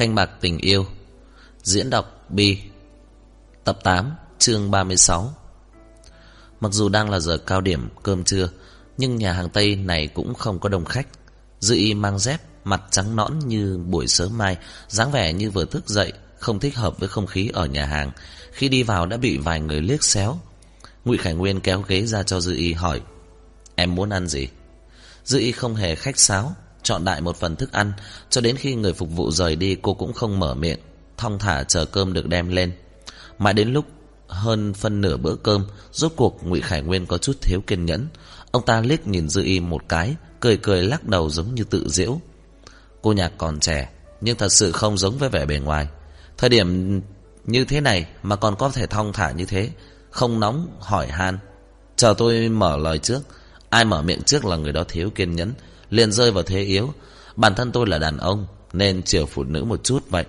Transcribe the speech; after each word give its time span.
Canh 0.00 0.14
bạc 0.14 0.30
tình 0.40 0.58
yêu, 0.58 0.86
Diễn 1.62 1.90
đọc 1.90 2.26
Bi 2.28 2.58
Tập 3.64 3.78
8 3.84 4.14
chương 4.38 4.70
36 4.70 5.34
Mặc 6.60 6.72
dù 6.72 6.88
đang 6.88 7.10
là 7.10 7.20
giờ 7.20 7.38
cao 7.38 7.60
điểm 7.60 7.88
cơm 8.02 8.24
trưa, 8.24 8.50
Nhưng 8.98 9.16
nhà 9.16 9.32
hàng 9.32 9.48
Tây 9.48 9.76
này 9.76 10.06
cũng 10.06 10.34
không 10.34 10.58
có 10.58 10.68
đông 10.68 10.84
khách. 10.84 11.06
Dư 11.58 11.74
y 11.74 11.94
mang 11.94 12.18
dép, 12.18 12.40
Mặt 12.64 12.82
trắng 12.90 13.16
nõn 13.16 13.38
như 13.38 13.78
buổi 13.86 14.08
sớm 14.08 14.38
mai, 14.38 14.56
dáng 14.88 15.12
vẻ 15.12 15.32
như 15.32 15.50
vừa 15.50 15.64
thức 15.64 15.88
dậy, 15.88 16.12
Không 16.38 16.60
thích 16.60 16.76
hợp 16.76 16.98
với 16.98 17.08
không 17.08 17.26
khí 17.26 17.50
ở 17.52 17.66
nhà 17.66 17.86
hàng. 17.86 18.10
Khi 18.52 18.68
đi 18.68 18.82
vào 18.82 19.06
đã 19.06 19.16
bị 19.16 19.38
vài 19.38 19.60
người 19.60 19.80
liếc 19.80 20.04
xéo. 20.04 20.40
Ngụy 21.04 21.16
Khải 21.16 21.34
Nguyên 21.34 21.60
kéo 21.60 21.84
ghế 21.88 22.06
ra 22.06 22.22
cho 22.22 22.40
Dư 22.40 22.56
y 22.56 22.72
hỏi, 22.72 23.00
Em 23.74 23.94
muốn 23.94 24.10
ăn 24.10 24.26
gì? 24.26 24.48
Dư 25.24 25.38
y 25.38 25.52
không 25.52 25.74
hề 25.74 25.94
khách 25.94 26.18
sáo 26.18 26.56
chọn 26.82 27.04
đại 27.04 27.20
một 27.20 27.36
phần 27.36 27.56
thức 27.56 27.72
ăn, 27.72 27.92
cho 28.30 28.40
đến 28.40 28.56
khi 28.56 28.74
người 28.74 28.92
phục 28.92 29.08
vụ 29.10 29.30
rời 29.30 29.56
đi 29.56 29.76
cô 29.82 29.94
cũng 29.94 30.12
không 30.12 30.38
mở 30.38 30.54
miệng, 30.54 30.78
thong 31.16 31.38
thả 31.38 31.64
chờ 31.64 31.84
cơm 31.84 32.12
được 32.12 32.26
đem 32.26 32.48
lên. 32.48 32.72
Mãi 33.38 33.54
đến 33.54 33.72
lúc 33.72 33.84
hơn 34.28 34.74
phân 34.74 35.00
nửa 35.00 35.16
bữa 35.16 35.34
cơm, 35.34 35.66
rốt 35.92 36.12
cuộc 36.16 36.46
Ngụy 36.46 36.60
Khải 36.60 36.82
Nguyên 36.82 37.06
có 37.06 37.18
chút 37.18 37.36
thiếu 37.40 37.60
kiên 37.66 37.84
nhẫn. 37.84 38.08
Ông 38.50 38.64
ta 38.64 38.80
liếc 38.80 39.06
nhìn 39.06 39.28
Dư 39.28 39.42
Y 39.42 39.60
một 39.60 39.82
cái, 39.88 40.14
cười 40.40 40.56
cười 40.56 40.82
lắc 40.82 41.04
đầu 41.04 41.30
giống 41.30 41.54
như 41.54 41.64
tự 41.64 41.88
giễu. 41.88 42.20
Cô 43.02 43.12
nhạc 43.12 43.32
còn 43.38 43.60
trẻ, 43.60 43.90
nhưng 44.20 44.36
thật 44.36 44.52
sự 44.52 44.72
không 44.72 44.98
giống 44.98 45.18
với 45.18 45.28
vẻ 45.28 45.46
bề 45.46 45.58
ngoài. 45.58 45.88
Thời 46.38 46.50
điểm 46.50 47.00
như 47.44 47.64
thế 47.64 47.80
này 47.80 48.06
mà 48.22 48.36
còn 48.36 48.56
có 48.56 48.70
thể 48.70 48.86
thong 48.86 49.12
thả 49.12 49.30
như 49.30 49.44
thế, 49.44 49.70
không 50.10 50.40
nóng 50.40 50.68
hỏi 50.80 51.06
han. 51.06 51.38
Chờ 51.96 52.14
tôi 52.18 52.48
mở 52.48 52.76
lời 52.76 52.98
trước, 52.98 53.20
ai 53.70 53.84
mở 53.84 54.02
miệng 54.02 54.22
trước 54.22 54.44
là 54.44 54.56
người 54.56 54.72
đó 54.72 54.84
thiếu 54.88 55.10
kiên 55.10 55.36
nhẫn, 55.36 55.52
liền 55.90 56.12
rơi 56.12 56.30
vào 56.30 56.42
thế 56.42 56.62
yếu. 56.62 56.92
Bản 57.36 57.54
thân 57.54 57.72
tôi 57.72 57.86
là 57.86 57.98
đàn 57.98 58.16
ông, 58.16 58.46
nên 58.72 59.02
chiều 59.02 59.26
phụ 59.26 59.44
nữ 59.44 59.64
một 59.64 59.84
chút 59.84 60.04
vậy. 60.10 60.24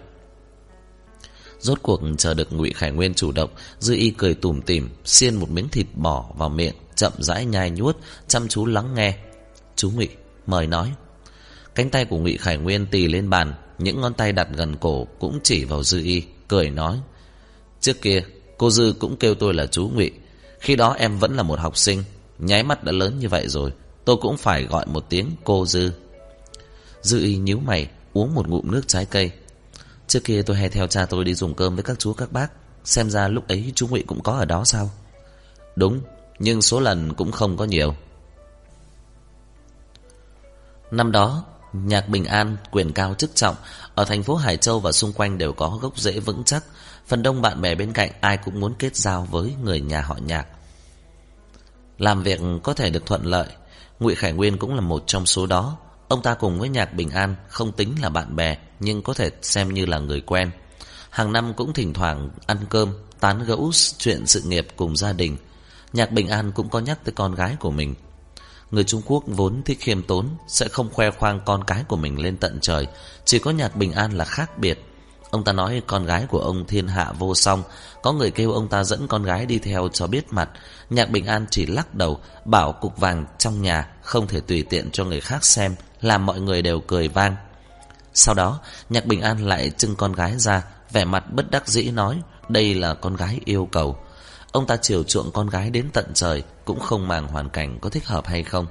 Rốt 1.59 1.79
cuộc 1.81 2.01
chờ 2.17 2.33
được 2.33 2.53
Ngụy 2.53 2.73
Khải 2.73 2.91
Nguyên 2.91 3.13
chủ 3.13 3.31
động, 3.31 3.49
Dư 3.79 3.95
Y 3.95 4.09
cười 4.09 4.33
tủm 4.33 4.61
tỉm, 4.61 4.89
xiên 5.05 5.35
một 5.35 5.49
miếng 5.49 5.69
thịt 5.69 5.85
bò 5.93 6.25
vào 6.37 6.49
miệng, 6.49 6.75
chậm 6.95 7.13
rãi 7.17 7.45
nhai 7.45 7.69
nhuốt, 7.69 7.97
chăm 8.27 8.47
chú 8.47 8.65
lắng 8.65 8.93
nghe. 8.95 9.17
"Chú 9.75 9.91
Ngụy, 9.91 10.09
mời 10.47 10.67
nói." 10.67 10.93
Cánh 11.75 11.89
tay 11.89 12.05
của 12.05 12.17
Ngụy 12.17 12.37
Khải 12.37 12.57
Nguyên 12.57 12.85
tì 12.85 13.07
lên 13.07 13.29
bàn, 13.29 13.53
những 13.77 14.01
ngón 14.01 14.13
tay 14.13 14.31
đặt 14.31 14.47
gần 14.55 14.75
cổ 14.75 15.07
cũng 15.19 15.39
chỉ 15.43 15.65
vào 15.65 15.83
Dư 15.83 16.03
Y, 16.03 16.23
cười 16.47 16.69
nói: 16.69 16.99
"Trước 17.79 18.01
kia, 18.01 18.23
cô 18.57 18.69
Dư 18.69 18.93
cũng 18.99 19.17
kêu 19.17 19.35
tôi 19.35 19.53
là 19.53 19.65
chú 19.65 19.89
Ngụy, 19.93 20.11
khi 20.59 20.75
đó 20.75 20.95
em 20.99 21.17
vẫn 21.17 21.35
là 21.35 21.43
một 21.43 21.59
học 21.59 21.77
sinh, 21.77 22.03
nháy 22.39 22.63
mắt 22.63 22.83
đã 22.83 22.91
lớn 22.91 23.19
như 23.19 23.29
vậy 23.29 23.47
rồi, 23.47 23.71
Tôi 24.05 24.17
cũng 24.21 24.37
phải 24.37 24.63
gọi 24.63 24.85
một 24.85 25.05
tiếng 25.09 25.31
cô 25.43 25.65
Dư. 25.65 25.91
Dư 27.01 27.19
y 27.19 27.37
nhíu 27.37 27.59
mày, 27.59 27.89
Uống 28.13 28.35
một 28.35 28.47
ngụm 28.47 28.71
nước 28.71 28.81
trái 28.87 29.05
cây. 29.05 29.31
Trước 30.07 30.23
kia 30.23 30.41
tôi 30.41 30.57
hay 30.57 30.69
theo 30.69 30.87
cha 30.87 31.05
tôi 31.05 31.23
đi 31.23 31.33
dùng 31.33 31.53
cơm 31.53 31.75
với 31.75 31.83
các 31.83 31.99
chú, 31.99 32.13
các 32.13 32.31
bác. 32.31 32.51
Xem 32.83 33.09
ra 33.09 33.27
lúc 33.27 33.47
ấy 33.47 33.71
chú 33.75 33.87
Ngụy 33.87 34.03
cũng 34.07 34.23
có 34.23 34.33
ở 34.33 34.45
đó 34.45 34.63
sao? 34.65 34.89
Đúng, 35.75 36.01
Nhưng 36.39 36.61
số 36.61 36.79
lần 36.79 37.13
cũng 37.13 37.31
không 37.31 37.57
có 37.57 37.65
nhiều. 37.65 37.95
Năm 40.91 41.11
đó, 41.11 41.45
Nhạc 41.73 42.09
Bình 42.09 42.25
An, 42.25 42.57
quyền 42.71 42.93
cao 42.93 43.15
chức 43.17 43.35
trọng, 43.35 43.55
Ở 43.95 44.05
thành 44.05 44.23
phố 44.23 44.35
Hải 44.35 44.57
Châu 44.57 44.79
và 44.79 44.91
xung 44.91 45.13
quanh 45.13 45.37
đều 45.37 45.53
có 45.53 45.79
gốc 45.81 45.99
rễ 45.99 46.19
vững 46.19 46.43
chắc. 46.45 46.63
Phần 47.07 47.23
đông 47.23 47.41
bạn 47.41 47.61
bè 47.61 47.75
bên 47.75 47.93
cạnh 47.93 48.11
Ai 48.21 48.37
cũng 48.37 48.59
muốn 48.59 48.73
kết 48.79 48.95
giao 48.95 49.27
với 49.31 49.55
người 49.63 49.81
nhà 49.81 50.01
họ 50.01 50.17
nhạc. 50.25 50.47
Làm 51.97 52.23
việc 52.23 52.39
có 52.63 52.73
thể 52.73 52.89
được 52.89 53.05
thuận 53.05 53.25
lợi 53.25 53.47
Ngụy 54.01 54.15
Khải 54.15 54.33
Nguyên 54.33 54.57
cũng 54.57 54.75
là 54.75 54.81
một 54.81 55.03
trong 55.07 55.25
số 55.25 55.45
đó. 55.45 55.77
Ông 56.07 56.21
ta 56.21 56.33
cùng 56.33 56.59
với 56.59 56.69
Nhạc 56.69 56.93
Bình 56.93 57.09
An 57.09 57.35
không 57.47 57.71
tính 57.71 57.95
là 58.01 58.09
bạn 58.09 58.35
bè, 58.35 58.57
nhưng 58.79 59.01
có 59.01 59.13
thể 59.13 59.29
xem 59.41 59.73
như 59.73 59.85
là 59.85 59.99
người 59.99 60.21
quen. 60.21 60.51
Hàng 61.09 61.31
năm 61.31 61.53
cũng 61.53 61.73
thỉnh 61.73 61.93
thoảng 61.93 62.29
ăn 62.45 62.57
cơm, 62.69 62.93
tán 63.19 63.43
gẫu 63.43 63.71
chuyện 63.97 64.27
sự 64.27 64.41
nghiệp 64.41 64.67
cùng 64.75 64.95
gia 64.95 65.13
đình. 65.13 65.37
Nhạc 65.93 66.11
Bình 66.11 66.27
An 66.27 66.51
cũng 66.51 66.69
có 66.69 66.79
nhắc 66.79 66.99
tới 67.05 67.13
con 67.13 67.35
gái 67.35 67.55
của 67.59 67.71
mình. 67.71 67.95
Người 68.71 68.83
Trung 68.83 69.01
Quốc 69.05 69.23
vốn 69.27 69.61
thích 69.65 69.77
khiêm 69.81 70.03
tốn, 70.03 70.29
sẽ 70.47 70.67
không 70.67 70.89
khoe 70.93 71.11
khoang 71.11 71.41
con 71.45 71.63
cái 71.63 71.83
của 71.87 71.97
mình 71.97 72.19
lên 72.19 72.37
tận 72.37 72.59
trời. 72.61 72.87
Chỉ 73.25 73.39
có 73.39 73.51
Nhạc 73.51 73.75
Bình 73.75 73.91
An 73.91 74.11
là 74.11 74.25
khác 74.25 74.57
biệt. 74.57 74.85
Ông 75.31 75.43
ta 75.43 75.53
nói 75.53 75.81
con 75.87 76.05
gái 76.05 76.25
của 76.29 76.39
ông 76.39 76.65
thiên 76.65 76.87
hạ 76.87 77.11
vô 77.19 77.35
song, 77.35 77.63
có 78.01 78.11
người 78.11 78.31
kêu 78.31 78.51
ông 78.51 78.67
ta 78.67 78.83
dẫn 78.83 79.07
con 79.07 79.23
gái 79.23 79.45
đi 79.45 79.59
theo 79.59 79.89
cho 79.93 80.07
biết 80.07 80.33
mặt. 80.33 80.49
Nhạc 80.89 81.09
Bình 81.09 81.25
An 81.25 81.45
chỉ 81.49 81.65
lắc 81.65 81.95
đầu, 81.95 82.19
bảo 82.45 82.71
cục 82.71 82.97
vàng 82.97 83.25
trong 83.37 83.61
nhà 83.61 83.87
không 84.01 84.27
thể 84.27 84.39
tùy 84.39 84.63
tiện 84.69 84.91
cho 84.91 85.05
người 85.05 85.21
khác 85.21 85.45
xem, 85.45 85.75
làm 86.01 86.25
mọi 86.25 86.39
người 86.39 86.61
đều 86.61 86.79
cười 86.79 87.07
vang. 87.07 87.35
Sau 88.13 88.35
đó, 88.35 88.59
Nhạc 88.89 89.05
Bình 89.05 89.21
An 89.21 89.47
lại 89.47 89.69
trưng 89.77 89.95
con 89.95 90.13
gái 90.13 90.33
ra, 90.37 90.63
vẻ 90.91 91.05
mặt 91.05 91.33
bất 91.33 91.51
đắc 91.51 91.67
dĩ 91.67 91.91
nói, 91.91 92.21
đây 92.49 92.73
là 92.73 92.93
con 92.93 93.15
gái 93.15 93.39
yêu 93.45 93.69
cầu. 93.71 93.97
Ông 94.51 94.67
ta 94.67 94.77
chiều 94.77 95.03
chuộng 95.03 95.31
con 95.31 95.47
gái 95.47 95.69
đến 95.69 95.89
tận 95.93 96.05
trời, 96.13 96.43
cũng 96.65 96.79
không 96.79 97.07
màng 97.07 97.27
hoàn 97.27 97.49
cảnh 97.49 97.79
có 97.79 97.89
thích 97.89 98.07
hợp 98.07 98.27
hay 98.27 98.43
không. 98.43 98.65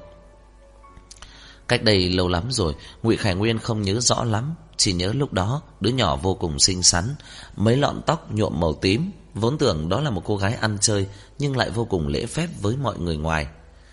Cách 1.69 1.83
đây 1.83 2.11
lâu 2.11 2.29
lắm 2.29 2.45
rồi, 2.51 2.75
Ngụy 3.03 3.17
Khải 3.17 3.35
Nguyên 3.35 3.59
không 3.59 3.83
nhớ 3.83 4.01
rõ 4.01 4.25
lắm, 4.25 4.55
chỉ 4.81 4.93
nhớ 4.93 5.13
lúc 5.13 5.33
đó 5.33 5.63
đứa 5.81 5.91
nhỏ 5.91 6.17
vô 6.17 6.35
cùng 6.35 6.59
xinh 6.59 6.83
xắn, 6.83 7.15
mấy 7.57 7.77
lọn 7.77 8.03
tóc 8.07 8.33
nhuộm 8.33 8.61
màu 8.61 8.75
tím, 8.75 9.11
vốn 9.35 9.59
tưởng 9.59 9.89
đó 9.89 10.01
là 10.01 10.11
một 10.11 10.23
cô 10.25 10.37
gái 10.37 10.55
ăn 10.55 10.79
chơi 10.81 11.07
nhưng 11.39 11.57
lại 11.57 11.71
vô 11.71 11.85
cùng 11.85 12.09
lễ 12.09 12.27
phép 12.27 12.49
với 12.61 12.77
mọi 12.77 12.99
người 12.99 13.17
ngoài. 13.17 13.47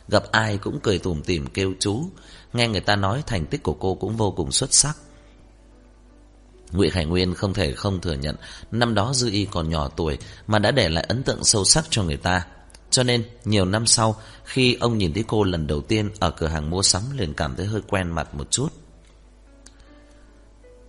Gặp 0.08 0.24
ai 0.32 0.58
cũng 0.58 0.80
cười 0.84 1.00
tủm 1.00 1.22
tỉm 1.22 1.48
kêu 1.48 1.74
chú, 1.80 2.04
nghe 2.54 2.68
người 2.68 2.82
ta 2.82 2.96
nói 2.96 3.24
thành 3.28 3.46
tích 3.46 3.64
của 3.64 3.74
cô 3.74 3.96
cũng 3.96 4.18
vô 4.18 4.32
cùng 4.32 4.52
xuất 4.52 4.74
sắc. 4.74 4.98
Ngụy 6.72 6.90
Khải 6.90 7.06
Nguyên 7.06 7.34
không 7.34 7.54
thể 7.54 7.74
không 7.74 8.02
thừa 8.02 8.14
nhận 8.14 8.36
năm 8.72 8.94
đó 8.94 9.14
Dư 9.14 9.32
Y 9.32 9.46
còn 9.46 9.70
nhỏ 9.70 9.88
tuổi 9.88 10.18
mà 10.48 10.60
đã 10.60 10.72
để 10.72 10.90
lại 10.90 11.06
ấn 11.08 11.24
tượng 11.24 11.44
sâu 11.44 11.66
sắc 11.66 11.86
cho 11.90 12.04
người 12.04 12.18
ta. 12.18 12.46
Cho 12.90 13.04
nên, 13.04 13.24
nhiều 13.46 13.66
năm 13.66 13.86
sau, 13.86 14.16
khi 14.44 14.78
ông 14.80 14.98
nhìn 14.98 15.14
thấy 15.14 15.24
cô 15.28 15.44
lần 15.44 15.68
đầu 15.68 15.82
tiên 15.82 16.10
ở 16.20 16.32
cửa 16.32 16.48
hàng 16.48 16.70
mua 16.70 16.82
sắm 16.82 17.04
liền 17.18 17.34
cảm 17.34 17.56
thấy 17.56 17.66
hơi 17.66 17.82
quen 17.88 18.12
mặt 18.12 18.36
một 18.36 18.52
chút. 18.52 18.70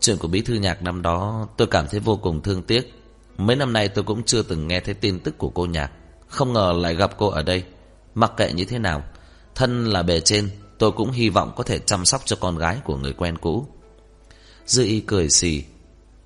Chuyện 0.01 0.19
của 0.19 0.29
Bí 0.29 0.41
Thư 0.41 0.55
Nhạc 0.55 0.83
năm 0.83 1.03
đó 1.03 1.49
tôi 1.57 1.69
cảm 1.71 1.87
thấy 1.91 2.01
vô 2.01 2.17
cùng 2.17 2.43
thương 2.43 2.63
tiếc. 2.63 2.95
Mấy 3.39 3.57
năm 3.57 3.73
nay 3.73 3.89
tôi 3.89 4.05
cũng 4.05 4.23
chưa 4.23 4.43
từng 4.43 4.69
nghe 4.69 4.81
thấy 4.81 4.95
tin 4.95 5.21
tức 5.21 5.39
của 5.39 5.49
cô 5.49 5.67
Nhạc. 5.67 5.93
Không 6.29 6.53
ngờ 6.53 6.75
lại 6.77 6.95
gặp 6.95 7.19
cô 7.19 7.29
ở 7.29 7.43
đây. 7.43 7.65
Mặc 8.15 8.33
kệ 8.37 8.53
như 8.53 8.65
thế 8.65 8.79
nào, 8.79 9.03
thân 9.55 9.87
là 9.87 10.03
bề 10.03 10.21
trên, 10.21 10.51
tôi 10.79 10.93
cũng 10.93 11.11
hy 11.11 11.29
vọng 11.29 11.53
có 11.57 11.65
thể 11.65 11.79
chăm 11.79 12.05
sóc 12.05 12.23
cho 12.25 12.37
con 12.41 12.59
gái 12.59 12.79
của 12.85 12.97
người 12.97 13.13
quen 13.13 13.39
cũ. 13.39 13.67
Dư 14.67 14.85
y 14.85 15.01
cười 15.01 15.31
xì. 15.31 15.65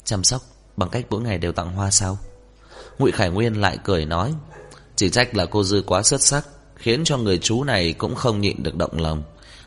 Chăm 0.04 0.25
sóc 0.25 0.43
bằng 0.77 0.89
cách 0.89 1.06
mỗi 1.10 1.21
ngày 1.21 1.39
đều 1.39 1.53
tặng 1.53 1.75
hoa 1.75 1.91
sao? 1.91 2.19
Ngụy 2.99 3.12
Khải 3.12 3.31
Nguyên 3.31 3.60
lại 3.60 3.78
cười 3.84 4.04
nói. 4.06 4.34
Chỉ 4.97 5.10
trách 5.10 5.34
là 5.34 5.47
cô 5.47 5.65
Dư 5.65 5.83
quá 5.87 6.03
xuất 6.03 6.22
sắc, 6.22 6.49
khiến 6.77 7.04
cho 7.04 7.16
người 7.16 7.39
chú 7.39 7.65
này 7.65 7.93
cũng 7.93 8.15
không 8.15 8.41
nhịn 8.41 8.62
được 8.62 8.77
động 8.77 9.00
lòng. 9.00 9.22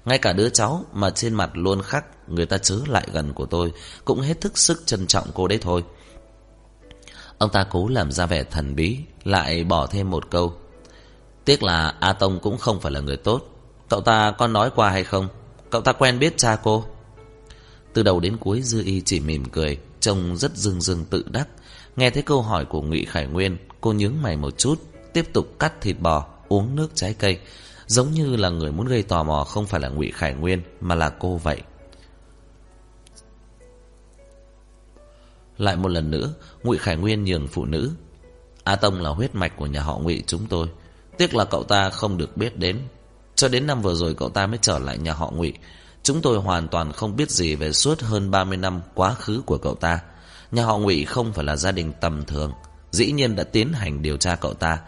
Ngay 0.05 0.17
cả 0.17 0.33
đứa 0.33 0.49
cháu 0.49 0.85
mà 0.93 1.09
trên 1.09 1.33
mặt 1.33 1.49
luôn 1.53 1.81
khắc 1.81 2.29
người 2.29 2.45
ta 2.45 2.57
chớ 2.57 2.79
lại 2.88 3.07
gần 3.13 3.33
của 3.33 3.45
tôi 3.45 3.73
cũng 4.05 4.21
hết 4.21 4.41
thức 4.41 4.57
sức 4.57 4.83
trân 4.85 5.07
trọng 5.07 5.27
cô 5.33 5.47
đấy 5.47 5.59
thôi. 5.61 5.83
Ông 7.38 7.49
ta 7.49 7.66
cố 7.69 7.88
làm 7.88 8.11
ra 8.11 8.25
vẻ 8.25 8.43
thần 8.43 8.75
bí, 8.75 8.97
lại 9.23 9.63
bỏ 9.63 9.88
thêm 9.88 10.09
một 10.09 10.31
câu. 10.31 10.53
Tiếc 11.45 11.63
là 11.63 11.95
A 11.99 12.13
Tông 12.13 12.39
cũng 12.39 12.57
không 12.57 12.81
phải 12.81 12.91
là 12.91 12.99
người 12.99 13.17
tốt. 13.17 13.41
Cậu 13.89 14.01
ta 14.01 14.31
có 14.31 14.47
nói 14.47 14.69
qua 14.75 14.89
hay 14.89 15.03
không? 15.03 15.27
Cậu 15.69 15.81
ta 15.81 15.91
quen 15.91 16.19
biết 16.19 16.37
cha 16.37 16.55
cô. 16.63 16.85
Từ 17.93 18.03
đầu 18.03 18.19
đến 18.19 18.37
cuối 18.37 18.61
Dư 18.61 18.83
Y 18.83 19.01
chỉ 19.01 19.19
mỉm 19.19 19.45
cười, 19.45 19.77
trông 19.99 20.37
rất 20.37 20.57
dưng 20.57 20.81
dưng 20.81 21.05
tự 21.05 21.25
đắc. 21.31 21.47
Nghe 21.95 22.09
thấy 22.09 22.23
câu 22.23 22.41
hỏi 22.41 22.66
của 22.66 22.81
Ngụy 22.81 23.05
Khải 23.05 23.27
Nguyên, 23.27 23.57
cô 23.81 23.93
nhướng 23.93 24.13
mày 24.22 24.37
một 24.37 24.57
chút, 24.57 24.81
tiếp 25.13 25.33
tục 25.33 25.59
cắt 25.59 25.81
thịt 25.81 25.99
bò, 25.99 26.27
uống 26.47 26.75
nước 26.75 26.91
trái 26.95 27.13
cây, 27.13 27.39
giống 27.88 28.12
như 28.12 28.35
là 28.35 28.50
người 28.50 28.72
muốn 28.72 28.88
gây 28.88 29.03
tò 29.03 29.23
mò 29.23 29.44
không 29.44 29.66
phải 29.66 29.81
là 29.81 29.90
Ngụy 29.90 30.12
Khải 30.12 30.34
Nguyên 30.34 30.62
mà 30.81 30.96
là 30.96 31.09
cô 31.09 31.38
vậy. 31.38 31.62
Lại 35.58 35.76
một 35.76 35.90
lần 35.90 36.11
nữa, 36.11 36.34
Ngụy 36.64 36.78
Khải 36.78 36.96
Nguyên 36.96 37.23
nhường 37.23 37.47
phụ 37.47 37.66
nữ. 37.66 37.91
A 38.64 38.76
Tông 38.76 39.02
là 39.02 39.09
huyết 39.09 39.35
mạch 39.35 39.58
của 39.58 39.66
nhà 39.66 39.82
họ 39.82 39.97
Ngụy 39.97 40.23
chúng 40.28 40.46
tôi. 40.46 40.67
Tiếc 41.17 41.35
là 41.35 41.46
cậu 41.46 41.64
ta 41.64 41.90
không 41.90 42.17
được 42.17 42.37
biết 42.37 42.58
đến. 42.58 42.79
Cho 43.35 43.47
đến 43.47 43.67
năm 43.67 43.82
vừa 43.82 43.96
rồi 43.96 44.14
cậu 44.14 44.29
ta 44.29 44.47
mới 44.47 44.59
trở 44.61 44.79
lại 44.79 44.97
nhà 44.97 45.14
họ 45.14 45.31
Ngụy. 45.31 45.53
Chúng 46.03 46.22
tôi 46.22 46.38
hoàn 46.38 46.67
toàn 46.67 46.91
không 46.91 47.16
biết 47.16 47.31
gì 47.31 47.55
về 47.55 47.72
suốt 47.72 48.02
hơn 48.02 48.31
30 48.31 48.58
năm 48.58 48.81
quá 48.93 49.14
khứ 49.14 49.41
của 49.46 49.58
cậu 49.58 49.76
ta. 49.76 49.99
Nhà 50.52 50.66
họ 50.66 50.78
Ngụy 50.78 51.05
không 51.05 51.34
phải 51.34 51.46
là 51.46 51.55
gia 51.55 51.72
đình 51.72 51.93
tầm 52.02 52.26
thường. 52.26 52.52
Dĩ 52.91 53.11
nhiên 53.11 53.35
đã 53.35 53.43
tiến 53.43 53.73
hành 53.73 54.02
điều 54.02 54.17
tra 54.17 54.35
cậu 54.35 54.53
ta. 54.53 54.79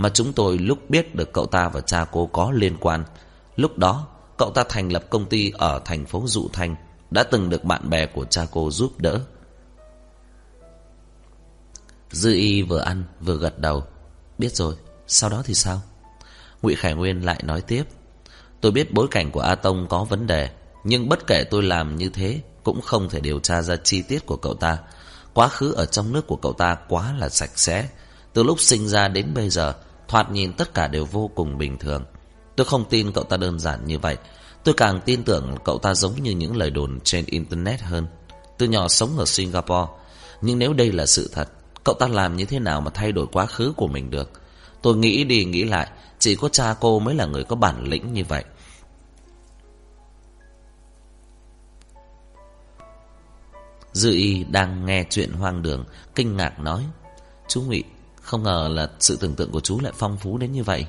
Mà 0.00 0.08
chúng 0.08 0.32
tôi 0.32 0.58
lúc 0.58 0.90
biết 0.90 1.14
được 1.14 1.32
cậu 1.32 1.46
ta 1.46 1.68
và 1.68 1.80
cha 1.80 2.04
cô 2.12 2.26
có 2.26 2.50
liên 2.54 2.76
quan. 2.80 3.04
Lúc 3.56 3.78
đó, 3.78 4.06
cậu 4.38 4.50
ta 4.50 4.64
thành 4.68 4.92
lập 4.92 5.04
công 5.10 5.26
ty 5.26 5.52
ở 5.58 5.80
thành 5.84 6.06
phố 6.06 6.22
Dụ 6.26 6.48
Thanh. 6.52 6.76
Đã 7.10 7.22
từng 7.22 7.50
được 7.50 7.64
bạn 7.64 7.90
bè 7.90 8.06
của 8.06 8.24
cha 8.24 8.46
cô 8.50 8.70
giúp 8.70 8.92
đỡ. 8.98 9.20
Dư 12.10 12.32
y 12.32 12.62
vừa 12.62 12.80
ăn 12.80 13.04
vừa 13.20 13.36
gật 13.36 13.58
đầu 13.58 13.84
Biết 14.38 14.56
rồi, 14.56 14.74
sau 15.06 15.30
đó 15.30 15.42
thì 15.44 15.54
sao 15.54 15.80
Ngụy 16.62 16.74
Khải 16.74 16.94
Nguyên 16.94 17.24
lại 17.24 17.40
nói 17.44 17.60
tiếp 17.60 17.84
Tôi 18.60 18.72
biết 18.72 18.92
bối 18.92 19.08
cảnh 19.10 19.30
của 19.30 19.40
A 19.40 19.54
Tông 19.54 19.86
có 19.88 20.04
vấn 20.04 20.26
đề 20.26 20.50
Nhưng 20.84 21.08
bất 21.08 21.26
kể 21.26 21.44
tôi 21.50 21.62
làm 21.62 21.96
như 21.96 22.08
thế 22.08 22.40
cũng 22.62 22.80
không 22.80 23.08
thể 23.08 23.20
điều 23.20 23.38
tra 23.40 23.62
ra 23.62 23.76
chi 23.76 24.02
tiết 24.02 24.26
của 24.26 24.36
cậu 24.36 24.54
ta. 24.54 24.78
Quá 25.34 25.48
khứ 25.48 25.72
ở 25.72 25.86
trong 25.86 26.12
nước 26.12 26.26
của 26.26 26.36
cậu 26.36 26.52
ta 26.52 26.76
quá 26.88 27.14
là 27.18 27.28
sạch 27.28 27.58
sẽ. 27.58 27.88
Từ 28.32 28.42
lúc 28.42 28.60
sinh 28.60 28.88
ra 28.88 29.08
đến 29.08 29.34
bây 29.34 29.50
giờ, 29.50 29.74
thoạt 30.10 30.30
nhìn 30.30 30.52
tất 30.52 30.74
cả 30.74 30.88
đều 30.88 31.04
vô 31.04 31.30
cùng 31.34 31.58
bình 31.58 31.78
thường. 31.78 32.04
Tôi 32.56 32.64
không 32.64 32.84
tin 32.90 33.12
cậu 33.12 33.24
ta 33.24 33.36
đơn 33.36 33.58
giản 33.58 33.86
như 33.86 33.98
vậy. 33.98 34.16
Tôi 34.64 34.74
càng 34.76 35.00
tin 35.04 35.24
tưởng 35.24 35.54
cậu 35.64 35.78
ta 35.78 35.94
giống 35.94 36.22
như 36.22 36.30
những 36.30 36.56
lời 36.56 36.70
đồn 36.70 37.00
trên 37.04 37.24
Internet 37.26 37.80
hơn. 37.80 38.06
Từ 38.58 38.66
nhỏ 38.66 38.88
sống 38.88 39.18
ở 39.18 39.24
Singapore. 39.24 39.92
Nhưng 40.40 40.58
nếu 40.58 40.72
đây 40.72 40.92
là 40.92 41.06
sự 41.06 41.30
thật, 41.32 41.48
cậu 41.84 41.94
ta 41.94 42.08
làm 42.08 42.36
như 42.36 42.44
thế 42.44 42.58
nào 42.58 42.80
mà 42.80 42.90
thay 42.94 43.12
đổi 43.12 43.26
quá 43.32 43.46
khứ 43.46 43.72
của 43.76 43.88
mình 43.88 44.10
được? 44.10 44.30
Tôi 44.82 44.96
nghĩ 44.96 45.24
đi 45.24 45.44
nghĩ 45.44 45.64
lại, 45.64 45.90
chỉ 46.18 46.34
có 46.34 46.48
cha 46.48 46.74
cô 46.80 46.98
mới 46.98 47.14
là 47.14 47.26
người 47.26 47.44
có 47.44 47.56
bản 47.56 47.84
lĩnh 47.84 48.12
như 48.12 48.24
vậy. 48.24 48.44
Dư 53.92 54.10
y 54.10 54.44
đang 54.44 54.86
nghe 54.86 55.04
chuyện 55.10 55.32
hoang 55.32 55.62
đường, 55.62 55.84
kinh 56.14 56.36
ngạc 56.36 56.60
nói. 56.60 56.86
Chú 57.48 57.62
Ngụy, 57.62 57.84
không 58.30 58.42
ngờ 58.42 58.68
là 58.72 58.90
sự 59.00 59.16
tưởng 59.16 59.34
tượng 59.34 59.50
của 59.50 59.60
chú 59.60 59.80
lại 59.80 59.92
phong 59.96 60.16
phú 60.16 60.38
đến 60.38 60.52
như 60.52 60.62
vậy. 60.62 60.86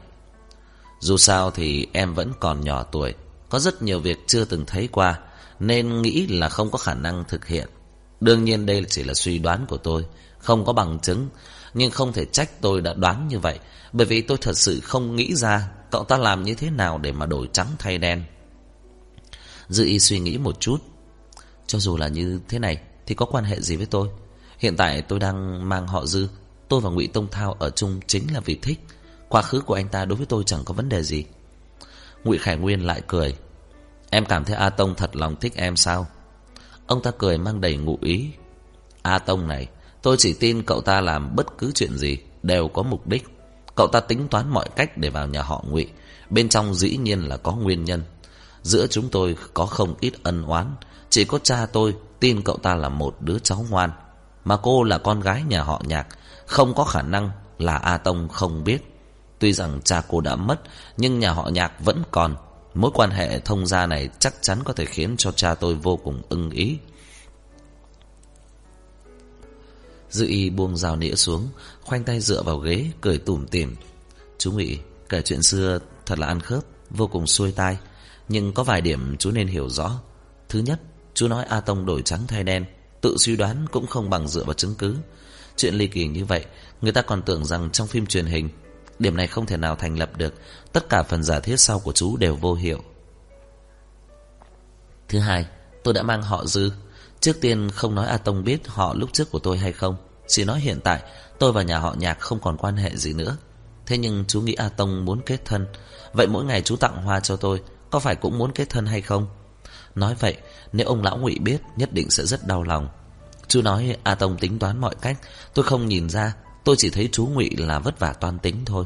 Dù 1.00 1.18
sao 1.18 1.52
thì 1.52 1.88
em 1.94 2.14
vẫn 2.14 2.32
còn 2.40 2.62
nhỏ 2.62 2.84
tuổi, 2.84 3.14
có 3.50 3.60
rất 3.60 3.82
nhiều 3.82 4.00
việc 4.00 4.18
chưa 4.28 4.46
từng 4.46 4.66
thấy 4.66 4.90
qua, 4.92 5.20
nên 5.60 6.02
nghĩ 6.02 6.28
là 6.28 6.50
không 6.50 6.72
có 6.72 6.78
khả 6.78 6.94
năng 6.94 7.24
thực 7.28 7.48
hiện. 7.48 7.68
Đương 8.20 8.44
nhiên 8.44 8.66
đây 8.66 8.86
chỉ 8.90 9.04
là 9.04 9.14
suy 9.14 9.40
đoán 9.40 9.66
của 9.68 9.78
tôi, 9.78 10.06
không 10.38 10.66
có 10.66 10.74
bằng 10.74 11.00
chứng, 11.00 11.30
nhưng 11.74 11.92
không 11.92 12.14
thể 12.14 12.26
trách 12.26 12.62
tôi 12.62 12.82
đã 12.82 12.94
đoán 12.94 13.28
như 13.28 13.40
vậy, 13.40 13.60
bởi 13.94 14.08
vì 14.08 14.22
tôi 14.22 14.38
thật 14.42 14.58
sự 14.58 14.80
không 14.80 15.16
nghĩ 15.16 15.36
ra 15.36 15.68
cậu 15.92 16.04
ta 16.04 16.18
làm 16.18 16.44
như 16.44 16.56
thế 16.56 16.70
nào 16.70 16.98
để 16.98 17.12
mà 17.12 17.26
đổi 17.26 17.50
trắng 17.54 17.68
thay 17.80 17.98
đen. 17.98 18.24
Dư 19.70 19.86
y 19.86 20.00
suy 20.00 20.20
nghĩ 20.20 20.38
một 20.38 20.60
chút. 20.60 20.78
Cho 21.68 21.80
dù 21.80 21.98
là 21.98 22.08
như 22.08 22.40
thế 22.48 22.60
này 22.60 22.78
thì 23.06 23.16
có 23.16 23.26
quan 23.26 23.44
hệ 23.44 23.62
gì 23.62 23.76
với 23.76 23.86
tôi? 23.86 24.08
Hiện 24.58 24.78
tại 24.78 25.02
tôi 25.02 25.20
đang 25.20 25.70
mang 25.70 25.88
họ 25.88 26.06
Dư, 26.06 26.28
tôi 26.72 26.82
và 26.82 26.90
Ngụy 26.90 27.08
Tông 27.08 27.28
Thao 27.32 27.54
ở 27.60 27.70
chung 27.70 28.00
chính 28.08 28.34
là 28.34 28.40
vì 28.40 28.56
thích. 28.56 28.80
Quá 29.30 29.42
khứ 29.42 29.62
của 29.62 29.74
anh 29.74 29.90
ta 29.90 30.06
đối 30.06 30.18
với 30.18 30.26
tôi 30.26 30.44
chẳng 30.46 30.64
có 30.66 30.74
vấn 30.74 30.90
đề 30.90 31.04
gì. 31.04 31.26
Ngụy 32.24 32.38
Khải 32.38 32.58
Nguyên 32.58 32.86
lại 32.86 33.02
cười. 33.08 33.36
Em 34.10 34.26
cảm 34.26 34.46
thấy 34.46 34.56
A 34.56 34.70
Tông 34.70 34.96
thật 34.96 35.16
lòng 35.16 35.36
thích 35.36 35.54
em 35.56 35.76
sao? 35.76 36.08
Ông 36.88 37.02
ta 37.02 37.12
cười 37.18 37.38
mang 37.38 37.62
đầy 37.62 37.78
ngụ 37.78 37.98
ý. 38.02 38.30
A 39.02 39.20
Tông 39.20 39.48
này, 39.48 39.68
tôi 40.02 40.16
chỉ 40.20 40.34
tin 40.34 40.64
cậu 40.64 40.82
ta 40.82 41.02
làm 41.02 41.36
bất 41.36 41.58
cứ 41.58 41.72
chuyện 41.76 41.98
gì 41.98 42.18
đều 42.44 42.68
có 42.68 42.84
mục 42.84 43.08
đích. 43.08 43.28
Cậu 43.76 43.88
ta 43.88 44.00
tính 44.00 44.28
toán 44.28 44.50
mọi 44.50 44.70
cách 44.76 44.98
để 44.98 45.10
vào 45.10 45.28
nhà 45.28 45.42
họ 45.42 45.64
Ngụy. 45.68 45.88
Bên 46.30 46.50
trong 46.50 46.74
dĩ 46.74 46.98
nhiên 46.98 47.20
là 47.20 47.38
có 47.38 47.52
nguyên 47.52 47.84
nhân. 47.84 48.04
Giữa 48.64 48.88
chúng 48.88 49.10
tôi 49.10 49.36
có 49.54 49.66
không 49.66 49.96
ít 50.00 50.14
ân 50.24 50.46
oán. 50.46 50.76
Chỉ 51.10 51.26
có 51.26 51.40
cha 51.44 51.66
tôi 51.66 51.96
tin 52.20 52.42
cậu 52.42 52.58
ta 52.58 52.76
là 52.76 52.90
một 52.90 53.16
đứa 53.20 53.40
cháu 53.40 53.66
ngoan. 53.70 53.92
Mà 54.46 54.58
cô 54.58 54.84
là 54.84 54.98
con 54.98 55.20
gái 55.20 55.44
nhà 55.44 55.64
họ 55.64 55.82
nhạc. 55.86 56.08
Không 56.52 56.74
có 56.74 56.84
khả 56.84 57.02
năng 57.02 57.32
là 57.58 57.78
A 57.78 57.98
Tông 57.98 58.30
không 58.30 58.64
biết. 58.64 58.82
Tuy 59.40 59.54
rằng 59.54 59.82
cha 59.84 60.02
cô 60.08 60.22
đã 60.22 60.36
mất, 60.36 60.62
nhưng 60.98 61.20
nhà 61.20 61.32
họ 61.32 61.50
nhạc 61.50 61.74
vẫn 61.80 62.04
còn. 62.12 62.36
Mối 62.74 62.92
quan 62.94 63.12
hệ 63.12 63.40
thông 63.40 63.68
gia 63.68 63.86
này 63.86 64.10
chắc 64.20 64.34
chắn 64.42 64.60
có 64.64 64.74
thể 64.74 64.86
khiến 64.86 65.16
cho 65.18 65.32
cha 65.32 65.56
tôi 65.56 65.76
vô 65.76 65.98
cùng 66.04 66.22
ưng 66.30 66.50
ý. 66.50 66.78
Dư 70.10 70.28
y 70.28 70.50
buông 70.50 70.78
rào 70.78 70.96
nĩa 70.96 71.16
xuống, 71.16 71.48
khoanh 71.82 72.04
tay 72.04 72.20
dựa 72.20 72.44
vào 72.44 72.58
ghế, 72.58 72.86
cười 73.02 73.18
tủm 73.18 73.46
tỉm. 73.46 73.76
Chú 74.38 74.52
nghĩ 74.52 74.78
kể 75.10 75.22
chuyện 75.22 75.44
xưa 75.44 75.80
thật 76.06 76.20
là 76.20 76.28
ăn 76.28 76.40
khớp, 76.40 76.64
vô 76.90 77.08
cùng 77.08 77.28
xuôi 77.28 77.52
tai. 77.52 77.78
Nhưng 78.30 78.54
có 78.54 78.64
vài 78.64 78.82
điểm 78.82 79.18
chú 79.18 79.32
nên 79.32 79.48
hiểu 79.48 79.70
rõ. 79.70 80.00
Thứ 80.50 80.60
nhất, 80.60 80.82
chú 81.14 81.28
nói 81.28 81.46
A 81.50 81.60
Tông 81.60 81.86
đổi 81.86 82.02
trắng 82.02 82.22
thay 82.28 82.44
đen, 82.44 82.66
tự 83.02 83.16
suy 83.20 83.36
đoán 83.36 83.66
cũng 83.72 83.88
không 83.88 84.10
bằng 84.10 84.28
dựa 84.28 84.44
vào 84.44 84.54
chứng 84.54 84.76
cứ. 84.76 84.96
Chuyện 85.62 85.76
ly 85.76 85.88
kỳ 85.88 86.08
như 86.08 86.26
vậy, 86.26 86.46
người 86.82 86.92
ta 86.92 87.02
còn 87.02 87.22
tưởng 87.22 87.46
rằng 87.46 87.70
trong 87.72 87.88
phim 87.88 88.06
truyền 88.06 88.26
hình, 88.26 88.50
điểm 89.00 89.18
này 89.18 89.28
không 89.28 89.46
thể 89.46 89.58
nào 89.58 89.76
thành 89.76 90.00
lập 90.00 90.18
được. 90.18 90.34
Tất 90.74 90.90
cả 90.90 91.04
phần 91.04 91.24
giả 91.24 91.40
thiết 91.40 91.60
sau 91.60 91.80
của 91.80 91.92
chú 91.92 92.18
đều 92.18 92.36
vô 92.36 92.54
hiệu. 92.54 92.84
Thứ 95.10 95.20
hai, 95.20 95.46
tôi 95.84 95.94
đã 95.94 96.04
mang 96.04 96.22
họ 96.22 96.46
dư. 96.46 96.72
Trước 97.20 97.42
tiên 97.42 97.70
không 97.70 97.96
nói 97.96 98.08
A 98.08 98.18
Tông 98.18 98.44
biết 98.44 98.68
họ 98.68 98.94
lúc 98.94 99.10
trước 99.14 99.32
của 99.32 99.40
tôi 99.40 99.58
hay 99.58 99.72
không. 99.72 99.96
Chỉ 100.28 100.44
nói 100.44 100.60
hiện 100.60 100.80
tại, 100.84 101.02
tôi 101.40 101.52
và 101.52 101.64
nhà 101.64 101.80
họ 101.80 101.96
nhạc 101.98 102.20
không 102.20 102.40
còn 102.40 102.58
quan 102.58 102.78
hệ 102.78 102.96
gì 102.96 103.14
nữa. 103.14 103.38
Thế 103.86 103.98
nhưng 103.98 104.26
chú 104.28 104.42
nghĩ 104.42 104.54
A 104.54 104.70
Tông 104.70 105.06
muốn 105.06 105.22
kết 105.26 105.46
thân. 105.46 105.68
Vậy 106.14 106.28
mỗi 106.28 106.46
ngày 106.46 106.62
chú 106.62 106.76
tặng 106.76 107.04
hoa 107.04 107.20
cho 107.20 107.36
tôi, 107.36 107.62
có 107.90 108.00
phải 108.00 108.16
cũng 108.16 108.38
muốn 108.38 108.52
kết 108.52 108.70
thân 108.70 108.86
hay 108.86 109.02
không? 109.02 109.28
Nói 109.96 110.16
vậy, 110.20 110.38
nếu 110.74 110.88
ông 110.88 111.04
lão 111.04 111.18
ngụy 111.18 111.40
biết, 111.40 111.62
nhất 111.76 111.94
định 111.94 112.10
sẽ 112.10 112.26
rất 112.26 112.48
đau 112.48 112.64
lòng. 112.64 112.90
Chú 113.52 113.62
nói 113.62 113.96
A 114.04 114.16
Tông 114.16 114.38
tính 114.38 114.60
toán 114.60 114.82
mọi 114.82 114.96
cách, 115.02 115.18
tôi 115.54 115.66
không 115.66 115.88
nhìn 115.88 116.10
ra, 116.10 116.34
tôi 116.64 116.76
chỉ 116.78 116.90
thấy 116.90 117.10
chú 117.12 117.26
ngụy 117.26 117.50
là 117.58 117.80
vất 117.80 118.00
vả 118.00 118.14
toan 118.14 118.40
tính 118.40 118.56
thôi. 118.66 118.86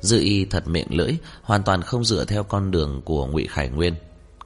Dư 0.00 0.20
y 0.20 0.44
thật 0.44 0.68
miệng 0.68 0.86
lưỡi, 0.90 1.12
hoàn 1.42 1.62
toàn 1.62 1.82
không 1.82 2.04
dựa 2.04 2.24
theo 2.24 2.42
con 2.44 2.70
đường 2.70 3.02
của 3.04 3.26
ngụy 3.26 3.46
Khải 3.50 3.68
Nguyên. 3.68 3.94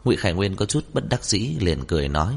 Ngụy 0.04 0.16
Khải 0.16 0.32
Nguyên 0.32 0.56
có 0.56 0.66
chút 0.66 0.84
bất 0.92 1.08
đắc 1.08 1.24
dĩ 1.24 1.56
liền 1.60 1.84
cười 1.84 2.08
nói: 2.08 2.34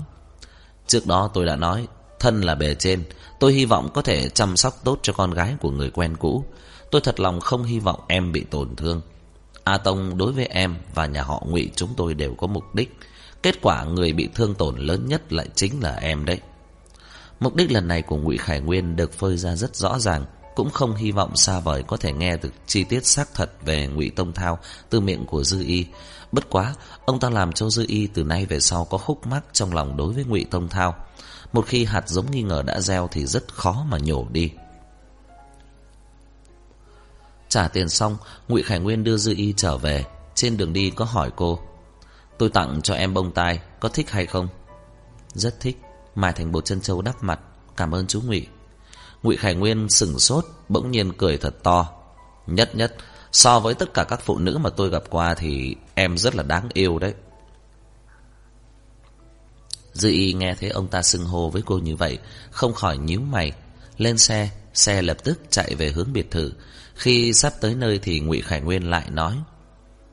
"Trước 0.88 1.07
đó 1.07 1.31
tôi 1.33 1.45
đã 1.45 1.56
nói, 1.56 1.88
thân 2.19 2.41
là 2.41 2.56
bề 2.56 2.75
trên, 2.75 3.03
tôi 3.39 3.53
hy 3.53 3.65
vọng 3.65 3.89
có 3.94 4.01
thể 4.01 4.30
chăm 4.30 4.57
sóc 4.57 4.73
tốt 4.83 5.00
cho 5.03 5.13
con 5.13 5.31
gái 5.31 5.56
của 5.59 5.71
người 5.71 5.89
quen 5.89 6.18
cũ. 6.18 6.45
Tôi 6.91 7.01
thật 7.01 7.19
lòng 7.19 7.39
không 7.39 7.63
hy 7.63 7.80
vọng 7.80 8.00
em 8.07 8.31
bị 8.31 8.44
tổn 8.44 8.75
thương. 8.75 9.01
A 9.63 9.77
Tông 9.77 10.18
đối 10.18 10.31
với 10.31 10.45
em 10.45 10.75
và 10.94 11.06
nhà 11.06 11.23
họ 11.23 11.44
Ngụy 11.47 11.69
chúng 11.75 11.89
tôi 11.97 12.13
đều 12.13 12.35
có 12.35 12.47
mục 12.47 12.75
đích. 12.75 12.97
Kết 13.44 13.62
quả 13.62 13.84
người 13.84 14.13
bị 14.13 14.30
thương 14.36 14.56
tổn 14.56 14.78
lớn 14.78 15.07
nhất 15.07 15.34
lại 15.34 15.48
chính 15.56 15.84
là 15.84 15.95
em 15.95 16.25
đấy." 16.25 16.39
Mục 17.39 17.56
đích 17.56 17.72
lần 17.72 17.88
này 17.88 18.01
của 18.01 18.18
Ngụy 18.18 18.38
Khải 18.38 18.60
Nguyên 18.60 18.95
được 18.95 19.13
phơi 19.13 19.38
ra 19.38 19.56
rất 19.56 19.75
rõ 19.75 20.00
ràng, 20.00 20.25
cũng 20.56 20.69
không 20.69 20.95
hy 20.95 21.12
vọng 21.12 21.36
xa 21.36 21.60
vời 21.60 21.84
có 21.88 21.98
thể 21.98 22.13
nghe 22.13 22.38
được 22.38 22.54
chi 22.68 22.84
tiết 22.84 23.06
xác 23.06 23.34
thật 23.34 23.51
về 23.66 23.88
Ngụy 23.88 24.10
Tông 24.10 24.34
Thao 24.34 24.60
từ 24.89 25.00
miệng 25.00 25.25
của 25.25 25.44
Dư 25.44 25.63
Y. 25.63 25.86
Bất 26.31 26.50
quá, 26.50 26.75
ông 27.06 27.19
ta 27.19 27.30
làm 27.30 27.54
cho 27.54 27.69
Dư 27.69 27.86
Y 27.88 28.07
từ 28.07 28.24
nay 28.24 28.45
về 28.45 28.60
sau 28.60 28.86
có 28.86 28.98
khúc 28.98 29.28
mắc 29.28 29.44
trong 29.54 29.74
lòng 29.74 29.98
đối 29.98 30.13
với 30.13 30.24
Ngụy 30.24 30.45
Tông 30.51 30.69
Thao. 30.69 30.95
Một 31.54 31.66
khi 31.68 31.86
hạt 31.86 32.10
giống 32.10 32.31
nghi 32.31 32.42
ngờ 32.42 32.63
đã 32.66 32.81
gieo 32.81 33.07
thì 33.12 33.25
rất 33.25 33.54
khó 33.54 33.86
mà 33.90 33.98
nhổ 33.98 34.28
đi. 34.31 34.51
Trả 37.50 37.68
tiền 37.68 37.90
xong, 37.90 38.18
Ngụy 38.48 38.63
Khải 38.63 38.80
Nguyên 38.80 39.04
đưa 39.04 39.18
Dư 39.18 39.33
Y 39.38 39.54
trở 39.57 39.78
về. 39.78 40.06
Trên 40.36 40.57
đường 40.57 40.74
đi 40.74 40.90
có 40.90 41.06
hỏi 41.06 41.31
cô, 41.36 41.60
tôi 42.38 42.50
tặng 42.50 42.81
cho 42.81 42.94
em 42.94 43.13
bông 43.13 43.31
tai, 43.31 43.60
có 43.80 43.89
thích 43.89 44.12
hay 44.12 44.25
không? 44.25 44.48
Rất 45.34 45.60
thích. 45.60 45.78
Mai 46.16 46.33
Thành 46.33 46.52
Bột 46.52 46.66
chân 46.66 46.81
châu 46.81 47.02
đắp 47.02 47.23
mặt, 47.23 47.40
cảm 47.78 47.95
ơn 47.95 48.07
chú 48.07 48.21
Ngụy. 48.21 48.47
Ngụy 49.23 49.38
Khải 49.38 49.56
Nguyên 49.56 49.90
sừng 49.90 50.19
sốt, 50.19 50.45
bỗng 50.69 50.92
nhiên 50.92 51.14
cười 51.18 51.38
thật 51.38 51.64
to. 51.64 51.90
Nhất 52.47 52.76
nhất, 52.76 52.95
so 53.31 53.59
với 53.59 53.73
tất 53.73 53.94
cả 53.94 54.04
các 54.04 54.21
phụ 54.21 54.38
nữ 54.38 54.57
mà 54.57 54.69
tôi 54.69 54.90
gặp 54.90 55.04
qua 55.09 55.33
thì 55.33 55.76
em 55.95 56.18
rất 56.18 56.35
là 56.35 56.44
đáng 56.44 56.69
yêu 56.73 57.00
đấy. 57.00 57.14
Dư 59.94 60.09
y 60.09 60.33
nghe 60.33 60.56
thấy 60.56 60.69
ông 60.69 60.88
ta 60.88 61.02
xưng 61.02 61.26
hô 61.26 61.50
với 61.50 61.61
cô 61.66 61.78
như 61.78 61.95
vậy, 61.95 62.18
không 62.52 62.73
khỏi 62.73 62.97
nhíu 62.97 63.19
mày. 63.19 63.52
Lên 63.97 64.18
xe, 64.18 64.50
xe 64.73 65.02
lập 65.02 65.18
tức 65.23 65.40
chạy 65.50 65.76
về 65.76 65.90
hướng 65.90 66.14
biệt 66.14 66.31
thự. 66.31 66.54
Khi 66.95 67.33
sắp 67.33 67.54
tới 67.61 67.76
nơi 67.76 68.00
thì 68.00 68.19
Ngụy 68.19 68.42
Khải 68.42 68.61
Nguyên 68.61 68.90
lại 68.90 69.09
nói. 69.09 69.38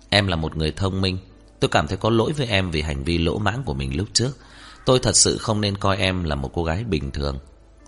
Em 0.09 0.27
là 0.27 0.37
một 0.37 0.57
người 0.57 0.73
thông 0.73 1.01
minh, 1.01 1.19
tôi 1.65 1.69
cảm 1.69 1.87
thấy 1.87 1.97
có 1.97 2.11
lỗi 2.11 2.33
với 2.33 2.47
em 2.47 2.71
vì 2.71 2.83
hành 2.83 3.05
vi 3.05 3.19
lỗ 3.19 3.39
mãng 3.39 3.63
của 3.65 3.75
mình 3.75 3.97
lúc 3.97 4.09
trước. 4.13 4.31
Tôi 4.85 4.99
thật 4.99 5.17
sự 5.17 5.39
không 5.39 5.61
nên 5.61 5.77
coi 5.77 5.97
em 5.97 6.25
là 6.25 6.35
một 6.35 6.51
cô 6.55 6.65
gái 6.65 6.85
bình 6.85 7.11
thường. 7.11 7.39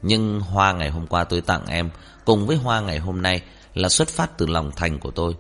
Nhưng 0.03 0.41
hoa 0.41 0.73
ngày 0.73 0.91
hôm 0.91 1.07
qua 1.07 1.25
tôi 1.25 1.41
tặng 1.41 1.67
em, 1.67 1.91
cùng 2.25 2.47
với 2.47 2.57
hoa 2.57 2.81
ngày 2.81 2.99
hôm 2.99 3.23
nay 3.23 3.43
là 3.75 3.89
xuất 3.89 4.09
phát 4.09 4.39
từ 4.39 4.47
lòng 4.47 4.71
thành 4.77 4.99
của 4.99 5.11
tôi. 5.11 5.35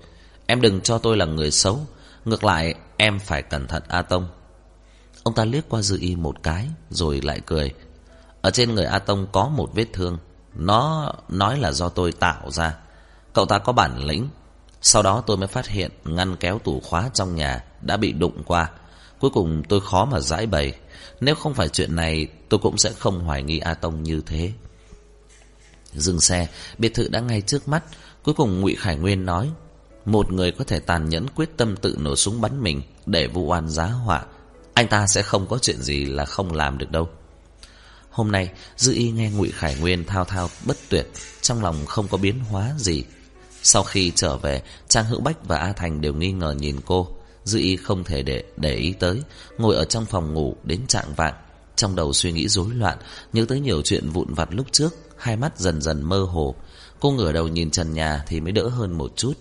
Em 0.47 0.61
đừng 0.61 0.81
cho 0.81 0.99
tôi 0.99 1.16
là 1.16 1.25
người 1.25 1.50
xấu, 1.50 1.81
ngược 2.25 2.45
lại 2.45 2.75
em 2.97 3.19
phải 3.19 3.43
cẩn 3.43 3.66
thận 3.66 3.83
A 3.88 4.02
Tông. 4.02 4.28
Ông 5.23 5.35
ta 5.35 5.45
liếc 5.45 5.69
qua 5.69 5.83
dư 5.83 5.99
y 6.00 6.16
một 6.16 6.43
cái, 6.43 6.69
rồi 6.90 7.21
lại 7.21 7.40
cười. 7.47 7.75
Ở 8.43 8.50
trên 8.50 8.75
người 8.75 8.85
A 8.85 8.99
Tông 8.99 9.26
có 9.33 9.49
một 9.49 9.75
vết 9.75 9.87
thương, 9.93 10.19
nó 10.55 11.12
nói 11.28 11.59
là 11.59 11.73
do 11.73 11.88
tôi 11.88 12.12
tạo 12.12 12.50
ra. 12.50 12.76
Cậu 13.33 13.47
ta 13.47 13.59
có 13.59 13.73
bản 13.73 14.05
lĩnh. 14.05 14.28
Sau 14.88 15.02
đó 15.02 15.23
tôi 15.26 15.37
mới 15.37 15.49
phát 15.49 15.69
hiện 15.69 15.90
ngăn 16.05 16.37
kéo 16.37 16.59
tủ 16.59 16.81
khóa 16.81 17.11
trong 17.14 17.37
nhà 17.37 17.64
đã 17.81 17.97
bị 17.97 18.12
đụng 18.12 18.43
qua. 18.47 18.71
Cuối 19.21 19.31
cùng 19.35 19.62
tôi 19.69 19.81
khó 19.81 20.05
mà 20.05 20.21
giải 20.21 20.47
bày. 20.47 20.75
Nếu 21.21 21.35
không 21.35 21.55
phải 21.55 21.69
chuyện 21.69 21.97
này, 21.97 22.26
Tôi 22.49 22.61
cũng 22.61 22.78
sẽ 22.78 22.93
không 22.93 23.21
hoài 23.21 23.43
nghi 23.43 23.59
A 23.59 23.75
Tông 23.75 24.02
như 24.02 24.23
thế 24.26 24.52
Dừng 25.93 26.21
xe, 26.21 26.49
Biệt 26.78 26.95
thự 26.95 27.09
đã 27.09 27.21
ngay 27.21 27.40
trước 27.40 27.69
mắt 27.69 27.85
Cuối 28.23 28.35
cùng 28.35 28.61
ngụy 28.61 28.75
Khải 28.75 28.97
Nguyên 28.97 29.26
nói, 29.26 29.50
Một 30.05 30.33
người 30.33 30.52
có 30.52 30.64
thể 30.64 30.78
tàn 30.78 31.09
nhẫn 31.09 31.26
quyết 31.28 31.57
tâm 31.57 31.76
tự 31.76 31.97
nổ 32.00 32.16
súng 32.16 32.40
bắn 32.40 32.62
mình 32.62 32.83
Để 33.07 33.26
vụ 33.26 33.45
oan 33.45 33.69
giá 33.69 33.87
họa, 33.87 34.25
Anh 34.75 34.88
ta 34.88 35.07
sẽ 35.07 35.23
không 35.23 35.47
có 35.47 35.59
chuyện 35.59 35.83
gì 35.83 36.05
là 36.05 36.25
không 36.25 36.52
làm 36.52 36.78
được 36.78 36.90
đâu 36.90 37.09
Hôm 38.11 38.33
nay, 38.33 38.50
Dư 38.76 38.93
y 38.93 39.11
nghe 39.11 39.31
ngụy 39.31 39.50
Khải 39.50 39.75
Nguyên 39.75 40.05
thao 40.05 40.25
thao 40.25 40.49
bất 40.64 40.76
tuyệt, 40.88 41.07
Trong 41.40 41.62
lòng 41.62 41.87
không 41.87 42.09
có 42.09 42.19
biến 42.19 42.40
hóa 42.40 42.75
gì 42.78 43.05
sau 43.66 43.82
khi 43.82 44.12
trở 44.14 44.37
về 44.37 44.62
Trang 44.88 45.04
Hữu 45.04 45.20
Bách 45.20 45.49
và 45.49 45.58
A 45.58 45.73
Thành 45.73 46.00
đều 46.00 46.14
nghi 46.14 46.32
ngờ 46.32 46.54
nhìn 46.58 46.80
cô. 46.87 47.08
Dư 47.44 47.58
y 47.58 47.76
không 47.76 48.04
thể 48.04 48.23
để 48.23 48.44
để 48.56 48.75
ý 48.75 48.92
tới 48.92 49.23
Ngồi 49.58 49.76
ở 49.76 49.85
trong 49.85 50.06
phòng 50.06 50.35
ngủ 50.35 50.56
đến 50.64 50.87
trạng 50.87 51.14
vạn, 51.16 51.35
Trong 51.76 51.96
đầu 51.96 52.12
suy 52.12 52.32
nghĩ 52.32 52.49
rối 52.49 52.66
loạn 52.75 52.99
Nhớ 53.32 53.44
tới 53.49 53.61
nhiều 53.61 53.82
chuyện 53.82 54.11
vụn 54.11 54.35
vặt 54.35 54.49
lúc 54.50 54.66
trước 54.73 54.94
Hai 55.16 55.37
mắt 55.37 55.58
dần 55.58 55.82
dần 55.82 56.02
mơ 56.02 56.23
hồ. 56.23 56.54
Cô 57.00 57.11
ngửa 57.11 57.32
đầu 57.32 57.49
nhìn 57.49 57.70
trần 57.70 57.92
nhà 57.92 58.25
thì 58.26 58.40
mới 58.40 58.52
đỡ 58.52 58.68
hơn 58.68 58.99
một 58.99 59.12
chút. 59.16 59.35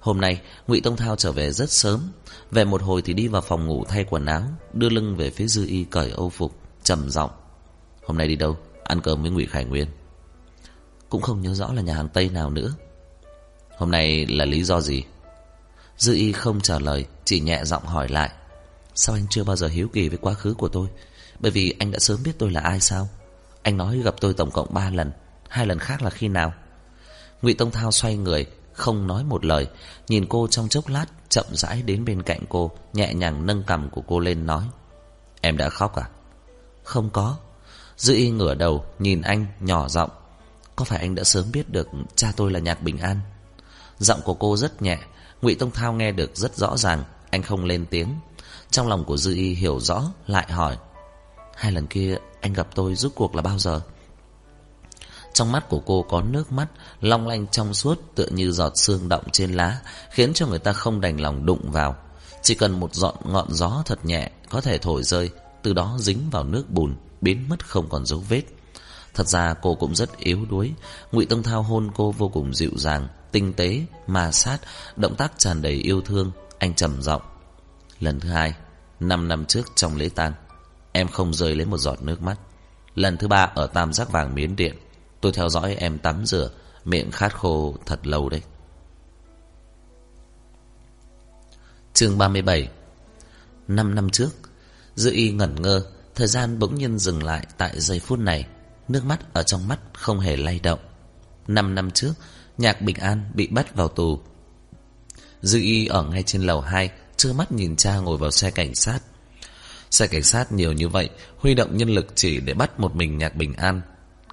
Hôm 0.00 0.20
nay 0.20 0.40
Ngụy 0.66 0.80
Tông 0.80 0.96
Thao 0.96 1.16
trở 1.16 1.32
về 1.32 1.52
rất 1.52 1.70
sớm. 1.70 2.00
Về 2.50 2.64
một 2.64 2.82
hồi 2.82 3.02
thì 3.02 3.12
đi 3.12 3.28
vào 3.28 3.42
phòng 3.42 3.66
ngủ 3.66 3.84
thay 3.88 4.04
quần 4.10 4.26
áo 4.26 4.42
Đưa 4.72 4.88
lưng 4.88 5.16
về 5.16 5.30
phía 5.30 5.46
Dư 5.46 5.66
Y 5.66 5.84
cởi 5.84 6.10
âu 6.10 6.30
phục 6.30 6.54
trầm 6.82 7.10
giọng. 7.10 7.30
Hôm 8.06 8.18
nay 8.18 8.28
đi 8.28 8.36
đâu? 8.36 8.56
Ăn 8.84 9.00
cơm 9.00 9.22
với 9.22 9.30
Ngụy 9.30 9.46
Khải 9.46 9.64
Nguyên. 9.64 9.86
Cũng 11.08 11.22
không 11.22 11.42
nhớ 11.42 11.54
rõ 11.54 11.72
là 11.72 11.82
nhà 11.82 11.94
hàng 11.94 12.08
Tây 12.08 12.28
nào 12.28 12.50
nữa. 12.50 12.74
Hôm 13.76 13.90
nay 13.90 14.26
là 14.26 14.44
lý 14.44 14.64
do 14.64 14.80
gì? 14.80 15.02
Dư 15.98 16.14
Y 16.14 16.32
không 16.32 16.60
trả 16.60 16.78
lời, 16.78 17.06
Chỉ 17.24 17.40
nhẹ 17.40 17.64
giọng 17.64 17.84
hỏi 17.84 18.08
lại. 18.08 18.30
Sao 18.94 19.16
anh 19.16 19.26
chưa 19.30 19.44
bao 19.44 19.56
giờ 19.56 19.68
hiếu 19.68 19.88
kỳ 19.92 20.08
với 20.08 20.18
quá 20.18 20.34
khứ 20.34 20.54
của 20.54 20.68
tôi? 20.68 20.88
Bởi 21.38 21.52
vì 21.52 21.74
anh 21.78 21.90
đã 21.90 21.98
sớm 21.98 22.22
biết 22.24 22.32
tôi 22.38 22.50
là 22.50 22.60
ai 22.60 22.80
sao? 22.80 23.08
Anh 23.62 23.76
nói 23.76 23.98
gặp 23.98 24.14
tôi 24.20 24.34
tổng 24.34 24.50
cộng 24.50 24.74
3 24.74 24.90
lần, 24.90 25.12
Hai 25.48 25.66
lần 25.66 25.78
khác 25.78 26.02
là 26.02 26.10
khi 26.10 26.28
nào? 26.28 26.52
Ngụy 27.42 27.54
Tông 27.54 27.70
Thao 27.70 27.92
xoay 27.92 28.16
người, 28.16 28.46
Không 28.72 29.06
nói 29.06 29.24
một 29.24 29.44
lời, 29.44 29.66
Nhìn 30.08 30.26
cô 30.28 30.46
trong 30.50 30.68
chốc 30.68 30.88
lát, 30.88 31.06
Chậm 31.28 31.46
rãi 31.52 31.82
đến 31.82 32.04
bên 32.04 32.22
cạnh 32.22 32.40
cô, 32.48 32.70
Nhẹ 32.92 33.14
nhàng 33.14 33.46
nâng 33.46 33.62
cằm 33.62 33.90
của 33.90 34.02
cô 34.06 34.20
lên 34.20 34.46
nói, 34.46 34.64
Em 35.40 35.56
đã 35.56 35.68
khóc 35.68 35.96
à? 35.96 36.08
Không 36.82 37.10
có. 37.10 37.36
Dư 37.96 38.14
y 38.14 38.30
ngửa 38.30 38.54
đầu, 38.54 38.84
nhìn 38.98 39.22
anh, 39.22 39.46
nhỏ 39.60 39.88
giọng 39.88 40.10
có 40.78 40.84
phải 40.84 40.98
anh 40.98 41.14
đã 41.14 41.24
sớm 41.24 41.44
biết 41.52 41.70
được 41.70 41.88
Cha 42.16 42.32
tôi 42.36 42.50
là 42.50 42.60
Nhạc 42.60 42.82
Bình 42.82 42.98
An? 42.98 43.20
Giọng 43.98 44.20
của 44.24 44.34
cô 44.34 44.56
rất 44.56 44.82
nhẹ, 44.82 44.98
Ngụy 45.42 45.54
Tông 45.54 45.70
Thao 45.70 45.92
nghe 45.92 46.12
được 46.12 46.36
rất 46.36 46.56
rõ 46.56 46.76
ràng, 46.76 47.04
Anh 47.30 47.42
không 47.42 47.64
lên 47.64 47.86
tiếng. 47.90 48.14
Trong 48.70 48.88
lòng 48.88 49.04
của 49.04 49.16
Dư 49.16 49.34
Y 49.34 49.54
hiểu 49.54 49.80
rõ, 49.80 50.02
Lại 50.26 50.52
hỏi, 50.52 50.76
Hai 51.56 51.72
lần 51.72 51.86
kia, 51.86 52.16
anh 52.40 52.52
gặp 52.52 52.68
tôi 52.74 52.94
rút 52.94 53.14
cuộc 53.14 53.36
là 53.36 53.42
bao 53.42 53.58
giờ? 53.58 53.80
Trong 55.32 55.52
mắt 55.52 55.68
của 55.68 55.82
cô 55.86 56.02
có 56.02 56.22
nước 56.22 56.52
mắt, 56.52 56.66
Long 57.00 57.28
lanh 57.28 57.46
trong 57.46 57.74
suốt, 57.74 58.00
Tựa 58.14 58.28
như 58.30 58.52
giọt 58.52 58.72
sương 58.74 59.08
động 59.08 59.24
trên 59.32 59.52
lá, 59.52 59.80
Khiến 60.10 60.32
cho 60.32 60.46
người 60.46 60.58
ta 60.58 60.72
không 60.72 61.00
đành 61.00 61.20
lòng 61.20 61.46
đụng 61.46 61.70
vào. 61.70 61.96
Chỉ 62.42 62.54
cần 62.54 62.80
một 62.80 62.94
dọn 62.94 63.14
ngọn 63.24 63.52
gió 63.52 63.82
thật 63.86 64.04
nhẹ 64.04 64.30
Có 64.48 64.60
thể 64.60 64.78
thổi 64.78 65.02
rơi, 65.02 65.30
Từ 65.62 65.72
đó 65.72 65.96
dính 66.00 66.30
vào 66.30 66.44
nước 66.44 66.70
bùn, 66.70 66.96
Biến 67.20 67.48
mất 67.48 67.68
không 67.68 67.88
còn 67.88 68.06
dấu 68.06 68.24
vết. 68.28 68.42
Thật 69.18 69.28
ra 69.28 69.54
cô 69.62 69.74
cũng 69.74 69.94
rất 69.94 70.18
yếu 70.18 70.38
đuối 70.50 70.72
Ngụy 71.12 71.26
Tông 71.26 71.42
Thao 71.42 71.62
hôn 71.62 71.90
cô 71.94 72.12
vô 72.12 72.28
cùng 72.28 72.54
dịu 72.54 72.70
dàng 72.76 73.08
tinh 73.32 73.52
tế, 73.52 73.84
ma 74.06 74.32
sát, 74.32 74.58
động 74.96 75.14
tác 75.16 75.32
tràn 75.38 75.62
đầy 75.62 75.72
yêu 75.72 76.00
thương, 76.00 76.30
anh 76.58 76.74
trầm 76.74 77.02
giọng. 77.02 77.22
Lần 78.00 78.20
thứ 78.20 78.28
hai, 78.28 78.54
năm 79.00 79.28
năm 79.28 79.44
trước 79.44 79.66
trong 79.74 79.96
lễ 79.96 80.08
tang, 80.14 80.32
em 80.92 81.08
không 81.08 81.34
rơi 81.34 81.54
lấy 81.54 81.66
một 81.66 81.78
giọt 81.78 82.02
nước 82.02 82.22
mắt. 82.22 82.36
Lần 82.94 83.16
thứ 83.16 83.28
ba 83.28 83.50
ở 83.54 83.66
tam 83.66 83.92
giác 83.92 84.10
vàng 84.12 84.34
miến 84.34 84.56
điện, 84.56 84.76
tôi 85.20 85.32
theo 85.32 85.48
dõi 85.48 85.74
em 85.74 85.98
tắm 85.98 86.26
rửa, 86.26 86.50
miệng 86.84 87.10
khát 87.10 87.34
khô 87.34 87.74
thật 87.86 88.06
lâu 88.06 88.28
đấy. 88.28 88.42
Chương 91.94 92.18
37 92.18 92.68
Năm 93.68 93.94
năm 93.94 94.10
trước, 94.10 94.30
Dư 94.94 95.12
y 95.12 95.30
ngẩn 95.30 95.62
ngơ, 95.62 95.86
thời 96.14 96.26
gian 96.26 96.58
bỗng 96.58 96.74
nhiên 96.74 96.98
dừng 96.98 97.22
lại 97.22 97.46
tại 97.56 97.80
giây 97.80 98.00
phút 98.00 98.18
này. 98.18 98.46
Nước 98.88 99.04
mắt 99.04 99.34
ở 99.34 99.42
trong 99.42 99.68
mắt 99.68 99.78
không 99.92 100.20
hề 100.20 100.36
lay 100.36 100.60
động. 100.62 100.78
Năm 101.46 101.74
năm 101.74 101.90
trước, 101.90 102.12
Nhạc 102.58 102.82
Bình 102.82 102.96
An 102.96 103.30
bị 103.34 103.46
bắt 103.46 103.74
vào 103.74 103.88
tù. 103.88 104.20
Dư 105.42 105.58
y 105.60 105.86
ở 105.86 106.02
ngay 106.02 106.22
trên 106.22 106.42
lầu 106.42 106.60
2, 106.60 106.90
chưa 107.16 107.32
mắt 107.32 107.52
nhìn 107.52 107.76
cha 107.76 107.96
ngồi 107.96 108.18
vào 108.18 108.30
xe 108.30 108.50
cảnh 108.50 108.74
sát. 108.74 108.98
Xe 109.90 110.06
cảnh 110.06 110.22
sát 110.22 110.52
nhiều 110.52 110.72
như 110.72 110.88
vậy, 110.88 111.10
huy 111.36 111.54
động 111.54 111.76
nhân 111.76 111.88
lực 111.88 112.06
chỉ 112.14 112.40
để 112.40 112.54
bắt 112.54 112.80
một 112.80 112.96
mình 112.96 113.18
Nhạc 113.18 113.36
Bình 113.36 113.54
An. 113.54 113.80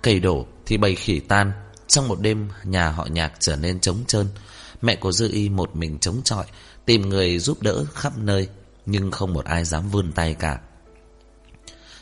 Cây 0.02 0.20
đổ 0.20 0.46
thì 0.66 0.78
bầy 0.78 0.96
khỉ 0.96 1.20
tan. 1.20 1.52
Trong 1.88 2.08
một 2.08 2.22
đêm, 2.22 2.50
nhà 2.64 2.90
họ 2.90 3.08
Nhạc 3.12 3.34
trở 3.40 3.56
nên 3.56 3.80
trống 3.80 4.04
trơn. 4.08 4.28
Mẹ 4.82 4.96
của 4.96 5.12
Dư 5.12 5.30
y 5.32 5.50
một 5.50 5.76
mình 5.76 6.00
chống 6.00 6.22
chọi, 6.24 6.46
tìm 6.86 7.10
người 7.10 7.40
giúp 7.40 7.62
đỡ 7.62 7.86
khắp 7.94 8.18
nơi, 8.18 8.48
nhưng 8.86 9.12
không 9.12 9.34
một 9.34 9.46
ai 9.46 9.66
dám 9.66 9.90
vươn 9.90 10.12
tay 10.12 10.34
cả. 10.34 10.60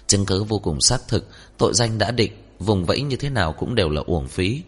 Chứng 0.07 0.25
cứ 0.25 0.43
vô 0.43 0.59
cùng 0.59 0.81
xác 0.81 1.07
thực, 1.07 1.27
tội 1.57 1.73
danh 1.73 1.97
đã 1.97 2.11
định, 2.11 2.31
vùng 2.63 2.85
vẫy 2.85 3.01
như 3.01 3.15
thế 3.15 3.29
nào 3.29 3.53
cũng 3.53 3.75
đều 3.75 3.89
là 3.89 4.01
uổng 4.05 4.27
phí. 4.27 4.63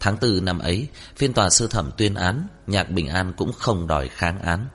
Tháng 0.00 0.16
4 0.22 0.44
năm 0.44 0.58
ấy, 0.58 0.88
phiên 1.16 1.32
tòa 1.32 1.50
sơ 1.50 1.66
thẩm 1.66 1.90
tuyên 1.96 2.14
án, 2.14 2.46
Nhạc 2.66 2.90
Bình 2.90 3.08
An 3.08 3.32
cũng 3.36 3.52
không 3.52 3.86
đòi 3.86 4.08
kháng 4.08 4.40
án. 4.40 4.66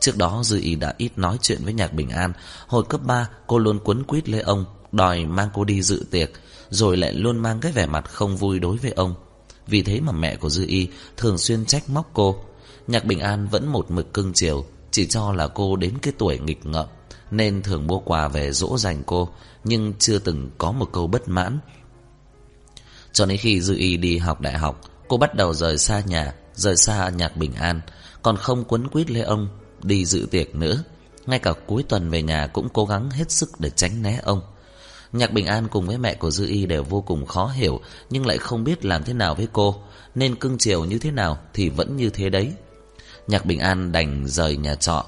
Trước 0.00 0.16
đó 0.16 0.42
Dư 0.44 0.60
Ý 0.60 0.74
đã 0.74 0.94
ít 0.98 1.18
nói 1.18 1.38
chuyện 1.42 1.64
với 1.64 1.72
Nhạc 1.72 1.92
Bình 1.92 2.10
An, 2.10 2.32
hồi 2.66 2.84
cấp 2.88 3.00
3 3.04 3.28
cô 3.46 3.58
luôn 3.58 3.78
quấn 3.84 4.04
quýt 4.04 4.28
lấy 4.28 4.40
ông, 4.40 4.64
đòi 4.92 5.24
mang 5.24 5.48
cô 5.54 5.64
đi 5.64 5.82
dự 5.82 6.06
tiệc, 6.10 6.30
rồi 6.70 6.96
lại 6.96 7.12
luôn 7.12 7.38
mang 7.38 7.60
cái 7.60 7.72
vẻ 7.72 7.86
mặt 7.86 8.04
không 8.10 8.36
vui 8.36 8.58
đối 8.58 8.76
với 8.76 8.90
ông. 8.90 9.14
Vì 9.66 9.82
thế 9.82 10.00
mà 10.00 10.12
mẹ 10.12 10.36
của 10.36 10.48
Dư 10.48 10.64
Y 10.66 10.88
thường 11.16 11.38
xuyên 11.38 11.64
trách 11.64 11.90
móc 11.90 12.10
cô. 12.12 12.44
Nhạc 12.86 13.04
Bình 13.04 13.20
An 13.20 13.48
vẫn 13.48 13.68
một 13.68 13.90
mực 13.90 14.12
cưng 14.12 14.32
chiều, 14.32 14.66
chỉ 14.90 15.06
cho 15.06 15.32
là 15.32 15.48
cô 15.48 15.76
đến 15.76 15.94
cái 16.02 16.12
tuổi 16.18 16.38
nghịch 16.38 16.66
ngợm, 16.66 16.86
nên 17.30 17.62
thường 17.62 17.86
mua 17.86 17.98
quà 17.98 18.28
về 18.28 18.52
dỗ 18.52 18.78
dành 18.78 19.02
cô, 19.06 19.28
nhưng 19.64 19.92
chưa 19.98 20.18
từng 20.18 20.50
có 20.58 20.72
một 20.72 20.88
câu 20.92 21.06
bất 21.06 21.28
mãn 21.28 21.58
cho 23.16 23.26
đến 23.26 23.38
khi 23.38 23.60
Dư 23.60 23.76
Y 23.76 23.96
đi 23.96 24.18
học 24.18 24.40
đại 24.40 24.58
học, 24.58 24.80
Cô 25.08 25.16
bắt 25.16 25.34
đầu 25.34 25.54
rời 25.54 25.78
xa 25.78 26.02
nhà, 26.06 26.32
Rời 26.54 26.76
xa 26.76 27.08
nhạc 27.08 27.36
bình 27.36 27.54
an, 27.54 27.80
Còn 28.22 28.36
không 28.36 28.64
quấn 28.64 28.88
quýt 28.88 29.10
lấy 29.10 29.22
ông, 29.22 29.48
Đi 29.82 30.04
dự 30.04 30.26
tiệc 30.30 30.54
nữa. 30.54 30.84
Ngay 31.26 31.38
cả 31.38 31.52
cuối 31.66 31.84
tuần 31.88 32.10
về 32.10 32.22
nhà 32.22 32.46
cũng 32.46 32.68
cố 32.68 32.86
gắng 32.86 33.10
hết 33.10 33.30
sức 33.30 33.50
để 33.58 33.70
tránh 33.70 34.02
né 34.02 34.20
ông. 34.22 34.40
Nhạc 35.12 35.32
Bình 35.32 35.46
An 35.46 35.68
cùng 35.68 35.86
với 35.86 35.98
mẹ 35.98 36.14
của 36.14 36.30
Dư 36.30 36.46
Y 36.46 36.66
đều 36.66 36.82
vô 36.82 37.00
cùng 37.00 37.26
khó 37.26 37.46
hiểu, 37.46 37.80
Nhưng 38.10 38.26
lại 38.26 38.38
không 38.38 38.64
biết 38.64 38.84
làm 38.84 39.04
thế 39.04 39.12
nào 39.12 39.34
với 39.34 39.48
cô, 39.52 39.82
Nên 40.14 40.34
cưng 40.34 40.58
chiều 40.58 40.84
như 40.84 40.98
thế 40.98 41.10
nào 41.10 41.38
Thì 41.54 41.68
vẫn 41.68 41.96
như 41.96 42.10
thế 42.10 42.30
đấy. 42.30 42.52
Nhạc 43.26 43.46
Bình 43.46 43.58
An 43.58 43.92
đành 43.92 44.26
rời 44.26 44.56
nhà 44.56 44.74
trọ. 44.74 45.06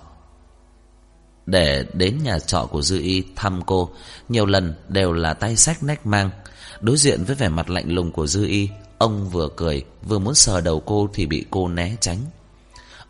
Để 1.46 1.86
đến 1.92 2.18
nhà 2.22 2.38
trọ 2.38 2.68
của 2.70 2.82
Dư 2.82 3.00
Y 3.00 3.22
thăm 3.36 3.62
cô, 3.66 3.90
Nhiều 4.28 4.46
lần 4.46 4.74
đều 4.88 5.12
là 5.12 5.34
tay 5.34 5.56
sách 5.56 5.82
nách 5.82 6.06
mang. 6.06 6.30
Đối 6.80 6.96
diện 6.96 7.24
với 7.24 7.36
vẻ 7.36 7.48
mặt 7.48 7.70
lạnh 7.70 7.92
lùng 7.92 8.12
của 8.12 8.26
Dư 8.26 8.46
Y, 8.46 8.68
Ông 8.98 9.28
vừa 9.28 9.48
cười, 9.56 9.84
Vừa 10.02 10.18
muốn 10.18 10.34
sờ 10.34 10.60
đầu 10.60 10.82
cô 10.86 11.08
thì 11.14 11.26
bị 11.26 11.44
cô 11.50 11.68
né 11.68 11.96
tránh. 12.00 12.18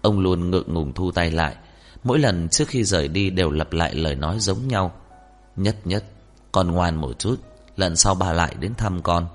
Ông 0.03 0.21
luôn 0.21 0.51
ngượng 0.51 0.75
ngùng 0.75 0.93
thu 0.93 1.11
tay 1.11 1.31
lại. 1.31 1.57
Mỗi 2.05 2.19
lần 2.19 2.49
trước 2.49 2.69
khi 2.69 2.85
rời 2.85 3.09
đi 3.09 3.31
Đều 3.31 3.51
lặp 3.51 3.73
lại 3.73 3.95
lời 3.95 4.15
nói 4.15 4.41
giống 4.41 4.69
nhau. 4.69 4.93
Nhất 5.57 5.77
nhất, 5.85 6.05
Con 6.53 6.71
ngoan 6.71 6.97
một 6.97 7.19
chút, 7.19 7.37
Lần 7.77 7.97
sau 7.97 8.15
bà 8.15 8.33
lại 8.33 8.55
đến 8.61 8.75
thăm 8.75 9.03
con. 9.03 9.27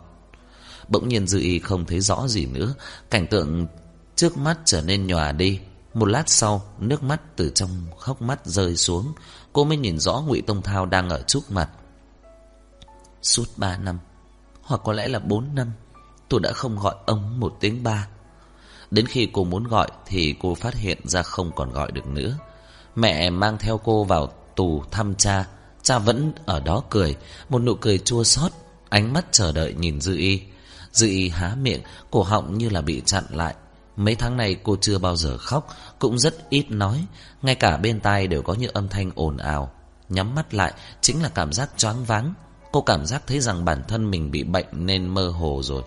Bỗng 0.87 1.09
nhiên 1.09 1.27
Dư 1.27 1.39
Y 1.39 1.59
không 1.59 1.85
thấy 1.85 1.99
rõ 1.99 2.27
gì 2.27 2.45
nữa, 2.45 2.73
Cảnh 3.09 3.27
tượng 3.27 3.67
trước 4.15 4.37
mắt 4.37 4.57
trở 4.65 4.81
nên 4.81 5.07
nhòa 5.07 5.31
đi. 5.31 5.59
Một 5.93 6.05
lát 6.05 6.29
sau, 6.29 6.61
Nước 6.79 7.03
mắt 7.03 7.21
từ 7.35 7.51
trong 7.55 7.69
khóc 7.99 8.21
mắt 8.21 8.45
rơi 8.45 8.75
xuống. 8.75 9.13
Cô 9.53 9.63
mới 9.63 9.77
nhìn 9.77 9.99
rõ 9.99 10.23
Ngụy 10.27 10.41
Tông 10.41 10.61
Thao 10.61 10.85
đang 10.85 11.09
ở 11.09 11.21
trước 11.27 11.51
mặt. 11.51 11.69
Suốt 13.21 13.45
ba 13.57 13.77
năm 13.77 13.99
hoặc 14.63 14.81
có 14.83 14.93
lẽ 14.93 15.07
là 15.07 15.19
4 15.19 15.55
năm, 15.55 15.71
Tôi 16.29 16.39
đã 16.39 16.51
không 16.53 16.79
gọi 16.79 16.95
ông 17.05 17.39
một 17.39 17.57
tiếng 17.59 17.83
ba. 17.83 18.07
Đến 18.91 19.05
khi 19.05 19.27
cô 19.33 19.43
muốn 19.43 19.63
gọi 19.63 19.87
Thì 20.05 20.35
cô 20.41 20.55
phát 20.55 20.75
hiện 20.75 20.97
ra 21.03 21.23
không 21.23 21.51
còn 21.55 21.71
gọi 21.71 21.91
được 21.91 22.07
nữa. 22.07 22.37
Mẹ 22.95 23.29
mang 23.29 23.57
theo 23.57 23.77
cô 23.77 24.03
vào 24.03 24.27
tù 24.55 24.83
thăm 24.91 25.15
cha 25.15 25.45
Cha 25.81 25.99
vẫn 25.99 26.33
ở 26.45 26.59
đó 26.59 26.83
cười, 26.89 27.15
Một 27.49 27.59
nụ 27.59 27.75
cười 27.75 27.97
chua 27.97 28.23
xót, 28.23 28.51
Ánh 28.89 29.13
mắt 29.13 29.25
chờ 29.31 29.51
đợi 29.51 29.73
nhìn 29.73 30.01
Dư 30.01 30.17
Y. 30.17 30.41
Dư 30.91 31.07
Y 31.07 31.29
há 31.29 31.55
miệng, 31.61 31.81
Cổ 32.11 32.23
họng 32.23 32.57
như 32.57 32.69
là 32.69 32.81
bị 32.81 33.01
chặn 33.05 33.23
lại. 33.29 33.55
Mấy 33.95 34.15
tháng 34.15 34.37
này 34.37 34.55
cô 34.63 34.77
chưa 34.81 34.97
bao 34.97 35.15
giờ 35.15 35.37
khóc, 35.37 35.67
Cũng 35.99 36.19
rất 36.19 36.49
ít 36.49 36.65
nói, 36.71 37.05
Ngay 37.41 37.55
cả 37.55 37.77
bên 37.77 37.99
tai 37.99 38.27
đều 38.27 38.41
có 38.41 38.53
những 38.53 38.73
âm 38.73 38.89
thanh 38.89 39.11
ồn 39.15 39.37
ào. 39.37 39.71
Nhắm 40.09 40.35
mắt 40.35 40.53
lại 40.53 40.73
Chính 41.01 41.23
là 41.23 41.29
cảm 41.29 41.53
giác 41.53 41.69
choáng 41.77 42.05
váng. 42.05 42.33
Cô 42.73 42.81
cảm 42.81 43.05
giác 43.05 43.23
thấy 43.27 43.39
rằng 43.39 43.65
bản 43.65 43.83
thân 43.87 44.11
mình 44.11 44.31
bị 44.31 44.43
bệnh 44.43 44.65
nên 44.71 45.07
mơ 45.07 45.29
hồ 45.29 45.61
rồi. 45.63 45.83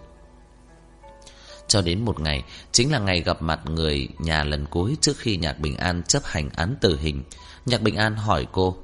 Cho 1.68 1.82
đến 1.82 2.04
một 2.04 2.20
ngày, 2.20 2.44
chính 2.72 2.92
là 2.92 2.98
ngày 2.98 3.20
gặp 3.20 3.42
mặt 3.42 3.60
người 3.64 4.08
nhà 4.18 4.44
lần 4.44 4.66
cuối 4.66 4.96
trước 5.00 5.16
khi 5.18 5.36
Nhạc 5.36 5.60
Bình 5.60 5.76
An 5.76 6.02
chấp 6.02 6.22
hành 6.24 6.50
án 6.56 6.76
tử 6.80 6.98
hình. 7.00 7.22
Nhạc 7.66 7.82
Bình 7.82 7.96
An 7.96 8.16
hỏi 8.16 8.46
cô, 8.52 8.76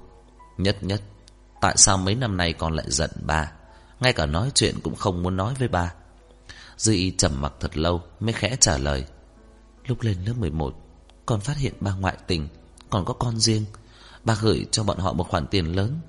Nhất 0.58 0.82
nhất, 0.82 1.02
tại 1.60 1.74
sao 1.76 1.96
mấy 1.96 2.14
năm 2.14 2.36
nay 2.36 2.52
con 2.52 2.72
lại 2.72 2.86
giận 2.88 3.10
ba? 3.26 3.52
Ngay 4.00 4.12
cả 4.12 4.26
nói 4.26 4.50
chuyện 4.54 4.80
cũng 4.82 4.96
không 4.96 5.22
muốn 5.22 5.36
nói 5.36 5.54
với 5.58 5.68
ba. 5.68 5.94
Dư 6.76 6.92
y 6.92 7.10
trầm 7.10 7.40
mặc 7.40 7.52
thật 7.60 7.76
lâu 7.76 8.02
mới 8.20 8.32
khẽ 8.32 8.56
trả 8.60 8.78
lời. 8.78 9.04
Lúc 9.86 10.02
lên 10.02 10.16
lớp 10.26 10.34
11, 10.36 10.74
con 11.26 11.40
phát 11.40 11.56
hiện 11.56 11.74
ba 11.80 11.94
ngoại 11.94 12.16
tình, 12.26 12.48
còn 12.90 13.04
có 13.04 13.14
con 13.14 13.38
riêng. 13.38 13.64
Ba 14.24 14.36
gửi 14.40 14.66
cho 14.70 14.84
bọn 14.84 14.98
họ 14.98 15.12
một 15.12 15.28
khoản 15.28 15.46
tiền 15.46 15.76
lớn 15.76 16.00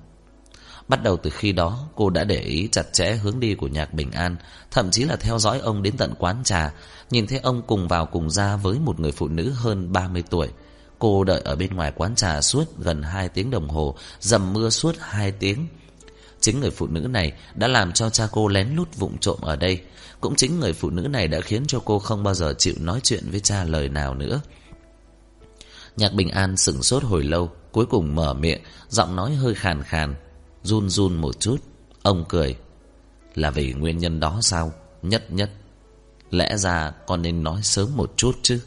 Bắt 0.88 1.02
đầu 1.02 1.16
từ 1.16 1.30
khi 1.30 1.52
đó, 1.52 1.88
cô 1.94 2.10
đã 2.10 2.24
để 2.24 2.40
ý 2.40 2.68
chặt 2.72 2.92
chẽ 2.92 3.12
hướng 3.12 3.40
đi 3.40 3.54
của 3.54 3.68
Nhạc 3.68 3.94
Bình 3.94 4.12
An, 4.12 4.36
thậm 4.70 4.90
chí 4.90 5.04
là 5.04 5.16
theo 5.16 5.38
dõi 5.38 5.58
ông 5.58 5.82
đến 5.82 5.96
tận 5.96 6.14
quán 6.18 6.44
trà, 6.44 6.72
nhìn 7.10 7.26
thấy 7.26 7.38
ông 7.38 7.62
cùng 7.66 7.88
vào 7.88 8.06
cùng 8.06 8.30
ra 8.30 8.56
với 8.56 8.78
một 8.78 9.00
người 9.00 9.12
phụ 9.12 9.28
nữ 9.28 9.50
hơn 9.50 9.92
30 9.92 10.22
tuổi. 10.30 10.48
Cô 10.98 11.24
đợi 11.24 11.40
ở 11.44 11.56
bên 11.56 11.74
ngoài 11.74 11.92
quán 11.96 12.14
trà 12.14 12.40
suốt 12.40 12.78
gần 12.78 13.02
2 13.02 13.28
tiếng 13.28 13.50
đồng 13.50 13.68
hồ, 13.68 13.96
dầm 14.20 14.52
mưa 14.52 14.70
suốt 14.70 14.96
2 15.00 15.32
tiếng. 15.32 15.66
Chính 16.40 16.60
người 16.60 16.70
phụ 16.70 16.86
nữ 16.86 17.00
này 17.00 17.32
đã 17.54 17.68
làm 17.68 17.92
cho 17.92 18.10
cha 18.10 18.28
cô 18.32 18.48
lén 18.48 18.74
lút 18.76 18.96
vụng 18.96 19.18
trộm 19.18 19.38
ở 19.40 19.56
đây. 19.56 19.82
Cũng 20.20 20.36
chính 20.36 20.60
người 20.60 20.72
phụ 20.72 20.90
nữ 20.90 21.02
này 21.02 21.28
đã 21.28 21.40
khiến 21.40 21.64
cho 21.66 21.80
cô 21.84 21.98
không 21.98 22.22
bao 22.22 22.34
giờ 22.34 22.54
chịu 22.58 22.74
nói 22.80 23.00
chuyện 23.02 23.30
với 23.30 23.40
cha 23.40 23.64
lời 23.64 23.88
nào 23.88 24.14
nữa. 24.14 24.40
Nhạc 25.96 26.12
Bình 26.14 26.28
An 26.28 26.56
sửng 26.56 26.82
sốt 26.82 27.04
hồi 27.04 27.22
lâu, 27.22 27.50
cuối 27.72 27.86
cùng 27.86 28.14
mở 28.14 28.34
miệng, 28.34 28.62
giọng 28.88 29.16
nói 29.16 29.34
hơi 29.34 29.54
khàn 29.54 29.82
khàn, 29.82 30.14
run 30.64 30.90
run 30.90 31.16
một 31.16 31.40
chút. 31.40 31.56
Ông 32.02 32.24
cười. 32.28 32.56
Là 33.34 33.50
vì 33.50 33.72
nguyên 33.72 33.98
nhân 33.98 34.20
đó 34.20 34.38
sao? 34.42 34.72
Nhất 35.02 35.32
nhất. 35.32 35.50
Lẽ 36.30 36.56
ra 36.56 36.92
con 37.06 37.22
nên 37.22 37.42
nói 37.42 37.62
sớm 37.62 37.96
một 37.96 38.12
chút 38.16 38.38
chứ. 38.42 38.60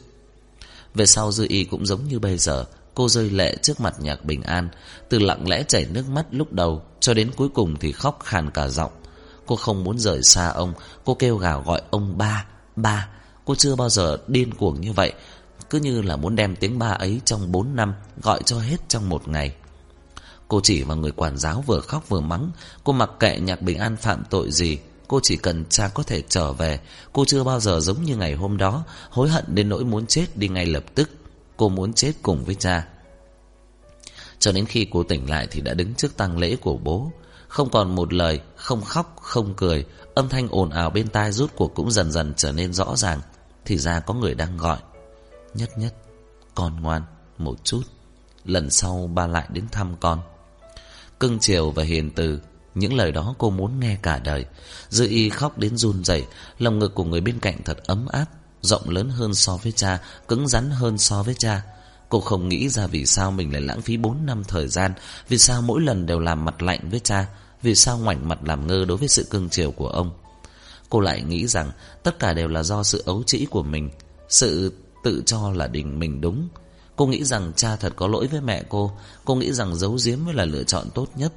Về 0.94 1.06
sau 1.06 1.32
Dư 1.32 1.46
Y 1.48 1.64
cũng 1.64 1.86
giống 1.86 2.08
như 2.08 2.18
bây 2.18 2.38
giờ, 2.38 2.64
cô 2.94 3.08
rơi 3.08 3.30
lệ 3.30 3.56
trước 3.62 3.80
mặt 3.80 3.94
Nhạc 4.00 4.24
Bình 4.24 4.42
An, 4.42 4.68
từ 5.08 5.18
lặng 5.18 5.48
lẽ 5.48 5.62
chảy 5.68 5.86
nước 5.90 6.08
mắt 6.08 6.26
lúc 6.30 6.52
đầu 6.52 6.82
cho 7.00 7.14
đến 7.14 7.30
cuối 7.36 7.48
cùng 7.48 7.76
thì 7.80 7.92
khóc 7.92 8.18
khàn 8.24 8.50
cả 8.50 8.68
giọng. 8.68 8.92
Cô 9.46 9.56
không 9.56 9.84
muốn 9.84 9.98
rời 9.98 10.22
xa 10.22 10.48
ông, 10.48 10.74
cô 11.04 11.14
kêu 11.14 11.36
gào 11.36 11.62
gọi 11.62 11.82
ông 11.90 12.18
ba, 12.18 12.46
ba. 12.76 13.08
Cô 13.44 13.54
chưa 13.54 13.76
bao 13.76 13.88
giờ 13.88 14.18
điên 14.26 14.54
cuồng 14.54 14.80
như 14.80 14.92
vậy, 14.92 15.12
cứ 15.70 15.78
như 15.80 16.02
là 16.02 16.16
muốn 16.16 16.36
đem 16.36 16.56
tiếng 16.56 16.78
ba 16.78 16.88
ấy 16.88 17.20
trong 17.24 17.52
4 17.52 17.76
năm 17.76 17.94
gọi 18.22 18.42
cho 18.42 18.58
hết 18.58 18.76
trong 18.88 19.08
một 19.08 19.28
ngày. 19.28 19.54
Cô 20.48 20.60
chỉ 20.62 20.82
vào 20.82 20.96
người 20.96 21.10
quản 21.10 21.36
giáo 21.36 21.64
vừa 21.66 21.80
khóc 21.80 22.08
vừa 22.08 22.20
mắng, 22.20 22.50
cô 22.84 22.92
mặc 22.92 23.10
kệ 23.20 23.38
Nhạc 23.40 23.62
Bình 23.62 23.78
An 23.78 23.96
phạm 23.96 24.22
tội 24.30 24.50
gì, 24.50 24.78
cô 25.08 25.20
chỉ 25.22 25.36
cần 25.36 25.64
cha 25.70 25.88
có 25.88 26.02
thể 26.02 26.22
trở 26.28 26.52
về. 26.52 26.80
Cô 27.12 27.24
chưa 27.24 27.44
bao 27.44 27.60
giờ 27.60 27.80
giống 27.80 28.02
như 28.02 28.16
ngày 28.16 28.34
hôm 28.34 28.56
đó, 28.56 28.84
hối 29.10 29.28
hận 29.28 29.44
đến 29.48 29.68
nỗi 29.68 29.84
muốn 29.84 30.06
chết 30.06 30.26
đi 30.36 30.48
ngay 30.48 30.66
lập 30.66 30.84
tức. 30.94 31.10
Cô 31.56 31.68
muốn 31.68 31.92
chết 31.92 32.12
cùng 32.22 32.44
với 32.44 32.54
cha. 32.54 32.86
Cho 34.38 34.52
đến 34.52 34.66
khi 34.66 34.86
cô 34.92 35.02
tỉnh 35.02 35.30
lại 35.30 35.48
thì 35.50 35.60
đã 35.60 35.74
đứng 35.74 35.94
trước 35.94 36.16
tang 36.16 36.38
lễ 36.38 36.56
của 36.56 36.76
bố. 36.76 37.12
Không 37.48 37.70
còn 37.70 37.94
một 37.94 38.12
lời, 38.12 38.40
không 38.56 38.82
khóc, 38.82 39.16
không 39.22 39.54
cười. 39.56 39.84
Âm 40.14 40.28
thanh 40.28 40.48
ồn 40.50 40.70
ào 40.70 40.90
bên 40.90 41.08
tai 41.08 41.32
rút 41.32 41.50
cuộc 41.56 41.74
cũng 41.74 41.90
dần 41.90 42.12
dần 42.12 42.34
trở 42.36 42.52
nên 42.52 42.72
rõ 42.72 42.96
ràng. 42.96 43.20
Thì 43.64 43.78
ra 43.78 44.00
có 44.00 44.14
người 44.14 44.34
đang 44.34 44.56
gọi. 44.56 44.78
Nhất 45.54 45.70
nhất, 45.78 45.94
con 46.54 46.80
ngoan, 46.80 47.02
một 47.38 47.64
chút. 47.64 47.82
Lần 48.44 48.70
sau 48.70 49.10
ba 49.14 49.26
lại 49.26 49.46
đến 49.52 49.64
thăm 49.72 49.96
con. 50.00 50.20
Cưng 51.20 51.38
chiều 51.38 51.70
và 51.70 51.82
hiền 51.82 52.10
từ. 52.10 52.40
Những 52.74 52.94
lời 52.94 53.12
đó 53.12 53.34
cô 53.38 53.50
muốn 53.50 53.80
nghe 53.80 53.98
cả 54.02 54.18
đời. 54.18 54.44
Dư 54.88 55.08
y 55.08 55.28
khóc 55.28 55.58
đến 55.58 55.76
run 55.76 56.04
rẩy, 56.04 56.24
Lòng 56.58 56.78
ngực 56.78 56.94
của 56.94 57.04
người 57.04 57.20
bên 57.20 57.38
cạnh 57.38 57.62
thật 57.64 57.78
ấm 57.86 58.06
áp, 58.06 58.26
Rộng 58.60 58.90
lớn 58.90 59.08
hơn 59.08 59.34
so 59.34 59.56
với 59.56 59.72
cha, 59.72 59.98
Cứng 60.28 60.48
rắn 60.48 60.70
hơn 60.70 60.98
so 60.98 61.22
với 61.22 61.34
cha. 61.34 61.62
Cô 62.08 62.20
không 62.20 62.48
nghĩ 62.48 62.68
ra 62.68 62.86
vì 62.86 63.06
sao 63.06 63.30
mình 63.30 63.52
lại 63.52 63.62
lãng 63.62 63.82
phí 63.82 63.96
4 63.96 64.26
năm 64.26 64.44
thời 64.44 64.68
gian, 64.68 64.92
Vì 65.28 65.38
sao 65.38 65.62
mỗi 65.62 65.80
lần 65.80 66.06
đều 66.06 66.20
làm 66.20 66.44
mặt 66.44 66.62
lạnh 66.62 66.80
với 66.90 67.00
cha, 67.00 67.26
Vì 67.62 67.74
sao 67.74 67.98
ngoảnh 67.98 68.28
mặt 68.28 68.38
làm 68.44 68.66
ngơ 68.66 68.84
đối 68.84 68.96
với 68.96 69.08
sự 69.08 69.26
cưng 69.30 69.48
chiều 69.48 69.70
của 69.70 69.88
ông. 69.88 70.10
Cô 70.90 71.00
lại 71.00 71.22
nghĩ 71.22 71.46
rằng 71.46 71.70
Tất 72.02 72.18
cả 72.18 72.32
đều 72.32 72.48
là 72.48 72.62
do 72.62 72.82
sự 72.82 73.02
ấu 73.06 73.22
trĩ 73.26 73.46
của 73.50 73.62
mình, 73.62 73.90
Sự 74.28 74.72
tự 75.04 75.22
cho 75.26 75.50
là 75.50 75.66
đình 75.66 75.98
mình 75.98 76.20
đúng. 76.20 76.48
Cô 76.98 77.06
nghĩ 77.06 77.24
rằng 77.24 77.52
cha 77.56 77.76
thật 77.76 77.92
có 77.96 78.06
lỗi 78.06 78.26
với 78.26 78.40
mẹ 78.40 78.62
cô. 78.68 78.90
Cô 79.24 79.34
nghĩ 79.34 79.52
rằng 79.52 79.76
giấu 79.76 79.98
giếm 80.04 80.18
mới 80.24 80.34
là 80.34 80.44
lựa 80.44 80.62
chọn 80.62 80.86
tốt 80.94 81.06
nhất. 81.14 81.32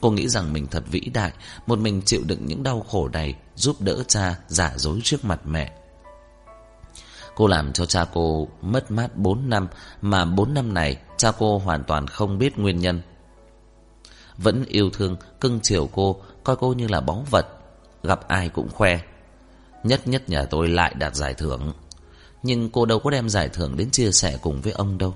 Cô 0.00 0.10
nghĩ 0.10 0.28
rằng 0.28 0.52
mình 0.52 0.66
thật 0.66 0.82
vĩ 0.90 1.00
đại, 1.00 1.32
Một 1.66 1.78
mình 1.78 2.02
chịu 2.02 2.20
đựng 2.26 2.46
những 2.46 2.62
đau 2.62 2.80
khổ 2.88 3.08
này, 3.08 3.34
Giúp 3.54 3.80
đỡ 3.80 4.02
cha, 4.08 4.38
giả 4.48 4.72
dối 4.76 5.00
trước 5.04 5.24
mặt 5.24 5.40
mẹ. 5.44 5.72
Cô 7.34 7.46
làm 7.46 7.72
cho 7.72 7.86
cha 7.86 8.04
cô 8.12 8.48
mất 8.62 8.90
mát 8.90 9.16
4 9.16 9.50
năm, 9.50 9.68
Mà 10.00 10.24
4 10.24 10.54
năm 10.54 10.74
này, 10.74 10.96
Cha 11.16 11.32
cô 11.38 11.58
hoàn 11.58 11.84
toàn 11.84 12.06
không 12.06 12.38
biết 12.38 12.58
nguyên 12.58 12.80
nhân. 12.80 13.02
Vẫn 14.36 14.64
yêu 14.64 14.90
thương, 14.90 15.16
Cưng 15.40 15.60
chiều 15.62 15.88
cô, 15.92 16.20
Coi 16.44 16.56
cô 16.56 16.72
như 16.72 16.88
là 16.88 17.00
báu 17.00 17.24
vật. 17.30 17.46
Gặp 18.02 18.28
ai 18.28 18.48
cũng 18.48 18.68
khoe. 18.68 19.00
Nhất 19.84 20.08
nhất 20.08 20.28
nhà 20.28 20.44
tôi 20.44 20.68
lại 20.68 20.94
đạt 20.94 21.14
giải 21.14 21.34
thưởng. 21.34 21.72
Nhưng 22.42 22.70
cô 22.70 22.86
đâu 22.86 22.98
có 22.98 23.10
đem 23.10 23.28
giải 23.28 23.48
thưởng 23.48 23.76
đến 23.76 23.90
chia 23.90 24.12
sẻ 24.12 24.38
cùng 24.42 24.60
với 24.60 24.72
ông 24.72 24.98
đâu 24.98 25.14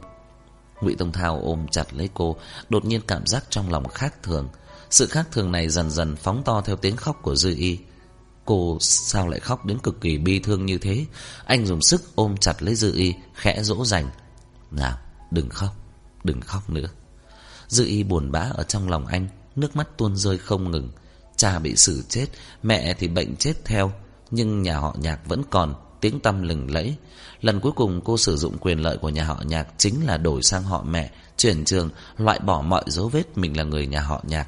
Ngụy 0.80 0.94
Tông 0.94 1.12
Thao 1.12 1.40
ôm 1.42 1.66
chặt 1.70 1.94
lấy 1.94 2.09
cô 2.14 2.37
Đột 2.68 2.85
nhiên 2.85 3.00
cảm 3.06 3.26
giác 3.26 3.44
trong 3.50 3.70
lòng 3.72 3.88
khác 3.88 4.22
thường 4.22 4.48
sự 4.90 5.06
khác 5.06 5.28
thường 5.33 5.52
này 5.52 5.68
dần 5.68 5.90
dần 5.90 6.16
phóng 6.16 6.42
to 6.44 6.61
theo 6.61 6.76
tiếng 6.76 6.96
khóc 6.96 7.18
của 7.22 7.37
Dư 7.37 7.54
Y. 7.56 7.78
Cô 8.44 8.78
sao 8.80 9.28
lại 9.28 9.40
khóc 9.40 9.64
đến 9.66 9.78
cực 9.78 10.00
kỳ 10.00 10.18
bi 10.18 10.38
thương 10.38 10.66
như 10.66 10.78
thế? 10.78 11.06
Anh 11.44 11.66
dùng 11.66 11.83
sức 11.83 12.02
ôm 12.14 12.37
chặt 12.37 12.62
lấy 12.62 12.74
Dư 12.74 12.92
Y, 12.94 13.14
khẽ 13.35 13.62
dỗ 13.62 13.85
dành. 13.85 14.11
Nào, 14.70 14.98
đừng 15.30 15.48
khóc, 15.48 15.76
đừng 16.24 16.40
khóc 16.40 16.70
nữa. 16.70 16.88
Dư 17.68 17.85
Y 17.85 18.02
buồn 18.02 18.33
bã 18.33 18.40
ở 18.40 18.62
trong 18.62 18.88
lòng 18.88 19.06
anh, 19.06 19.28
nước 19.56 19.76
mắt 19.76 19.88
tuôn 19.96 20.16
rơi 20.16 20.38
không 20.38 20.70
ngừng. 20.70 20.90
Cha 21.37 21.59
bị 21.59 21.76
xử 21.76 22.02
chết, 22.09 22.26
mẹ 22.62 22.94
thì 22.94 23.09
bệnh 23.09 23.37
chết 23.37 23.64
theo, 23.64 23.92
nhưng 24.30 24.62
nhà 24.62 24.78
họ 24.78 24.96
nhạc 24.98 25.26
vẫn 25.26 25.42
còn, 25.50 25.74
tiếng 26.00 26.20
tâm 26.20 26.42
lừng 26.42 26.70
lẫy. 26.70 26.96
Lần 27.40 27.60
cuối 27.60 27.72
cùng 27.72 28.00
cô 28.04 28.16
sử 28.16 28.36
dụng 28.36 28.58
quyền 28.58 28.82
lợi 28.82 28.96
của 28.96 29.08
nhà 29.08 29.24
họ 29.24 29.42
nhạc 29.44 29.66
chính 29.78 30.06
là 30.06 30.16
đổi 30.16 30.42
sang 30.42 30.62
họ 30.62 30.82
mẹ, 30.82 31.10
chuyển 31.36 31.64
trường, 31.64 31.90
loại 32.16 32.38
bỏ 32.38 32.62
mọi 32.62 32.84
dấu 32.86 33.08
vết 33.08 33.38
mình 33.38 33.56
là 33.56 33.64
người 33.64 33.86
nhà 33.86 34.00
họ 34.00 34.20
nhạc. 34.26 34.46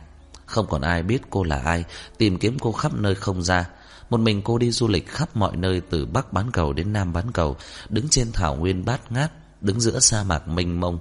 Không 0.53 0.67
còn 0.67 0.81
ai 0.83 1.03
biết 1.03 1.23
cô 1.31 1.45
là 1.45 1.59
ai 1.59 1.85
Tìm 2.19 2.39
kiếm 2.39 2.59
cô 2.59 2.73
khắp 2.73 2.95
nơi 2.95 3.15
không 3.15 3.43
ra 3.43 3.69
Một 4.11 4.21
mình 4.21 4.43
cô 4.43 4.59
đi 4.59 4.71
du 4.71 4.89
lịch 4.89 5.09
khắp 5.09 5.37
mọi 5.37 5.57
nơi 5.57 5.81
Từ 5.91 6.07
Bắc 6.07 6.33
bán 6.33 6.51
cầu 6.51 6.73
đến 6.73 6.93
Nam 6.93 7.13
bán 7.13 7.33
cầu 7.33 7.57
Đứng 7.89 8.09
trên 8.09 8.33
thảo 8.33 8.57
nguyên 8.57 8.85
bát 8.85 9.13
ngát 9.13 9.33
Đứng 9.61 9.81
giữa 9.81 10.01
sa 10.01 10.23
mạc 10.23 10.49
mênh 10.49 10.81
mông 10.81 10.99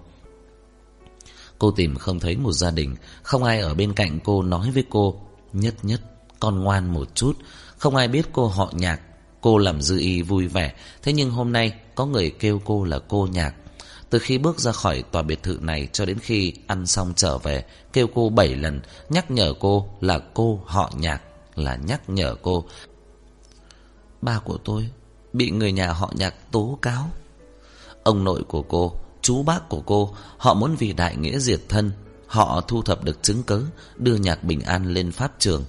Cô 1.60 1.72
tìm 1.72 1.96
không 1.96 2.20
thấy 2.20 2.38
một 2.38 2.52
gia 2.52 2.72
đình 2.72 2.96
Không 3.24 3.44
ai 3.44 3.60
ở 3.60 3.74
bên 3.74 3.94
cạnh 3.94 4.20
cô 4.24 4.44
nói 4.44 4.72
với 4.72 4.84
cô 4.90 5.22
Nhất 5.54 5.76
nhất 5.84 6.02
con 6.40 6.60
ngoan 6.60 6.94
một 6.94 7.16
chút 7.16 7.38
Không 7.78 7.96
ai 7.96 8.08
biết 8.08 8.28
cô 8.32 8.48
họ 8.48 8.72
nhạc 8.76 9.02
Cô 9.42 9.58
làm 9.58 9.82
dư 9.82 10.00
y 10.00 10.22
vui 10.22 10.48
vẻ 10.48 10.74
Thế 11.02 11.14
nhưng 11.14 11.32
hôm 11.32 11.52
nay 11.52 11.74
có 11.96 12.06
người 12.06 12.32
kêu 12.40 12.62
cô 12.66 12.84
là 12.84 13.00
cô 13.08 13.28
nhạc 13.32 13.54
từ 14.12 14.20
khi 14.20 14.38
bước 14.38 14.60
ra 14.60 14.72
khỏi 14.72 15.04
tòa 15.12 15.22
biệt 15.22 15.44
thự 15.44 15.58
này 15.62 15.88
cho 15.94 16.06
đến 16.06 16.20
khi 16.20 16.54
ăn 16.68 16.88
xong 16.88 17.14
trở 17.16 17.38
về, 17.38 17.66
kêu 17.94 18.08
cô 18.16 18.30
bảy 18.30 18.56
lần, 18.56 18.82
nhắc 19.10 19.32
nhở 19.32 19.54
cô 19.60 19.90
là 20.02 20.20
cô 20.34 20.60
họ 20.66 20.92
nhạc, 20.98 21.22
là 21.56 21.76
nhắc 21.76 22.10
nhở 22.10 22.36
cô. 22.42 22.66
Ba 24.22 24.40
của 24.40 24.58
tôi 24.58 24.90
bị 25.34 25.52
người 25.52 25.72
nhà 25.72 25.92
họ 25.92 26.12
nhạc 26.16 26.52
tố 26.52 26.78
cáo. 26.82 27.10
Ông 28.04 28.24
nội 28.24 28.44
của 28.48 28.62
cô, 28.62 28.96
chú 29.22 29.44
bác 29.44 29.70
của 29.70 29.82
cô, 29.86 30.16
họ 30.38 30.54
muốn 30.54 30.76
vì 30.76 30.94
đại 30.94 31.16
nghĩa 31.16 31.40
diệt 31.40 31.62
thân. 31.70 31.92
Họ 32.28 32.62
thu 32.68 32.82
thập 32.82 33.04
được 33.04 33.24
chứng 33.24 33.44
cứ 33.44 33.68
đưa 33.96 34.16
nhạc 34.16 34.44
bình 34.44 34.62
an 34.62 34.94
lên 34.94 35.12
pháp 35.12 35.32
trường. 35.40 35.64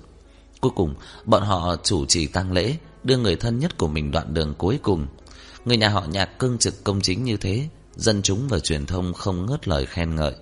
Cuối 0.60 0.72
cùng, 0.76 0.94
bọn 1.24 1.42
họ 1.42 1.76
chủ 1.82 2.06
trì 2.06 2.26
tang 2.26 2.52
lễ, 2.52 2.76
đưa 3.04 3.16
người 3.16 3.36
thân 3.36 3.58
nhất 3.58 3.78
của 3.78 3.88
mình 3.88 4.10
đoạn 4.10 4.34
đường 4.34 4.54
cuối 4.58 4.78
cùng. 4.82 5.06
Người 5.64 5.76
nhà 5.76 5.88
họ 5.88 6.04
nhạc 6.08 6.38
cương 6.38 6.58
trực 6.58 6.84
công 6.84 7.00
chính 7.00 7.24
như 7.24 7.36
thế, 7.36 7.68
dân 7.96 8.22
chúng 8.22 8.48
và 8.48 8.58
truyền 8.58 8.86
thông 8.86 9.12
không 9.14 9.46
ngớt 9.46 9.68
lời 9.68 9.86
khen 9.86 10.16
ngợi. 10.16 10.34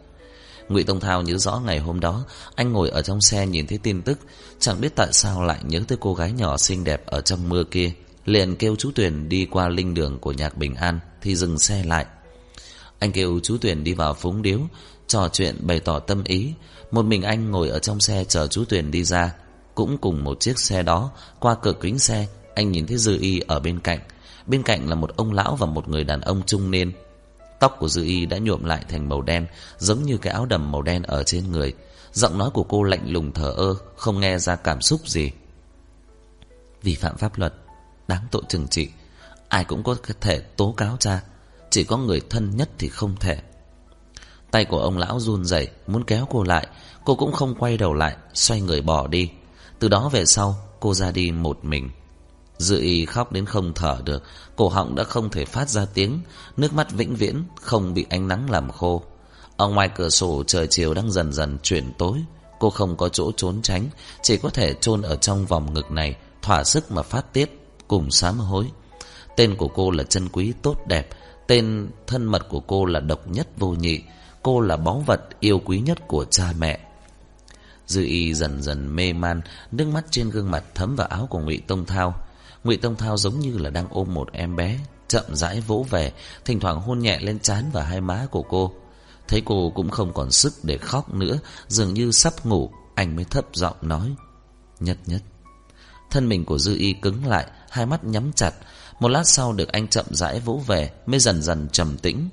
Ngụy 0.68 0.84
Tông 0.84 1.00
Thao 1.00 1.22
nhớ 1.22 1.38
rõ 1.38 1.60
ngày 1.66 1.78
hôm 1.78 2.00
đó, 2.00 2.24
anh 2.54 2.72
ngồi 2.72 2.90
ở 2.90 3.02
trong 3.02 3.20
xe 3.20 3.46
nhìn 3.46 3.66
thấy 3.66 3.78
tin 3.78 4.02
tức, 4.02 4.18
chẳng 4.58 4.80
biết 4.80 4.96
tại 4.96 5.08
sao 5.12 5.42
lại 5.42 5.60
nhớ 5.62 5.80
tới 5.88 5.98
cô 6.00 6.14
gái 6.14 6.32
nhỏ 6.32 6.56
xinh 6.56 6.84
đẹp 6.84 7.06
ở 7.06 7.20
trong 7.20 7.48
mưa 7.48 7.64
kia, 7.64 7.92
liền 8.24 8.56
kêu 8.56 8.76
chú 8.76 8.90
Tuyền 8.94 9.28
đi 9.28 9.46
qua 9.50 9.68
linh 9.68 9.94
đường 9.94 10.18
của 10.18 10.32
Nhạc 10.32 10.56
Bình 10.56 10.74
An 10.74 11.00
thì 11.22 11.36
dừng 11.36 11.58
xe 11.58 11.84
lại. 11.84 12.06
Anh 12.98 13.12
kêu 13.12 13.40
chú 13.42 13.56
Tuyền 13.60 13.84
đi 13.84 13.94
vào 13.94 14.14
phúng 14.14 14.42
điếu, 14.42 14.60
trò 15.06 15.28
chuyện 15.32 15.56
bày 15.60 15.80
tỏ 15.80 15.98
tâm 15.98 16.24
ý, 16.24 16.52
một 16.90 17.04
mình 17.04 17.22
anh 17.22 17.50
ngồi 17.50 17.68
ở 17.68 17.78
trong 17.78 18.00
xe 18.00 18.24
chờ 18.24 18.46
chú 18.46 18.64
Tuyền 18.64 18.90
đi 18.90 19.04
ra, 19.04 19.34
cũng 19.74 19.98
cùng 19.98 20.24
một 20.24 20.40
chiếc 20.40 20.58
xe 20.58 20.82
đó, 20.82 21.10
qua 21.40 21.56
cửa 21.62 21.74
kính 21.80 21.98
xe, 21.98 22.26
anh 22.54 22.72
nhìn 22.72 22.86
thấy 22.86 22.98
Dư 22.98 23.18
Y 23.20 23.40
ở 23.40 23.60
bên 23.60 23.80
cạnh, 23.80 23.98
bên 24.46 24.62
cạnh 24.62 24.88
là 24.88 24.94
một 24.94 25.16
ông 25.16 25.32
lão 25.32 25.56
và 25.56 25.66
một 25.66 25.88
người 25.88 26.04
đàn 26.04 26.20
ông 26.20 26.42
trung 26.46 26.70
niên 26.70 26.92
Tóc 27.60 27.76
của 27.78 27.88
Dư 27.88 28.04
Y 28.04 28.26
đã 28.26 28.38
nhuộm 28.38 28.64
lại 28.64 28.84
thành 28.88 29.08
màu 29.08 29.22
đen, 29.22 29.46
giống 29.78 30.02
như 30.02 30.18
cái 30.18 30.32
áo 30.32 30.46
đầm 30.46 30.72
màu 30.72 30.82
đen 30.82 31.02
ở 31.02 31.22
trên 31.22 31.52
người. 31.52 31.74
Giọng 32.12 32.38
nói 32.38 32.50
của 32.50 32.62
cô 32.62 32.82
lạnh 32.82 33.02
lùng 33.06 33.32
thở 33.32 33.50
ơ, 33.50 33.74
không 33.96 34.20
nghe 34.20 34.38
ra 34.38 34.56
cảm 34.56 34.80
xúc 34.80 35.08
gì. 35.08 35.30
Vi 36.82 36.94
phạm 36.94 37.16
pháp 37.16 37.38
luật, 37.38 37.54
đáng 38.08 38.24
tội 38.30 38.42
trừng 38.48 38.68
trị. 38.68 38.88
Ai 39.48 39.64
cũng 39.64 39.82
có 39.82 39.96
thể 40.20 40.40
tố 40.40 40.74
cáo 40.76 40.96
cha, 41.00 41.22
chỉ 41.70 41.84
có 41.84 41.96
người 41.96 42.20
thân 42.30 42.56
nhất 42.56 42.70
thì 42.78 42.88
không 42.88 43.16
thể. 43.20 43.38
Tay 44.50 44.64
của 44.64 44.78
ông 44.78 44.98
lão 44.98 45.20
run 45.20 45.44
rẩy 45.44 45.68
muốn 45.86 46.04
kéo 46.04 46.26
cô 46.30 46.42
lại, 46.42 46.66
cô 47.04 47.14
cũng 47.14 47.32
không 47.32 47.54
quay 47.54 47.76
đầu 47.76 47.94
lại, 47.94 48.16
xoay 48.34 48.60
người 48.60 48.82
bỏ 48.82 49.06
đi. 49.06 49.30
Từ 49.78 49.88
đó 49.88 50.08
về 50.08 50.26
sau, 50.26 50.56
cô 50.80 50.94
ra 50.94 51.10
đi 51.10 51.32
một 51.32 51.64
mình. 51.64 51.90
Dự 52.60 52.80
y 52.80 53.06
khóc 53.06 53.32
đến 53.32 53.46
không 53.46 53.72
thở 53.74 54.00
được. 54.04 54.22
Cổ 54.56 54.68
họng 54.68 54.94
đã 54.94 55.04
không 55.04 55.30
thể 55.30 55.44
phát 55.44 55.68
ra 55.68 55.86
tiếng. 55.94 56.20
Nước 56.56 56.72
mắt 56.72 56.92
vĩnh 56.92 57.14
viễn, 57.14 57.44
Không 57.60 57.94
bị 57.94 58.06
ánh 58.10 58.28
nắng 58.28 58.50
làm 58.50 58.70
khô. 58.70 59.02
Ở 59.56 59.68
ngoài 59.68 59.90
cửa 59.94 60.08
sổ, 60.08 60.44
trời 60.46 60.66
chiều 60.66 60.94
đang 60.94 61.10
dần 61.10 61.32
dần 61.32 61.58
chuyển 61.62 61.92
tối. 61.98 62.18
Cô 62.58 62.70
không 62.70 62.96
có 62.96 63.08
chỗ 63.08 63.32
trốn 63.36 63.62
tránh, 63.62 63.88
Chỉ 64.22 64.36
có 64.36 64.50
thể 64.50 64.74
chôn 64.74 65.02
ở 65.02 65.16
trong 65.16 65.46
vòng 65.46 65.74
ngực 65.74 65.90
này, 65.90 66.16
Thỏa 66.42 66.64
sức 66.64 66.90
mà 66.90 67.02
phát 67.02 67.32
tiết, 67.32 67.66
Cùng 67.88 68.10
sám 68.10 68.38
hối. 68.38 68.66
Tên 69.36 69.56
của 69.56 69.68
cô 69.68 69.90
là 69.90 70.04
chân 70.04 70.28
quý 70.32 70.52
tốt 70.62 70.76
đẹp. 70.86 71.08
Tên 71.46 71.90
thân 72.06 72.24
mật 72.24 72.48
của 72.48 72.60
cô 72.60 72.84
là 72.84 73.00
độc 73.00 73.28
nhất 73.28 73.48
vô 73.58 73.68
nhị. 73.68 74.00
Cô 74.42 74.60
là 74.60 74.76
báu 74.76 75.02
vật 75.06 75.20
yêu 75.40 75.60
quý 75.64 75.80
nhất 75.80 75.98
của 76.08 76.24
cha 76.24 76.52
mẹ. 76.58 76.80
Dư 77.86 78.04
y 78.04 78.34
dần 78.34 78.62
dần 78.62 78.96
mê 78.96 79.12
man, 79.12 79.40
Nước 79.72 79.86
mắt 79.86 80.04
trên 80.10 80.30
gương 80.30 80.50
mặt 80.50 80.64
thấm 80.74 80.96
vào 80.96 81.06
áo 81.06 81.26
của 81.30 81.38
ngụy 81.38 81.58
Tông 81.66 81.86
Thao 81.86 82.14
ngụy 82.64 82.76
Tông 82.76 82.96
Thao 82.96 83.16
giống 83.16 83.40
như 83.40 83.58
là 83.58 83.70
đang 83.70 83.86
ôm 83.90 84.14
một 84.14 84.32
em 84.32 84.56
bé, 84.56 84.78
Chậm 85.08 85.24
rãi 85.34 85.60
vỗ 85.60 85.86
về, 85.90 86.12
Thỉnh 86.44 86.60
thoảng 86.60 86.80
hôn 86.80 86.98
nhẹ 86.98 87.18
lên 87.20 87.38
trán 87.38 87.70
và 87.72 87.82
hai 87.82 88.00
má 88.00 88.26
của 88.30 88.42
cô. 88.42 88.72
Thấy 89.28 89.42
cô 89.44 89.72
cũng 89.74 89.90
không 89.90 90.12
còn 90.12 90.30
sức 90.30 90.52
để 90.62 90.78
khóc 90.78 91.14
nữa, 91.14 91.38
Dường 91.68 91.94
như 91.94 92.12
sắp 92.12 92.46
ngủ, 92.46 92.70
Anh 92.94 93.16
mới 93.16 93.24
thấp 93.24 93.44
giọng 93.52 93.76
nói, 93.82 94.14
Nhất 94.80 94.98
nhất. 95.06 95.22
Thân 96.10 96.28
mình 96.28 96.44
của 96.44 96.58
Dư 96.58 96.76
Y 96.76 96.92
cứng 96.92 97.26
lại, 97.26 97.46
Hai 97.70 97.86
mắt 97.86 98.04
nhắm 98.04 98.32
chặt. 98.32 98.54
Một 99.00 99.08
lát 99.08 99.26
sau 99.26 99.52
được 99.52 99.68
anh 99.68 99.88
chậm 99.88 100.06
rãi 100.10 100.40
vỗ 100.40 100.60
về, 100.66 100.90
Mới 101.06 101.20
dần 101.20 101.42
dần 101.42 101.68
trầm 101.72 101.96
tĩnh. 101.98 102.28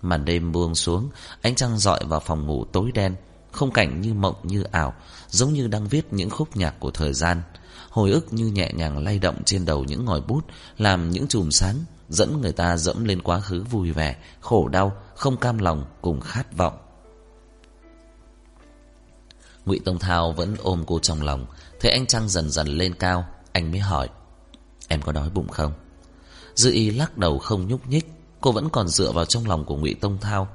Màn 0.00 0.24
đêm 0.24 0.52
buông 0.52 0.74
xuống, 0.74 1.10
Ánh 1.42 1.54
trăng 1.54 1.78
dọi 1.78 2.04
vào 2.04 2.20
phòng 2.20 2.46
ngủ 2.46 2.64
tối 2.64 2.92
đen 2.94 3.14
Không 3.52 3.70
cảnh 3.70 4.00
như 4.00 4.14
mộng 4.14 4.36
như 4.42 4.62
ảo, 4.62 4.94
Giống 5.28 5.52
như 5.52 5.66
đang 5.66 5.88
viết 5.88 6.12
những 6.12 6.30
khúc 6.30 6.56
nhạc 6.56 6.80
của 6.80 6.90
thời 6.90 7.14
gian. 7.14 7.42
Hồi 7.92 8.10
ức 8.10 8.32
như 8.32 8.46
nhẹ 8.46 8.70
nhàng 8.74 9.04
lay 9.04 9.18
động 9.18 9.42
trên 9.44 9.64
đầu 9.64 9.84
những 9.84 10.04
ngòi 10.04 10.20
bút 10.20 10.44
Làm 10.78 11.10
những 11.10 11.28
chùm 11.28 11.50
sáng 11.50 11.76
Dẫn 12.08 12.40
người 12.40 12.52
ta 12.52 12.76
dẫm 12.76 13.04
lên 13.04 13.22
quá 13.22 13.40
khứ 13.40 13.62
vui 13.62 13.92
vẻ 13.92 14.16
Khổ 14.40 14.68
đau, 14.68 14.96
không 15.14 15.36
cam 15.36 15.58
lòng 15.58 15.84
cùng 16.00 16.20
khát 16.20 16.56
vọng. 16.56 16.78
Ngụy 19.64 19.80
Tông 19.84 19.98
Thao 19.98 20.32
vẫn 20.32 20.56
ôm 20.62 20.84
cô 20.86 20.98
trong 20.98 21.22
lòng 21.22 21.46
Thấy 21.80 21.92
anh 21.92 22.06
Trăng 22.06 22.28
dần 22.28 22.50
dần 22.50 22.66
lên 22.66 22.94
cao 22.94 23.24
Anh 23.52 23.70
mới 23.70 23.80
hỏi 23.80 24.08
Em 24.88 25.02
có 25.02 25.12
đói 25.12 25.30
bụng 25.30 25.48
không? 25.48 25.72
Dư 26.54 26.72
y 26.72 26.90
lắc 26.90 27.18
đầu 27.18 27.38
không 27.38 27.68
nhúc 27.68 27.88
nhích 27.88 28.06
Cô 28.40 28.52
vẫn 28.52 28.68
còn 28.68 28.88
dựa 28.88 29.12
vào 29.12 29.24
trong 29.24 29.46
lòng 29.46 29.64
của 29.64 29.76
Ngụy 29.76 29.94
Tông 29.94 30.18
Thao. 30.18 30.48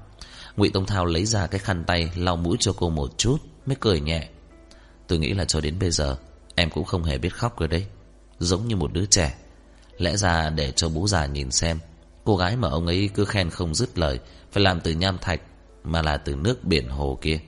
Ngụy 0.57 0.69
Tông 0.69 0.85
Thao 0.85 1.05
lấy 1.05 1.25
ra 1.25 1.47
cái 1.47 1.59
khăn 1.59 1.83
tay 1.87 2.11
lau 2.15 2.35
mũi 2.35 2.57
cho 2.59 2.73
cô 2.77 2.89
một 2.89 3.17
chút 3.17 3.37
Mới 3.65 3.75
cười 3.79 3.99
nhẹ 3.99 4.29
Tôi 5.07 5.19
nghĩ 5.19 5.33
là 5.33 5.45
cho 5.45 5.61
đến 5.61 5.79
bây 5.79 5.91
giờ 5.91 6.17
Em 6.59 6.69
cũng 6.69 6.85
không 6.85 7.03
hề 7.03 7.17
biết 7.17 7.33
khóc 7.33 7.59
rồi 7.59 7.67
đấy. 7.67 7.85
Giống 8.39 8.67
như 8.67 8.75
một 8.75 8.93
đứa 8.93 9.05
trẻ. 9.05 9.37
Lẽ 9.97 10.17
ra 10.17 10.49
để 10.49 10.71
cho 10.71 10.89
bố 10.89 11.07
già 11.07 11.25
nhìn 11.25 11.51
xem, 11.51 11.79
Cô 12.23 12.37
gái 12.37 12.55
mà 12.55 12.69
ông 12.69 12.87
ấy 12.87 13.09
cứ 13.13 13.25
khen 13.25 13.49
không 13.49 13.75
dứt 13.75 13.97
lời, 13.97 14.19
Phải 14.51 14.63
làm 14.63 14.81
từ 14.81 14.91
nham 14.91 15.17
thạch 15.17 15.41
Mà 15.83 16.01
là 16.01 16.17
từ 16.17 16.35
nước 16.35 16.63
biển 16.63 16.89
hồ 16.89 17.19
kia. 17.21 17.39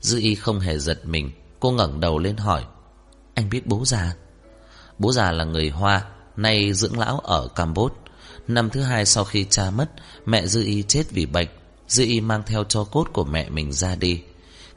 Dư 0.00 0.18
y 0.20 0.34
không 0.34 0.60
hề 0.60 0.78
giật 0.78 1.06
mình, 1.06 1.30
Cô 1.60 1.70
ngẩng 1.70 2.00
đầu 2.00 2.18
lên 2.18 2.36
hỏi, 2.36 2.64
Anh 3.34 3.50
biết 3.50 3.66
bố 3.66 3.84
già? 3.84 4.14
Bố 4.98 5.12
già 5.12 5.32
là 5.32 5.44
người 5.44 5.70
Hoa, 5.70 6.04
Nay 6.36 6.72
dưỡng 6.72 6.98
lão 6.98 7.18
ở 7.18 7.48
Campuchia 7.54 7.94
Năm 8.48 8.70
thứ 8.70 8.82
hai 8.82 9.06
sau 9.06 9.24
khi 9.24 9.46
cha 9.50 9.70
mất, 9.70 9.90
Mẹ 10.26 10.46
Dư 10.46 10.64
y 10.64 10.82
chết 10.82 11.10
vì 11.10 11.26
bệnh. 11.26 11.48
Dư 11.88 12.04
y 12.04 12.20
mang 12.20 12.42
theo 12.46 12.64
cho 12.64 12.84
cốt 12.84 13.08
của 13.12 13.24
mẹ 13.24 13.50
mình 13.50 13.72
ra 13.72 13.94
đi. 13.94 14.22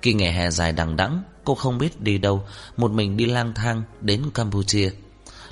Kỳ 0.02 0.14
nghỉ 0.14 0.26
hè 0.26 0.52
dài 0.52 0.72
đằng 0.72 0.96
đẵng, 0.96 1.24
Cô 1.44 1.56
không 1.56 1.78
biết 1.78 2.02
đi 2.02 2.18
đâu, 2.18 2.44
Một 2.78 2.92
mình 2.92 3.18
đi 3.18 3.26
lang 3.26 3.54
thang 3.54 3.84
đến 4.02 4.24
Campuchia. 4.34 4.92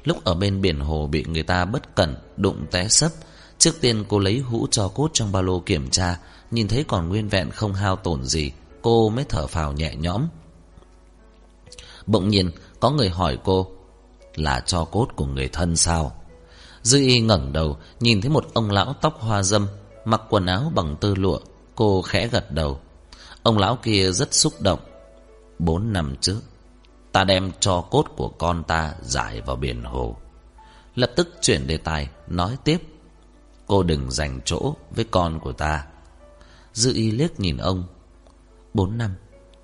Lúc 0.04 0.24
ở 0.24 0.34
bên 0.34 0.62
biển 0.62 0.80
hồ 0.80 1.08
bị 1.08 1.26
người 1.28 1.44
ta 1.44 1.66
bất 1.66 1.96
cẩn 1.96 2.16
Đụng 2.38 2.66
té 2.72 2.88
sấp, 2.88 3.12
Trước 3.58 3.82
tiên 3.82 4.04
cô 4.08 4.20
lấy 4.20 4.40
hũ 4.40 4.68
cho 4.72 4.88
cốt 4.88 5.10
trong 5.14 5.32
ba 5.32 5.42
lô 5.42 5.60
kiểm 5.60 5.90
tra, 5.90 6.20
Nhìn 6.52 6.68
thấy 6.68 6.86
còn 6.88 7.10
nguyên 7.10 7.30
vẹn 7.30 7.52
không 7.52 7.74
hao 7.74 7.96
tổn 7.96 8.24
gì, 8.24 8.52
Cô 8.82 9.10
mới 9.10 9.26
thở 9.30 9.48
phào 9.48 9.74
nhẹ 9.74 9.96
nhõm. 9.96 10.28
Bỗng 12.06 12.30
nhiên, 12.30 12.52
có 12.80 12.90
người 12.90 13.10
hỏi 13.10 13.38
cô, 13.44 13.68
Là 14.36 14.60
cho 14.60 14.86
cốt 14.86 15.08
của 15.16 15.26
người 15.26 15.48
thân 15.48 15.76
sao? 15.76 16.16
Dư 16.82 17.00
y 17.00 17.20
ngẩng 17.20 17.54
đầu, 17.54 17.78
Nhìn 18.00 18.22
thấy 18.22 18.30
một 18.30 18.46
ông 18.54 18.72
lão 18.72 18.94
tóc 19.02 19.22
hoa 19.22 19.44
dâm, 19.44 19.68
Mặc 20.06 20.22
quần 20.30 20.46
áo 20.46 20.72
bằng 20.76 20.96
tơ 21.02 21.14
lụa, 21.16 21.40
Cô 21.76 22.02
khẽ 22.02 22.28
gật 22.28 22.52
đầu. 22.52 22.80
Ông 23.48 23.58
lão 23.58 23.76
kia 23.76 24.12
rất 24.12 24.34
xúc 24.34 24.62
động. 24.62 24.80
Bốn 25.60 25.94
năm 25.94 26.16
trước, 26.22 26.42
Ta 27.12 27.24
đem 27.24 27.52
cho 27.60 27.82
cốt 27.82 28.06
của 28.18 28.30
con 28.30 28.64
ta 28.64 28.94
giải 29.02 29.42
vào 29.42 29.56
biển 29.56 29.84
hồ. 29.84 30.16
Lập 30.96 31.12
tức 31.16 31.30
chuyển 31.42 31.68
đề 31.68 31.78
tài, 31.78 32.10
Nói 32.28 32.58
tiếp. 32.64 32.78
Cô 33.68 33.84
đừng 33.84 34.12
dành 34.12 34.40
chỗ 34.46 34.76
với 34.92 35.06
con 35.12 35.40
của 35.40 35.52
ta. 35.52 35.86
Dư 36.74 36.94
y 36.94 37.12
liếc 37.12 37.40
nhìn 37.40 37.58
ông. 37.58 37.84
Bốn 38.74 38.98
năm, 38.98 39.16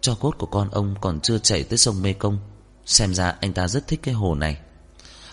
Cho 0.02 0.16
cốt 0.16 0.36
của 0.38 0.48
con 0.48 0.70
ông 0.70 0.96
còn 1.02 1.20
chưa 1.20 1.38
chảy 1.38 1.64
tới 1.64 1.78
sông 1.78 2.02
Mê 2.02 2.14
Công 2.14 2.38
Xem 2.86 3.14
ra 3.14 3.36
anh 3.42 3.54
ta 3.54 3.68
rất 3.68 3.88
thích 3.88 4.00
cái 4.04 4.14
hồ 4.14 4.36
này. 4.36 4.58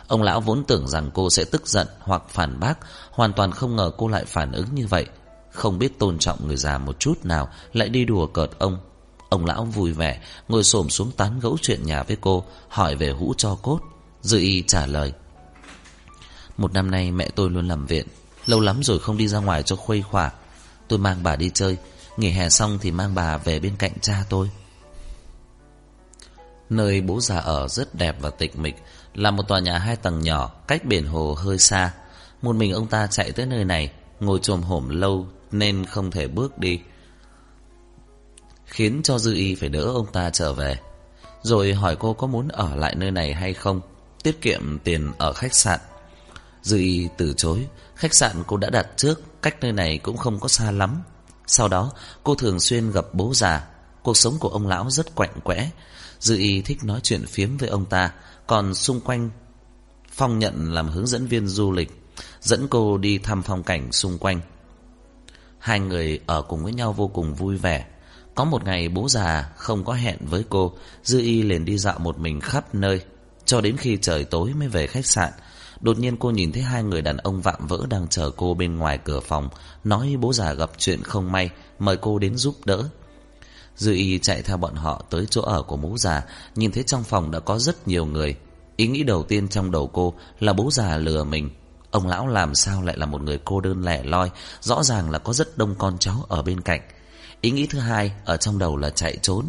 Ông 0.06 0.22
lão 0.22 0.40
vốn 0.40 0.64
tưởng 0.64 0.88
rằng 0.88 1.10
cô 1.14 1.30
sẽ 1.30 1.44
tức 1.44 1.68
giận 1.68 1.86
Hoặc 2.00 2.22
phản 2.28 2.60
bác, 2.60 2.78
Hoàn 3.10 3.32
toàn 3.32 3.52
không 3.52 3.76
ngờ 3.76 3.90
cô 3.96 4.08
lại 4.08 4.24
phản 4.24 4.52
ứng 4.52 4.74
như 4.74 4.86
vậy. 4.86 5.06
Không 5.52 5.78
biết 5.78 5.98
tôn 5.98 6.18
trọng 6.18 6.46
người 6.46 6.56
già 6.56 6.78
một 6.78 7.00
chút 7.00 7.24
nào, 7.24 7.48
Lại 7.72 7.88
đi 7.88 8.04
đùa 8.04 8.26
cợt 8.26 8.50
ông. 8.58 8.78
Ông 9.28 9.46
lão 9.46 9.64
vui 9.64 9.92
vẻ, 9.92 10.20
Ngồi 10.48 10.64
xổm 10.64 10.90
xuống 10.90 11.10
tán 11.12 11.40
gẫu 11.40 11.58
chuyện 11.62 11.86
nhà 11.86 12.02
với 12.02 12.16
cô, 12.20 12.44
Hỏi 12.68 12.96
về 12.96 13.10
hũ 13.10 13.34
cho 13.36 13.54
cốt. 13.54 13.80
Dư 14.22 14.38
y 14.38 14.62
trả 14.66 14.86
lời, 14.86 15.12
Một 16.56 16.72
năm 16.72 16.90
nay 16.90 17.10
mẹ 17.10 17.28
tôi 17.34 17.50
luôn 17.50 17.68
nằm 17.68 17.86
viện, 17.86 18.06
Lâu 18.46 18.60
lắm 18.60 18.80
rồi 18.82 18.98
không 18.98 19.16
đi 19.16 19.28
ra 19.28 19.38
ngoài 19.38 19.62
cho 19.62 19.76
khuây 19.76 20.02
khỏa. 20.02 20.32
Tôi 20.88 20.98
mang 20.98 21.22
bà 21.22 21.36
đi 21.36 21.50
chơi, 21.54 21.76
Nghỉ 22.16 22.30
hè 22.30 22.48
xong 22.48 22.78
thì 22.80 22.90
mang 22.90 23.14
bà 23.14 23.36
về 23.36 23.60
bên 23.60 23.76
cạnh 23.78 23.92
cha 24.00 24.24
tôi. 24.28 24.50
Nơi 26.70 27.00
bố 27.00 27.20
già 27.20 27.38
ở 27.38 27.68
rất 27.68 27.94
đẹp 27.94 28.16
và 28.20 28.30
tịch 28.30 28.58
mịch, 28.58 28.76
Là 29.14 29.30
một 29.30 29.48
tòa 29.48 29.60
nhà 29.60 29.78
hai 29.78 29.96
tầng 29.96 30.20
nhỏ, 30.20 30.50
Cách 30.66 30.84
biển 30.84 31.06
hồ 31.06 31.34
hơi 31.34 31.58
xa. 31.58 31.92
Một 32.42 32.56
mình 32.56 32.72
ông 32.72 32.86
ta 32.86 33.06
chạy 33.06 33.32
tới 33.32 33.46
nơi 33.46 33.64
này, 33.64 33.92
Ngồi 34.20 34.38
trồm 34.42 34.62
hổm 34.62 34.88
lâu 34.88 35.26
nên 35.52 35.84
không 35.84 36.10
thể 36.10 36.28
bước 36.28 36.58
đi. 36.58 36.80
Khiến 38.66 39.00
cho 39.02 39.18
Dư 39.18 39.34
Y 39.34 39.54
phải 39.54 39.68
đỡ 39.68 39.82
ông 39.82 40.06
ta 40.12 40.30
trở 40.30 40.52
về. 40.52 40.78
Rồi 41.42 41.72
hỏi 41.72 41.96
cô 41.96 42.12
có 42.14 42.26
muốn 42.26 42.48
ở 42.48 42.76
lại 42.76 42.94
nơi 42.94 43.10
này 43.10 43.34
hay 43.34 43.54
không? 43.54 43.80
Tiết 44.22 44.40
kiệm 44.40 44.78
tiền 44.84 45.12
ở 45.18 45.32
khách 45.32 45.54
sạn. 45.54 45.80
Dư 46.62 46.76
Y 46.76 47.08
từ 47.16 47.34
chối. 47.36 47.66
Khách 47.94 48.14
sạn 48.14 48.42
cô 48.46 48.56
đã 48.56 48.70
đặt 48.70 48.86
trước, 48.96 49.22
Cách 49.42 49.56
nơi 49.60 49.72
này 49.72 49.98
cũng 49.98 50.16
không 50.16 50.40
có 50.40 50.48
xa 50.48 50.70
lắm. 50.70 51.02
Sau 51.46 51.68
đó, 51.68 51.92
cô 52.24 52.34
thường 52.34 52.60
xuyên 52.60 52.90
gặp 52.90 53.04
bố 53.12 53.34
già. 53.34 53.66
Cuộc 54.02 54.16
sống 54.16 54.38
của 54.40 54.48
ông 54.48 54.66
lão 54.66 54.90
rất 54.90 55.14
quạnh 55.14 55.40
quẽ. 55.44 55.70
Dư 56.20 56.36
Y 56.36 56.62
thích 56.62 56.84
nói 56.84 57.00
chuyện 57.02 57.26
phiếm 57.26 57.56
với 57.56 57.68
ông 57.68 57.84
ta. 57.84 58.12
Còn 58.46 58.74
xung 58.74 59.00
quanh, 59.00 59.30
Phong 60.12 60.38
nhận 60.38 60.74
làm 60.74 60.88
hướng 60.88 61.06
dẫn 61.06 61.26
viên 61.26 61.48
du 61.48 61.72
lịch, 61.72 61.90
Dẫn 62.40 62.68
cô 62.68 62.98
đi 62.98 63.18
thăm 63.18 63.42
phong 63.42 63.62
cảnh 63.62 63.92
xung 63.92 64.18
quanh. 64.18 64.40
Hai 65.60 65.80
người 65.80 66.20
ở 66.26 66.42
cùng 66.42 66.64
với 66.64 66.72
nhau 66.72 66.92
vô 66.92 67.08
cùng 67.08 67.34
vui 67.34 67.56
vẻ. 67.56 67.86
Có 68.34 68.44
một 68.44 68.64
ngày 68.64 68.88
bố 68.88 69.08
già 69.08 69.52
không 69.56 69.84
có 69.84 69.92
hẹn 69.92 70.16
với 70.20 70.44
cô, 70.48 70.72
Dư 71.02 71.20
y 71.20 71.42
liền 71.42 71.64
đi 71.64 71.78
dạo 71.78 71.98
một 71.98 72.18
mình 72.18 72.40
khắp 72.40 72.74
nơi, 72.74 73.00
Cho 73.44 73.60
đến 73.60 73.76
khi 73.76 73.98
trời 74.00 74.24
tối 74.24 74.52
mới 74.54 74.68
về 74.68 74.86
khách 74.86 75.06
sạn. 75.06 75.32
Đột 75.80 75.98
nhiên 75.98 76.16
cô 76.16 76.30
nhìn 76.30 76.52
thấy 76.52 76.62
hai 76.62 76.82
người 76.82 77.02
đàn 77.02 77.16
ông 77.16 77.40
vạm 77.40 77.66
vỡ 77.66 77.86
đang 77.90 78.08
chờ 78.08 78.30
cô 78.36 78.54
bên 78.54 78.76
ngoài 78.76 78.98
cửa 79.04 79.20
phòng, 79.20 79.48
Nói 79.84 80.16
bố 80.20 80.32
già 80.32 80.52
gặp 80.52 80.70
chuyện 80.78 81.02
không 81.02 81.32
may, 81.32 81.50
Mời 81.78 81.96
cô 81.96 82.18
đến 82.18 82.36
giúp 82.36 82.54
đỡ. 82.64 82.88
Dư 83.76 83.92
y 83.92 84.18
chạy 84.18 84.42
theo 84.42 84.56
bọn 84.56 84.74
họ 84.74 85.04
tới 85.10 85.26
chỗ 85.30 85.42
ở 85.42 85.62
của 85.62 85.76
bố 85.76 85.98
già, 85.98 86.22
Nhìn 86.54 86.72
thấy 86.72 86.82
trong 86.82 87.04
phòng 87.04 87.30
đã 87.30 87.40
có 87.40 87.58
rất 87.58 87.88
nhiều 87.88 88.06
người. 88.06 88.36
Ý 88.76 88.86
nghĩ 88.86 89.02
đầu 89.02 89.22
tiên 89.22 89.48
trong 89.48 89.70
đầu 89.70 89.86
cô 89.86 90.14
là 90.40 90.52
bố 90.52 90.70
già 90.70 90.96
lừa 90.96 91.24
mình. 91.24 91.50
Ông 91.90 92.06
lão 92.06 92.26
làm 92.28 92.54
sao 92.54 92.82
lại 92.82 92.96
là 92.98 93.06
một 93.06 93.22
người 93.22 93.38
cô 93.44 93.60
đơn 93.60 93.84
lẻ 93.84 94.02
loi 94.04 94.30
Rõ 94.60 94.82
ràng 94.82 95.10
là 95.10 95.18
có 95.18 95.32
rất 95.32 95.58
đông 95.58 95.74
con 95.78 95.98
cháu 95.98 96.24
ở 96.28 96.42
bên 96.42 96.60
cạnh 96.60 96.80
Ý 97.40 97.50
nghĩ 97.50 97.66
thứ 97.66 97.78
hai 97.78 98.12
ở 98.24 98.36
trong 98.36 98.58
đầu 98.58 98.76
là 98.76 98.90
chạy 98.90 99.16
trốn. 99.22 99.44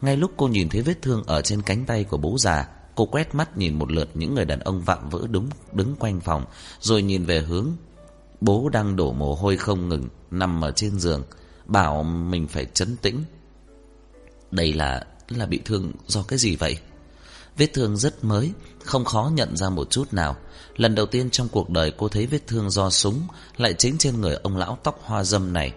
Ngay 0.00 0.16
lúc 0.16 0.30
cô 0.36 0.48
nhìn 0.48 0.68
thấy 0.68 0.82
vết 0.82 1.02
thương 1.02 1.22
ở 1.26 1.42
trên 1.42 1.62
cánh 1.62 1.84
tay 1.84 2.04
của 2.04 2.16
bố 2.16 2.38
già, 2.38 2.68
cô 2.94 3.06
quét 3.06 3.34
mắt 3.34 3.58
nhìn 3.58 3.78
một 3.78 3.92
lượt 3.92 4.10
những 4.14 4.34
người 4.34 4.44
đàn 4.44 4.60
ông 4.60 4.80
vạm 4.80 5.08
vỡ 5.08 5.20
đúng 5.30 5.48
đứng 5.72 5.96
quanh 5.96 6.20
phòng, 6.20 6.44
rồi 6.80 7.02
nhìn 7.02 7.24
về 7.24 7.40
hướng 7.40 7.68
bố 8.40 8.68
đang 8.68 8.96
đổ 8.96 9.12
mồ 9.12 9.34
hôi 9.34 9.56
không 9.56 9.88
ngừng 9.88 10.08
nằm 10.30 10.64
ở 10.64 10.70
trên 10.70 10.98
giường, 10.98 11.22
bảo 11.66 12.02
mình 12.02 12.48
phải 12.48 12.64
chấn 12.64 12.96
tĩnh. 12.96 13.24
Đây 14.50 14.72
là 14.72 15.06
là 15.28 15.46
bị 15.46 15.60
thương 15.64 15.92
do 16.06 16.22
cái 16.22 16.38
gì 16.38 16.56
vậy? 16.56 16.78
Vết 17.56 17.66
thương 17.74 17.96
rất 17.96 18.24
mới, 18.24 18.52
không 18.84 19.04
khó 19.04 19.30
nhận 19.34 19.56
ra 19.56 19.70
một 19.70 19.90
chút 19.90 20.12
nào. 20.12 20.36
Lần 20.76 20.94
đầu 20.94 21.06
tiên 21.06 21.30
trong 21.30 21.48
cuộc 21.48 21.70
đời 21.70 21.92
cô 21.96 22.08
thấy 22.08 22.26
vết 22.26 22.46
thương 22.46 22.70
do 22.70 22.90
súng 22.90 23.22
lại 23.56 23.74
chính 23.74 23.98
trên 23.98 24.20
người 24.20 24.34
ông 24.42 24.56
lão 24.56 24.78
tóc 24.82 25.00
hoa 25.04 25.24
dâm 25.24 25.52
này. 25.52 25.72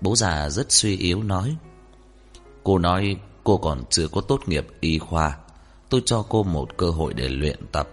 Bố 0.00 0.16
già 0.16 0.50
rất 0.50 0.72
suy 0.72 0.96
yếu 0.96 1.22
nói 1.22 1.56
Cô 2.64 2.78
nói 2.78 3.16
cô 3.44 3.56
còn 3.56 3.82
chưa 3.90 4.08
có 4.08 4.20
tốt 4.20 4.40
nghiệp 4.46 4.66
y 4.80 4.98
khoa 4.98 5.38
Tôi 5.88 6.02
cho 6.06 6.24
cô 6.28 6.42
một 6.42 6.76
cơ 6.76 6.90
hội 6.90 7.14
để 7.14 7.28
luyện 7.28 7.66
tập 7.72 7.88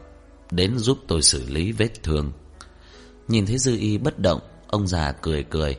Đến 0.51 0.77
giúp 0.77 0.97
tôi 1.07 1.21
xử 1.21 1.49
lý 1.49 1.71
vết 1.71 2.03
thương 2.03 2.31
Nhìn 3.27 3.45
thấy 3.45 3.57
dư 3.57 3.77
y 3.77 3.97
bất 3.97 4.19
động 4.19 4.39
Ông 4.67 4.87
già 4.87 5.11
cười 5.11 5.43
cười 5.43 5.77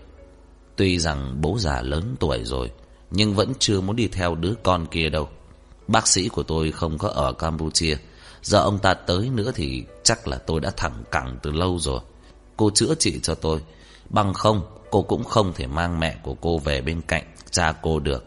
Tuy 0.77 0.99
rằng 0.99 1.41
bố 1.41 1.59
già 1.59 1.83
lớn 1.83 2.17
tuổi 2.21 2.45
rồi 2.45 2.71
Nhưng 3.11 3.35
vẫn 3.35 3.53
chưa 3.59 3.81
muốn 3.81 3.97
đi 3.97 4.09
theo 4.09 4.35
đứa 4.35 4.55
con 4.63 4.87
kia 4.87 5.09
đâu 5.09 5.29
Bác 5.89 6.09
sĩ 6.09 6.29
của 6.29 6.43
tôi 6.43 6.73
không 6.73 6.99
có 6.99 7.09
ở 7.09 7.33
Campuchia. 7.33 7.97
Giờ 8.43 8.59
ông 8.59 8.79
ta 8.79 8.95
tới 8.95 9.29
nữa 9.29 9.53
thì 9.55 9.85
chắc 10.03 10.29
là 10.29 10.39
tôi 10.39 10.61
đã 10.61 10.71
thẳng 10.77 11.05
cẳng 11.11 11.39
từ 11.43 11.51
lâu 11.51 11.79
rồi. 11.79 12.01
Cô 12.57 12.71
chữa 12.71 12.95
trị 12.99 13.21
cho 13.23 13.35
tôi. 13.35 13.63
Bằng 14.11 14.35
không, 14.35 14.63
cô 14.91 15.03
cũng 15.03 15.25
không 15.25 15.53
thể 15.53 15.67
mang 15.67 16.01
mẹ 16.01 16.17
của 16.23 16.35
cô 16.41 16.59
về 16.59 16.81
bên 16.81 17.01
cạnh 17.01 17.25
cha 17.51 17.73
cô 17.83 18.01
được. 18.01 18.25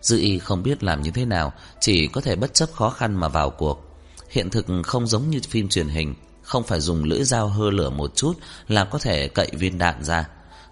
Dư 0.00 0.18
y 0.18 0.38
không 0.38 0.62
biết 0.62 0.82
làm 0.82 1.02
như 1.02 1.10
thế 1.10 1.24
nào, 1.24 1.52
Chỉ 1.80 2.06
có 2.06 2.20
thể 2.20 2.36
bất 2.36 2.54
chấp 2.54 2.72
khó 2.72 2.90
khăn 2.90 3.14
mà 3.14 3.28
vào 3.28 3.50
cuộc. 3.50 3.84
Hiện 4.30 4.50
thực 4.50 4.66
không 4.84 5.06
giống 5.06 5.30
như 5.30 5.40
phim 5.48 5.68
truyền 5.68 5.88
hình. 5.88 6.14
Không 6.42 6.62
phải 6.62 6.80
dùng 6.80 7.04
lưỡi 7.04 7.24
dao 7.24 7.48
hơ 7.48 7.70
lửa 7.70 7.90
một 7.90 8.16
chút 8.16 8.32
Là 8.68 8.84
có 8.84 8.98
thể 8.98 9.28
cậy 9.28 9.50
viên 9.52 9.78
đạn 9.78 10.04
ra. 10.04 10.28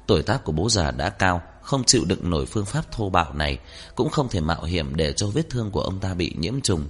Tuổi 0.07 0.23
tác 0.23 0.45
của 0.45 0.53
bố 0.53 0.69
già 0.69 0.91
đã 0.91 1.09
cao 1.09 1.43
không 1.71 1.85
chịu 1.85 2.05
đựng 2.05 2.31
nổi 2.31 2.47
phương 2.47 2.65
pháp 2.65 2.93
thô 2.93 3.11
bạo 3.11 3.35
này, 3.35 3.59
Cũng 3.95 4.11
không 4.11 4.29
thể 4.29 4.41
mạo 4.41 4.65
hiểm 4.65 4.97
để 4.97 5.13
cho 5.13 5.27
vết 5.27 5.51
thương 5.51 5.71
của 5.71 5.81
ông 5.81 5.99
ta 5.99 6.15
bị 6.15 6.35
nhiễm 6.39 6.61
trùng. 6.61 6.89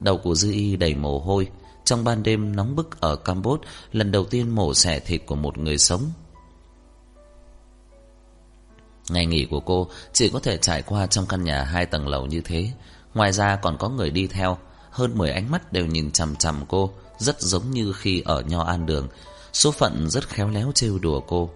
Đầu 0.00 0.18
của 0.18 0.34
Dư 0.34 0.52
Y 0.52 0.76
đầy 0.76 0.94
mồ 0.94 1.18
hôi. 1.18 1.48
Trong 1.84 2.04
ban 2.04 2.22
đêm 2.22 2.56
nóng 2.56 2.76
bức 2.76 3.00
ở 3.00 3.16
Campuchia 3.16 3.66
Lần 3.92 4.12
đầu 4.12 4.24
tiên 4.24 4.50
mổ 4.50 4.74
xẻ 4.74 5.00
thịt 5.00 5.22
của 5.26 5.34
một 5.34 5.58
người 5.58 5.78
sống. 5.78 6.02
Ngày 9.10 9.26
nghỉ 9.26 9.46
của 9.50 9.60
cô 9.60 9.88
chỉ 10.12 10.28
có 10.28 10.40
thể 10.40 10.56
trải 10.56 10.82
qua 10.82 11.06
trong 11.06 11.26
căn 11.26 11.44
nhà 11.44 11.62
hai 11.62 11.86
tầng 11.86 12.08
lầu 12.08 12.26
như 12.26 12.40
thế. 12.40 12.70
Ngoài 13.14 13.32
ra 13.32 13.56
còn 13.56 13.76
có 13.78 13.88
người 13.88 14.10
đi 14.10 14.26
theo. 14.26 14.58
Hơn 14.90 15.18
10 15.18 15.30
ánh 15.30 15.50
mắt 15.50 15.72
đều 15.72 15.86
nhìn 15.86 16.10
chằm 16.10 16.36
chằm 16.36 16.64
cô, 16.68 16.90
Rất 17.18 17.40
giống 17.40 17.70
như 17.70 17.92
khi 17.92 18.22
ở 18.24 18.42
Nho 18.42 18.62
An 18.62 18.86
Đường. 18.86 19.08
Số 19.52 19.70
phận 19.70 20.10
rất 20.10 20.28
khéo 20.28 20.48
léo 20.48 20.72
trêu 20.74 20.98
đùa 20.98 21.20
cô. 21.20 21.50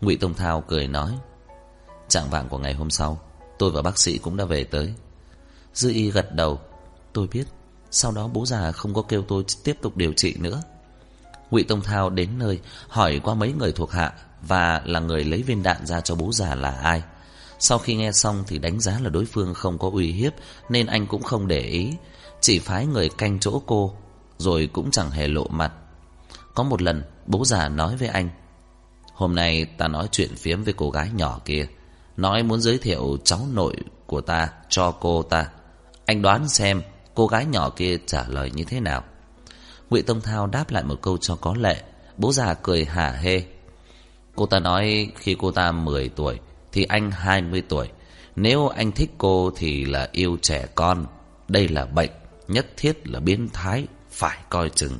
Ngụy 0.00 0.16
Tông 0.16 0.34
Thao 0.34 0.60
cười 0.60 0.88
nói 0.88 1.18
Trạng 2.08 2.30
vạng 2.30 2.48
của 2.48 2.58
ngày 2.58 2.74
hôm 2.74 2.90
sau, 2.90 3.20
Tôi 3.58 3.70
và 3.70 3.82
bác 3.82 3.98
sĩ 3.98 4.18
cũng 4.18 4.36
đã 4.36 4.44
về 4.44 4.64
tới. 4.64 4.94
Dư 5.74 5.90
y 5.90 6.10
gật 6.10 6.34
đầu, 6.34 6.60
Tôi 7.12 7.26
biết, 7.26 7.44
Sau 7.90 8.12
đó 8.12 8.28
bố 8.32 8.46
già 8.46 8.72
không 8.72 8.94
có 8.94 9.02
kêu 9.02 9.22
tôi 9.28 9.44
tiếp 9.64 9.76
tục 9.82 9.96
điều 9.96 10.12
trị 10.12 10.34
nữa. 10.38 10.62
Ngụy 11.50 11.62
Tông 11.62 11.80
Thao 11.80 12.10
đến 12.10 12.38
nơi, 12.38 12.60
Hỏi 12.88 13.20
qua 13.24 13.34
mấy 13.34 13.52
người 13.52 13.72
thuộc 13.72 13.92
hạ 13.92 14.12
Và 14.42 14.82
là 14.84 15.00
người 15.00 15.24
lấy 15.24 15.42
viên 15.42 15.62
đạn 15.62 15.86
ra 15.86 16.00
cho 16.00 16.14
bố 16.14 16.32
già 16.32 16.54
là 16.54 16.70
ai. 16.70 17.02
Sau 17.58 17.78
khi 17.78 17.94
nghe 17.94 18.12
xong 18.12 18.44
Thì 18.46 18.58
đánh 18.58 18.80
giá 18.80 18.98
là 19.02 19.10
đối 19.10 19.24
phương 19.24 19.54
không 19.54 19.78
có 19.78 19.90
uy 19.92 20.12
hiếp, 20.12 20.32
Nên 20.68 20.86
anh 20.86 21.06
cũng 21.06 21.22
không 21.22 21.48
để 21.48 21.60
ý, 21.60 21.92
Chỉ 22.40 22.58
phái 22.58 22.86
người 22.86 23.08
canh 23.08 23.38
chỗ 23.40 23.62
cô, 23.66 23.94
Rồi 24.38 24.70
cũng 24.72 24.90
chẳng 24.90 25.10
hề 25.10 25.28
lộ 25.28 25.46
mặt. 25.48 25.72
Có 26.54 26.62
một 26.62 26.82
lần, 26.82 27.02
bố 27.26 27.44
già 27.44 27.68
nói 27.68 27.96
với 27.96 28.08
anh, 28.08 28.28
Hôm 29.14 29.34
nay 29.34 29.64
ta 29.64 29.88
nói 29.88 30.08
chuyện 30.12 30.36
phiếm 30.36 30.62
với 30.62 30.74
cô 30.76 30.90
gái 30.90 31.10
nhỏ 31.14 31.40
kia. 31.44 31.66
Nói 32.18 32.42
muốn 32.42 32.60
giới 32.60 32.78
thiệu 32.78 33.18
cháu 33.24 33.40
nội 33.52 33.76
của 34.06 34.20
ta 34.20 34.48
cho 34.68 34.90
cô 35.00 35.22
ta. 35.22 35.48
Anh 36.04 36.22
đoán 36.22 36.48
xem 36.48 36.82
cô 37.14 37.26
gái 37.26 37.46
nhỏ 37.46 37.70
kia 37.70 37.96
trả 38.06 38.24
lời 38.28 38.50
như 38.54 38.64
thế 38.64 38.80
nào. 38.80 39.04
Ngụy 39.90 40.02
Tông 40.02 40.20
Thao 40.20 40.46
đáp 40.46 40.70
lại 40.70 40.84
một 40.84 41.02
câu 41.02 41.18
cho 41.18 41.36
có 41.36 41.54
lệ. 41.54 41.82
Bố 42.16 42.32
già 42.32 42.54
cười 42.54 42.84
hả 42.84 43.10
hê. 43.10 43.42
Cô 44.36 44.46
ta 44.46 44.58
nói 44.58 45.12
khi 45.16 45.36
cô 45.38 45.50
ta 45.50 45.72
10 45.72 46.08
tuổi 46.08 46.40
Thì 46.72 46.84
anh 46.84 47.10
20 47.10 47.62
tuổi. 47.68 47.88
Nếu 48.36 48.68
anh 48.68 48.92
thích 48.92 49.10
cô 49.18 49.50
thì 49.56 49.84
là 49.84 50.08
yêu 50.12 50.36
trẻ 50.42 50.66
con. 50.74 51.06
Đây 51.48 51.68
là 51.68 51.86
bệnh, 51.86 52.10
Nhất 52.48 52.66
thiết 52.76 53.08
là 53.08 53.20
biến 53.20 53.48
thái, 53.52 53.86
Phải 54.10 54.38
coi 54.48 54.70
chừng. 54.70 54.98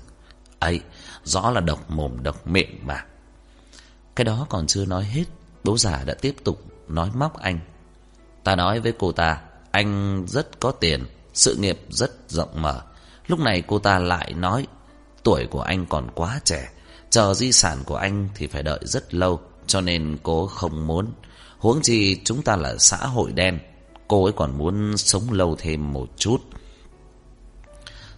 Ấy, 0.58 0.80
rõ 1.24 1.50
là 1.50 1.60
độc 1.60 1.90
mồm, 1.90 2.22
độc 2.22 2.46
miệng 2.46 2.86
mà. 2.86 3.04
Cái 4.16 4.24
đó 4.24 4.46
còn 4.50 4.66
chưa 4.66 4.84
nói 4.84 5.04
hết, 5.04 5.24
Bố 5.64 5.78
già 5.78 6.04
đã 6.04 6.14
tiếp 6.14 6.36
tục 6.44 6.62
nói 6.88 7.10
móc 7.14 7.38
anh. 7.38 7.60
Ta 8.44 8.56
nói 8.56 8.80
với 8.80 8.92
cô 8.98 9.12
ta, 9.12 9.40
Anh 9.70 10.24
rất 10.28 10.60
có 10.60 10.70
tiền, 10.70 11.06
Sự 11.34 11.56
nghiệp 11.56 11.80
rất 11.88 12.10
rộng 12.28 12.62
mở. 12.62 12.82
Lúc 13.26 13.40
này 13.40 13.62
cô 13.66 13.78
ta 13.78 13.98
lại 13.98 14.32
nói, 14.32 14.66
Tuổi 15.22 15.46
của 15.50 15.60
anh 15.60 15.86
còn 15.86 16.10
quá 16.14 16.40
trẻ, 16.44 16.70
Chờ 17.10 17.34
di 17.34 17.52
sản 17.52 17.78
của 17.86 17.96
anh 17.96 18.28
thì 18.34 18.46
phải 18.46 18.62
đợi 18.62 18.80
rất 18.82 19.14
lâu, 19.14 19.40
Cho 19.66 19.80
nên 19.80 20.18
cô 20.22 20.46
không 20.46 20.86
muốn. 20.86 21.12
Huống 21.58 21.80
chi 21.82 22.20
chúng 22.24 22.42
ta 22.42 22.56
là 22.56 22.74
xã 22.78 22.96
hội 22.96 23.32
đen, 23.32 23.58
Cô 24.08 24.24
ấy 24.24 24.32
còn 24.32 24.58
muốn 24.58 24.96
sống 24.96 25.32
lâu 25.32 25.56
thêm 25.58 25.92
một 25.92 26.08
chút. 26.16 26.38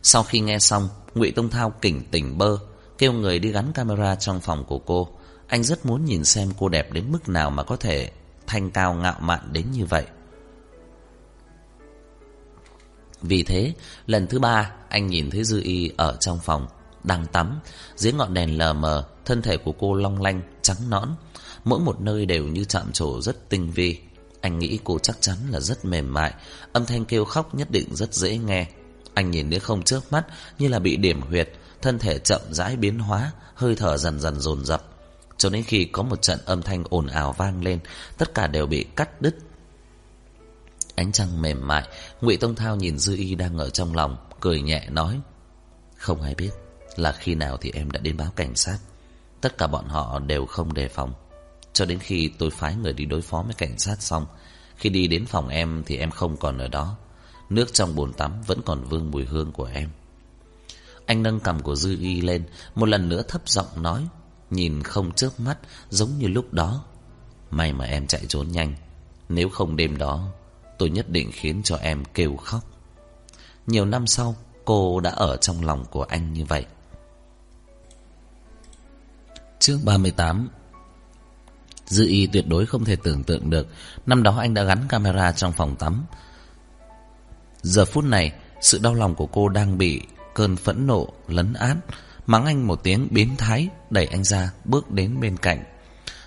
Sau 0.03 0.23
khi 0.23 0.41
nghe 0.41 0.59
xong, 0.59 0.89
ngụy 1.15 1.31
Tông 1.31 1.51
Thao 1.51 1.71
kỉnh 1.71 2.03
tỉnh 2.11 2.39
bơ, 2.39 2.59
Kêu 2.99 3.13
người 3.13 3.39
đi 3.39 3.51
gắn 3.53 3.73
camera 3.73 4.15
trong 4.15 4.41
phòng 4.41 4.65
của 4.65 4.79
cô. 4.79 5.09
Anh 5.47 5.65
rất 5.65 5.87
muốn 5.87 6.05
nhìn 6.05 6.25
xem 6.25 6.49
cô 6.59 6.69
đẹp 6.69 6.93
đến 6.93 7.13
mức 7.13 7.29
nào 7.29 7.51
mà 7.51 7.63
có 7.63 7.77
thể 7.77 8.11
thanh 8.51 8.71
cao 8.71 8.95
ngạo 8.95 9.17
mạn 9.21 9.41
đến 9.53 9.67
như 9.73 9.85
vậy. 9.85 10.05
Vì 13.23 13.43
thế, 13.43 13.75
lần 14.07 14.27
thứ 14.27 14.39
ba, 14.39 14.73
anh 14.89 15.07
nhìn 15.07 15.31
thấy 15.31 15.45
Dư 15.45 15.61
Y 15.63 15.91
ở 15.97 16.17
trong 16.21 16.39
phòng, 16.39 16.67
đang 17.05 17.27
tắm. 17.27 17.61
Dưới 17.97 18.13
ngọn 18.13 18.35
đèn 18.35 18.59
lờ 18.59 18.73
mờ, 18.73 19.09
thân 19.25 19.43
thể 19.43 19.57
của 19.57 19.73
cô 19.73 19.95
long 19.95 20.23
lanh, 20.23 20.43
trắng 20.63 20.91
nõn. 20.91 21.09
Mỗi 21.65 21.81
một 21.81 22.01
nơi 22.01 22.27
đều 22.27 22.45
như 22.45 22.65
chạm 22.65 22.93
trổ 22.93 23.21
rất 23.21 23.49
tinh 23.49 23.71
vi. 23.71 24.01
Anh 24.41 24.59
nghĩ 24.59 24.79
cô 24.85 24.99
chắc 24.99 25.17
chắn 25.21 25.37
là 25.51 25.61
rất 25.61 25.85
mềm 25.85 26.15
mại, 26.15 26.35
âm 26.73 26.87
thanh 26.87 27.05
kêu 27.05 27.25
khóc 27.25 27.55
nhất 27.55 27.71
định 27.71 27.95
rất 27.95 28.15
dễ 28.15 28.39
nghe. 28.39 28.67
Anh 29.15 29.31
nhìn 29.31 29.51
đến 29.51 29.61
không 29.61 29.83
trước 29.83 30.13
mắt 30.13 30.27
như 30.59 30.69
là 30.69 30.79
bị 30.79 30.97
điểm 30.97 31.21
huyệt, 31.21 31.53
thân 31.83 31.99
thể 31.99 32.19
chậm 32.19 32.41
rãi 32.51 32.77
biến 32.77 32.99
hóa, 32.99 33.33
hơi 33.55 33.77
thở 33.77 33.97
dần 33.97 34.21
dần 34.21 34.41
dồn 34.41 34.65
dập 34.65 35.00
cho 35.41 35.51
đến 35.51 35.65
khi 35.65 35.85
có 35.85 36.03
một 36.03 36.23
trận 36.23 36.39
âm 36.45 36.63
thanh 36.63 36.85
ồn 36.91 37.07
ào 37.07 37.33
vang 37.33 37.65
lên, 37.65 37.79
tất 38.19 38.35
cả 38.35 38.47
đều 38.47 38.67
bị 38.67 38.85
cắt 38.97 39.23
đứt. 39.23 39.37
Ánh 40.95 41.13
trăng 41.13 41.43
mềm 41.43 41.69
mại, 41.69 41.89
Ngụy 42.21 42.37
Tông 42.37 42.55
Thao 42.55 42.77
nhìn 42.77 42.99
Dư 42.99 43.17
Y 43.17 43.35
đang 43.35 43.59
ở 43.59 43.71
trong 43.71 43.95
lòng, 43.95 44.17
cười 44.41 44.63
nhẹ 44.63 44.89
nói: 44.91 45.21
"Không 45.97 46.23
ai 46.23 46.35
biết 46.35 46.51
là 46.97 47.13
khi 47.13 47.35
nào 47.35 47.57
thì 47.57 47.71
em 47.75 47.91
đã 47.91 48.01
đến 48.01 48.17
báo 48.17 48.31
cảnh 48.37 48.57
sát. 48.57 48.79
Tất 49.41 49.59
cả 49.59 49.67
bọn 49.67 49.89
họ 49.89 50.19
đều 50.19 50.47
không 50.47 50.75
đề 50.75 50.89
phòng, 50.89 51.15
cho 51.73 51.85
đến 51.85 51.99
khi 51.99 52.31
tôi 52.39 52.51
phái 52.51 52.75
người 52.75 52.93
đi 52.93 53.05
đối 53.05 53.23
phó 53.23 53.43
với 53.43 53.55
cảnh 53.55 53.79
sát 53.79 54.03
xong, 54.03 54.27
khi 54.77 54.91
đi 54.91 55.07
đến 55.07 55.27
phòng 55.27 55.49
em 55.49 55.83
thì 55.87 55.97
em 55.97 56.11
không 56.11 56.37
còn 56.37 56.59
ở 56.59 56.69
đó, 56.69 56.97
nước 57.51 57.73
trong 57.73 57.95
bồn 57.95 58.13
tắm 58.13 58.43
vẫn 58.47 58.61
còn 58.65 58.85
vương 58.85 59.11
mùi 59.11 59.25
hương 59.25 59.53
của 59.53 59.69
em." 59.75 59.91
Anh 61.07 61.23
nâng 61.23 61.41
cầm 61.41 61.63
của 61.63 61.75
Dư 61.75 61.97
Y 62.01 62.21
lên, 62.21 62.45
một 62.75 62.87
lần 62.87 63.09
nữa 63.09 63.23
thấp 63.29 63.49
giọng 63.49 63.83
nói: 63.83 64.09
Nhìn 64.51 64.83
không 64.83 65.13
chớp 65.13 65.31
mắt, 65.39 65.59
Giống 65.91 66.19
như 66.19 66.29
lúc 66.29 66.53
đó. 66.53 66.85
May 67.51 67.73
mà 67.73 67.85
em 67.85 68.07
chạy 68.07 68.23
trốn 68.29 68.49
nhanh, 68.49 68.75
Nếu 69.29 69.49
không 69.49 69.77
đêm 69.77 69.99
đó, 69.99 70.29
Tôi 70.79 70.91
nhất 70.91 71.09
định 71.09 71.31
khiến 71.33 71.61
cho 71.65 71.77
em 71.77 72.05
kêu 72.15 72.37
khóc. 72.37 72.65
Nhiều 73.67 73.85
năm 73.85 74.07
sau, 74.07 74.37
Cô 74.65 75.01
đã 75.01 75.11
ở 75.11 75.37
trong 75.37 75.65
lòng 75.65 75.85
của 75.91 76.03
anh 76.03 76.33
như 76.33 76.45
vậy. 76.45 76.67
Chương 79.59 79.85
38 79.85 80.49
Dư 81.87 82.07
y 82.07 82.27
tuyệt 82.27 82.45
đối 82.49 82.67
không 82.67 82.85
thể 82.85 82.97
tưởng 82.97 83.25
tượng 83.25 83.51
được, 83.51 83.67
Năm 84.07 84.23
đó 84.23 84.39
anh 84.39 84.55
đã 84.55 84.63
gắn 84.63 84.79
camera 84.89 85.33
trong 85.33 85.53
phòng 85.53 85.77
tắm. 85.77 86.05
Giờ 87.63 87.85
phút 87.85 88.05
này, 88.05 88.33
Sự 88.61 88.79
đau 88.79 88.95
lòng 88.95 89.15
của 89.15 89.27
cô 89.27 89.49
đang 89.49 89.79
bị 89.79 90.03
Cơn 90.35 90.57
phẫn 90.57 90.87
nộ, 90.87 91.09
lấn 91.29 91.53
át. 91.53 91.77
Mắng 92.31 92.47
anh 92.47 92.67
một 92.67 92.81
tiếng, 92.83 93.09
biến 93.11 93.37
thái, 93.37 93.69
Đẩy 93.91 94.07
anh 94.07 94.25
ra, 94.25 94.53
bước 94.65 94.91
đến 94.91 95.21
bên 95.21 95.37
cạnh. 95.37 95.65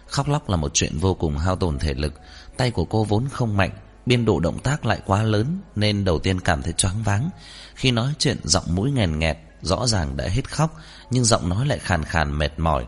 Khóc 0.07 0.27
lóc 0.27 0.49
là 0.49 0.55
một 0.55 0.71
chuyện 0.73 0.97
vô 0.97 1.13
cùng 1.13 1.37
hao 1.37 1.55
tổn 1.55 1.79
thể 1.79 1.93
lực. 1.93 2.13
Tay 2.57 2.71
của 2.71 2.85
cô 2.85 3.03
vốn 3.03 3.27
không 3.31 3.57
mạnh, 3.57 3.71
Biên 4.05 4.25
độ 4.25 4.39
động 4.39 4.59
tác 4.59 4.85
lại 4.85 4.99
quá 5.05 5.23
lớn, 5.23 5.61
Nên 5.75 6.05
đầu 6.05 6.19
tiên 6.19 6.39
cảm 6.39 6.61
thấy 6.61 6.73
choáng 6.73 7.03
váng. 7.03 7.29
Khi 7.75 7.91
nói 7.91 8.13
chuyện, 8.19 8.37
giọng 8.43 8.63
mũi 8.67 8.91
nghèn 8.91 9.19
nghẹt, 9.19 9.37
Rõ 9.61 9.87
ràng 9.87 10.17
đã 10.17 10.27
hết 10.27 10.51
khóc, 10.51 10.75
Nhưng 11.09 11.25
giọng 11.25 11.49
nói 11.49 11.65
lại 11.65 11.79
khàn 11.79 12.03
khàn, 12.03 12.37
mệt 12.37 12.59
mỏi. 12.59 12.85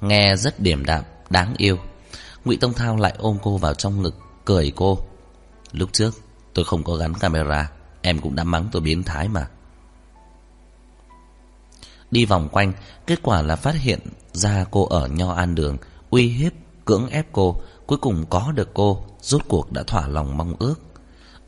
Nghe 0.00 0.36
rất 0.36 0.60
điềm 0.60 0.84
đạm, 0.84 1.04
Đáng 1.30 1.54
yêu. 1.56 1.78
Ngụy 2.44 2.56
Tông 2.56 2.72
Thao 2.72 2.96
lại 2.96 3.14
ôm 3.18 3.38
cô 3.42 3.56
vào 3.56 3.74
trong 3.74 4.02
ngực, 4.02 4.18
Cười 4.44 4.72
cô. 4.76 4.98
Lúc 5.72 5.92
trước, 5.92 6.14
tôi 6.54 6.64
không 6.64 6.84
có 6.84 6.94
gắn 6.94 7.14
camera, 7.14 7.70
Em 8.02 8.20
cũng 8.20 8.34
đã 8.34 8.44
mắng 8.44 8.68
tôi 8.72 8.82
biến 8.82 9.02
thái 9.02 9.28
mà. 9.28 9.48
Đi 12.14 12.24
vòng 12.24 12.48
quanh, 12.48 12.72
kết 13.06 13.22
quả 13.22 13.42
là 13.42 13.56
phát 13.56 13.74
hiện 13.74 14.00
ra 14.32 14.64
cô 14.70 14.86
ở 14.86 15.08
Nho 15.08 15.32
An 15.32 15.54
Đường, 15.54 15.76
uy 16.10 16.28
hiếp, 16.28 16.52
cưỡng 16.84 17.08
ép 17.08 17.26
cô, 17.32 17.56
cuối 17.86 17.98
cùng 17.98 18.24
có 18.30 18.52
được 18.54 18.74
cô, 18.74 19.04
rốt 19.20 19.42
cuộc 19.48 19.72
đã 19.72 19.82
thỏa 19.82 20.08
lòng 20.08 20.36
mong 20.36 20.54
ước. 20.58 20.74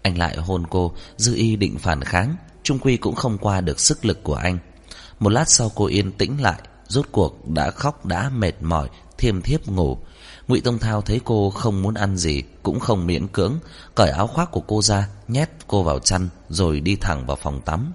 Anh 0.02 0.18
lại 0.18 0.36
hôn 0.36 0.66
cô, 0.70 0.92
dư 1.16 1.34
y 1.34 1.56
định 1.56 1.78
phản 1.78 2.04
kháng, 2.04 2.36
trung 2.62 2.78
quy 2.78 2.96
cũng 2.96 3.14
không 3.14 3.38
qua 3.38 3.60
được 3.60 3.80
sức 3.80 4.04
lực 4.04 4.22
của 4.22 4.34
anh. 4.34 4.58
Một 5.18 5.30
lát 5.30 5.48
sau 5.48 5.70
cô 5.74 5.86
yên 5.86 6.12
tĩnh 6.12 6.42
lại, 6.42 6.60
rốt 6.88 7.06
cuộc 7.12 7.48
đã 7.48 7.70
khóc 7.70 8.06
đã 8.06 8.30
mệt 8.30 8.54
mỏi, 8.60 8.88
thiêm 9.18 9.42
thiếp 9.42 9.68
ngủ. 9.68 9.98
Ngụy 10.48 10.60
Tông 10.60 10.78
Thao 10.78 11.02
thấy 11.02 11.20
cô 11.24 11.50
không 11.50 11.82
muốn 11.82 11.94
ăn 11.94 12.16
gì, 12.16 12.42
cũng 12.62 12.80
không 12.80 13.06
miễn 13.06 13.28
cưỡng, 13.28 13.58
cởi 13.94 14.10
áo 14.10 14.26
khoác 14.26 14.50
của 14.50 14.62
cô 14.66 14.82
ra, 14.82 15.08
nhét 15.28 15.50
cô 15.66 15.82
vào 15.82 15.98
chăn, 15.98 16.28
rồi 16.48 16.80
đi 16.80 16.96
thẳng 16.96 17.26
vào 17.26 17.36
phòng 17.36 17.60
tắm. 17.60 17.92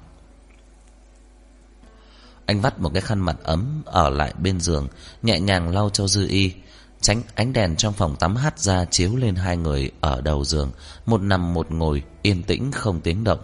Anh 2.45 2.62
vắt 2.62 2.80
một 2.80 2.91
cái 2.93 3.01
khăn 3.01 3.19
mặt 3.19 3.38
ấm 3.43 3.82
ở 3.86 4.10
lại 4.10 4.34
bên 4.41 4.60
giường, 4.60 4.88
nhẹ 5.21 5.39
nhàng 5.39 5.69
lau 5.69 5.89
cho 5.89 6.08
Dư 6.08 6.27
Y. 6.27 6.54
Tránh 7.01 7.21
ánh 7.36 7.54
đèn 7.54 7.75
trong 7.75 7.93
phòng 7.93 8.15
tắm 8.15 8.36
hắt 8.36 8.60
ra 8.60 8.86
chiếu 8.86 9.15
lên 9.15 9.36
hai 9.36 9.58
người 9.58 9.91
ở 10.01 10.21
đầu 10.21 10.45
giường, 10.45 10.71
một 11.06 11.21
nằm 11.21 11.54
một 11.54 11.71
ngồi, 11.71 12.04
yên 12.21 12.43
tĩnh 12.43 12.71
không 12.71 13.01
tiếng 13.01 13.23
động. 13.23 13.39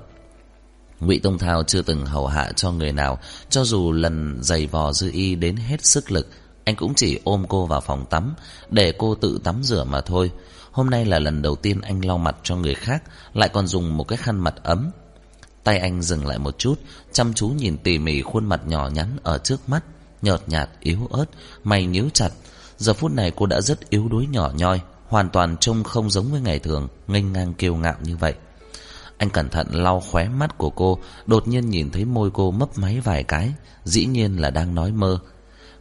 Ngụy 0.99 1.19
Tông 1.19 1.37
Thao 1.37 1.63
chưa 1.63 1.81
từng 1.81 2.05
hầu 2.05 2.27
hạ 2.27 2.51
cho 2.55 2.71
người 2.71 2.91
nào, 2.91 3.19
cho 3.49 3.63
dù 3.63 3.91
lần 3.91 4.37
giày 4.41 4.67
vò 4.67 4.93
dư 4.93 5.11
y 5.11 5.35
đến 5.35 5.55
hết 5.55 5.85
sức 5.85 6.11
lực, 6.11 6.27
anh 6.63 6.75
cũng 6.75 6.93
chỉ 6.95 7.19
ôm 7.23 7.45
cô 7.49 7.65
vào 7.65 7.81
phòng 7.81 8.05
tắm 8.09 8.33
để 8.69 8.93
cô 8.97 9.15
tự 9.15 9.39
tắm 9.43 9.63
rửa 9.63 9.83
mà 9.83 10.01
thôi. 10.01 10.31
Hôm 10.71 10.89
nay 10.89 11.05
là 11.05 11.19
lần 11.19 11.41
đầu 11.41 11.55
tiên 11.55 11.81
anh 11.81 12.05
lau 12.05 12.17
mặt 12.17 12.35
cho 12.43 12.55
người 12.55 12.75
khác, 12.75 13.03
lại 13.33 13.49
còn 13.49 13.67
dùng 13.67 13.97
một 13.97 14.07
cái 14.07 14.17
khăn 14.17 14.39
mặt 14.39 14.55
ấm. 14.63 14.91
Tay 15.67 15.79
anh 15.79 16.01
dừng 16.01 16.25
lại 16.25 16.39
một 16.39 16.57
chút, 16.57 16.75
chăm 17.11 17.33
chú 17.33 17.47
nhìn 17.47 17.77
tỉ 17.77 17.97
mỉ 17.97 18.21
khuôn 18.21 18.45
mặt 18.45 18.61
nhỏ 18.67 18.89
nhắn 18.93 19.17
ở 19.23 19.37
trước 19.37 19.69
mắt, 19.69 19.83
nhợt 20.21 20.41
nhạt, 20.49 20.69
yếu 20.79 21.07
ớt, 21.11 21.25
mày 21.63 21.85
nhíu 21.85 22.09
chặt. 22.13 22.29
Giờ 22.77 22.93
phút 22.93 23.11
này 23.11 23.31
cô 23.35 23.45
đã 23.45 23.61
rất 23.61 23.89
yếu 23.89 24.07
đuối 24.07 24.27
nhỏ 24.31 24.51
nhoi, 24.55 24.81
hoàn 25.07 25.29
toàn 25.29 25.57
trông 25.57 25.83
không 25.83 26.09
giống 26.09 26.31
với 26.31 26.41
ngày 26.41 26.59
thường, 26.59 26.87
nghênh 27.07 27.33
ngang 27.33 27.53
kiêu 27.53 27.75
ngạo 27.75 27.95
như 28.03 28.17
vậy. 28.17 28.33
Anh 29.17 29.29
cẩn 29.29 29.49
thận 29.49 29.67
lau 29.71 29.99
khóe 29.99 30.29
mắt 30.29 30.57
của 30.57 30.69
cô, 30.69 30.99
đột 31.25 31.47
nhiên 31.47 31.69
nhìn 31.69 31.91
thấy 31.91 32.05
môi 32.05 32.31
cô 32.33 32.51
mấp 32.51 32.77
máy 32.77 32.99
vài 32.99 33.23
cái, 33.23 33.53
dĩ 33.83 34.05
nhiên 34.05 34.41
là 34.41 34.49
đang 34.49 34.75
nói 34.75 34.91
mơ. 34.91 35.19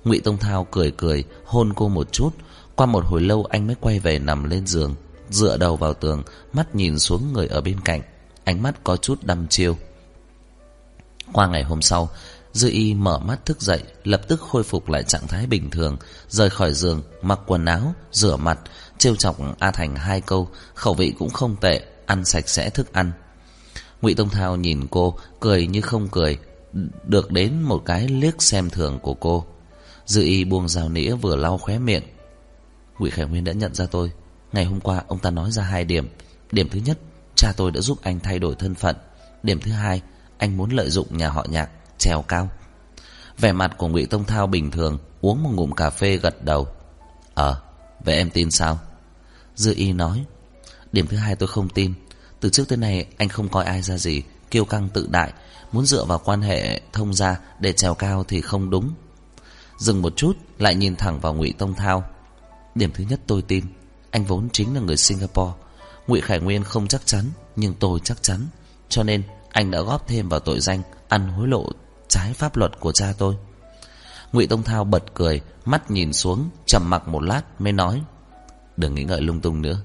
Ngụy 0.05 0.21
Tông 0.21 0.39
Thao 0.39 0.67
cười 0.71 0.91
cười, 0.91 1.25
hôn 1.45 1.73
cô 1.73 1.89
một 1.89 2.13
chút, 2.13 2.31
qua 2.77 2.87
một 2.87 3.05
hồi 3.05 3.21
lâu 3.21 3.45
anh 3.45 3.67
mới 3.67 3.77
quay 3.81 3.99
về 3.99 4.19
nằm 4.19 4.45
lên 4.45 4.67
giường, 4.67 4.95
dựa 5.31 5.57
đầu 5.57 5.77
vào 5.77 5.95
tường, 5.95 6.23
mắt 6.53 6.75
nhìn 6.75 6.99
xuống 6.99 7.33
người 7.33 7.47
ở 7.47 7.61
bên 7.61 7.81
cạnh, 7.81 8.03
ánh 8.47 8.63
mắt 8.63 8.85
có 8.85 8.97
chút 8.97 9.19
đăm 9.23 9.49
chiêu. 9.49 9.77
Qua 11.33 11.47
ngày 11.47 11.63
hôm 11.63 11.83
sau, 11.83 12.09
Dư 12.53 12.69
Y 12.71 12.95
mở 12.95 13.19
mắt 13.19 13.47
thức 13.47 13.61
dậy, 13.61 13.83
lập 14.05 14.21
tức 14.29 14.41
khôi 14.41 14.63
phục 14.63 14.89
lại 14.89 15.03
trạng 15.03 15.27
thái 15.27 15.47
bình 15.47 15.71
thường, 15.71 15.97
rời 16.29 16.51
khỏi 16.51 16.75
giường, 16.75 17.03
mặc 17.23 17.41
quần 17.47 17.65
áo, 17.65 17.95
rửa 18.13 18.37
mặt, 18.37 18.59
trêu 18.99 19.17
chọc 19.17 19.37
A 19.59 19.71
Thành 19.71 19.97
hai 19.97 20.21
câu, 20.21 20.49
khẩu 20.75 20.95
vị 20.95 21.15
cũng 21.19 21.31
không 21.31 21.57
tệ, 21.61 21.81
ăn 22.07 22.25
sạch 22.25 22.49
sẽ 22.49 22.71
thức 22.71 22.93
ăn. 22.93 23.13
Ngụy 24.03 24.15
Tông 24.15 24.29
Thao 24.29 24.57
nhìn 24.57 24.87
cô, 24.91 25.19
cười 25.41 25.67
như 25.67 25.81
không 25.81 26.09
cười, 26.09 26.39
được 27.07 27.31
đến 27.31 27.63
một 27.63 27.83
cái 27.85 28.09
liếc 28.09 28.43
xem 28.43 28.71
thường 28.71 28.99
của 29.03 29.15
cô. 29.15 29.45
Dư 30.07 30.23
Y 30.23 30.45
buông 30.45 30.69
rào 30.69 30.89
nĩa 30.89 31.15
vừa 31.15 31.37
lau 31.37 31.59
khóe 31.59 31.79
miệng, 31.79 32.03
Ngụy 32.99 33.11
Khải 33.11 33.27
Nguyên 33.27 33.45
đã 33.45 33.53
nhận 33.53 33.75
ra 33.75 33.87
tôi. 33.87 34.13
Ngày 34.53 34.65
hôm 34.65 34.81
qua 34.81 35.03
ông 35.09 35.19
ta 35.19 35.31
nói 35.31 35.51
ra 35.51 35.63
hai 35.63 35.85
điểm. 35.85 36.09
Điểm 36.53 36.69
thứ 36.69 36.81
nhất, 36.85 36.99
cha 37.37 37.53
tôi 37.57 37.71
đã 37.71 37.81
giúp 37.81 37.99
anh 38.03 38.21
thay 38.21 38.39
đổi 38.39 38.55
thân 38.55 38.75
phận. 38.75 38.97
Điểm 39.43 39.61
thứ 39.61 39.73
hai, 39.73 40.03
anh 40.39 40.57
muốn 40.57 40.71
lợi 40.71 40.91
dụng 40.91 41.17
nhà 41.17 41.29
họ 41.29 41.47
Nhạc 41.49 41.71
trèo 41.99 42.23
cao. 42.23 42.51
Vẻ 43.39 43.53
mặt 43.53 43.75
của 43.79 43.89
Ngụy 43.89 44.07
Tông 44.07 44.25
Thao 44.25 44.47
bình 44.47 44.71
thường, 44.71 44.99
uống 45.21 45.43
một 45.43 45.51
ngụm 45.55 45.71
cà 45.71 45.91
phê 45.91 46.17
gật 46.17 46.45
đầu. 46.45 46.69
Ờ, 47.35 47.61
vậy 48.05 48.17
em 48.17 48.31
tin 48.31 48.51
sao? 48.51 48.79
Dư 49.55 49.75
Y 49.77 49.93
nói, 49.93 50.25
điểm 50.93 51.07
thứ 51.07 51.17
hai 51.17 51.37
tôi 51.37 51.49
không 51.49 51.69
tin. 51.69 51.95
Từ 52.41 52.51
trước 52.51 52.69
tới 52.69 52.79
nay 52.79 53.07
anh 53.19 53.29
không 53.29 53.49
coi 53.49 53.65
ai 53.65 53.83
ra 53.83 53.99
gì, 53.99 54.23
kiêu 54.51 54.65
căng 54.65 54.89
tự 54.89 55.09
đại, 55.11 55.33
muốn 55.73 55.87
dựa 55.87 56.05
vào 56.05 56.19
quan 56.25 56.43
hệ 56.43 56.81
thông 56.93 57.15
gia 57.15 57.41
để 57.61 57.73
trèo 57.73 57.95
cao 57.95 58.25
thì 58.25 58.41
không 58.41 58.71
đúng. 58.71 58.95
Dừng 59.79 60.03
một 60.03 60.17
chút, 60.17 60.37
lại 60.59 60.75
nhìn 60.75 60.97
thẳng 60.97 61.21
vào 61.21 61.35
Ngụy 61.35 61.55
Tông 61.59 61.75
Thao. 61.75 62.05
Điểm 62.75 62.91
thứ 62.95 63.05
nhất 63.09 63.21
tôi 63.27 63.43
tin 63.43 63.65
Anh 64.11 64.25
vốn 64.25 64.49
chính 64.53 64.75
là 64.75 64.81
người 64.81 64.97
Singapore 64.97 65.53
Ngụy 66.07 66.21
Khải 66.21 66.41
Nguyên 66.41 66.65
không 66.65 66.89
chắc 66.89 67.07
chắn, 67.07 67.25
Nhưng 67.57 67.75
tôi 67.75 68.01
chắc 68.05 68.23
chắn. 68.23 68.47
Cho 68.89 69.03
nên, 69.03 69.23
anh 69.51 69.71
đã 69.71 69.81
góp 69.81 70.09
thêm 70.09 70.29
vào 70.29 70.41
tội 70.41 70.61
danh 70.61 70.83
Ăn 71.09 71.29
hối 71.29 71.49
lộ 71.49 71.67
trái 72.09 72.33
pháp 72.33 72.57
luật 72.57 72.81
của 72.81 72.93
cha 72.93 73.13
tôi. 73.19 73.37
Ngụy 74.33 74.47
Tông 74.47 74.63
Thao 74.63 74.85
bật 74.85 75.05
cười, 75.15 75.41
Mắt 75.65 75.91
nhìn 75.91 76.13
xuống, 76.13 76.51
trầm 76.67 76.91
mặc 76.91 77.09
một 77.09 77.23
lát 77.23 77.43
mới 77.59 77.73
nói, 77.73 78.03
Đừng 78.77 78.95
nghĩ 78.95 79.05
ngợi 79.05 79.21
lung 79.21 79.41
tung 79.41 79.63
nữa. 79.63 79.81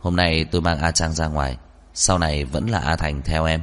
Hôm 0.00 0.16
nay 0.16 0.44
tôi 0.44 0.60
mang 0.60 0.78
A 0.78 0.90
Trang 0.90 1.12
ra 1.12 1.26
ngoài, 1.26 1.56
Sau 1.94 2.18
này 2.18 2.44
vẫn 2.44 2.70
là 2.70 2.78
A 2.78 2.96
Thành 2.96 3.22
theo 3.22 3.44
em. 3.44 3.62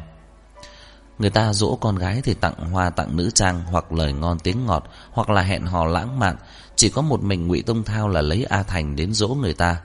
Người 1.20 1.30
ta 1.30 1.54
dỗ 1.54 1.76
con 1.76 1.96
gái 1.96 2.22
thì 2.24 2.34
tặng 2.34 2.72
hoa 2.72 2.90
tặng 2.90 3.18
nữ 3.18 3.30
trang, 3.34 3.64
Hoặc 3.66 3.92
lời 3.92 4.14
ngon 4.14 4.40
tiếng 4.40 4.66
ngọt, 4.66 4.84
Hoặc 5.12 5.30
là 5.30 5.42
hẹn 5.42 5.66
hò 5.66 5.86
lãng 5.86 6.20
mạn. 6.20 6.36
Chỉ 6.76 6.90
có 6.90 7.02
một 7.02 7.24
mình 7.24 7.48
ngụy 7.48 7.62
Tông 7.62 7.84
Thao 7.84 8.08
là 8.08 8.22
lấy 8.22 8.44
A 8.44 8.64
Thành 8.64 8.96
đến 8.96 9.14
dỗ 9.14 9.28
người 9.28 9.54
ta. 9.54 9.82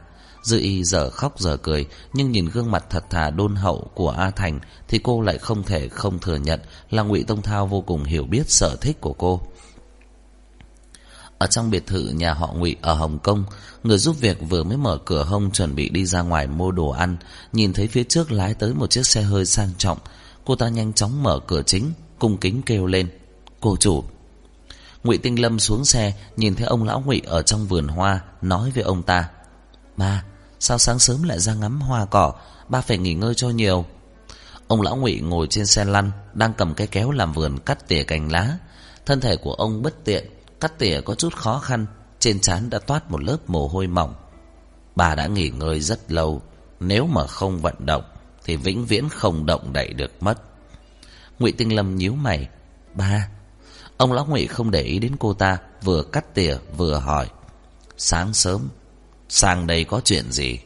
Dư 0.47 0.59
y 0.59 0.85
giờ 0.85 1.11
khóc 1.11 1.41
giờ 1.41 1.57
cười, 1.57 1.87
nhưng 2.13 2.33
nhìn 2.33 2.49
gương 2.49 2.71
mặt 2.71 2.85
thật 2.91 3.11
thà 3.11 3.31
đôn 3.31 3.57
hậu 3.57 3.91
của 3.95 4.11
A 4.11 4.31
Thành 4.31 4.61
thì 4.89 5.01
cô 5.03 5.21
lại 5.21 5.39
không 5.39 5.63
thể 5.63 5.89
không 5.89 6.19
thừa 6.19 6.37
nhận 6.37 6.61
là 6.91 7.03
ngụy 7.03 7.25
Tông 7.25 7.43
Thao 7.43 7.67
vô 7.67 7.81
cùng 7.81 8.05
hiểu 8.05 8.25
biết 8.25 8.51
sở 8.51 8.77
thích 8.81 9.01
của 9.01 9.13
cô. 9.13 9.41
Ở 11.39 11.47
trong 11.47 11.71
biệt 11.71 11.87
thự 11.87 12.09
nhà 12.09 12.35
họ 12.35 12.53
Ngụy 12.53 12.77
ở 12.83 12.95
Hồng 12.95 13.19
Kông, 13.19 13.45
người 13.83 13.99
giúp 13.99 14.17
việc 14.21 14.39
vừa 14.49 14.63
mới 14.63 14.77
mở 14.77 14.99
cửa 15.05 15.25
hông 15.25 15.51
chuẩn 15.51 15.75
bị 15.75 15.89
đi 15.89 16.07
ra 16.07 16.23
ngoài 16.23 16.47
mua 16.47 16.71
đồ 16.71 16.89
ăn, 16.89 17.17
nhìn 17.53 17.73
thấy 17.73 17.89
phía 17.89 18.05
trước 18.05 18.33
lái 18.33 18.55
tới 18.55 18.75
một 18.75 18.91
chiếc 18.91 19.07
xe 19.07 19.23
hơi 19.23 19.47
sang 19.47 19.71
trọng, 19.79 19.99
cô 20.45 20.57
ta 20.57 20.69
nhanh 20.69 20.93
chóng 20.93 21.23
mở 21.23 21.41
cửa 21.47 21.63
chính, 21.67 21.93
cung 22.19 22.39
kính 22.39 22.63
kêu 22.63 22.87
lên: 22.87 23.09
"Cô 23.61 23.77
chủ, 23.77 24.05
Ngụy 25.05 25.19
Tinh 25.19 25.41
Lâm 25.41 25.59
xuống 25.59 25.85
xe, 25.85 26.15
nhìn 26.37 26.55
thấy 26.55 26.67
ông 26.67 26.85
lão 26.85 27.03
Ngụy 27.07 27.23
ở 27.27 27.43
trong 27.43 27.67
vườn 27.67 27.89
hoa, 27.89 28.21
nói 28.43 28.71
với 28.75 28.83
ông 28.83 29.03
ta: 29.03 29.29
"Ba, 29.97 30.25
sao 30.61 30.79
sáng 30.79 30.99
sớm 30.99 31.23
lại 31.23 31.39
ra 31.39 31.55
ngắm 31.55 31.81
hoa 31.81 32.05
cỏ, 32.05 32.33
ba 32.69 32.81
phải 32.81 32.99
nghỉ 32.99 33.15
ngơi 33.15 33.35
cho 33.35 33.49
nhiều." 33.49 33.85
Ông 34.69 34.83
lão 34.83 34.97
Ngụy 34.97 35.21
ngồi 35.21 35.47
trên 35.47 35.67
xe 35.67 35.85
lăn, 35.85 36.11
đang 36.35 36.53
cầm 36.55 36.75
cái 36.75 36.87
kéo 36.87 37.11
làm 37.11 37.33
vườn 37.33 37.59
cắt 37.59 37.89
tỉa 37.89 38.03
cành 38.03 38.33
lá. 38.33 38.59
Thân 39.07 39.21
thể 39.21 39.37
của 39.37 39.53
ông 39.53 39.83
bất 39.83 40.05
tiện, 40.05 40.25
cắt 40.61 40.79
tỉa 40.79 41.01
có 41.01 41.15
chút 41.15 41.35
khó 41.35 41.59
khăn, 41.59 41.87
trên 42.19 42.41
trán 42.41 42.71
đã 42.71 42.79
toát 42.79 43.11
một 43.11 43.23
lớp 43.23 43.37
mồ 43.47 43.69
hôi 43.69 43.87
mỏng. 43.87 44.15
Bà 44.97 45.15
đã 45.15 45.27
nghỉ 45.27 45.49
ngơi 45.49 45.81
rất 45.81 46.13
lâu, 46.13 46.43
nếu 46.81 47.07
mà 47.07 47.27
không 47.27 47.61
vận 47.61 47.87
động 47.87 48.05
thì 48.45 48.57
vĩnh 48.57 48.87
viễn 48.87 49.09
không 49.09 49.47
động 49.47 49.73
đậy 49.73 49.93
được 49.93 50.23
mất. 50.23 50.39
Ngụy 51.39 51.53
Tinh 51.53 51.75
Lâm 51.75 51.97
nhíu 51.97 52.15
mày, 52.15 52.49
"Ba, 52.95 53.29
Ông 53.97 54.13
lão 54.13 54.27
ngụy 54.27 54.47
không 54.47 54.71
để 54.71 54.83
ý 54.83 54.99
đến 54.99 55.17
cô 55.19 55.33
ta, 55.33 55.59
vừa 55.83 56.03
cắt 56.03 56.35
tỉa 56.35 56.57
vừa 56.77 56.99
hỏi. 56.99 57.29
Sáng 57.97 58.35
sớm, 58.35 58.69
sang 59.29 59.67
đây 59.67 59.85
có 59.85 60.01
chuyện 60.05 60.33
gì? 60.33 60.59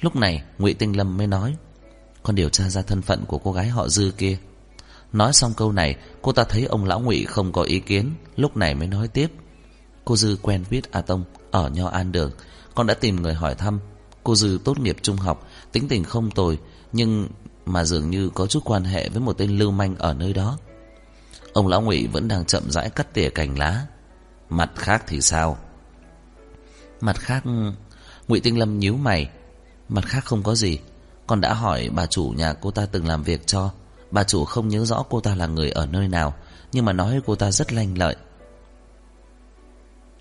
Lúc 0.00 0.16
này, 0.16 0.42
ngụy 0.58 0.74
Tinh 0.74 0.96
Lâm 0.96 1.16
mới 1.16 1.26
nói, 1.26 1.56
con 2.22 2.36
điều 2.36 2.48
tra 2.48 2.68
ra 2.68 2.82
thân 2.82 3.02
phận 3.02 3.24
của 3.26 3.38
cô 3.38 3.52
gái 3.52 3.68
họ 3.68 3.88
Dư 3.88 4.12
kia. 4.18 4.38
Nói 5.12 5.32
xong 5.32 5.54
câu 5.56 5.72
này, 5.72 5.96
cô 6.22 6.32
ta 6.32 6.44
thấy 6.44 6.64
ông 6.64 6.84
lão 6.84 7.00
ngụy 7.00 7.24
không 7.24 7.52
có 7.52 7.62
ý 7.62 7.80
kiến, 7.80 8.10
lúc 8.36 8.56
này 8.56 8.74
mới 8.74 8.88
nói 8.88 9.08
tiếp. 9.08 9.32
Cô 10.04 10.16
Dư 10.16 10.36
quen 10.42 10.64
biết 10.70 10.92
A 10.92 11.00
Tông 11.00 11.24
ở 11.50 11.68
Nho 11.68 11.88
An 11.88 12.12
Đường, 12.12 12.30
con 12.74 12.86
đã 12.86 12.94
tìm 12.94 13.22
người 13.22 13.34
hỏi 13.34 13.54
thăm. 13.54 13.80
Cô 14.24 14.34
Dư 14.34 14.58
tốt 14.64 14.78
nghiệp 14.78 14.96
trung 15.02 15.16
học, 15.16 15.48
tính 15.72 15.88
tình 15.88 16.04
không 16.04 16.30
tồi, 16.30 16.58
nhưng 16.92 17.28
mà 17.66 17.84
dường 17.84 18.10
như 18.10 18.30
có 18.34 18.46
chút 18.46 18.60
quan 18.64 18.84
hệ 18.84 19.08
với 19.08 19.20
một 19.20 19.32
tên 19.38 19.58
lưu 19.58 19.70
manh 19.70 19.96
ở 19.96 20.14
nơi 20.14 20.32
đó. 20.32 20.58
Ông 21.52 21.68
lão 21.68 21.82
ngụy 21.82 22.06
vẫn 22.06 22.28
đang 22.28 22.44
chậm 22.44 22.70
rãi 22.70 22.90
cắt 22.90 23.14
tỉa 23.14 23.30
cành 23.30 23.58
lá 23.58 23.86
Mặt 24.52 24.70
khác 24.76 25.04
thì 25.06 25.20
sao 25.20 25.58
Mặt 27.02 27.20
khác 27.20 27.42
ngụy 28.28 28.40
Tinh 28.40 28.58
Lâm 28.58 28.78
nhíu 28.78 28.96
mày. 28.96 29.30
Mặt 29.88 30.04
khác 30.06 30.24
không 30.24 30.42
có 30.42 30.54
gì. 30.54 30.78
Con 31.26 31.40
đã 31.40 31.54
hỏi 31.54 31.88
bà 31.92 32.06
chủ 32.06 32.32
nhà 32.36 32.52
cô 32.52 32.70
ta 32.70 32.86
từng 32.86 33.06
làm 33.06 33.22
việc 33.22 33.46
cho. 33.46 33.70
Bà 34.10 34.24
chủ 34.24 34.44
không 34.44 34.68
nhớ 34.68 34.84
rõ 34.84 35.04
cô 35.10 35.20
ta 35.20 35.34
là 35.34 35.46
người 35.46 35.70
ở 35.70 35.86
nơi 35.86 36.08
nào 36.08 36.34
Nhưng 36.72 36.84
mà 36.84 36.92
nói 36.92 37.20
cô 37.26 37.34
ta 37.34 37.50
rất 37.50 37.72
lanh 37.72 37.98
lợi. 37.98 38.16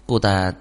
Cô 0.08 0.20
ta 0.20 0.54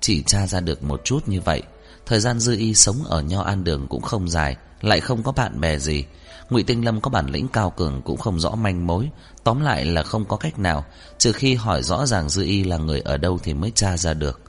chỉ 0.00 0.22
tra 0.22 0.46
ra 0.46 0.60
được 0.60 0.82
một 0.82 1.00
chút 1.04 1.28
như 1.28 1.40
vậy. 1.40 1.62
Thời 2.06 2.20
gian 2.20 2.40
dư 2.40 2.56
y 2.56 2.74
sống 2.74 3.04
ở 3.04 3.22
Nho 3.22 3.42
An 3.42 3.64
Đường 3.64 3.86
cũng 3.88 4.02
không 4.02 4.28
dài 4.28 4.56
Lại 4.80 5.00
không 5.00 5.22
có 5.22 5.32
bạn 5.32 5.60
bè 5.60 5.78
gì. 5.78 6.04
Ngụy 6.50 6.62
Tinh 6.62 6.84
Lâm 6.84 7.00
có 7.00 7.10
bản 7.10 7.26
lĩnh 7.26 7.48
cao 7.48 7.70
cường 7.70 8.02
cũng 8.02 8.16
không 8.16 8.40
rõ 8.40 8.54
manh 8.54 8.86
mối, 8.86 9.10
tóm 9.44 9.60
lại 9.60 9.84
là 9.84 10.02
không 10.02 10.24
có 10.24 10.36
cách 10.36 10.58
nào, 10.58 10.84
trừ 11.18 11.32
khi 11.32 11.54
hỏi 11.54 11.82
rõ 11.82 12.06
ràng 12.06 12.28
Dư 12.28 12.42
Y 12.42 12.64
là 12.64 12.76
người 12.76 13.00
ở 13.00 13.16
đâu 13.16 13.38
thì 13.42 13.54
mới 13.54 13.72
tra 13.74 13.96
ra 13.96 14.14
được. 14.14 14.47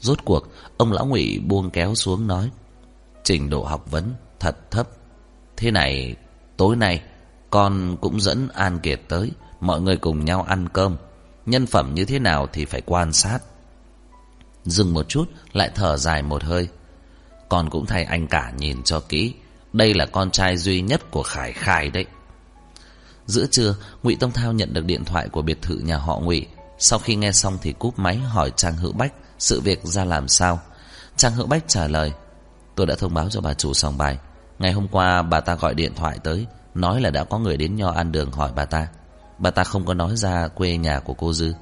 Rốt 0.00 0.18
cuộc, 0.24 0.48
ông 0.76 0.92
lão 0.92 1.06
Ngụy 1.06 1.38
buông 1.46 1.70
kéo 1.70 1.94
xuống 1.94 2.26
nói: 2.26 2.50
"Trình 3.24 3.50
độ 3.50 3.64
học 3.64 3.90
vấn 3.90 4.14
thật 4.40 4.70
thấp. 4.70 4.88
Thế 5.56 5.70
này, 5.70 6.16
tối 6.56 6.76
nay 6.76 7.02
con 7.50 7.96
cũng 8.00 8.20
dẫn 8.20 8.48
An 8.54 8.78
Kiệt 8.78 9.00
tới, 9.08 9.30
mọi 9.60 9.80
người 9.80 9.96
cùng 9.96 10.24
nhau 10.24 10.42
ăn 10.42 10.68
cơm. 10.68 10.96
Nhân 11.46 11.66
phẩm 11.66 11.94
như 11.94 12.04
thế 12.04 12.18
nào 12.18 12.46
thì 12.52 12.64
phải 12.64 12.80
quan 12.80 13.12
sát." 13.12 13.38
Dừng 14.64 14.94
một 14.94 15.08
chút, 15.08 15.24
lại 15.52 15.70
thở 15.74 15.96
dài 15.96 16.22
một 16.22 16.44
hơi. 16.44 16.68
Con 17.48 17.70
cũng 17.70 17.86
thay 17.86 18.04
anh 18.04 18.26
cả 18.26 18.52
nhìn 18.58 18.82
cho 18.82 19.00
kỹ 19.00 19.34
đây 19.72 19.94
là 19.94 20.06
con 20.06 20.30
trai 20.30 20.56
duy 20.56 20.80
nhất 20.80 21.10
của 21.10 21.22
Khải 21.22 21.52
Khải 21.52 21.90
đấy. 21.90 22.04
Giữa 23.26 23.46
trưa, 23.50 23.76
Ngụy 24.02 24.16
Tông 24.20 24.32
Thao 24.32 24.52
nhận 24.52 24.74
được 24.74 24.84
điện 24.84 25.04
thoại 25.04 25.28
của 25.28 25.42
biệt 25.42 25.62
thự 25.62 25.78
nhà 25.78 25.96
họ 25.96 26.18
Ngụy. 26.18 26.46
Sau 26.78 26.98
khi 26.98 27.16
nghe 27.16 27.32
xong 27.32 27.58
thì 27.62 27.72
cúp 27.72 27.98
máy 27.98 28.16
hỏi 28.16 28.52
Trang 28.56 28.76
Hữu 28.76 28.92
Bách 28.92 29.12
sự 29.40 29.60
việc 29.60 29.84
ra 29.84 30.04
làm 30.04 30.28
sao. 30.28 30.60
Trang 31.16 31.32
Hữu 31.32 31.46
Bách 31.46 31.68
trả 31.68 31.88
lời, 31.88 32.12
tôi 32.74 32.86
đã 32.86 32.94
thông 32.94 33.14
báo 33.14 33.28
cho 33.30 33.40
bà 33.40 33.54
chủ 33.54 33.74
sòng 33.74 33.98
bài. 33.98 34.18
Ngày 34.58 34.72
hôm 34.72 34.88
qua 34.88 35.22
bà 35.22 35.40
ta 35.40 35.54
gọi 35.54 35.74
điện 35.74 35.94
thoại 35.94 36.18
tới, 36.24 36.46
nói 36.74 37.00
là 37.00 37.10
đã 37.10 37.24
có 37.24 37.38
người 37.38 37.56
đến 37.56 37.76
nho 37.76 37.90
ăn 37.90 38.12
đường 38.12 38.32
hỏi 38.32 38.52
bà 38.56 38.64
ta. 38.64 38.88
Bà 39.38 39.50
ta 39.50 39.64
không 39.64 39.84
có 39.84 39.94
nói 39.94 40.16
ra 40.16 40.48
quê 40.48 40.76
nhà 40.76 41.00
của 41.00 41.14
cô 41.14 41.32
Dư. 41.32 41.52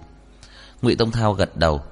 Ngụy 0.83 0.97
Tông 0.97 1.11
Thao 1.11 1.33
gật 1.33 1.57
đầu. 1.57 1.83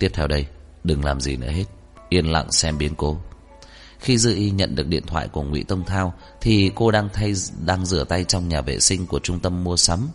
Tiếp 0.00 0.10
theo 0.14 0.26
đây 0.26 0.46
Đừng 0.84 1.04
làm 1.04 1.20
gì 1.20 1.36
nữa 1.36 1.50
hết 1.50 1.64
Yên 2.08 2.26
lặng 2.32 2.52
xem 2.52 2.78
biến 2.78 2.94
cố 2.94 3.18
Khi 3.98 4.18
Dư 4.18 4.34
Y 4.34 4.50
nhận 4.50 4.74
được 4.74 4.86
điện 4.86 5.06
thoại 5.06 5.28
của 5.28 5.42
ngụy 5.42 5.64
Tông 5.64 5.84
Thao 5.84 6.14
Thì 6.40 6.70
cô 6.74 6.90
đang 6.90 7.08
thay 7.12 7.34
đang 7.64 7.86
rửa 7.86 8.04
tay 8.04 8.24
trong 8.24 8.48
nhà 8.48 8.60
vệ 8.60 8.80
sinh 8.80 9.06
của 9.06 9.20
trung 9.22 9.40
tâm 9.40 9.64
mua 9.64 9.76
sắm 9.76 10.08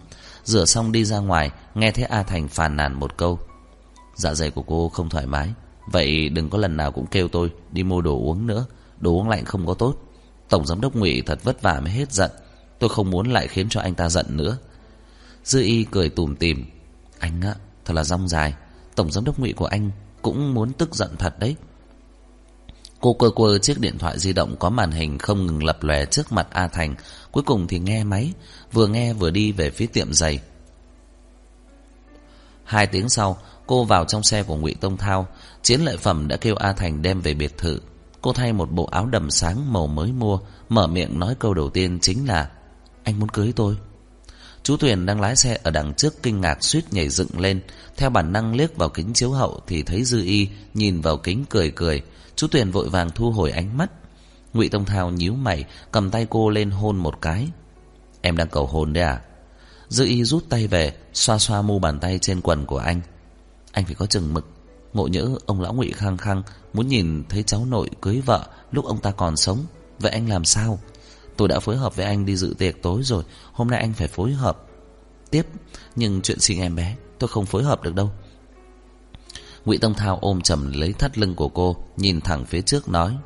Rửa 0.43 0.65
xong 0.65 0.91
đi 0.91 1.05
ra 1.05 1.19
ngoài 1.19 1.51
Nghe 1.75 1.91
thấy 1.91 2.05
A 2.05 2.23
Thành 2.23 2.47
phàn 2.47 2.75
nàn 2.75 2.93
một 2.93 3.17
câu 3.17 3.39
Dạ 4.15 4.33
dày 4.33 4.51
của 4.51 4.61
cô 4.61 4.89
không 4.89 5.09
thoải 5.09 5.25
mái. 5.25 5.49
Vậy 5.91 6.29
đừng 6.29 6.49
có 6.49 6.57
lần 6.57 6.77
nào 6.77 6.91
cũng 6.91 7.05
kêu 7.05 7.27
tôi 7.27 7.51
Đi 7.71 7.83
mua 7.83 8.01
đồ 8.01 8.17
uống 8.17 8.47
nữa. 8.47 8.65
Đồ 8.99 9.11
uống 9.11 9.29
lạnh 9.29 9.45
không 9.45 9.65
có 9.65 9.73
tốt. 9.73 9.95
Tổng 10.49 10.65
giám 10.65 10.81
đốc 10.81 10.95
ngụy 10.95 11.23
thật 11.25 11.39
vất 11.43 11.61
vả 11.61 11.79
mới 11.79 11.91
hết 11.91 12.11
giận. 12.11 12.31
Tôi 12.79 12.89
không 12.89 13.11
muốn 13.11 13.31
lại 13.31 13.47
khiến 13.47 13.69
cho 13.69 13.81
anh 13.81 13.95
ta 13.95 14.09
giận 14.09 14.25
nữa. 14.29 14.57
Dư 15.43 15.61
y 15.61 15.83
cười 15.83 16.09
tủm 16.09 16.35
tỉm. 16.35 16.65
Anh 17.19 17.41
á, 17.41 17.55
thật 17.85 17.93
là 17.93 18.03
rong 18.03 18.27
dài. 18.27 18.53
Tổng 18.95 19.11
giám 19.11 19.23
đốc 19.23 19.39
ngụy 19.39 19.53
của 19.53 19.65
anh 19.65 19.91
cũng 20.21 20.53
muốn 20.53 20.73
tức 20.73 20.95
giận 20.95 21.15
thật 21.19 21.39
đấy. 21.39 21.55
Cô 22.99 23.13
cơ 23.13 23.29
quơ 23.29 23.57
chiếc 23.57 23.79
điện 23.79 23.97
thoại 23.97 24.19
di 24.19 24.33
động 24.33 24.55
có 24.59 24.69
màn 24.69 24.91
hình 24.91 25.17
không 25.17 25.45
ngừng 25.45 25.63
lập 25.63 25.83
lòe 25.83 26.05
trước 26.05 26.31
mặt 26.31 26.47
A 26.51 26.67
Thành. 26.67 26.95
Cuối 27.31 27.43
cùng 27.43 27.67
thì 27.67 27.79
nghe 27.79 28.03
máy, 28.03 28.33
Vừa 28.71 28.87
nghe 28.87 29.13
vừa 29.13 29.31
đi 29.31 29.51
về 29.51 29.69
phía 29.69 29.85
tiệm 29.85 30.13
giày. 30.13 30.39
Hai 32.63 32.87
tiếng 32.87 33.09
sau 33.09 33.37
Cô 33.67 33.83
vào 33.83 34.05
trong 34.05 34.23
xe 34.23 34.43
của 34.43 34.55
ngụy 34.55 34.73
Tông 34.73 34.97
Thao, 34.97 35.27
Chiến 35.61 35.81
lợi 35.81 35.97
phẩm 35.97 36.27
đã 36.27 36.37
kêu 36.37 36.55
A 36.55 36.73
Thành 36.73 37.01
đem 37.01 37.21
về 37.21 37.33
biệt 37.33 37.57
thự. 37.57 37.79
Cô 38.21 38.33
thay 38.33 38.53
một 38.53 38.71
bộ 38.71 38.85
áo 38.85 39.05
đầm 39.05 39.31
sáng 39.31 39.73
màu 39.73 39.87
mới 39.87 40.11
mua, 40.11 40.39
Mở 40.69 40.87
miệng 40.87 41.19
nói 41.19 41.35
câu 41.39 41.53
đầu 41.53 41.69
tiên 41.69 41.99
chính 42.01 42.27
là, 42.27 42.49
Anh 43.03 43.19
muốn 43.19 43.29
cưới 43.29 43.53
tôi? 43.55 43.75
Chú 44.63 44.77
Tuyền 44.77 45.05
đang 45.05 45.21
lái 45.21 45.35
xe 45.35 45.57
ở 45.63 45.71
đằng 45.71 45.93
trước 45.93 46.23
kinh 46.23 46.41
ngạc 46.41 46.63
suýt 46.63 46.93
nhảy 46.93 47.09
dựng 47.09 47.39
lên. 47.39 47.61
Theo 47.97 48.09
bản 48.09 48.33
năng 48.33 48.55
liếc 48.55 48.77
vào 48.77 48.89
kính 48.89 49.13
chiếu 49.13 49.31
hậu 49.31 49.61
Thì 49.67 49.83
thấy 49.83 50.03
Dư 50.03 50.23
Y 50.23 50.47
nhìn 50.73 51.01
vào 51.01 51.17
kính 51.17 51.45
cười 51.49 51.71
cười. 51.71 52.01
Chú 52.35 52.47
Tuyền 52.47 52.71
vội 52.71 52.89
vàng 52.89 53.09
thu 53.09 53.31
hồi 53.31 53.51
ánh 53.51 53.77
mắt. 53.77 53.91
Ngụy 54.53 54.69
Tông 54.69 54.85
Thao 54.85 55.09
nhíu 55.09 55.33
mày, 55.33 55.65
Cầm 55.91 56.11
tay 56.11 56.27
cô 56.29 56.49
lên 56.49 56.71
hôn 56.71 56.97
một 56.97 57.21
cái. 57.21 57.47
Em 58.21 58.37
đang 58.37 58.47
cầu 58.47 58.65
hôn 58.65 58.93
đấy 58.93 59.03
à? 59.03 59.21
Dư 59.87 60.05
Y 60.05 60.23
rút 60.23 60.43
tay 60.49 60.67
về, 60.67 60.93
Xoa 61.13 61.37
xoa 61.37 61.61
mu 61.61 61.79
bàn 61.79 61.99
tay 61.99 62.19
trên 62.21 62.41
quần 62.41 62.65
của 62.65 62.77
anh. 62.77 63.01
Anh 63.75 63.85
phải 63.85 63.95
có 63.95 64.05
chừng 64.05 64.33
mực. 64.33 64.45
Ngộ 64.93 65.07
nhỡ 65.07 65.29
ông 65.45 65.61
lão 65.61 65.73
ngụy 65.73 65.91
khăng 65.91 66.17
khăng 66.17 66.43
Muốn 66.73 66.87
nhìn 66.87 67.23
thấy 67.29 67.43
cháu 67.43 67.65
nội 67.65 67.89
cưới 68.01 68.21
vợ 68.25 68.47
Lúc 68.71 68.85
ông 68.85 68.99
ta 68.99 69.11
còn 69.11 69.37
sống. 69.37 69.65
Vậy 69.99 70.11
anh 70.11 70.29
làm 70.29 70.45
sao? 70.45 70.79
Tôi 71.37 71.47
đã 71.47 71.59
phối 71.59 71.77
hợp 71.77 71.95
với 71.95 72.05
anh 72.05 72.25
đi 72.25 72.35
dự 72.35 72.55
tiệc 72.57 72.81
tối 72.81 73.03
rồi. 73.03 73.23
Hôm 73.51 73.67
nay 73.67 73.79
anh 73.79 73.93
phải 73.93 74.07
phối 74.07 74.31
hợp. 74.31 74.65
Tiếp, 75.31 75.47
Nhưng 75.95 76.21
chuyện 76.21 76.39
sinh 76.39 76.61
em 76.61 76.75
bé, 76.75 76.95
Tôi 77.19 77.27
không 77.27 77.45
phối 77.45 77.63
hợp 77.63 77.83
được 77.83 77.95
đâu. 77.95 78.11
Ngụy 79.65 79.77
Tông 79.77 79.93
Thao 79.93 80.19
ôm 80.21 80.41
chầm 80.41 80.71
lấy 80.71 80.93
thắt 80.93 81.17
lưng 81.17 81.35
của 81.35 81.49
cô, 81.49 81.75
Nhìn 81.97 82.21
thẳng 82.21 82.45
phía 82.45 82.61
trước 82.61 82.89
nói, 82.89 83.17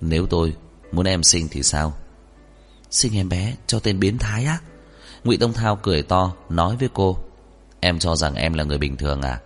Nếu 0.00 0.26
tôi 0.26 0.56
muốn 0.92 1.06
em 1.06 1.22
sinh 1.22 1.48
thì 1.50 1.62
sao? 1.62 1.92
Sinh 2.90 3.16
em 3.16 3.28
bé 3.28 3.56
cho 3.66 3.80
tên 3.80 4.00
biến 4.00 4.18
thái 4.18 4.44
á. 4.44 4.58
Ngụy 5.24 5.36
Tông 5.36 5.52
Thao 5.52 5.76
cười 5.76 6.02
to, 6.02 6.32
Nói 6.48 6.76
với 6.76 6.88
cô, 6.94 7.18
Em 7.80 7.98
cho 7.98 8.16
rằng 8.16 8.34
em 8.34 8.54
là 8.54 8.64
người 8.64 8.78
bình 8.78 8.96
thường 8.96 9.22
à? 9.22 9.40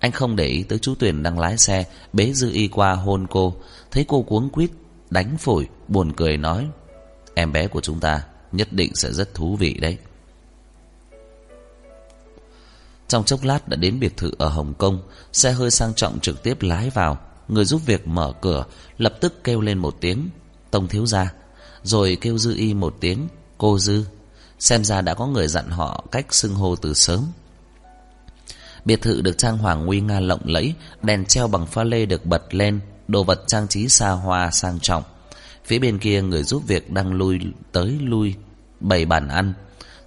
Anh 0.00 0.12
không 0.12 0.36
để 0.36 0.46
ý 0.46 0.62
tới 0.62 0.78
chú 0.78 0.94
Tuyền 0.94 1.22
đang 1.22 1.38
lái 1.38 1.58
xe, 1.58 1.84
Bế 2.12 2.32
Dư 2.32 2.50
Y 2.52 2.68
qua 2.68 2.92
hôn 2.92 3.26
cô. 3.30 3.54
Thấy 3.90 4.04
cô 4.08 4.22
cuống 4.22 4.50
quýt, 4.50 4.70
Đánh 5.10 5.36
phổi, 5.36 5.68
buồn 5.88 6.12
cười 6.12 6.36
nói, 6.36 6.68
Em 7.34 7.52
bé 7.52 7.66
của 7.66 7.80
chúng 7.80 8.00
ta 8.00 8.22
nhất 8.52 8.72
định 8.72 8.94
sẽ 8.94 9.12
rất 9.12 9.34
thú 9.34 9.56
vị 9.56 9.74
đấy. 9.74 9.98
Trong 13.08 13.24
chốc 13.24 13.44
lát 13.44 13.68
đã 13.68 13.76
đến 13.76 14.00
biệt 14.00 14.16
thự 14.16 14.32
ở 14.38 14.48
Hồng 14.48 14.74
Kông, 14.74 15.02
Xe 15.32 15.52
hơi 15.52 15.70
sang 15.70 15.94
trọng 15.94 16.20
trực 16.20 16.42
tiếp 16.42 16.62
lái 16.62 16.90
vào. 16.90 17.18
Người 17.48 17.64
giúp 17.64 17.80
việc 17.86 18.06
mở 18.06 18.32
cửa, 18.40 18.64
Lập 18.98 19.14
tức 19.20 19.44
kêu 19.44 19.60
lên 19.60 19.78
một 19.78 19.96
tiếng, 20.00 20.28
Tông 20.70 20.88
thiếu 20.88 21.06
gia. 21.06 21.32
Rồi 21.82 22.18
kêu 22.20 22.38
Dư 22.38 22.54
Y 22.56 22.74
một 22.74 22.96
tiếng, 23.00 23.28
Cô 23.58 23.78
Dư. 23.78 24.04
Xem 24.58 24.84
ra 24.84 25.00
đã 25.00 25.14
có 25.14 25.26
người 25.26 25.48
dặn 25.48 25.70
họ 25.70 26.04
cách 26.12 26.34
xưng 26.34 26.54
hô 26.54 26.76
từ 26.76 26.94
sớm. 26.94 27.26
Biệt 28.86 29.02
thự 29.02 29.20
được 29.20 29.38
trang 29.38 29.58
hoàng 29.58 29.86
nguy 29.86 30.00
nga 30.00 30.20
lộng 30.20 30.40
lẫy, 30.44 30.74
Đèn 31.02 31.24
treo 31.24 31.48
bằng 31.48 31.66
pha 31.66 31.84
lê 31.84 32.06
được 32.06 32.26
bật 32.26 32.54
lên, 32.54 32.80
Đồ 33.08 33.24
vật 33.24 33.42
trang 33.46 33.68
trí 33.68 33.88
xa 33.88 34.10
hoa, 34.10 34.50
sang 34.50 34.80
trọng. 34.80 35.02
Phía 35.64 35.78
bên 35.78 35.98
kia 35.98 36.22
người 36.22 36.42
giúp 36.42 36.62
việc 36.66 36.90
đang 36.90 37.12
lui 37.12 37.40
tới 37.72 37.98
lui, 38.00 38.34
Bày 38.80 39.04
bàn 39.04 39.28
ăn. 39.28 39.54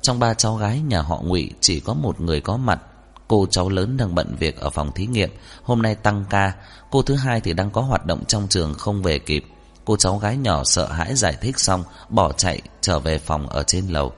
Trong 0.01 0.19
ba 0.19 0.33
cháu 0.33 0.55
gái 0.55 0.79
nhà 0.79 1.01
họ 1.01 1.21
ngụy, 1.21 1.51
Chỉ 1.61 1.79
có 1.79 1.93
một 1.93 2.21
người 2.21 2.41
có 2.41 2.57
mặt. 2.57 2.81
Cô 3.27 3.47
cháu 3.51 3.69
lớn 3.69 3.97
đang 3.97 4.15
bận 4.15 4.35
việc 4.39 4.59
ở 4.59 4.69
phòng 4.69 4.91
thí 4.91 5.07
nghiệm, 5.07 5.29
Hôm 5.63 5.81
nay 5.81 5.95
tăng 5.95 6.25
ca. 6.29 6.53
Cô 6.91 7.01
thứ 7.01 7.15
hai 7.15 7.41
thì 7.41 7.53
đang 7.53 7.71
có 7.71 7.81
hoạt 7.81 8.05
động 8.05 8.25
trong 8.25 8.47
trường 8.47 8.73
không 8.73 9.03
về 9.03 9.19
kịp. 9.19 9.45
Cô 9.85 9.97
cháu 9.97 10.17
gái 10.17 10.37
nhỏ 10.37 10.63
sợ 10.63 10.87
hãi 10.87 11.15
giải 11.15 11.37
thích 11.41 11.59
xong, 11.59 11.83
Bỏ 12.09 12.31
chạy 12.31 12.61
trở 12.81 12.99
về 12.99 13.19
phòng 13.19 13.47
ở 13.47 13.63
trên 13.63 13.87
lầu. 13.87 14.13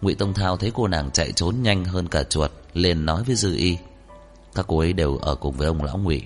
Ngụy 0.00 0.14
Tông 0.14 0.34
Thao 0.34 0.56
thấy 0.56 0.72
cô 0.74 0.86
nàng 0.86 1.10
chạy 1.10 1.32
trốn 1.32 1.56
nhanh 1.62 1.84
hơn 1.84 2.08
cả 2.08 2.22
chuột 2.22 2.50
liền 2.76 3.06
nói 3.06 3.22
với 3.22 3.36
Dư 3.36 3.56
Y. 3.56 3.76
Các 4.54 4.64
cô 4.68 4.78
ấy 4.78 4.92
đều 4.92 5.16
ở 5.16 5.34
cùng 5.34 5.56
với 5.56 5.66
ông 5.66 5.82
lão 5.82 5.98
ngụy. 5.98 6.22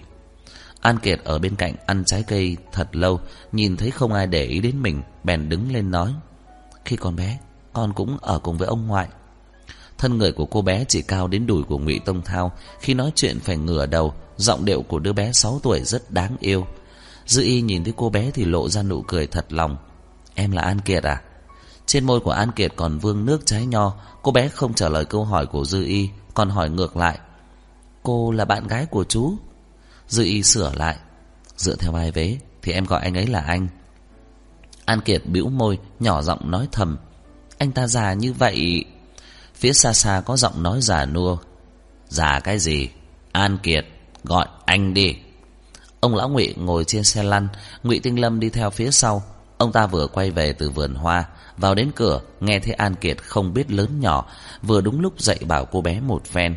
An 0.80 0.98
Kiệt 0.98 1.20
ở 1.24 1.38
bên 1.38 1.56
cạnh 1.56 1.74
ăn 1.86 2.04
trái 2.04 2.22
cây 2.22 2.56
thật 2.72 2.96
lâu, 2.96 3.20
Nhìn 3.52 3.76
thấy 3.76 3.90
không 3.90 4.12
ai 4.12 4.26
để 4.26 4.44
ý 4.44 4.60
đến 4.60 4.82
mình, 4.82 5.02
Bèn 5.24 5.48
đứng 5.48 5.72
lên 5.72 5.90
nói, 5.90 6.14
Khi 6.84 6.96
còn 6.96 7.16
bé, 7.16 7.38
Con 7.72 7.92
cũng 7.92 8.18
ở 8.20 8.38
cùng 8.38 8.58
với 8.58 8.68
ông 8.68 8.86
ngoại. 8.86 9.08
Thân 9.98 10.18
người 10.18 10.32
của 10.32 10.46
cô 10.46 10.62
bé 10.62 10.84
chỉ 10.88 11.02
cao 11.02 11.28
đến 11.28 11.46
đùi 11.46 11.62
của 11.62 11.78
ngụy 11.78 11.98
Tông 11.98 12.22
Thao, 12.22 12.52
Khi 12.80 12.94
nói 12.94 13.12
chuyện 13.14 13.40
phải 13.40 13.56
ngửa 13.56 13.86
đầu, 13.86 14.14
Giọng 14.36 14.64
điệu 14.64 14.82
của 14.82 14.98
đứa 14.98 15.12
bé 15.12 15.32
sáu 15.32 15.60
tuổi 15.62 15.80
rất 15.84 16.10
đáng 16.10 16.36
yêu. 16.40 16.66
Dư 17.26 17.42
y 17.42 17.60
nhìn 17.60 17.84
thấy 17.84 17.92
cô 17.96 18.10
bé 18.10 18.30
thì 18.34 18.44
lộ 18.44 18.68
ra 18.68 18.82
nụ 18.82 19.02
cười 19.02 19.26
thật 19.26 19.52
lòng. 19.52 19.76
Em 20.34 20.50
là 20.50 20.62
An 20.62 20.80
Kiệt 20.80 21.02
à? 21.02 21.22
Trên 21.86 22.04
môi 22.04 22.20
của 22.20 22.30
An 22.30 22.52
Kiệt 22.52 22.72
còn 22.76 22.98
vương 22.98 23.26
nước 23.26 23.46
trái 23.46 23.66
nho, 23.66 23.96
Cô 24.22 24.32
bé 24.32 24.48
không 24.48 24.74
trả 24.74 24.88
lời 24.88 25.04
câu 25.04 25.24
hỏi 25.24 25.46
của 25.46 25.64
Dư 25.64 25.84
y 25.84 26.08
còn 26.40 26.50
hỏi 26.50 26.70
ngược 26.70 26.96
lại, 26.96 27.18
Cô 28.02 28.30
là 28.30 28.44
bạn 28.44 28.66
gái 28.66 28.86
của 28.86 29.04
chú? 29.04 29.34
Dư 30.08 30.24
y 30.24 30.42
sửa 30.42 30.72
lại, 30.74 30.96
Dựa 31.56 31.76
theo 31.76 31.92
vai 31.92 32.10
vế 32.10 32.38
Thì 32.62 32.72
em 32.72 32.84
gọi 32.84 33.00
anh 33.02 33.14
ấy 33.14 33.26
là 33.26 33.40
anh. 33.40 33.68
An 34.84 35.00
Kiệt 35.00 35.26
bĩu 35.26 35.48
môi, 35.48 35.78
Nhỏ 36.00 36.22
giọng 36.22 36.50
nói 36.50 36.68
thầm, 36.72 36.96
Anh 37.58 37.72
ta 37.72 37.86
già 37.86 38.12
như 38.12 38.32
vậy, 38.32 38.84
Phía 39.54 39.72
xa 39.72 39.92
xa 39.92 40.22
có 40.26 40.36
giọng 40.36 40.62
nói 40.62 40.80
già 40.80 41.06
nua. 41.06 41.36
Già 42.08 42.40
cái 42.40 42.58
gì? 42.58 42.88
An 43.32 43.58
Kiệt, 43.62 43.86
gọi 44.24 44.46
anh 44.64 44.94
đi. 44.94 45.16
Ông 46.00 46.14
lão 46.14 46.28
ngụy 46.28 46.54
ngồi 46.56 46.84
trên 46.84 47.04
xe 47.04 47.22
lăn, 47.22 47.48
ngụy 47.82 48.00
Tinh 48.00 48.20
Lâm 48.20 48.40
đi 48.40 48.50
theo 48.50 48.70
phía 48.70 48.90
sau. 48.90 49.22
Ông 49.60 49.72
ta 49.72 49.86
vừa 49.86 50.06
quay 50.06 50.30
về 50.30 50.52
từ 50.52 50.70
vườn 50.70 50.94
hoa 50.94 51.24
Vào 51.56 51.74
đến 51.74 51.90
cửa 51.96 52.20
Nghe 52.40 52.60
thấy 52.60 52.72
An 52.72 52.94
Kiệt 52.94 53.24
không 53.24 53.54
biết 53.54 53.70
lớn 53.70 54.00
nhỏ 54.00 54.26
Vừa 54.62 54.80
đúng 54.80 55.00
lúc 55.00 55.20
dậy 55.20 55.38
bảo 55.48 55.64
cô 55.64 55.80
bé 55.80 56.00
một 56.00 56.24
phen 56.24 56.56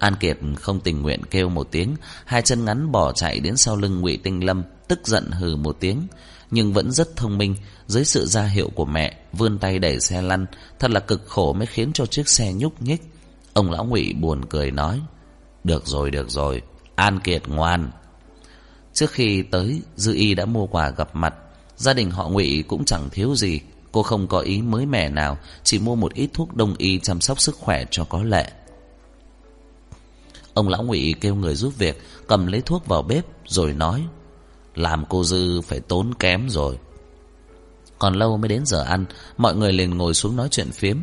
An 0.00 0.14
Kiệt 0.20 0.38
không 0.60 0.80
tình 0.80 1.02
nguyện 1.02 1.20
kêu 1.30 1.48
một 1.48 1.68
tiếng, 1.70 1.96
hai 2.24 2.42
chân 2.42 2.64
ngắn 2.64 2.92
bỏ 2.92 3.12
chạy 3.12 3.40
đến 3.40 3.56
sau 3.56 3.76
lưng 3.76 4.00
Ngụy 4.00 4.16
Tinh 4.16 4.44
Lâm, 4.44 4.62
tức 4.88 5.06
giận 5.06 5.30
hừ 5.30 5.56
một 5.56 5.76
tiếng, 5.80 6.06
nhưng 6.50 6.72
vẫn 6.72 6.92
rất 6.92 7.16
thông 7.16 7.38
minh, 7.38 7.56
dưới 7.86 8.04
sự 8.04 8.26
ra 8.26 8.42
hiệu 8.42 8.70
của 8.74 8.84
mẹ, 8.84 9.16
vươn 9.32 9.58
tay 9.58 9.78
đẩy 9.78 10.00
xe 10.00 10.22
lăn, 10.22 10.46
thật 10.78 10.90
là 10.90 11.00
cực 11.00 11.26
khổ 11.26 11.52
mới 11.52 11.66
khiến 11.66 11.92
cho 11.92 12.06
chiếc 12.06 12.28
xe 12.28 12.52
nhúc 12.52 12.82
nhích. 12.82 13.02
Ông 13.52 13.70
lão 13.70 13.84
Ngụy 13.84 14.12
buồn 14.12 14.44
cười 14.44 14.70
nói: 14.70 15.00
"Được 15.64 15.86
rồi, 15.86 16.10
được 16.10 16.30
rồi, 16.30 16.62
An 16.94 17.20
Kiệt 17.20 17.48
ngoan." 17.48 17.90
Trước 18.92 19.10
khi 19.10 19.42
tới, 19.42 19.82
Dư 19.96 20.14
Y 20.14 20.34
đã 20.34 20.44
mua 20.44 20.66
quà 20.66 20.90
gặp 20.90 21.16
mặt, 21.16 21.34
gia 21.80 21.92
đình 21.92 22.10
họ 22.10 22.28
Ngụy 22.28 22.64
cũng 22.68 22.84
chẳng 22.84 23.08
thiếu 23.10 23.34
gì, 23.34 23.60
cô 23.92 24.02
không 24.02 24.26
có 24.26 24.38
ý 24.38 24.62
mới 24.62 24.86
mẻ 24.86 25.08
nào, 25.08 25.38
chỉ 25.64 25.78
mua 25.78 25.94
một 25.94 26.14
ít 26.14 26.30
thuốc 26.34 26.54
đông 26.54 26.74
y 26.78 26.98
chăm 26.98 27.20
sóc 27.20 27.40
sức 27.40 27.56
khỏe 27.56 27.84
cho 27.90 28.04
có 28.04 28.22
lệ. 28.22 28.50
Ông 30.54 30.68
lão 30.68 30.82
ngụy 30.82 31.14
kêu 31.20 31.34
người 31.34 31.54
giúp 31.54 31.72
việc 31.78 32.02
Cầm 32.26 32.46
lấy 32.46 32.60
thuốc 32.60 32.86
vào 32.86 33.02
bếp 33.02 33.24
rồi 33.46 33.72
nói 33.72 34.06
Làm 34.74 35.04
cô 35.08 35.24
Dư 35.24 35.60
phải 35.60 35.80
tốn 35.80 36.14
kém 36.18 36.48
rồi. 36.50 36.78
Còn 37.98 38.14
lâu 38.14 38.36
mới 38.36 38.48
đến 38.48 38.66
giờ 38.66 38.82
ăn 38.82 39.04
Mọi 39.36 39.54
người 39.54 39.72
liền 39.72 39.98
ngồi 39.98 40.14
xuống 40.14 40.36
nói 40.36 40.48
chuyện 40.50 40.70
phiếm. 40.70 40.98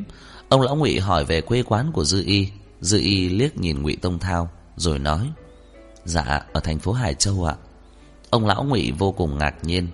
Ông 0.49 0.61
lão 0.61 0.75
ngụy 0.75 0.99
hỏi 0.99 1.25
về 1.25 1.41
quê 1.41 1.63
quán 1.63 1.91
của 1.91 2.03
Dư 2.03 2.23
Y. 2.25 2.49
Dư 2.82 2.99
Y 2.99 3.30
liếc 3.30 3.57
nhìn 3.57 3.82
ngụy 3.82 3.95
Tông 3.95 4.19
Thao 4.19 4.49
Rồi 4.75 4.99
nói 4.99 5.32
Dạ 6.05 6.45
ở 6.53 6.59
thành 6.59 6.80
phố 6.80 6.91
Hải 6.91 7.13
Châu 7.13 7.45
ạ. 7.45 7.55
Ông 8.30 8.45
lão 8.45 8.63
ngụy 8.63 8.91
vô 8.91 9.11
cùng 9.11 9.38
ngạc 9.38 9.55
nhiên. 9.63 9.88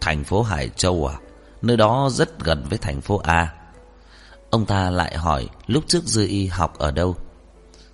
Thành 0.00 0.24
phố 0.24 0.42
Hải 0.42 0.68
Châu 0.76 1.06
à? 1.06 1.16
Nơi 1.62 1.76
đó 1.76 2.08
rất 2.12 2.44
gần 2.44 2.64
với 2.68 2.78
thành 2.78 3.00
phố 3.00 3.16
A. 3.16 3.52
Ông 4.50 4.66
ta 4.66 4.90
lại 4.90 5.16
hỏi, 5.16 5.48
Lúc 5.66 5.84
trước 5.86 6.04
Dư 6.04 6.26
Y 6.26 6.46
học 6.46 6.78
ở 6.78 6.90
đâu? 6.90 7.16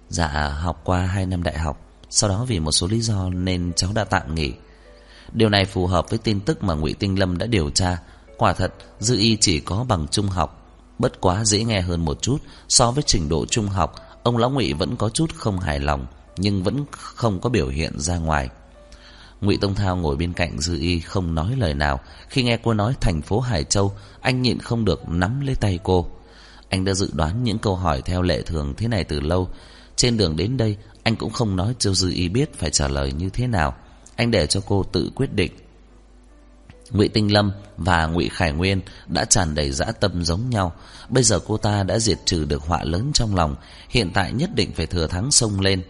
Dạ 0.08 0.28
học 0.48 0.80
qua 0.84 1.00
2 1.00 1.26
năm 1.26 1.42
đại 1.42 1.58
học. 1.58 1.80
Sau 2.10 2.30
đó 2.30 2.44
vì 2.48 2.60
một 2.60 2.72
số 2.72 2.86
lý 2.86 3.00
do 3.00 3.28
nên 3.28 3.72
cháu 3.76 3.90
đã 3.94 4.04
tạm 4.04 4.34
nghỉ. 4.34 4.52
Điều 5.32 5.48
này 5.48 5.64
phù 5.64 5.86
hợp 5.86 6.10
với 6.10 6.18
tin 6.18 6.40
tức 6.40 6.64
mà 6.64 6.74
ngụy 6.74 6.94
Tinh 6.94 7.18
Lâm 7.18 7.38
đã 7.38 7.46
điều 7.46 7.70
tra. 7.70 7.98
Quả 8.38 8.52
thật, 8.52 8.74
Dư 8.98 9.18
Y 9.18 9.36
chỉ 9.40 9.60
có 9.60 9.84
bằng 9.88 10.08
trung 10.08 10.28
học. 10.28 10.62
Bất 10.98 11.20
quá 11.20 11.44
dễ 11.44 11.64
nghe 11.64 11.80
hơn 11.80 12.04
một 12.04 12.22
chút, 12.22 12.38
So 12.68 12.90
với 12.90 13.02
trình 13.06 13.28
độ 13.28 13.46
trung 13.46 13.68
học, 13.68 13.94
Ông 14.22 14.36
Lão 14.36 14.50
ngụy 14.50 14.72
vẫn 14.72 14.96
có 14.96 15.08
chút 15.08 15.34
không 15.34 15.58
hài 15.58 15.80
lòng, 15.80 16.06
nhưng 16.36 16.62
vẫn 16.62 16.84
không 16.90 17.40
có 17.40 17.50
biểu 17.50 17.68
hiện 17.68 17.98
ra 17.98 18.16
ngoài. 18.16 18.48
Ngụy 19.40 19.56
Tông 19.56 19.74
Thao 19.74 19.96
ngồi 19.96 20.16
bên 20.16 20.32
cạnh 20.32 20.60
Dư 20.60 20.78
Y 20.78 21.00
không 21.00 21.34
nói 21.34 21.56
lời 21.58 21.74
nào. 21.74 22.00
Khi 22.28 22.42
nghe 22.42 22.56
cô 22.56 22.74
nói 22.74 22.94
thành 23.00 23.22
phố 23.22 23.40
Hải 23.40 23.64
Châu, 23.64 23.92
anh 24.20 24.42
nhịn 24.42 24.58
không 24.58 24.84
được 24.84 25.08
nắm 25.08 25.40
lấy 25.40 25.54
tay 25.54 25.78
cô. 25.82 26.06
Anh 26.68 26.84
đã 26.84 26.94
dự 26.94 27.10
đoán 27.12 27.44
những 27.44 27.58
câu 27.58 27.76
hỏi 27.76 28.02
theo 28.02 28.22
lệ 28.22 28.42
thường 28.42 28.74
thế 28.76 28.88
này 28.88 29.04
từ 29.04 29.20
lâu. 29.20 29.48
Trên 29.96 30.16
đường 30.16 30.36
đến 30.36 30.56
đây, 30.56 30.76
anh 31.02 31.16
cũng 31.16 31.32
không 31.32 31.56
nói 31.56 31.74
cho 31.78 31.92
Dư 31.92 32.10
Y 32.10 32.28
biết 32.28 32.54
phải 32.54 32.70
trả 32.70 32.88
lời 32.88 33.12
như 33.12 33.28
thế 33.28 33.46
nào. 33.46 33.74
Anh 34.16 34.30
để 34.30 34.46
cho 34.46 34.60
cô 34.66 34.84
tự 34.92 35.10
quyết 35.14 35.34
định. 35.34 35.52
Ngụy 36.90 37.08
Tinh 37.08 37.32
Lâm 37.32 37.52
và 37.76 38.06
Ngụy 38.06 38.28
Khải 38.28 38.52
Nguyên 38.52 38.80
đã 39.06 39.24
tràn 39.24 39.54
đầy 39.54 39.70
dã 39.70 39.84
tâm 39.84 40.24
giống 40.24 40.50
nhau. 40.50 40.72
Bây 41.08 41.22
giờ 41.22 41.40
cô 41.46 41.56
ta 41.56 41.82
đã 41.82 41.98
diệt 41.98 42.18
trừ 42.24 42.44
được 42.44 42.62
họa 42.62 42.84
lớn 42.84 43.10
trong 43.14 43.34
lòng, 43.34 43.56
hiện 43.88 44.10
tại 44.14 44.32
nhất 44.32 44.50
định 44.54 44.72
phải 44.72 44.86
thừa 44.86 45.06
thắng 45.06 45.30
xông 45.30 45.60
lên. 45.60 45.82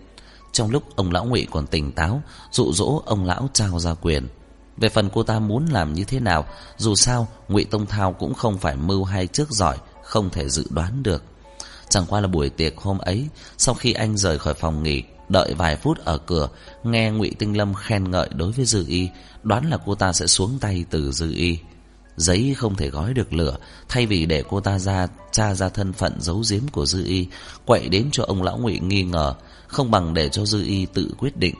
Trong 0.57 0.70
lúc 0.70 0.96
ông 0.96 1.12
lão 1.12 1.24
Ngụy 1.24 1.46
còn 1.50 1.66
tỉnh 1.66 1.92
táo, 1.92 2.22
dụ 2.52 2.72
dỗ 2.72 3.02
ông 3.07 3.24
lão 3.24 3.48
trao 3.52 3.78
ra 3.78 3.94
quyền. 3.94 4.28
Về 4.76 4.88
phần 4.88 5.11
cô 5.14 5.22
ta 5.22 5.38
muốn 5.38 5.66
làm 5.66 5.92
như 5.92 6.04
thế 6.04 6.20
nào, 6.20 6.44
dù 6.76 6.94
sao 6.94 7.28
Ngụy 7.48 7.64
Tông 7.64 7.86
Thao 7.86 8.12
cũng 8.12 8.34
không 8.34 8.59
phải 8.59 8.76
mưu 8.76 9.04
hay 9.04 9.26
trước 9.26 9.50
giỏi, 9.50 9.76
không 10.02 10.30
thể 10.30 10.48
dự 10.48 10.66
đoán 10.70 11.02
được. 11.02 11.22
Chẳng 11.88 12.04
qua 12.09 12.20
là 12.20 12.26
buổi 12.26 12.50
tiệc 12.50 12.76
hôm 12.76 12.98
ấy, 12.98 13.28
sau 13.59 13.74
khi 13.74 13.92
anh 13.92 14.16
rời 14.16 14.38
khỏi 14.38 14.54
phòng 14.54 14.82
nghỉ, 14.82 15.02
đợi 15.28 15.54
vài 15.54 15.76
phút 15.76 15.98
ở 16.04 16.18
cửa, 16.18 16.48
nghe 16.84 17.11
Ngụy 17.11 17.30
Tinh 17.38 17.57
Lâm 17.57 17.74
khen 17.74 18.11
ngợi 18.11 18.28
đối 18.34 18.52
với 18.52 18.64
Dư 18.64 18.84
Y, 18.88 19.09
đoán 19.42 19.70
là 19.70 19.78
cô 19.86 19.94
ta 19.94 20.12
sẽ 20.12 20.26
xuống 20.26 20.59
tay 20.61 20.84
từ 20.90 21.12
Dư 21.12 21.32
Y. 21.32 21.59
Giấy 22.16 22.54
không 22.59 22.74
thể 22.74 22.90
gói 22.90 23.14
được 23.14 23.32
lửa, 23.32 23.57
thay 23.88 24.07
vì 24.07 24.26
để 24.26 24.44
cô 24.48 24.61
ta 24.61 24.78
ra 24.78 25.07
tra 25.32 25.54
ra 25.54 25.68
thân 25.68 25.92
phận 25.92 26.20
giấu 26.20 26.42
giếm 26.50 26.62
của 26.72 26.86
Dư 26.86 27.04
Y, 27.04 27.26
quậy 27.66 27.88
đến 27.88 28.09
cho 28.12 28.24
ông 28.24 28.42
lão 28.42 28.59
Ngụy 28.59 28.78
nghi 28.78 29.02
ngờ, 29.02 29.34
không 29.68 29.90
bằng 29.90 30.14
để 30.14 30.28
cho 30.28 30.44
Dư 30.44 30.64
Y 30.64 30.86
tự 30.86 31.14
quyết 31.18 31.36
định. 31.36 31.54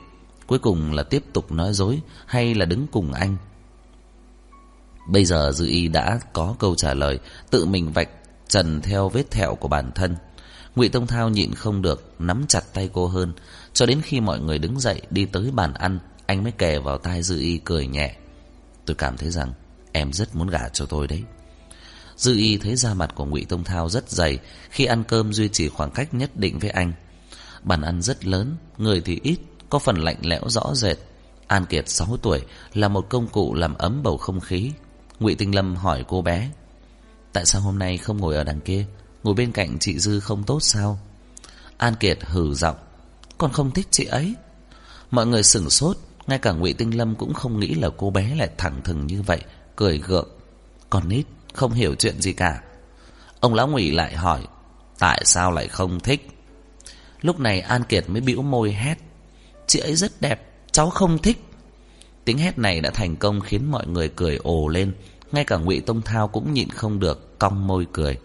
Cuối 0.47 0.59
cùng 0.59 0.93
là 0.93 1.03
tiếp 1.03 1.23
tục 1.33 1.51
nói 1.51 1.73
dối 1.73 2.01
hay 2.25 2.55
là 2.55 2.65
đứng 2.65 2.87
cùng 2.91 3.13
anh. 3.13 3.37
Bây 5.07 5.25
giờ 5.25 5.51
Dư 5.55 5.65
Y 5.65 5.87
đã 5.87 6.19
có 6.33 6.55
câu 6.59 6.75
trả 6.75 6.93
lời, 6.93 7.19
tự 7.49 7.65
mình 7.65 7.91
vạch 7.91 8.09
trần 8.47 8.81
theo 8.81 9.09
vết 9.09 9.31
thẹo 9.31 9.55
của 9.55 9.67
bản 9.67 9.91
thân. 9.95 10.15
Ngụy 10.75 10.89
Tông 10.89 11.07
Thao 11.07 11.29
nhịn 11.29 11.53
không 11.53 11.81
được, 11.81 12.13
nắm 12.19 12.45
chặt 12.47 12.73
tay 12.73 12.89
cô 12.93 13.07
hơn, 13.07 13.33
cho 13.73 13.85
đến 13.85 14.01
khi 14.01 14.19
mọi 14.19 14.39
người 14.39 14.59
đứng 14.59 14.79
dậy 14.79 15.01
đi 15.09 15.25
tới 15.25 15.51
bàn 15.51 15.73
ăn, 15.73 15.99
anh 16.25 16.43
mới 16.43 16.51
kề 16.51 16.79
vào 16.79 16.97
tai 16.97 17.23
Dư 17.23 17.39
Y 17.39 17.57
cười 17.57 17.87
nhẹ. 17.87 18.15
Tôi 18.85 18.95
cảm 18.95 19.17
thấy 19.17 19.31
rằng 19.31 19.53
em 19.91 20.13
rất 20.13 20.35
muốn 20.35 20.47
gả 20.47 20.69
cho 20.69 20.85
tôi 20.85 21.07
đấy. 21.07 21.23
Dư 22.17 22.35
Y 22.35 22.57
thấy 22.57 22.75
da 22.75 22.93
mặt 22.93 23.15
của 23.15 23.25
Ngụy 23.25 23.45
Tông 23.45 23.63
Thao 23.63 23.89
rất 23.89 24.09
dày, 24.09 24.39
khi 24.69 24.85
ăn 24.85 25.03
cơm 25.03 25.33
duy 25.33 25.49
trì 25.49 25.69
khoảng 25.69 25.91
cách 25.91 26.13
nhất 26.13 26.35
định 26.35 26.59
với 26.59 26.69
anh. 26.69 26.93
Bàn 27.63 27.81
ăn 27.81 28.01
rất 28.01 28.25
lớn, 28.25 28.55
người 28.77 29.01
thì 29.01 29.19
ít, 29.23 29.39
có 29.69 29.79
phần 29.79 29.97
lạnh 29.97 30.17
lẽo 30.21 30.41
rõ 30.47 30.75
rệt. 30.75 30.97
An 31.47 31.65
Kiệt 31.65 31.89
6 31.89 32.17
tuổi 32.21 32.41
là 32.73 32.87
một 32.87 33.09
công 33.09 33.27
cụ 33.27 33.53
làm 33.53 33.75
ấm 33.77 34.03
bầu 34.03 34.17
không 34.17 34.39
khí. 34.39 34.71
Ngụy 35.19 35.35
Tinh 35.35 35.55
Lâm 35.55 35.75
hỏi 35.75 36.05
cô 36.07 36.21
bé, 36.21 36.49
tại 37.33 37.45
sao 37.45 37.61
hôm 37.61 37.79
nay 37.79 37.97
không 37.97 38.17
ngồi 38.17 38.35
ở 38.35 38.43
đằng 38.43 38.61
kia, 38.61 38.85
ngồi 39.23 39.33
bên 39.33 39.51
cạnh 39.51 39.79
chị 39.79 39.99
Dư 39.99 40.19
không 40.19 40.43
tốt 40.43 40.59
sao? 40.59 40.99
An 41.77 41.95
Kiệt 41.95 42.17
hừ 42.21 42.53
giọng, 42.53 42.75
con 43.37 43.51
không 43.51 43.71
thích 43.71 43.87
chị 43.91 44.05
ấy. 44.05 44.35
Mọi 45.11 45.27
người 45.27 45.43
sửng 45.43 45.69
sốt, 45.69 45.97
ngay 46.27 46.39
cả 46.39 46.51
Ngụy 46.51 46.73
Tinh 46.73 46.97
Lâm 46.97 47.15
cũng 47.15 47.33
không 47.33 47.59
nghĩ 47.59 47.73
là 47.73 47.89
cô 47.97 48.09
bé 48.09 48.35
lại 48.35 48.49
thẳng 48.57 48.81
thừng 48.83 49.07
như 49.07 49.21
vậy, 49.21 49.41
cười 49.75 49.99
gượng. 49.99 50.29
còn 50.89 51.09
nít 51.09 51.25
không 51.53 51.73
hiểu 51.73 51.95
chuyện 51.95 52.21
gì 52.21 52.33
cả. 52.33 52.61
Ông 53.39 53.53
lão 53.53 53.67
Ngụy 53.67 53.91
lại 53.91 54.15
hỏi, 54.15 54.47
tại 54.99 55.21
sao 55.25 55.51
lại 55.51 55.67
không 55.67 55.99
thích? 55.99 56.36
Lúc 57.21 57.39
này 57.39 57.59
An 57.59 57.83
Kiệt 57.83 58.09
mới 58.09 58.21
bĩu 58.21 58.41
môi 58.41 58.71
hét, 58.71 58.95
chị 59.67 59.79
ấy 59.79 59.95
rất 59.95 60.21
đẹp, 60.21 60.51
cháu 60.71 60.89
không 60.89 61.17
thích. 61.17 61.43
Tiếng 62.25 62.37
hét 62.37 62.57
này 62.57 62.81
đã 62.81 62.89
thành 62.89 63.15
công 63.15 63.41
khiến 63.41 63.71
mọi 63.71 63.87
người 63.87 64.09
cười 64.09 64.35
ồ 64.35 64.67
lên, 64.67 64.93
ngay 65.31 65.43
cả 65.43 65.57
Ngụy 65.57 65.79
Tông 65.79 66.01
Thao 66.01 66.27
cũng 66.27 66.53
nhịn 66.53 66.69
không 66.69 66.99
được 66.99 67.39
cong 67.39 67.67
môi 67.67 67.87
cười. 67.93 68.17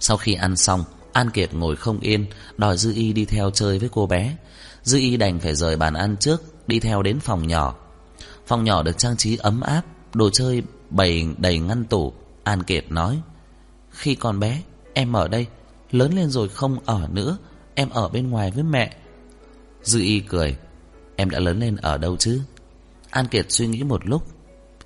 Sau 0.00 0.16
khi 0.16 0.34
ăn 0.34 0.56
xong, 0.56 0.84
An 1.12 1.30
Kiệt 1.30 1.54
ngồi 1.54 1.76
không 1.76 2.00
yên, 2.00 2.26
đòi 2.56 2.76
Dư 2.76 2.92
Y 2.94 3.12
đi 3.12 3.24
theo 3.24 3.50
chơi 3.50 3.78
với 3.78 3.88
cô 3.92 4.06
bé. 4.06 4.36
Dư 4.82 4.98
Y 4.98 5.16
đành 5.16 5.40
phải 5.40 5.54
rời 5.54 5.76
bàn 5.76 5.94
ăn 5.94 6.16
trước, 6.16 6.68
đi 6.68 6.80
theo 6.80 7.02
đến 7.02 7.20
phòng 7.20 7.46
nhỏ. 7.46 7.74
Phòng 8.46 8.64
nhỏ 8.64 8.82
được 8.82 8.98
trang 8.98 9.16
trí 9.16 9.36
ấm 9.36 9.60
áp, 9.60 9.82
đồ 10.14 10.30
chơi 10.30 10.62
bày 10.90 11.26
đầy 11.38 11.58
ngăn 11.58 11.84
tủ. 11.84 12.12
An 12.44 12.62
Kiệt 12.62 12.92
nói, 12.92 13.20
khi 13.90 14.14
còn 14.14 14.40
bé, 14.40 14.62
em 14.94 15.12
ở 15.12 15.28
đây, 15.28 15.46
lớn 15.90 16.12
lên 16.14 16.30
rồi 16.30 16.48
không 16.48 16.78
ở 16.84 17.08
nữa, 17.12 17.38
em 17.74 17.90
ở 17.90 18.08
bên 18.08 18.30
ngoài 18.30 18.50
với 18.50 18.64
mẹ. 18.64 18.96
Dư 19.82 20.00
Y 20.00 20.20
cười, 20.20 20.56
em 21.16 21.30
đã 21.30 21.38
lớn 21.38 21.60
lên 21.60 21.76
ở 21.76 21.98
đâu 21.98 22.16
chứ? 22.16 22.40
An 23.10 23.26
Kiệt 23.26 23.46
suy 23.48 23.66
nghĩ 23.66 23.82
một 23.82 24.06
lúc, 24.06 24.22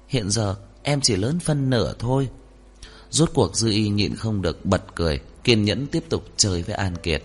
hiện 0.09 0.30
giờ 0.30 0.57
em 0.82 1.00
chỉ 1.00 1.16
lớn 1.16 1.38
phân 1.38 1.70
nửa 1.70 1.94
thôi. 1.98 2.28
Rốt 3.11 3.30
cuộc 3.34 3.57
Dư 3.57 3.70
Y 3.70 3.88
nhịn 3.88 4.16
không 4.16 4.42
được 4.42 4.66
bật 4.66 4.82
cười, 4.94 5.20
kiên 5.44 5.64
nhẫn 5.64 5.86
tiếp 5.86 6.05
tục 6.09 6.24
chơi 6.36 6.62
với 6.62 6.74
An 6.74 6.96
Kiệt. 6.96 7.22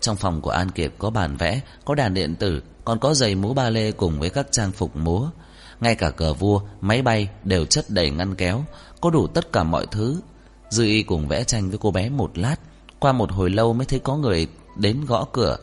Trong 0.00 0.16
phòng 0.16 0.40
của 0.40 0.50
An 0.50 0.70
Kiệt 0.70 0.92
có 0.98 1.10
bàn 1.10 1.36
vẽ, 1.36 1.60
có 1.84 1.94
đàn 1.94 2.14
điện 2.14 2.36
tử, 2.36 2.62
còn 2.84 2.98
có 2.98 3.14
giày 3.14 3.34
múa 3.34 3.54
ba 3.54 3.70
lê 3.70 3.92
cùng 3.92 4.20
với 4.20 4.30
các 4.30 4.46
trang 4.52 4.72
phục 4.72 4.96
múa. 4.96 5.30
Ngay 5.80 5.94
cả 5.94 6.10
cờ 6.10 6.34
vua, 6.34 6.60
máy 6.80 7.02
bay 7.02 7.28
đều 7.44 7.66
chất 7.66 7.84
đầy 7.88 8.10
ngăn 8.10 8.34
kéo, 8.34 8.64
có 9.00 9.10
đủ 9.10 9.26
tất 9.26 9.52
cả 9.52 9.62
mọi 9.62 9.86
thứ. 9.90 10.20
Dư 10.70 10.84
Y 10.84 11.02
cùng 11.02 11.28
vẽ 11.28 11.44
tranh 11.44 11.68
với 11.68 11.78
cô 11.78 11.90
bé 11.90 12.08
một 12.08 12.38
lát, 12.38 12.56
qua 12.98 13.12
một 13.12 13.32
hồi 13.32 13.50
lâu 13.50 13.72
mới 13.72 13.86
thấy 13.86 13.98
có 13.98 14.16
người 14.16 14.46
đến 14.76 15.04
gõ 15.04 15.26
cửa. 15.32 15.56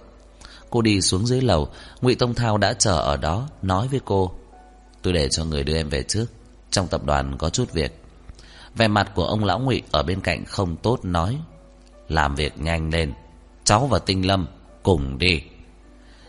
Cô 0.69 0.81
đi 0.81 1.01
xuống 1.01 1.27
dưới 1.27 1.41
lầu, 1.41 1.67
Ngụy 2.01 2.15
Tông 2.15 2.33
Thao 2.33 2.57
đã 2.57 2.73
chờ 2.73 2.99
ở 2.99 3.17
đó, 3.17 3.47
nói 3.61 3.87
với 3.87 3.99
cô: 4.05 4.31
"Tôi 5.01 5.13
để 5.13 5.29
cho 5.29 5.45
người 5.45 5.63
đưa 5.63 5.75
em 5.75 5.89
về 5.89 6.03
trước, 6.03 6.25
trong 6.71 6.87
tập 6.87 7.05
đoàn 7.05 7.37
có 7.37 7.49
chút 7.49 7.73
việc." 7.73 7.99
Vẻ 8.75 8.87
mặt 8.87 9.11
của 9.15 9.25
ông 9.25 9.43
lão 9.43 9.59
Ngụy 9.59 9.81
ở 9.91 10.03
bên 10.03 10.21
cạnh 10.21 10.45
không 10.45 10.75
tốt 10.75 10.99
nói: 11.03 11.37
"Làm 12.09 12.35
việc 12.35 12.59
nhanh 12.59 12.89
lên, 12.89 13.13
cháu 13.63 13.87
và 13.87 13.99
Tinh 13.99 14.27
Lâm 14.27 14.47
cùng 14.83 15.17
đi." 15.17 15.41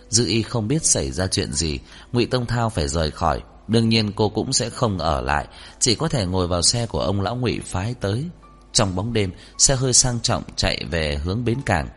Dư 0.09 0.27
Y 0.27 0.43
không 0.43 0.69
biết 0.69 0.85
xảy 0.85 1.11
ra 1.11 1.27
chuyện 1.27 1.53
gì, 1.53 1.79
Ngụy 2.13 2.27
Tông 2.27 2.47
Thao 2.47 2.71
phải 2.71 2.89
rời 2.89 3.11
khỏi, 3.11 3.43
đương 3.69 3.89
nhiên 3.89 4.13
cô 4.13 4.29
cũng 4.29 4.53
sẽ 4.53 4.71
không 4.71 4.99
ở 4.99 5.21
lại, 5.21 5.47
chỉ 5.81 5.95
có 5.95 6.09
thể 6.09 6.27
ngồi 6.27 6.49
vào 6.49 6.63
xe 6.63 6.87
của 6.87 7.01
ông 7.01 7.21
lão 7.21 7.37
Ngụy 7.37 7.61
phái 7.65 7.95
tới. 8.01 8.25
Trong 8.75 8.97
bóng 8.97 9.13
đêm, 9.13 9.33
xe 9.59 9.77
hơi 9.77 9.93
sang 9.93 10.21
trọng 10.21 10.43
chạy 10.57 10.85
về 10.91 11.17
hướng 11.17 11.45
bến 11.45 11.59
cảng. 11.67 11.89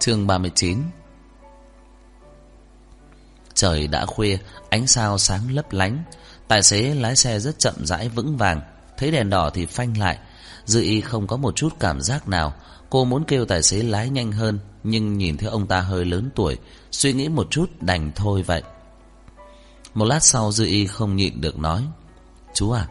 Chương 0.00 0.26
39 0.26 0.78
Trời 3.54 3.86
đã 3.86 4.06
khuya, 4.06 4.38
ánh 4.70 4.86
sao 4.86 5.18
sáng 5.18 5.54
lấp 5.54 5.72
lánh. 5.72 6.04
Tài 6.48 6.62
xế 6.62 6.94
lái 6.94 7.16
xe 7.16 7.40
rất 7.40 7.58
chậm 7.58 7.74
rãi 7.86 8.08
vững 8.08 8.36
vàng. 8.36 8.60
Thấy 8.96 9.10
đèn 9.10 9.30
đỏ 9.30 9.50
thì 9.54 9.66
phanh 9.66 9.98
lại. 9.98 10.18
Dư 10.64 10.82
y 10.82 11.00
không 11.00 11.26
có 11.26 11.36
một 11.36 11.56
chút 11.56 11.76
cảm 11.80 12.00
giác 12.00 12.28
nào. 12.28 12.54
Cô 12.90 13.04
muốn 13.04 13.24
kêu 13.24 13.44
tài 13.44 13.62
xế 13.62 13.82
lái 13.82 14.10
nhanh 14.10 14.32
hơn, 14.32 14.58
nhưng 14.82 15.18
nhìn 15.18 15.36
thấy 15.36 15.48
ông 15.48 15.66
ta 15.66 15.80
hơi 15.80 16.04
lớn 16.04 16.30
tuổi, 16.34 16.58
suy 16.90 17.12
nghĩ 17.12 17.28
một 17.28 17.46
chút 17.50 17.70
đành 17.80 18.12
thôi 18.16 18.42
vậy. 18.42 18.62
Một 19.94 20.04
lát 20.04 20.24
sau 20.24 20.52
Dư 20.52 20.66
y 20.66 20.86
không 20.86 21.16
nhịn 21.16 21.40
được 21.40 21.58
nói. 21.58 21.82
Chú 22.54 22.70
à, 22.70 22.88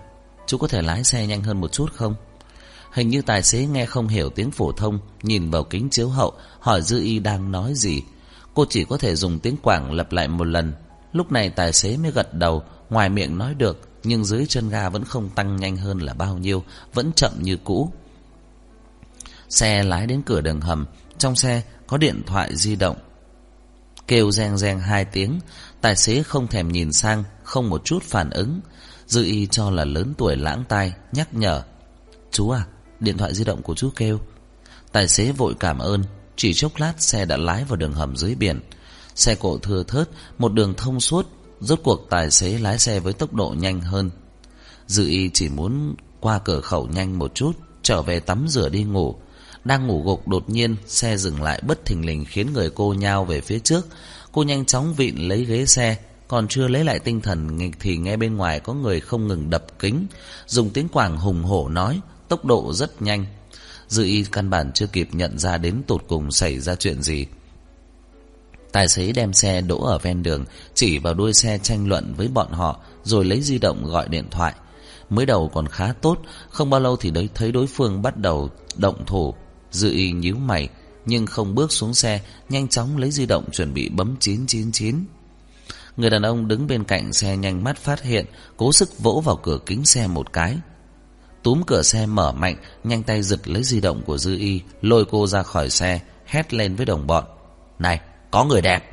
chú 0.49 0.57
có 0.57 0.67
thể 0.67 0.81
lái 0.81 1.03
xe 1.03 1.27
nhanh 1.27 1.43
hơn 1.43 1.61
một 1.61 1.71
chút 1.71 1.93
không? 1.93 2.15
Hình 2.91 3.09
như 3.09 3.21
tài 3.21 3.43
xế 3.43 3.65
nghe 3.65 3.85
không 3.85 4.07
hiểu 4.07 4.29
tiếng 4.29 4.51
phổ 4.51 4.71
thông, 4.71 4.99
nhìn 5.23 5.51
vào 5.51 5.63
kính 5.63 5.89
chiếu 5.89 6.09
hậu, 6.09 6.33
hỏi 6.59 6.81
Dư 6.81 7.01
Y 7.01 7.19
đang 7.19 7.51
nói 7.51 7.73
gì. 7.75 8.01
Cô 8.53 8.65
chỉ 8.69 8.85
có 8.85 8.97
thể 8.97 9.15
dùng 9.15 9.39
tiếng 9.39 9.55
Quảng 9.63 9.91
lặp 9.91 10.11
lại 10.11 10.27
một 10.27 10.43
lần. 10.43 10.73
Lúc 11.13 11.31
này 11.31 11.49
tài 11.49 11.73
xế 11.73 11.97
mới 11.97 12.11
gật 12.11 12.33
đầu, 12.33 12.63
ngoài 12.89 13.09
miệng 13.09 13.37
nói 13.37 13.53
được, 13.53 13.89
nhưng 14.03 14.25
dưới 14.25 14.45
chân 14.45 14.69
ga 14.69 14.89
vẫn 14.89 15.05
không 15.05 15.29
tăng 15.29 15.55
nhanh 15.55 15.77
hơn 15.77 15.99
là 15.99 16.13
bao 16.13 16.37
nhiêu, 16.37 16.63
vẫn 16.93 17.11
chậm 17.15 17.31
như 17.39 17.57
cũ. 17.63 17.91
Xe 19.49 19.83
lái 19.83 20.07
đến 20.07 20.21
cửa 20.25 20.41
đường 20.41 20.61
hầm, 20.61 20.85
trong 21.17 21.35
xe 21.35 21.61
có 21.87 21.97
điện 21.97 22.21
thoại 22.25 22.55
di 22.55 22.75
động. 22.75 22.97
Kêu 24.07 24.31
reng 24.31 24.57
reng 24.57 24.79
hai 24.79 25.05
tiếng, 25.05 25.39
tài 25.81 25.95
xế 25.95 26.23
không 26.23 26.47
thèm 26.47 26.71
nhìn 26.71 26.93
sang, 26.93 27.23
không 27.43 27.69
một 27.69 27.85
chút 27.85 28.03
phản 28.03 28.29
ứng. 28.29 28.59
Dư 29.09 29.23
y 29.23 29.47
cho 29.47 29.69
là 29.69 29.85
lớn 29.85 30.13
tuổi 30.17 30.35
lãng 30.35 30.63
tai, 30.69 30.93
nhắc 31.11 31.33
nhở. 31.33 31.63
Chú 32.31 32.49
à, 32.49 32.65
điện 32.99 33.17
thoại 33.17 33.33
di 33.33 33.43
động 33.43 33.61
của 33.61 33.75
chú 33.75 33.89
kêu. 33.95 34.19
Tài 34.91 35.07
xế 35.07 35.31
vội 35.31 35.53
cảm 35.59 35.79
ơn, 35.79 36.03
chỉ 36.35 36.53
chốc 36.53 36.71
lát 36.77 36.93
xe 36.97 37.25
đã 37.25 37.37
lái 37.37 37.63
vào 37.63 37.75
đường 37.75 37.93
hầm 37.93 38.17
dưới 38.17 38.35
biển. 38.35 38.59
Xe 39.15 39.35
cộ 39.35 39.57
thưa 39.57 39.83
thớt, 39.83 40.09
một 40.37 40.53
đường 40.53 40.73
thông 40.77 40.99
suốt, 40.99 41.27
rốt 41.59 41.79
cuộc 41.83 42.07
tài 42.09 42.31
xế 42.31 42.57
lái 42.57 42.79
xe 42.79 42.99
với 42.99 43.13
tốc 43.13 43.33
độ 43.33 43.55
nhanh 43.57 43.81
hơn. 43.81 44.11
Dư 44.87 45.07
y 45.07 45.29
chỉ 45.33 45.49
muốn 45.49 45.95
qua 46.19 46.39
cửa 46.39 46.61
khẩu 46.61 46.87
nhanh 46.87 47.19
một 47.19 47.35
chút, 47.35 47.51
trở 47.83 48.01
về 48.01 48.19
tắm 48.19 48.47
rửa 48.47 48.69
đi 48.69 48.83
ngủ. 48.83 49.15
Đang 49.63 49.87
ngủ 49.87 50.03
gục 50.05 50.27
đột 50.27 50.49
nhiên, 50.49 50.75
xe 50.87 51.17
dừng 51.17 51.41
lại 51.41 51.61
bất 51.67 51.85
thình 51.85 52.05
lình 52.05 52.25
khiến 52.25 52.53
người 52.53 52.69
cô 52.69 52.93
nhao 52.93 53.25
về 53.25 53.41
phía 53.41 53.59
trước. 53.59 53.87
Cô 54.31 54.43
nhanh 54.43 54.65
chóng 54.65 54.93
vịn 54.93 55.15
lấy 55.15 55.45
ghế 55.45 55.65
xe, 55.65 55.97
còn 56.29 56.47
chưa 56.47 56.67
lấy 56.67 56.83
lại 56.83 56.99
tinh 56.99 57.21
thần 57.21 57.71
thì 57.79 57.97
nghe 57.97 58.17
bên 58.17 58.35
ngoài 58.35 58.59
có 58.59 58.73
người 58.73 58.99
không 58.99 59.27
ngừng 59.27 59.49
đập 59.49 59.65
kính, 59.79 60.07
dùng 60.47 60.69
tiếng 60.69 60.87
Quảng 60.87 61.17
hùng 61.17 61.43
hổ 61.43 61.69
nói, 61.69 61.99
tốc 62.27 62.45
độ 62.45 62.73
rất 62.73 63.01
nhanh. 63.01 63.25
Dư 63.87 64.03
y 64.03 64.23
căn 64.23 64.49
bản 64.49 64.71
chưa 64.73 64.87
kịp 64.87 65.09
nhận 65.11 65.39
ra 65.39 65.57
đến 65.57 65.81
tột 65.87 66.03
cùng 66.07 66.31
xảy 66.31 66.59
ra 66.59 66.75
chuyện 66.75 67.01
gì. 67.01 67.25
Tài 68.71 68.87
xế 68.87 69.11
đem 69.11 69.33
xe 69.33 69.61
đỗ 69.61 69.85
ở 69.85 69.97
ven 69.97 70.23
đường 70.23 70.45
Chỉ 70.73 70.97
vào 70.97 71.13
đuôi 71.13 71.33
xe 71.33 71.59
tranh 71.63 71.87
luận 71.87 72.13
với 72.17 72.27
bọn 72.27 72.51
họ 72.51 72.79
Rồi 73.03 73.25
lấy 73.25 73.41
di 73.41 73.57
động 73.57 73.85
gọi 73.85 74.07
điện 74.07 74.25
thoại. 74.31 74.53
Mới 75.09 75.25
đầu 75.25 75.49
còn 75.53 75.67
khá 75.67 75.93
tốt 76.01 76.19
Không 76.49 76.69
bao 76.69 76.79
lâu 76.79 76.95
thì 76.95 77.11
đấy 77.11 77.29
thấy 77.35 77.51
đối 77.51 77.67
phương 77.67 78.01
bắt 78.01 78.17
đầu 78.17 78.49
động 78.75 79.05
thủ. 79.05 79.33
Dư 79.71 79.91
y 79.91 80.11
nhíu 80.11 80.35
mày 80.35 80.69
Nhưng 81.05 81.25
không 81.25 81.55
bước 81.55 81.71
xuống 81.71 81.93
xe 81.93 82.21
Nhanh 82.49 82.67
chóng 82.67 82.97
lấy 82.97 83.11
di 83.11 83.25
động 83.25 83.51
chuẩn 83.51 83.73
bị 83.73 83.89
bấm 83.89 84.15
999 84.19 85.05
Người 85.97 86.09
đàn 86.09 86.21
ông 86.21 86.47
đứng 86.47 86.67
bên 86.67 86.83
cạnh 86.83 87.13
xe 87.13 87.37
nhanh 87.37 87.63
mắt 87.63 87.77
phát 87.77 88.03
hiện, 88.03 88.25
Cố 88.57 88.71
sức 88.71 88.99
vỗ 88.99 89.21
vào 89.25 89.35
cửa 89.35 89.59
kính 89.65 89.85
xe 89.85 90.07
một 90.07 90.33
cái. 90.33 90.57
Túm 91.43 91.63
cửa 91.67 91.81
xe 91.81 92.05
mở 92.05 92.31
mạnh, 92.31 92.55
Nhanh 92.83 93.03
tay 93.03 93.23
giật 93.23 93.47
lấy 93.47 93.63
di 93.63 93.81
động 93.81 94.01
của 94.05 94.17
Dư 94.17 94.37
Y, 94.37 94.61
Lôi 94.81 95.05
cô 95.05 95.27
ra 95.27 95.43
khỏi 95.43 95.69
xe, 95.69 95.99
Hét 96.25 96.53
lên 96.53 96.75
với 96.75 96.85
đồng 96.85 97.07
bọn. 97.07 97.23
Này, 97.79 98.01
có 98.31 98.43
người 98.43 98.61
đẹp. 98.61 98.83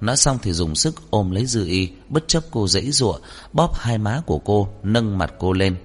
Nói 0.00 0.16
xong 0.16 0.38
thì 0.42 0.52
dùng 0.52 0.74
sức 0.74 0.94
ôm 1.10 1.30
lấy 1.30 1.46
Dư 1.46 1.66
Y, 1.66 1.88
Bất 2.08 2.28
chấp 2.28 2.42
cô 2.50 2.68
dãy 2.68 2.90
giụa, 2.90 3.18
Bóp 3.52 3.74
hai 3.74 3.98
má 3.98 4.22
của 4.26 4.38
cô, 4.38 4.68
Nâng 4.82 5.18
mặt 5.18 5.32
cô 5.38 5.52
lên. 5.52 5.76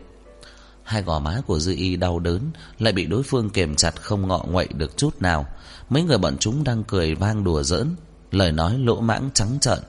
Hai 0.84 1.02
gò 1.02 1.20
má 1.20 1.42
của 1.48 1.60
Dư 1.60 1.74
Y 1.76 1.96
đau 1.96 2.20
đớn, 2.20 2.52
Lại 2.80 2.94
bị 2.94 3.06
đối 3.06 3.24
phương 3.24 3.50
kềm 3.50 3.76
chặt 3.76 4.02
không 4.02 4.28
ngọ 4.28 4.46
nguậy 4.50 4.68
được 4.74 4.98
chút 4.98 5.22
nào. 5.22 5.46
Mấy 5.90 6.04
người 6.04 6.18
bọn 6.18 6.38
chúng 6.40 6.64
đang 6.64 6.84
cười 6.84 7.16
vang 7.16 7.44
đùa 7.44 7.64
giỡn, 7.64 7.96
Lời 8.32 8.52
nói 8.52 8.78
lỗ 8.78 9.02
mãng 9.02 9.30
trắng 9.34 9.58
trợn. 9.62 9.80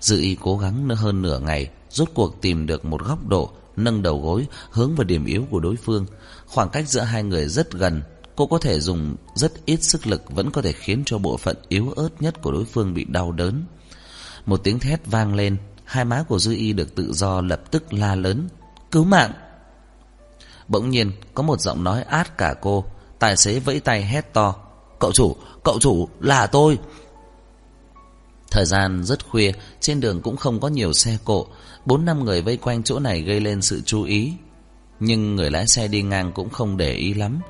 Dư 0.00 0.20
Y 0.20 0.36
cố 0.40 0.58
gắng 0.58 0.88
hơn 0.88 1.22
nửa 1.22 1.38
ngày 1.38 1.70
Rốt 1.90 2.08
cuộc 2.14 2.40
tìm 2.40 2.66
được 2.66 2.84
một 2.84 3.04
góc 3.04 3.26
độ 3.26 3.50
Nâng 3.76 4.02
đầu 4.02 4.20
gối 4.20 4.46
hướng 4.70 4.94
vào 4.94 5.04
điểm 5.04 5.24
yếu 5.24 5.44
của 5.50 5.60
đối 5.60 5.76
phương. 5.76 6.06
Khoảng 6.46 6.70
cách 6.70 6.88
giữa 6.88 7.00
hai 7.00 7.22
người 7.22 7.48
rất 7.48 7.72
gần 7.72 8.02
Cô 8.36 8.46
có 8.46 8.58
thể 8.58 8.80
dùng 8.80 9.16
rất 9.34 9.64
ít 9.64 9.82
sức 9.82 10.06
lực 10.06 10.22
Vẫn 10.30 10.50
có 10.50 10.62
thể 10.62 10.72
khiến 10.72 11.02
cho 11.06 11.18
bộ 11.18 11.36
phận 11.36 11.56
yếu 11.68 11.90
ớt 11.96 12.08
nhất 12.20 12.42
của 12.42 12.52
đối 12.52 12.64
phương 12.64 12.94
bị 12.94 13.04
đau 13.04 13.32
đớn. 13.32 13.64
Một 14.46 14.60
tiếng 14.64 14.78
thét 14.78 15.06
vang 15.06 15.34
lên 15.34 15.56
Hai 15.84 16.04
má 16.04 16.24
của 16.28 16.38
Dư 16.38 16.52
Y 16.52 16.72
được 16.72 16.94
tự 16.94 17.12
do 17.12 17.40
lập 17.40 17.70
tức 17.70 17.92
la 17.92 18.14
lớn 18.14 18.48
Cứu 18.90 19.04
mạng! 19.04 19.32
Bỗng 20.68 20.90
nhiên 20.90 21.12
có 21.34 21.42
một 21.42 21.60
giọng 21.60 21.84
nói 21.84 22.02
át 22.02 22.38
cả 22.38 22.54
cô 22.60 22.84
Tài 23.18 23.36
xế 23.36 23.60
vẫy 23.60 23.80
tay 23.80 24.04
hét 24.04 24.32
to 24.32 24.54
Cậu 24.98 25.12
chủ, 25.12 25.36
cậu 25.64 25.78
chủ, 25.80 26.08
là 26.20 26.46
tôi! 26.46 26.78
Thời 28.50 28.64
gian 28.64 29.04
rất 29.04 29.28
khuya 29.28 29.52
trên 29.88 30.00
đường 30.00 30.22
cũng 30.22 30.36
không 30.36 30.60
có 30.60 30.68
nhiều 30.68 30.92
xe 30.92 31.18
cộ. 31.24 31.46
Bốn 31.86 32.04
năm 32.04 32.24
người 32.24 32.42
vây 32.42 32.56
quanh 32.56 32.82
chỗ 32.82 32.98
này 32.98 33.22
gây 33.22 33.40
lên 33.40 33.62
sự 33.62 33.82
chú 33.86 34.02
ý. 34.02 34.32
Nhưng 35.00 35.36
người 35.36 35.50
lái 35.50 35.66
xe 35.66 35.88
đi 35.88 36.02
ngang 36.02 36.32
cũng 36.32 36.50
không 36.50 36.76
để 36.76 36.92
ý 36.92 37.14
lắm. 37.14 37.40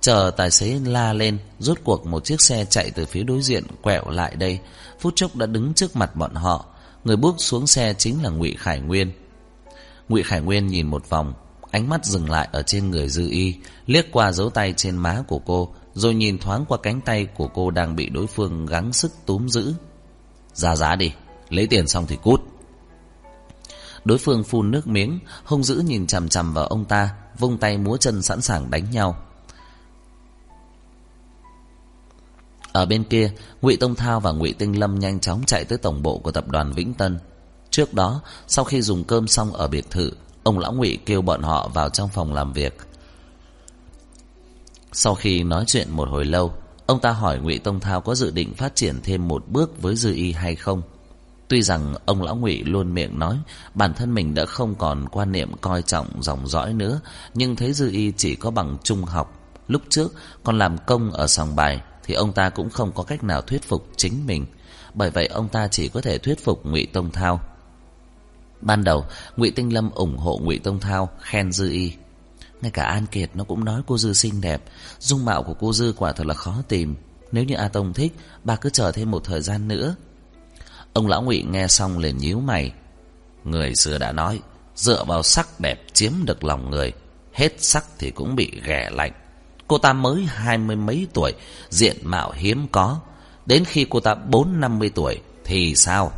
Chờ 0.00 0.30
tài 0.36 0.50
xế 0.50 0.80
la 0.84 1.12
lên, 1.12 1.38
Rốt 1.58 1.78
cuộc 1.84 2.06
một 2.06 2.24
chiếc 2.24 2.40
xe 2.40 2.64
chạy 2.70 2.90
từ 2.90 3.06
phía 3.06 3.22
đối 3.22 3.42
diện 3.42 3.64
Quẹo 3.82 4.10
lại 4.10 4.36
đây. 4.36 4.58
Phút 5.00 5.16
chốc 5.16 5.36
đã 5.36 5.46
đứng 5.46 5.74
trước 5.74 5.96
mặt 5.96 6.16
bọn 6.16 6.34
họ. 6.34 6.66
Người 7.04 7.16
bước 7.16 7.34
xuống 7.38 7.66
xe 7.66 7.94
chính 7.98 8.22
là 8.22 8.30
ngụy 8.30 8.54
Khải 8.58 8.80
Nguyên. 8.80 9.12
Ngụy 10.08 10.22
Khải 10.22 10.40
Nguyên 10.40 10.66
nhìn 10.66 10.86
một 10.86 11.08
vòng, 11.08 11.34
Ánh 11.70 11.88
mắt 11.88 12.04
dừng 12.04 12.30
lại 12.30 12.48
ở 12.52 12.62
trên 12.62 12.90
người 12.90 13.08
Dư 13.08 13.28
Y, 13.30 13.54
Liếc 13.86 14.12
qua 14.12 14.32
dấu 14.32 14.50
tay 14.50 14.74
trên 14.76 14.96
má 14.96 15.22
của 15.28 15.38
cô, 15.38 15.74
Rồi 15.94 16.14
nhìn 16.14 16.38
thoáng 16.38 16.64
qua 16.68 16.78
cánh 16.82 17.00
tay 17.00 17.26
của 17.26 17.48
cô 17.48 17.70
Đang 17.70 17.96
bị 17.96 18.08
đối 18.08 18.26
phương 18.26 18.66
gắng 18.66 18.92
sức 18.92 19.12
túm 19.26 19.48
giữ. 19.48 19.74
Ra 20.52 20.76
giá 20.76 20.96
đi. 20.96 21.12
Lấy 21.54 21.66
tiền 21.66 21.88
xong 21.88 22.06
thì 22.06 22.16
cút. 22.22 22.42
Đối 24.04 24.18
phương 24.18 24.44
phun 24.44 24.70
nước 24.70 24.86
miếng, 24.86 25.18
Hung 25.44 25.64
dữ 25.64 25.76
nhìn 25.76 26.06
chằm 26.06 26.28
chằm 26.28 26.54
vào 26.54 26.66
ông 26.66 26.84
ta, 26.84 27.14
Vung 27.38 27.58
tay 27.58 27.78
múa 27.78 27.96
chân 27.96 28.22
sẵn 28.22 28.40
sàng 28.40 28.70
đánh 28.70 28.90
nhau. 28.90 29.16
Ở 32.72 32.86
bên 32.86 33.04
kia, 33.04 33.32
Ngụy 33.62 33.76
Tông 33.76 33.94
Thao 33.94 34.20
và 34.20 34.32
Ngụy 34.32 34.52
Tinh 34.52 34.78
Lâm 34.80 34.98
nhanh 34.98 35.20
chóng 35.20 35.44
chạy 35.46 35.64
tới 35.64 35.78
tổng 35.78 36.02
bộ 36.02 36.18
của 36.18 36.30
tập 36.32 36.48
đoàn 36.48 36.72
Vĩnh 36.72 36.94
Tân. 36.94 37.18
Trước 37.70 37.94
đó, 37.94 38.20
Sau 38.46 38.64
khi 38.64 38.82
dùng 38.82 39.04
cơm 39.04 39.28
xong 39.28 39.52
ở 39.52 39.68
biệt 39.68 39.90
thự, 39.90 40.10
Ông 40.42 40.58
lão 40.58 40.72
Ngụy 40.72 40.98
kêu 41.06 41.22
bọn 41.22 41.42
họ 41.42 41.68
vào 41.68 41.88
trong 41.88 42.08
phòng 42.08 42.34
làm 42.34 42.52
việc. 42.52 42.78
Sau 44.92 45.14
khi 45.14 45.42
nói 45.42 45.64
chuyện 45.66 45.90
một 45.90 46.08
hồi 46.08 46.24
lâu, 46.24 46.54
Ông 46.86 47.00
ta 47.00 47.10
hỏi 47.10 47.38
Ngụy 47.38 47.58
Tông 47.58 47.80
Thao 47.80 48.00
có 48.00 48.14
dự 48.14 48.30
định 48.30 48.54
phát 48.54 48.74
triển 48.74 49.00
thêm 49.02 49.28
một 49.28 49.44
bước 49.48 49.82
với 49.82 49.96
Dư 49.96 50.14
Y 50.14 50.32
hay 50.32 50.54
không. 50.54 50.82
Tuy 51.54 51.62
rằng 51.62 51.94
ông 52.06 52.22
lão 52.22 52.36
Ngụy 52.36 52.64
luôn 52.64 52.94
miệng 52.94 53.18
nói 53.18 53.38
bản 53.74 53.94
thân 53.94 54.14
mình 54.14 54.34
đã 54.34 54.46
không 54.46 54.74
còn 54.74 55.08
quan 55.08 55.32
niệm 55.32 55.52
coi 55.60 55.82
trọng 55.82 56.22
dòng 56.22 56.48
dõi 56.48 56.72
nữa, 56.72 57.00
nhưng 57.34 57.56
thấy 57.56 57.72
Dư 57.72 57.90
Y 57.90 58.12
chỉ 58.16 58.34
có 58.34 58.50
bằng 58.50 58.76
trung 58.82 59.04
học, 59.04 59.50
lúc 59.68 59.82
trước 59.88 60.12
còn 60.44 60.58
làm 60.58 60.78
công 60.78 61.10
ở 61.10 61.26
sòng 61.26 61.56
bài 61.56 61.80
thì 62.04 62.14
ông 62.14 62.32
ta 62.32 62.48
cũng 62.50 62.70
không 62.70 62.92
có 62.92 63.02
cách 63.02 63.24
nào 63.24 63.42
thuyết 63.42 63.68
phục 63.68 63.88
chính 63.96 64.26
mình, 64.26 64.46
bởi 64.94 65.10
vậy 65.10 65.26
ông 65.26 65.48
ta 65.48 65.68
chỉ 65.68 65.88
có 65.88 66.00
thể 66.00 66.18
thuyết 66.18 66.44
phục 66.44 66.66
Ngụy 66.66 66.86
Tông 66.86 67.10
Thao. 67.10 67.40
Ban 68.60 68.84
đầu, 68.84 69.04
Ngụy 69.36 69.50
Tinh 69.50 69.74
Lâm 69.74 69.90
ủng 69.90 70.16
hộ 70.16 70.40
Ngụy 70.42 70.58
Tông 70.58 70.80
Thao, 70.80 71.08
khen 71.20 71.52
Dư 71.52 71.70
Y. 71.70 71.92
Ngay 72.62 72.70
cả 72.70 72.84
An 72.84 73.06
Kiệt 73.06 73.30
nó 73.34 73.44
cũng 73.44 73.64
nói 73.64 73.82
cô 73.86 73.98
Dư 73.98 74.12
xinh 74.12 74.40
đẹp, 74.40 74.64
dung 74.98 75.24
mạo 75.24 75.42
của 75.42 75.54
cô 75.54 75.72
Dư 75.72 75.94
quả 75.96 76.12
thật 76.12 76.26
là 76.26 76.34
khó 76.34 76.62
tìm. 76.68 76.94
Nếu 77.32 77.44
như 77.44 77.54
A 77.54 77.68
Tông 77.68 77.92
thích, 77.92 78.16
bà 78.44 78.56
cứ 78.56 78.70
chờ 78.70 78.92
thêm 78.92 79.10
một 79.10 79.24
thời 79.24 79.40
gian 79.40 79.68
nữa. 79.68 79.96
Ông 80.94 81.06
lão 81.06 81.22
Ngụy 81.22 81.42
nghe 81.42 81.68
xong 81.68 81.98
liền 81.98 82.18
nhíu 82.18 82.40
mày. 82.40 82.72
Người 83.44 83.74
xưa 83.74 83.98
đã 83.98 84.12
nói, 84.12 84.40
dựa 84.74 85.04
vào 85.04 85.22
sắc 85.22 85.60
đẹp 85.60 85.84
chiếm 85.92 86.12
được 86.24 86.44
lòng 86.44 86.70
người, 86.70 86.92
hết 87.32 87.62
sắc 87.62 87.84
thì 87.98 88.10
cũng 88.10 88.36
bị 88.36 88.60
ghẻ 88.64 88.90
lạnh. 88.92 89.12
Cô 89.68 89.78
ta 89.78 89.92
mới 89.92 90.24
hai 90.24 90.58
mươi 90.58 90.76
mấy 90.76 91.06
tuổi, 91.14 91.32
diện 91.70 91.96
mạo 92.02 92.32
hiếm 92.32 92.66
có. 92.72 93.00
Đến 93.46 93.64
khi 93.64 93.86
cô 93.90 94.00
ta 94.00 94.14
bốn 94.14 94.60
năm 94.60 94.78
mươi 94.78 94.90
tuổi 94.94 95.20
thì 95.44 95.74
sao? 95.74 96.12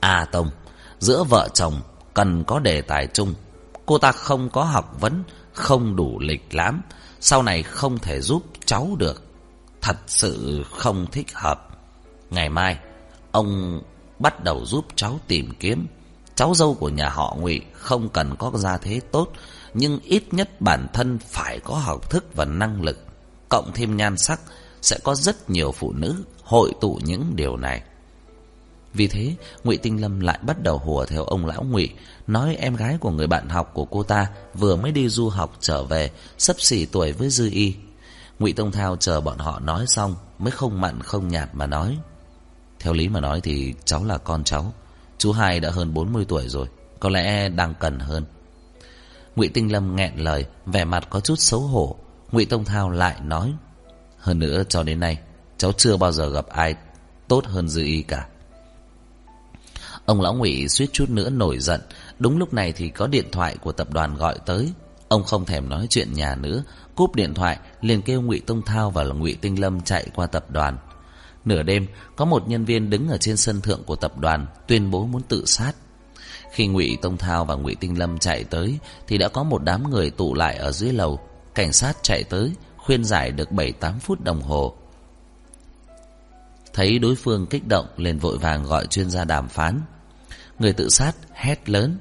A 0.00 0.24
Tông, 0.32 0.50
giữa 0.98 1.24
vợ 1.24 1.48
chồng 1.54 1.80
cần 2.14 2.44
có 2.44 2.58
đề 2.58 2.82
tài 2.82 3.06
chung. 3.06 3.34
Cô 3.86 3.98
ta 3.98 4.12
không 4.12 4.50
có 4.50 4.64
học 4.64 4.96
vấn, 5.00 5.22
không 5.52 5.96
đủ 5.96 6.18
lịch 6.20 6.54
lãm, 6.54 6.82
sau 7.20 7.42
này 7.42 7.62
không 7.62 7.98
thể 7.98 8.20
giúp 8.20 8.42
cháu 8.64 8.96
được. 8.98 9.24
Thật 9.80 9.96
sự 10.06 10.64
không 10.70 11.06
thích 11.12 11.34
hợp. 11.34 11.68
Ngày 12.30 12.48
mai, 12.48 12.78
ông 13.32 13.80
bắt 14.18 14.44
đầu 14.44 14.66
giúp 14.66 14.86
cháu 14.96 15.20
tìm 15.26 15.52
kiếm. 15.60 15.86
Cháu 16.34 16.54
dâu 16.54 16.74
của 16.74 16.88
nhà 16.88 17.08
họ 17.08 17.36
Ngụy 17.40 17.60
không 17.72 18.08
cần 18.08 18.36
có 18.38 18.52
gia 18.54 18.76
thế 18.78 19.00
tốt, 19.12 19.32
nhưng 19.74 20.00
ít 20.00 20.34
nhất 20.34 20.60
bản 20.60 20.86
thân 20.92 21.18
phải 21.18 21.60
có 21.60 21.74
học 21.74 22.10
thức 22.10 22.24
và 22.34 22.44
năng 22.44 22.82
lực, 22.82 22.98
cộng 23.48 23.70
thêm 23.74 23.96
nhan 23.96 24.18
sắc 24.18 24.40
sẽ 24.82 24.98
có 25.04 25.14
rất 25.14 25.50
nhiều 25.50 25.72
phụ 25.72 25.92
nữ 25.92 26.24
hội 26.42 26.72
tụ 26.80 26.98
những 27.04 27.32
điều 27.36 27.56
này. 27.56 27.82
Vì 28.94 29.08
thế, 29.08 29.34
Ngụy 29.64 29.76
Tinh 29.76 30.00
Lâm 30.00 30.20
lại 30.20 30.38
bắt 30.42 30.62
đầu 30.62 30.78
hùa 30.78 31.06
theo 31.06 31.24
ông 31.24 31.46
lão 31.46 31.62
Ngụy, 31.62 31.90
nói 32.26 32.56
em 32.56 32.76
gái 32.76 32.98
của 33.00 33.10
người 33.10 33.26
bạn 33.26 33.48
học 33.48 33.70
của 33.74 33.84
cô 33.84 34.02
ta 34.02 34.26
vừa 34.54 34.76
mới 34.76 34.92
đi 34.92 35.08
du 35.08 35.28
học 35.28 35.56
trở 35.60 35.84
về, 35.84 36.10
sắp 36.38 36.60
xỉ 36.60 36.86
tuổi 36.86 37.12
với 37.12 37.30
Dư 37.30 37.50
Y. 37.50 37.74
Ngụy 38.38 38.52
Tông 38.52 38.72
Thao 38.72 38.96
chờ 38.96 39.20
bọn 39.20 39.38
họ 39.38 39.60
nói 39.60 39.84
xong 39.88 40.14
mới 40.38 40.50
không 40.50 40.80
mặn 40.80 41.00
không 41.00 41.28
nhạt 41.28 41.48
mà 41.52 41.66
nói: 41.66 41.98
theo 42.80 42.92
lý 42.92 43.08
mà 43.08 43.20
nói 43.20 43.40
thì 43.40 43.74
cháu 43.84 44.04
là 44.04 44.18
con 44.18 44.44
cháu. 44.44 44.72
Chú 45.18 45.32
hai 45.32 45.60
đã 45.60 45.70
hơn 45.70 45.94
40 45.94 46.24
tuổi 46.28 46.48
rồi, 46.48 46.66
Có 47.00 47.08
lẽ 47.08 47.48
đang 47.48 47.74
cần 47.80 47.98
hơn. 47.98 48.24
Ngụy 49.36 49.48
Tinh 49.48 49.72
Lâm 49.72 49.96
nghẹn 49.96 50.16
lời, 50.16 50.46
Vẻ 50.66 50.84
mặt 50.84 51.06
có 51.10 51.20
chút 51.20 51.36
xấu 51.38 51.60
hổ. 51.60 51.96
Ngụy 52.32 52.44
Tông 52.44 52.64
Thao 52.64 52.90
lại 52.90 53.20
nói, 53.24 53.52
Hơn 54.18 54.38
nữa 54.38 54.62
cho 54.68 54.82
đến 54.82 55.00
nay, 55.00 55.18
Cháu 55.58 55.72
chưa 55.72 55.96
bao 55.96 56.12
giờ 56.12 56.30
gặp 56.30 56.46
ai 56.46 56.74
tốt 57.28 57.46
hơn 57.46 57.68
Dư 57.68 57.82
Y 57.82 58.02
cả. 58.02 58.26
Ông 60.04 60.20
lão 60.20 60.34
Ngụy 60.34 60.68
suýt 60.68 60.86
chút 60.92 61.10
nữa 61.10 61.30
nổi 61.30 61.58
giận. 61.58 61.80
Đúng 62.18 62.38
lúc 62.38 62.54
này 62.54 62.72
thì 62.72 62.88
có 62.88 63.06
điện 63.06 63.30
thoại 63.32 63.56
của 63.56 63.72
tập 63.72 63.92
đoàn 63.92 64.16
gọi 64.16 64.38
tới. 64.46 64.72
Ông 65.08 65.24
không 65.24 65.44
thèm 65.44 65.68
nói 65.68 65.86
chuyện 65.90 66.12
nhà 66.12 66.34
nữa, 66.34 66.62
Cúp 66.94 67.14
điện 67.14 67.34
thoại, 67.34 67.58
liền 67.80 68.02
kêu 68.02 68.22
Ngụy 68.22 68.40
Tông 68.40 68.62
Thao 68.62 68.90
và 68.90 69.04
Ngụy 69.04 69.36
Tinh 69.40 69.60
Lâm 69.60 69.80
chạy 69.80 70.06
qua 70.14 70.26
tập 70.26 70.50
đoàn. 70.50 70.76
Nửa 71.48 71.62
đêm, 71.62 71.86
có 72.16 72.24
một 72.24 72.48
nhân 72.48 72.64
viên 72.64 72.90
đứng 72.90 73.08
ở 73.08 73.18
trên 73.18 73.36
sân 73.36 73.60
thượng 73.60 73.84
của 73.84 73.96
tập 73.96 74.18
đoàn 74.18 74.46
tuyên 74.66 74.90
bố 74.90 75.06
muốn 75.06 75.22
tự 75.22 75.44
sát. 75.46 75.72
Khi 76.52 76.66
Ngụy 76.66 76.98
Tông 77.02 77.16
Thao 77.16 77.44
và 77.44 77.54
Ngụy 77.54 77.74
Tinh 77.74 77.98
Lâm 77.98 78.18
chạy 78.18 78.44
tới 78.44 78.78
thì 79.06 79.18
đã 79.18 79.28
có 79.28 79.42
một 79.42 79.62
đám 79.64 79.90
người 79.90 80.10
tụ 80.10 80.34
lại 80.34 80.56
ở 80.56 80.72
dưới 80.72 80.92
lầu. 80.92 81.20
Cảnh 81.54 81.72
sát 81.72 81.96
chạy 82.02 82.22
tới, 82.24 82.52
khuyên 82.76 83.04
giải 83.04 83.30
được 83.30 83.50
7-8 83.50 83.98
phút 83.98 84.20
đồng 84.20 84.42
hồ. 84.42 84.76
Thấy 86.72 86.98
đối 86.98 87.14
phương 87.14 87.46
kích 87.46 87.68
động 87.68 87.86
liền 87.96 88.18
vội 88.18 88.38
vàng 88.38 88.64
gọi 88.64 88.86
chuyên 88.86 89.10
gia 89.10 89.24
đàm 89.24 89.48
phán. 89.48 89.80
Người 90.58 90.72
tự 90.72 90.88
sát 90.88 91.12
hét 91.32 91.68
lớn: 91.68 91.98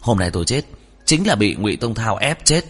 "Hôm 0.00 0.18
nay 0.18 0.30
tôi 0.30 0.44
chết, 0.44 0.62
chính 1.04 1.26
là 1.26 1.34
bị 1.34 1.54
Ngụy 1.54 1.76
Tông 1.76 1.94
Thao 1.94 2.16
ép 2.16 2.44
chết." 2.44 2.64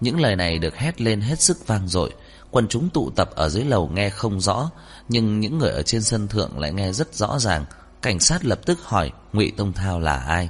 Những 0.00 0.20
lời 0.20 0.36
này 0.36 0.58
được 0.58 0.76
hét 0.76 1.00
lên 1.00 1.20
hết 1.20 1.40
sức 1.40 1.66
vang 1.66 1.88
dội, 1.88 2.12
Quần 2.52 2.68
chúng 2.68 2.88
tụ 2.90 3.10
tập 3.10 3.30
ở 3.34 3.48
dưới 3.48 3.64
lầu 3.64 3.88
nghe 3.88 4.10
không 4.10 4.40
rõ, 4.40 4.70
nhưng 5.08 5.40
những 5.40 5.58
người 5.58 5.70
ở 5.70 5.82
trên 5.82 6.02
sân 6.02 6.28
thượng 6.28 6.58
lại 6.58 6.72
nghe 6.72 6.92
rất 6.92 7.14
rõ 7.14 7.38
ràng. 7.38 7.64
Cảnh 8.02 8.20
sát 8.20 8.44
lập 8.44 8.60
tức 8.66 8.78
hỏi 8.84 9.10
Ngụy 9.32 9.52
Tông 9.56 9.72
Thao 9.72 10.00
là 10.00 10.16
ai. 10.16 10.48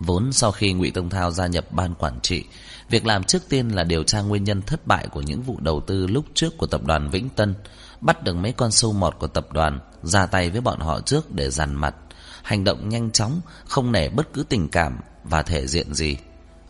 Vốn 0.00 0.32
sau 0.32 0.52
khi 0.52 0.72
Ngụy 0.72 0.90
Tông 0.90 1.10
Thao 1.10 1.30
gia 1.30 1.46
nhập 1.46 1.64
ban 1.70 1.94
quản 1.94 2.20
trị, 2.20 2.44
việc 2.90 3.06
làm 3.06 3.24
trước 3.24 3.48
tiên 3.48 3.68
là 3.68 3.84
điều 3.84 4.02
tra 4.02 4.20
nguyên 4.20 4.44
nhân 4.44 4.62
thất 4.62 4.86
bại 4.86 5.06
của 5.12 5.20
những 5.20 5.42
vụ 5.42 5.56
đầu 5.60 5.80
tư 5.80 6.06
lúc 6.06 6.24
trước 6.34 6.58
của 6.58 6.66
tập 6.66 6.80
đoàn 6.84 7.10
Vĩnh 7.10 7.28
Tân, 7.28 7.54
bắt 8.00 8.22
được 8.22 8.34
mấy 8.34 8.52
con 8.52 8.70
sâu 8.70 8.92
mọt 8.92 9.16
của 9.18 9.26
tập 9.26 9.46
đoàn, 9.52 9.80
ra 10.02 10.26
tay 10.26 10.50
với 10.50 10.60
bọn 10.60 10.80
họ 10.80 11.00
trước 11.00 11.34
để 11.34 11.50
dằn 11.50 11.74
mặt, 11.74 11.94
hành 12.42 12.64
động 12.64 12.88
nhanh 12.88 13.10
chóng, 13.10 13.40
không 13.68 13.92
nể 13.92 14.08
bất 14.08 14.32
cứ 14.32 14.44
tình 14.48 14.68
cảm 14.68 14.98
và 15.24 15.42
thể 15.42 15.66
diện 15.66 15.94
gì. 15.94 16.16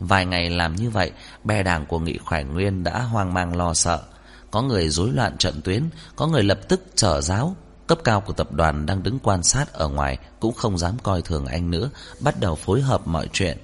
Vài 0.00 0.26
ngày 0.26 0.50
làm 0.50 0.76
như 0.76 0.90
vậy, 0.90 1.10
bè 1.44 1.62
đảng 1.62 1.86
của 1.86 1.98
Nghị 1.98 2.18
Khải 2.26 2.44
Nguyên 2.44 2.84
đã 2.84 3.00
hoang 3.00 3.34
mang 3.34 3.56
lo 3.56 3.74
sợ. 3.74 4.02
Có 4.51 4.62
người 4.62 4.88
rối 4.88 5.12
loạn 5.12 5.36
trận 5.38 5.61
tuyến, 5.64 5.82
có 6.16 6.26
người 6.26 6.42
lập 6.42 6.61
tức 6.68 6.82
trở 6.94 7.20
giáo. 7.20 7.57
Cấp 7.86 7.99
cao 8.05 8.20
của 8.20 8.32
tập 8.32 8.53
đoàn 8.53 8.86
đang 8.86 9.03
đứng 9.03 9.18
quan 9.18 9.42
sát 9.42 9.72
ở 9.72 9.88
ngoài 9.88 10.18
cũng 10.40 10.55
không 10.55 10.78
dám 10.78 10.94
coi 11.03 11.22
thường 11.22 11.46
anh 11.46 11.70
nữa, 11.70 11.90
bắt 12.20 12.40
đầu 12.40 12.55
phối 12.55 12.80
hợp 12.80 13.07
mọi 13.07 13.28
chuyện. 13.32 13.59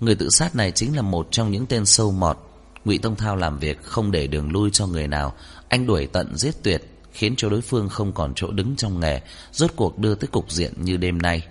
Người 0.00 0.14
tự 0.14 0.30
sát 0.30 0.56
này 0.56 0.72
chính 0.72 0.96
là 0.96 1.02
một 1.02 1.28
trong 1.30 1.50
những 1.50 1.66
tên 1.66 1.86
sâu 1.86 2.12
mọt. 2.12 2.38
Ngụy 2.84 2.98
Tông 2.98 3.16
Thao 3.16 3.36
làm 3.36 3.58
việc 3.58 3.82
không 3.82 4.10
để 4.10 4.26
đường 4.26 4.52
lui 4.52 4.70
cho 4.72 4.86
người 4.86 5.08
nào, 5.08 5.34
anh 5.68 5.86
đuổi 5.86 6.06
tận 6.06 6.36
giết 6.36 6.62
tuyệt, 6.62 6.82
khiến 7.12 7.34
cho 7.36 7.48
đối 7.48 7.60
phương 7.60 7.88
không 7.88 8.12
còn 8.12 8.32
chỗ 8.36 8.50
đứng 8.50 8.76
trong 8.76 9.00
nghề, 9.00 9.20
rốt 9.52 9.70
cuộc 9.76 9.98
đưa 9.98 10.14
tới 10.14 10.28
cục 10.28 10.50
diện 10.50 10.72
như 10.76 10.96
đêm 10.96 11.22
nay. 11.22 11.46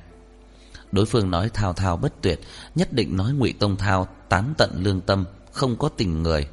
Đối 0.91 1.06
phương 1.06 1.32
nói 1.32 1.50
thao 1.54 1.74
thao 1.74 1.98
bất 1.98 2.22
tuyệt, 2.22 2.39
nhất 2.76 2.93
định 2.93 3.18
nói 3.18 3.34
Ngụy 3.34 3.54
Tông 3.54 3.76
Thao 3.76 4.08
tán 4.30 4.54
tận 4.58 4.72
lương 4.76 5.02
tâm, 5.02 5.26
không 5.52 5.78
có 5.78 5.89
tình 5.89 6.24
người. 6.24 6.48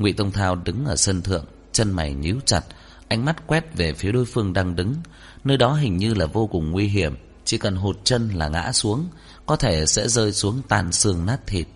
Ngụy 0.00 0.12
Tông 0.12 0.30
Thao 0.30 0.54
đứng 0.54 0.86
ở 0.86 0.96
sân 0.96 1.22
thượng, 1.22 1.44
chân 1.72 1.92
mày 1.92 2.14
nhíu 2.14 2.36
chặt, 2.44 2.62
ánh 3.08 3.24
mắt 3.24 3.46
quét 3.46 3.76
về 3.76 3.92
phía 3.92 4.12
đối 4.12 4.24
phương 4.24 4.52
đang 4.52 4.76
đứng, 4.76 4.94
nơi 5.44 5.56
đó 5.56 5.74
hình 5.74 5.96
như 5.96 6.14
là 6.14 6.26
vô 6.26 6.46
cùng 6.46 6.70
nguy 6.70 6.86
hiểm, 6.86 7.16
chỉ 7.44 7.58
cần 7.58 7.76
hụt 7.76 7.96
chân 8.04 8.28
là 8.28 8.48
ngã 8.48 8.72
xuống, 8.72 9.08
có 9.46 9.56
thể 9.56 9.86
sẽ 9.86 10.08
rơi 10.08 10.32
xuống 10.32 10.62
tan 10.68 10.92
xương 10.92 11.26
nát 11.26 11.46
thịt. 11.46 11.66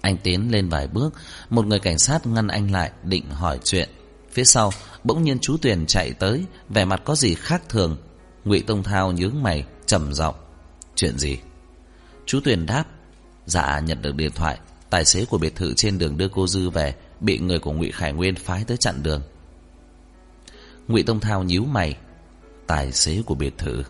Anh 0.00 0.16
tiến 0.16 0.52
lên 0.52 0.68
vài 0.68 0.86
bước, 0.86 1.14
một 1.50 1.66
người 1.66 1.78
cảnh 1.78 1.98
sát 1.98 2.26
ngăn 2.26 2.48
anh 2.48 2.70
lại 2.70 2.92
định 3.02 3.30
hỏi 3.30 3.58
chuyện. 3.64 3.88
Phía 4.32 4.44
sau, 4.44 4.72
bỗng 5.04 5.22
nhiên 5.22 5.38
chú 5.40 5.56
Tuyền 5.62 5.86
chạy 5.86 6.12
tới, 6.12 6.44
vẻ 6.68 6.84
mặt 6.84 7.02
có 7.04 7.14
gì 7.14 7.34
khác 7.34 7.62
thường. 7.68 7.96
Ngụy 8.44 8.60
Tông 8.60 8.82
Thao 8.82 9.12
nhướng 9.12 9.42
mày, 9.42 9.64
trầm 9.86 10.14
giọng, 10.14 10.34
"Chuyện 10.96 11.18
gì?" 11.18 11.38
Chú 12.26 12.40
Tuyền 12.44 12.66
đáp, 12.66 12.84
"Dạ 13.46 13.80
nhận 13.80 14.02
được 14.02 14.14
điện 14.14 14.30
thoại, 14.34 14.58
tài 14.92 15.04
xế 15.04 15.24
của 15.24 15.38
biệt 15.38 15.56
thự 15.56 15.74
trên 15.74 15.98
đường 15.98 16.16
đưa 16.16 16.28
cô 16.28 16.46
Dư 16.46 16.70
về 16.70 16.94
bị 17.20 17.38
người 17.38 17.58
của 17.58 17.72
Ngụy 17.72 17.90
Khải 17.90 18.12
Nguyên 18.12 18.34
phái 18.34 18.64
tới 18.64 18.76
chặn 18.76 19.02
đường." 19.02 19.22
Ngụy 20.88 21.02
Tông 21.02 21.20
Thao 21.20 21.42
nhíu 21.42 21.64
mày, 21.64 21.96
"Tài 22.66 22.92
xế 22.92 23.22
của 23.26 23.34
biệt 23.34 23.58
thự?" 23.58 23.82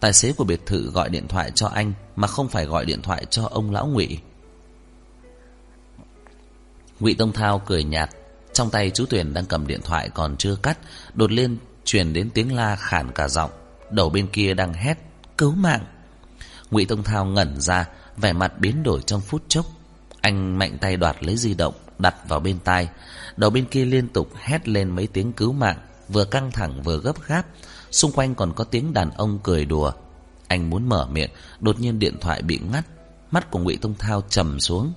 Tài 0.00 0.12
xế 0.12 0.32
của 0.32 0.44
biệt 0.44 0.66
thự 0.66 0.90
gọi 0.90 1.08
điện 1.08 1.28
thoại 1.28 1.50
cho 1.54 1.66
anh 1.66 1.92
mà 2.16 2.26
không 2.26 2.48
phải 2.48 2.64
gọi 2.64 2.84
điện 2.84 3.02
thoại 3.02 3.26
cho 3.30 3.44
ông 3.44 3.70
lão 3.70 3.86
Ngụy. 3.86 4.18
Ngụy 7.00 7.14
Tông 7.14 7.32
Thao 7.32 7.58
cười 7.58 7.84
nhạt, 7.84 8.10
trong 8.52 8.70
tay 8.70 8.90
chú 8.90 9.06
Tuyền 9.06 9.34
đang 9.34 9.46
cầm 9.46 9.66
điện 9.66 9.80
thoại 9.84 10.08
còn 10.14 10.36
chưa 10.36 10.56
cắt, 10.56 10.78
đột 11.14 11.30
nhiên 11.30 11.58
truyền 11.84 12.12
đến 12.12 12.30
tiếng 12.34 12.56
la 12.56 12.76
khản 12.76 13.12
cả 13.12 13.28
giọng, 13.28 13.50
đầu 13.90 14.10
bên 14.10 14.26
kia 14.26 14.54
đang 14.54 14.72
hét 14.72 14.98
cứu 15.38 15.54
mạng. 15.54 15.84
Ngụy 16.70 16.84
Tông 16.84 17.02
Thao 17.02 17.24
ngẩn 17.24 17.60
ra, 17.60 17.88
vẻ 18.16 18.32
mặt 18.32 18.58
biến 18.58 18.82
đổi 18.82 19.02
trong 19.02 19.20
phút 19.20 19.42
chốc. 19.48 19.66
Anh 20.24 20.58
mạnh 20.58 20.78
tay 20.80 20.96
đoạt 20.96 21.24
lấy 21.24 21.36
di 21.36 21.54
động, 21.54 21.74
đặt 21.98 22.14
vào 22.28 22.40
bên 22.40 22.58
tai. 22.64 22.88
Đầu 23.36 23.50
bên 23.50 23.64
kia 23.64 23.84
liên 23.84 24.08
tục 24.08 24.30
hét 24.36 24.68
lên 24.68 24.90
mấy 24.90 25.06
tiếng 25.06 25.32
cứu 25.32 25.52
mạng, 25.52 25.78
vừa 26.08 26.24
căng 26.24 26.50
thẳng 26.50 26.82
vừa 26.82 26.98
gấp 26.98 27.22
gáp. 27.26 27.46
Xung 27.90 28.12
quanh 28.12 28.34
còn 28.34 28.52
có 28.52 28.64
tiếng 28.64 28.92
đàn 28.92 29.10
ông 29.10 29.38
cười 29.42 29.64
đùa. 29.64 29.92
Anh 30.48 30.70
muốn 30.70 30.88
mở 30.88 31.06
miệng, 31.12 31.30
đột 31.60 31.80
nhiên 31.80 31.98
điện 31.98 32.16
thoại 32.20 32.42
bị 32.42 32.58
ngắt. 32.72 32.84
Mắt 33.30 33.50
của 33.50 33.58
Ngụy 33.58 33.76
Tông 33.76 33.94
Thao 33.98 34.22
trầm 34.28 34.60
xuống. 34.60 34.92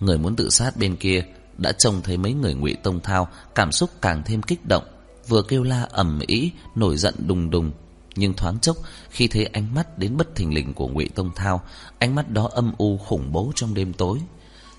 Người 0.00 0.18
muốn 0.18 0.36
tự 0.36 0.50
sát 0.50 0.76
bên 0.76 0.96
kia 0.96 1.24
đã 1.58 1.72
trông 1.72 2.02
thấy 2.02 2.16
mấy 2.16 2.32
người 2.32 2.54
Ngụy 2.54 2.74
Tông 2.74 3.00
Thao, 3.00 3.28
cảm 3.54 3.72
xúc 3.72 3.90
càng 4.02 4.22
thêm 4.26 4.42
kích 4.42 4.66
động, 4.66 4.84
vừa 5.28 5.42
kêu 5.42 5.62
la 5.62 5.82
ầm 5.90 6.20
ĩ, 6.26 6.50
nổi 6.74 6.96
giận 6.96 7.14
đùng 7.26 7.50
đùng, 7.50 7.72
nhưng 8.18 8.34
thoáng 8.34 8.58
chốc 8.58 8.76
khi 9.10 9.28
thấy 9.28 9.44
ánh 9.44 9.74
mắt 9.74 9.98
đến 9.98 10.16
bất 10.16 10.34
thình 10.34 10.54
lình 10.54 10.74
của 10.74 10.88
Ngụy 10.88 11.08
Tông 11.14 11.30
Thao, 11.36 11.62
ánh 11.98 12.14
mắt 12.14 12.30
đó 12.30 12.48
âm 12.52 12.72
u 12.78 12.98
khủng 12.98 13.32
bố 13.32 13.52
trong 13.54 13.74
đêm 13.74 13.92
tối. 13.92 14.18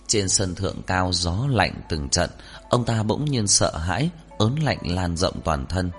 Trên 0.07 0.29
sân 0.29 0.55
thượng 0.55 0.81
cao 0.87 1.11
gió 1.13 1.47
lạnh 1.49 1.73
từng 1.89 2.09
trận, 2.09 2.29
ông 2.69 2.85
ta 2.85 3.03
bỗng 3.03 3.25
nhiên 3.25 3.47
sợ 3.47 3.77
hãi, 3.77 4.09
ớn 4.37 4.55
lạnh 4.55 4.77
lan 4.83 5.17
rộng 5.17 5.41
toàn 5.43 5.65
thân. 5.65 5.91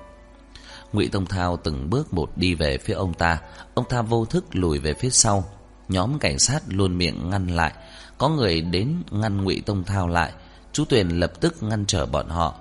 Ngụy 0.92 1.08
Tông 1.08 1.26
Thao 1.26 1.56
từng 1.56 1.90
bước 1.90 2.14
một 2.14 2.30
đi 2.36 2.54
về 2.54 2.78
phía 2.78 2.94
ông 2.94 3.14
ta, 3.14 3.38
ông 3.74 3.84
ta 3.88 4.02
vô 4.02 4.24
thức 4.24 4.44
lùi 4.52 4.78
về 4.78 4.94
phía 4.94 5.10
sau. 5.10 5.44
Nhóm 5.88 6.18
cảnh 6.18 6.38
sát 6.38 6.62
luôn 6.68 6.98
miệng 6.98 7.30
ngăn 7.30 7.46
lại, 7.46 7.72
có 8.18 8.28
người 8.28 8.60
đến 8.60 9.02
ngăn 9.10 9.44
Ngụy 9.44 9.62
Tông 9.66 9.84
Thao 9.84 10.08
lại, 10.08 10.32
chú 10.72 10.84
Tuyền 10.84 11.08
lập 11.08 11.32
tức 11.40 11.62
ngăn 11.62 11.86
trở 11.86 12.06
bọn 12.06 12.28
họ. 12.28 12.54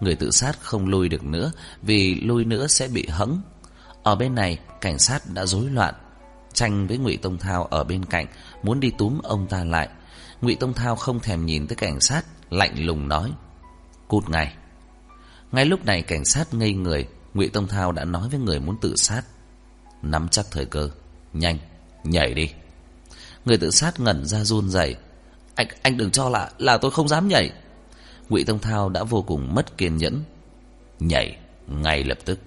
Người 0.00 0.14
tự 0.14 0.30
sát 0.30 0.60
không 0.60 0.86
lui 0.86 1.08
được 1.08 1.24
nữa, 1.24 1.52
vì 1.82 2.14
lui 2.14 2.44
nữa 2.44 2.66
sẽ 2.66 2.88
bị 2.88 3.06
hẫng. 3.06 3.40
Ở 4.08 4.14
bên 4.14 4.34
này, 4.34 4.58
cảnh 4.80 4.98
sát 4.98 5.22
đã 5.34 5.46
rối 5.46 5.70
loạn, 5.70 5.94
tranh 6.52 6.86
với 6.86 6.98
Ngụy 6.98 7.16
Tông 7.16 7.38
Thao 7.38 7.64
ở 7.64 7.84
bên 7.84 8.04
cạnh, 8.04 8.26
muốn 8.62 8.80
đi 8.80 8.92
túm 8.98 9.18
ông 9.22 9.46
ta 9.46 9.64
lại. 9.64 9.88
Ngụy 10.40 10.54
Tông 10.54 10.74
Thao 10.74 10.96
không 10.96 11.20
thèm 11.20 11.46
nhìn 11.46 11.66
tới 11.66 11.76
cảnh 11.76 12.00
sát, 12.00 12.24
lạnh 12.50 12.86
lùng 12.86 13.08
nói: 13.08 13.32
"Cút 14.08 14.28
ngay." 14.28 14.54
Ngay 15.52 15.64
lúc 15.64 15.84
này 15.84 16.02
cảnh 16.02 16.24
sát 16.24 16.54
ngây 16.54 16.72
người, 16.72 17.08
Ngụy 17.34 17.48
Tông 17.48 17.68
Thao 17.68 17.92
đã 17.92 18.04
nói 18.04 18.28
với 18.28 18.40
người 18.40 18.60
muốn 18.60 18.76
tự 18.80 18.96
sát: 18.96 19.22
"Nắm 20.02 20.28
chắc 20.28 20.46
thời 20.50 20.64
cơ, 20.64 20.90
nhanh, 21.32 21.58
nhảy 22.04 22.34
đi." 22.34 22.50
Người 23.44 23.56
tự 23.56 23.70
sát 23.70 24.00
ngẩn 24.00 24.26
ra 24.26 24.44
run 24.44 24.70
rẩy. 24.70 24.96
"Anh 25.54 25.66
anh 25.82 25.96
đừng 25.96 26.10
cho 26.10 26.28
là 26.28 26.50
là 26.58 26.78
tôi 26.78 26.90
không 26.90 27.08
dám 27.08 27.28
nhảy." 27.28 27.52
Ngụy 28.28 28.44
Tông 28.44 28.58
Thao 28.58 28.88
đã 28.88 29.04
vô 29.04 29.22
cùng 29.22 29.54
mất 29.54 29.78
kiên 29.78 29.96
nhẫn. 29.96 30.22
"Nhảy 31.00 31.36
ngay 31.66 32.04
lập 32.04 32.18
tức." 32.24 32.38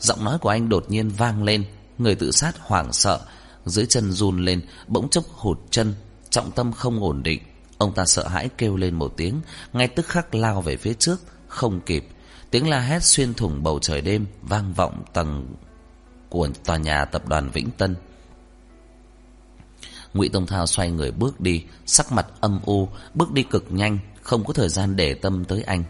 Giọng 0.00 0.24
nói 0.24 0.38
của 0.38 0.48
anh 0.48 0.68
đột 0.68 0.84
nhiên 0.88 1.08
vang 1.08 1.42
lên, 1.42 1.64
người 1.98 2.14
tự 2.14 2.30
sát 2.30 2.58
hoảng 2.58 2.92
sợ, 2.92 3.20
dưới 3.66 3.86
chân 3.86 4.12
run 4.12 4.44
lên, 4.44 4.60
bỗng 4.86 5.08
chốc 5.08 5.24
hụt 5.28 5.58
chân, 5.70 5.94
trọng 6.30 6.50
tâm 6.50 6.72
không 6.72 7.02
ổn 7.02 7.22
định. 7.22 7.42
Ông 7.78 7.94
ta 7.94 8.04
sợ 8.04 8.28
hãi 8.28 8.48
kêu 8.58 8.76
lên 8.76 8.94
một 8.94 9.14
tiếng, 9.16 9.40
ngay 9.72 9.88
tức 9.88 10.06
khắc 10.06 10.34
lao 10.34 10.62
về 10.62 10.76
phía 10.76 10.94
trước, 10.94 11.20
không 11.48 11.80
kịp. 11.80 12.08
Tiếng 12.50 12.68
la 12.68 12.80
hét 12.80 13.04
xuyên 13.04 13.34
thủng 13.34 13.62
bầu 13.62 13.78
trời 13.82 14.00
đêm 14.00 14.26
vang 14.42 14.72
vọng 14.72 15.04
tầng 15.12 15.54
của 16.28 16.48
tòa 16.64 16.76
nhà 16.76 17.04
tập 17.04 17.28
đoàn 17.28 17.50
Vĩnh 17.50 17.70
Tân. 17.70 17.96
Ngụy 20.14 20.28
Tông 20.28 20.46
Thao 20.46 20.66
xoay 20.66 20.90
người 20.90 21.10
bước 21.10 21.40
đi, 21.40 21.64
sắc 21.86 22.12
mặt 22.12 22.26
âm 22.40 22.60
u, 22.64 22.88
bước 23.14 23.32
đi 23.32 23.42
cực 23.42 23.64
nhanh, 23.70 23.98
không 24.22 24.44
có 24.44 24.52
thời 24.52 24.68
gian 24.68 24.96
để 24.96 25.14
tâm 25.14 25.44
tới 25.44 25.62
anh. 25.62 25.84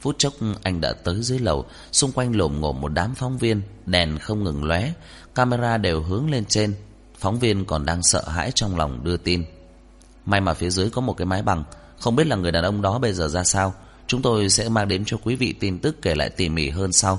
Phút 0.00 0.18
chốc 0.18 0.32
anh 0.62 0.80
đã 0.80 0.92
tới 0.92 1.22
dưới 1.22 1.38
lầu, 1.38 1.66
xung 1.92 2.12
quanh 2.12 2.36
lồm 2.36 2.60
ngồm 2.60 2.80
một 2.80 2.88
đám 2.88 3.14
phóng 3.14 3.38
viên, 3.38 3.62
đèn 3.86 4.18
không 4.18 4.44
ngừng 4.44 4.64
lóe, 4.64 4.92
camera 5.34 5.76
đều 5.76 6.02
hướng 6.02 6.30
lên 6.30 6.44
trên. 6.44 6.74
Phóng 7.18 7.38
viên 7.38 7.64
còn 7.64 7.86
đang 7.86 8.02
sợ 8.02 8.28
hãi 8.28 8.50
trong 8.54 8.76
lòng 8.76 9.04
đưa 9.04 9.16
tin. 9.16 9.44
May 10.26 10.40
mà 10.40 10.54
phía 10.54 10.70
dưới 10.70 10.90
có 10.90 11.00
một 11.00 11.16
cái 11.16 11.26
máy 11.26 11.42
bằng, 11.42 11.64
không 11.98 12.16
biết 12.16 12.26
là 12.26 12.36
người 12.36 12.52
đàn 12.52 12.64
ông 12.64 12.82
đó 12.82 12.98
bây 12.98 13.12
giờ 13.12 13.28
ra 13.28 13.44
sao. 13.44 13.74
Chúng 14.06 14.22
tôi 14.22 14.50
sẽ 14.50 14.68
mang 14.68 14.88
đến 14.88 15.04
cho 15.06 15.16
quý 15.24 15.36
vị 15.36 15.54
tin 15.60 15.78
tức 15.78 16.02
kể 16.02 16.14
lại 16.14 16.30
tỉ 16.30 16.48
mỉ 16.48 16.70
hơn 16.70 16.92
sau. 16.92 17.18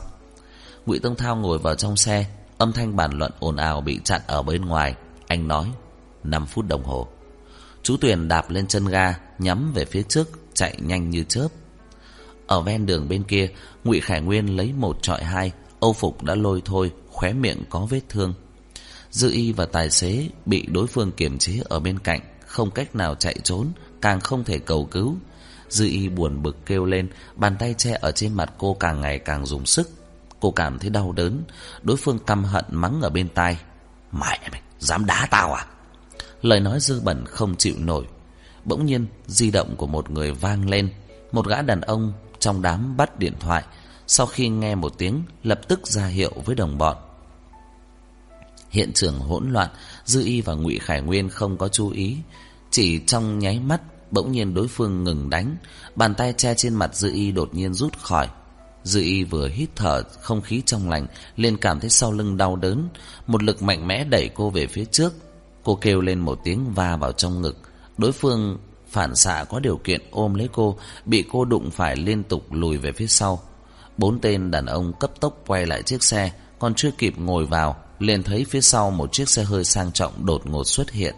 Ngụy 0.85 0.99
Tông 0.99 1.15
Thao 1.15 1.35
ngồi 1.35 1.59
vào 1.59 1.75
trong 1.75 1.97
xe, 1.97 2.25
âm 2.57 2.73
thanh 2.73 2.95
bàn 2.95 3.11
luận 3.17 3.31
ồn 3.39 3.55
ào 3.55 3.81
bị 3.81 3.99
chặn 4.03 4.21
ở 4.27 4.41
bên 4.41 4.65
ngoài. 4.65 4.95
Anh 5.27 5.47
nói, 5.47 5.71
5 6.23 6.45
phút 6.45 6.65
đồng 6.67 6.83
hồ. 6.83 7.07
Chú 7.83 7.97
Tuyền 7.97 8.27
đạp 8.27 8.49
lên 8.49 8.67
chân 8.67 8.85
ga, 8.85 9.15
nhắm 9.39 9.71
về 9.73 9.85
phía 9.85 10.03
trước, 10.03 10.29
chạy 10.53 10.77
nhanh 10.81 11.09
như 11.09 11.23
chớp. 11.23 11.47
Ở 12.49 12.61
ven 12.61 12.85
đường 12.85 13.09
bên 13.09 13.23
kia, 13.23 13.49
Ngụy 13.83 13.99
Khải 13.99 14.21
Nguyên 14.21 14.57
lấy 14.57 14.73
một 14.73 14.97
trọi 15.01 15.23
hai, 15.23 15.51
Âu 15.79 15.93
phục 15.93 16.23
đã 16.23 16.35
lôi 16.35 16.61
thôi, 16.65 16.91
khóe 17.09 17.33
miệng 17.33 17.63
có 17.69 17.79
vết 17.79 18.01
thương. 18.09 18.33
Dư 19.11 19.31
y 19.31 19.51
và 19.51 19.65
tài 19.65 19.89
xế 19.89 20.29
bị 20.45 20.65
đối 20.65 20.87
phương 20.87 21.11
kiềm 21.11 21.37
chế 21.37 21.61
ở 21.65 21.79
bên 21.79 21.99
cạnh, 21.99 22.19
không 22.45 22.71
cách 22.71 22.95
nào 22.95 23.15
chạy 23.15 23.35
trốn, 23.43 23.67
càng 24.01 24.19
không 24.19 24.43
thể 24.43 24.59
cầu 24.59 24.85
cứu. 24.85 25.15
Dư 25.69 25.85
y 25.85 26.09
buồn 26.09 26.43
bực 26.43 26.65
kêu 26.65 26.85
lên, 26.85 27.09
bàn 27.35 27.55
tay 27.59 27.73
che 27.77 27.97
ở 28.01 28.11
trên 28.11 28.33
mặt 28.33 28.53
cô 28.57 28.73
càng 28.73 29.01
ngày 29.01 29.19
càng 29.19 29.45
dùng 29.45 29.65
sức. 29.65 29.89
Cô 30.39 30.51
cảm 30.51 30.79
thấy 30.79 30.89
đau 30.89 31.11
đớn, 31.11 31.43
đối 31.83 31.97
phương 31.97 32.19
căm 32.19 32.43
hận 32.43 32.65
mắng 32.71 33.01
ở 33.01 33.09
bên 33.09 33.29
tai. 33.29 33.57
Mẹ 34.11 34.39
mày, 34.51 34.61
dám 34.79 35.05
đá 35.05 35.27
tao 35.31 35.53
à? 35.53 35.65
Lời 36.41 36.59
nói 36.59 36.79
dư 36.79 37.01
bẩn 37.01 37.25
không 37.25 37.55
chịu 37.55 37.75
nổi. 37.77 38.05
Bỗng 38.65 38.85
nhiên, 38.85 39.07
di 39.27 39.51
động 39.51 39.75
của 39.75 39.87
một 39.87 40.09
người 40.09 40.31
vang 40.31 40.69
lên. 40.69 40.89
Một 41.31 41.47
gã 41.47 41.61
đàn 41.61 41.81
ông 41.81 42.13
trong 42.39 42.61
đám 42.61 42.97
bắt 42.97 43.19
điện 43.19 43.33
thoại. 43.39 43.63
Sau 44.07 44.25
khi 44.25 44.49
nghe 44.49 44.75
một 44.75 44.93
tiếng, 44.97 45.23
lập 45.43 45.61
tức 45.67 45.87
ra 45.87 46.05
hiệu 46.05 46.31
với 46.45 46.55
đồng 46.55 46.77
bọn. 46.77 46.97
Hiện 48.69 48.91
trường 48.93 49.19
hỗn 49.19 49.51
loạn, 49.51 49.69
Dư 50.05 50.23
Y 50.23 50.41
và 50.41 50.53
Ngụy 50.53 50.79
Khải 50.79 51.01
Nguyên 51.01 51.29
không 51.29 51.57
có 51.57 51.67
chú 51.67 51.89
ý. 51.89 52.17
Chỉ 52.71 52.99
trong 53.07 53.39
nháy 53.39 53.59
mắt, 53.59 53.81
bỗng 54.11 54.31
nhiên 54.31 54.53
đối 54.53 54.67
phương 54.67 55.03
ngừng 55.03 55.29
đánh. 55.29 55.57
Bàn 55.95 56.15
tay 56.15 56.33
che 56.33 56.53
trên 56.53 56.75
mặt 56.75 56.95
Dư 56.95 57.11
Y 57.13 57.31
đột 57.31 57.53
nhiên 57.53 57.73
rút 57.73 57.97
khỏi. 57.97 58.29
Dư 58.83 59.01
y 59.01 59.23
vừa 59.23 59.47
hít 59.47 59.69
thở 59.75 60.03
không 60.21 60.41
khí 60.41 60.61
trong 60.65 60.89
lành 60.89 61.07
liền 61.35 61.57
cảm 61.57 61.79
thấy 61.79 61.89
sau 61.89 62.11
lưng 62.11 62.37
đau 62.37 62.55
đớn 62.55 62.89
Một 63.27 63.43
lực 63.43 63.61
mạnh 63.61 63.87
mẽ 63.87 64.03
đẩy 64.03 64.29
cô 64.35 64.49
về 64.49 64.67
phía 64.67 64.85
trước 64.85 65.13
Cô 65.63 65.75
kêu 65.75 66.01
lên 66.01 66.19
một 66.19 66.39
tiếng 66.43 66.73
va 66.73 66.95
vào 66.95 67.11
trong 67.11 67.41
ngực 67.41 67.57
Đối 67.97 68.11
phương 68.11 68.57
phản 68.91 69.15
xạ 69.15 69.45
có 69.49 69.59
điều 69.59 69.77
kiện 69.77 70.01
ôm 70.11 70.33
lấy 70.33 70.49
cô, 70.53 70.77
Bị 71.05 71.25
cô 71.31 71.45
đụng 71.45 71.71
phải 71.71 71.95
liên 71.95 72.23
tục 72.23 72.53
lùi 72.53 72.77
về 72.77 72.91
phía 72.91 73.07
sau. 73.07 73.39
Bốn 73.97 74.19
tên 74.19 74.51
đàn 74.51 74.65
ông 74.65 74.93
cấp 74.99 75.11
tốc 75.19 75.43
quay 75.47 75.65
lại 75.65 75.83
chiếc 75.83 76.03
xe, 76.03 76.31
Còn 76.59 76.73
chưa 76.75 76.91
kịp 76.97 77.13
ngồi 77.17 77.45
vào, 77.45 77.75
liền 77.99 78.23
thấy 78.23 78.45
phía 78.49 78.61
sau 78.61 78.91
một 78.91 79.13
chiếc 79.13 79.29
xe 79.29 79.43
hơi 79.43 79.63
sang 79.63 79.91
trọng 79.91 80.25
đột 80.25 80.47
ngột 80.47 80.63
xuất 80.63 80.91
hiện. 80.91 81.15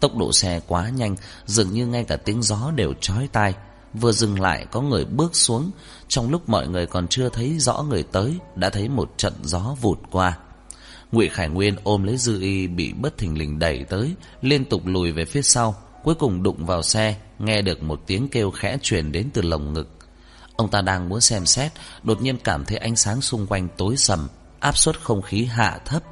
Tốc 0.00 0.16
độ 0.16 0.32
xe 0.32 0.60
quá 0.66 0.88
nhanh, 0.88 1.16
Dường 1.46 1.72
như 1.72 1.86
ngay 1.86 2.04
cả 2.04 2.16
tiếng 2.16 2.42
gió 2.42 2.70
đều 2.76 2.94
chói 3.00 3.28
tai. 3.32 3.54
Vừa 3.94 4.12
dừng 4.12 4.40
lại, 4.40 4.66
có 4.70 4.80
người 4.80 5.04
bước 5.04 5.36
xuống. 5.36 5.70
Trong 6.08 6.30
lúc 6.30 6.48
mọi 6.48 6.68
người 6.68 6.86
còn 6.86 7.08
chưa 7.08 7.28
thấy 7.28 7.58
rõ 7.58 7.82
người 7.82 8.02
tới, 8.02 8.38
Đã 8.56 8.70
thấy 8.70 8.88
một 8.88 9.12
trận 9.16 9.32
gió 9.42 9.76
vụt 9.80 9.98
qua. 10.10 10.38
Ngụy 11.12 11.28
Khải 11.28 11.48
Nguyên 11.48 11.76
ôm 11.84 12.02
lấy 12.02 12.16
Dư 12.16 12.40
Y 12.40 12.66
Bị 12.66 12.92
bất 12.92 13.18
thình 13.18 13.38
lình 13.38 13.58
đẩy 13.58 13.84
tới, 13.84 14.14
Liên 14.42 14.64
tục 14.64 14.86
lùi 14.86 15.12
về 15.12 15.24
phía 15.24 15.42
sau. 15.42 15.74
Cuối 16.02 16.14
cùng 16.14 16.42
đụng 16.42 16.66
vào 16.66 16.82
xe, 16.82 17.16
Nghe 17.38 17.62
được 17.62 17.82
một 17.82 18.00
tiếng 18.06 18.28
kêu 18.28 18.50
khẽ 18.50 18.78
truyền 18.82 19.12
đến 19.12 19.30
từ 19.32 19.42
lồng 19.42 19.72
ngực. 19.72 19.88
Ông 20.56 20.70
ta 20.70 20.80
đang 20.80 21.08
muốn 21.08 21.20
xem 21.20 21.46
xét, 21.46 21.72
Đột 22.02 22.22
nhiên 22.22 22.38
cảm 22.44 22.64
thấy 22.64 22.78
ánh 22.78 22.96
sáng 22.96 23.20
xung 23.20 23.46
quanh 23.46 23.68
tối 23.76 23.96
sầm, 23.96 24.28
Áp 24.60 24.76
suất 24.76 25.00
không 25.00 25.22
khí 25.22 25.44
hạ 25.44 25.78
thấp. 25.84 26.02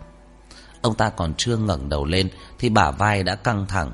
Ông 0.83 0.95
ta 0.95 1.11
còn 1.11 1.35
chưa 1.35 1.57
ngẩng 1.57 1.89
đầu 1.89 2.05
lên 2.05 2.29
Thì 2.59 2.69
bả 2.69 2.91
vai 2.91 3.23
đã 3.23 3.35
căng 3.35 3.67
thẳng. 3.67 3.93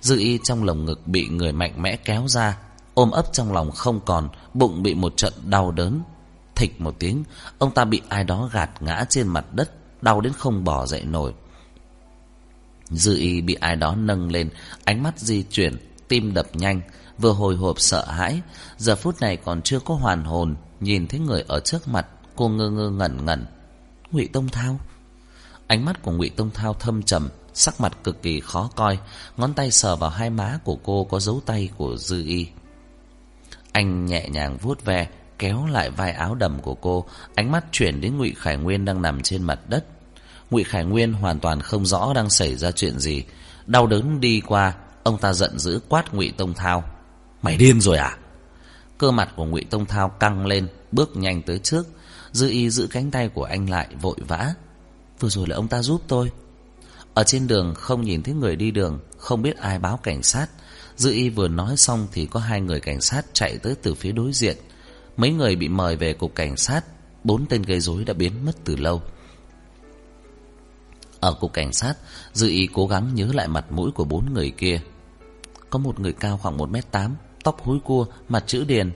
Dư 0.00 0.18
y 0.18 0.38
trong 0.44 0.64
lồng 0.64 0.84
ngực 0.84 1.06
bị 1.06 1.28
người 1.28 1.52
mạnh 1.52 1.82
mẽ 1.82 1.96
kéo 1.96 2.28
ra, 2.28 2.58
Ôm 2.94 3.10
ấp 3.10 3.32
trong 3.32 3.52
lòng 3.52 3.70
không 3.70 4.00
còn, 4.06 4.28
Bụng 4.54 4.82
bị 4.82 4.94
một 4.94 5.16
trận 5.16 5.32
đau 5.44 5.70
đớn. 5.70 6.02
Thịch 6.54 6.80
một 6.80 6.94
tiếng, 6.98 7.24
Ông 7.58 7.70
ta 7.70 7.84
bị 7.84 8.00
ai 8.08 8.24
đó 8.24 8.50
gạt 8.52 8.70
ngã 8.80 9.04
trên 9.08 9.28
mặt 9.28 9.44
đất, 9.52 9.70
Đau 10.02 10.20
đến 10.20 10.32
không 10.32 10.64
bỏ 10.64 10.86
dậy 10.86 11.04
nổi. 11.04 11.34
Dư 12.90 13.16
y 13.16 13.40
bị 13.40 13.54
ai 13.54 13.76
đó 13.76 13.94
nâng 13.96 14.30
lên, 14.32 14.50
Ánh 14.84 15.02
mắt 15.02 15.18
di 15.18 15.42
chuyển, 15.50 15.76
Tim 16.08 16.34
đập 16.34 16.46
nhanh, 16.52 16.80
Vừa 17.18 17.32
hồi 17.32 17.56
hộp 17.56 17.80
sợ 17.80 18.04
hãi. 18.04 18.40
Giờ 18.76 18.96
phút 18.96 19.20
này 19.20 19.36
còn 19.36 19.62
chưa 19.62 19.78
có 19.78 19.94
hoàn 19.94 20.24
hồn, 20.24 20.56
Nhìn 20.80 21.06
thấy 21.06 21.20
người 21.20 21.44
ở 21.48 21.60
trước 21.60 21.88
mặt, 21.88 22.06
Cô 22.36 22.48
ngơ 22.48 22.70
ngơ 22.70 22.90
ngẩn 22.90 23.24
ngẩn. 23.24 23.46
Ngụy 24.10 24.28
Tông 24.32 24.48
Thao? 24.48 24.80
Ánh 25.66 25.84
mắt 25.84 26.02
của 26.02 26.12
ngụy 26.12 26.30
Tông 26.30 26.50
Thao 26.50 26.74
thâm 26.74 27.02
trầm, 27.02 27.28
Sắc 27.54 27.80
mặt 27.80 27.98
cực 28.04 28.22
kỳ 28.22 28.40
khó 28.40 28.70
coi, 28.76 28.98
Ngón 29.36 29.54
tay 29.54 29.70
sờ 29.70 29.96
vào 29.96 30.10
hai 30.10 30.30
má 30.30 30.58
của 30.64 30.76
cô 30.84 31.04
Có 31.04 31.20
dấu 31.20 31.40
tay 31.46 31.70
của 31.76 31.96
Dư 31.96 32.24
Y. 32.26 32.46
Anh 33.72 34.06
nhẹ 34.06 34.28
nhàng 34.28 34.56
vuốt 34.56 34.84
ve, 34.84 35.08
Kéo 35.38 35.66
lại 35.66 35.90
vai 35.90 36.12
áo 36.12 36.34
đầm 36.34 36.60
của 36.60 36.74
cô, 36.74 37.06
Ánh 37.34 37.52
mắt 37.52 37.64
chuyển 37.72 38.00
đến 38.00 38.18
ngụy 38.18 38.34
Khải 38.36 38.56
Nguyên 38.56 38.84
đang 38.84 39.02
nằm 39.02 39.22
trên 39.22 39.42
mặt 39.42 39.60
đất 39.68 39.84
ngụy 40.50 40.64
Khải 40.64 40.84
Nguyên 40.84 41.12
hoàn 41.12 41.40
toàn 41.40 41.60
không 41.60 41.86
rõ 41.86 42.12
đang 42.14 42.30
xảy 42.30 42.54
ra 42.54 42.70
chuyện 42.70 42.98
gì. 42.98 43.24
Đau 43.66 43.86
đớn 43.86 44.20
đi 44.20 44.42
qua, 44.46 44.74
Ông 45.02 45.18
ta 45.18 45.32
giận 45.32 45.58
dữ 45.58 45.80
quát 45.88 46.14
ngụy 46.14 46.32
Tông 46.36 46.54
Thao. 46.54 46.84
Mày 47.42 47.56
điên 47.56 47.80
rồi 47.80 47.96
à? 47.96 48.18
Cơ 48.98 49.10
mặt 49.10 49.32
của 49.36 49.44
ngụy 49.44 49.64
Tông 49.70 49.86
Thao 49.86 50.08
căng 50.08 50.46
lên, 50.46 50.68
Bước 50.92 51.16
nhanh 51.16 51.42
tới 51.42 51.58
trước 51.58 51.86
Dư 52.32 52.48
y 52.48 52.70
giữ 52.70 52.86
cánh 52.90 53.10
tay 53.10 53.28
của 53.28 53.44
anh 53.44 53.70
lại 53.70 53.88
vội 54.00 54.16
vã. 54.28 54.54
Vừa 55.20 55.28
rồi 55.28 55.46
là 55.48 55.56
ông 55.56 55.68
ta 55.68 55.82
giúp 55.82 56.02
tôi. 56.08 56.30
Ở 57.14 57.24
trên 57.24 57.46
đường 57.46 57.74
không 57.74 58.02
nhìn 58.02 58.22
thấy 58.22 58.34
người 58.34 58.56
đi 58.56 58.70
đường, 58.70 59.00
Không 59.18 59.42
biết 59.42 59.56
ai 59.56 59.78
báo 59.78 59.96
cảnh 59.96 60.22
sát. 60.22 60.46
Dư 60.96 61.12
y 61.12 61.28
vừa 61.28 61.48
nói 61.48 61.76
xong 61.76 62.06
Thì 62.12 62.26
có 62.26 62.40
hai 62.40 62.60
người 62.60 62.80
cảnh 62.80 63.00
sát 63.00 63.26
chạy 63.32 63.58
tới 63.58 63.74
từ 63.82 63.94
phía 63.94 64.12
đối 64.12 64.32
diện. 64.32 64.56
Mấy 65.16 65.30
người 65.30 65.56
bị 65.56 65.68
mời 65.68 65.96
về 65.96 66.12
cục 66.12 66.34
cảnh 66.34 66.56
sát, 66.56 66.84
Bốn 67.24 67.46
tên 67.46 67.62
gây 67.62 67.80
rối 67.80 68.04
đã 68.04 68.14
biến 68.14 68.44
mất 68.44 68.52
từ 68.64 68.76
lâu. 68.76 69.02
Ở 71.20 71.32
cục 71.32 71.52
cảnh 71.52 71.72
sát 71.72 71.94
Dư 72.32 72.48
y 72.48 72.68
cố 72.72 72.86
gắng 72.86 73.14
nhớ 73.14 73.28
lại 73.34 73.48
mặt 73.48 73.72
mũi 73.72 73.90
của 73.90 74.04
bốn 74.04 74.32
người 74.34 74.50
kia. 74.50 74.80
Có 75.70 75.78
một 75.78 76.00
người 76.00 76.12
cao 76.12 76.38
khoảng 76.42 76.58
1m8 76.58 77.10
Tóc 77.44 77.62
húi 77.62 77.78
cua, 77.80 78.06
mặt 78.28 78.44
chữ 78.46 78.64
điền. 78.64 78.92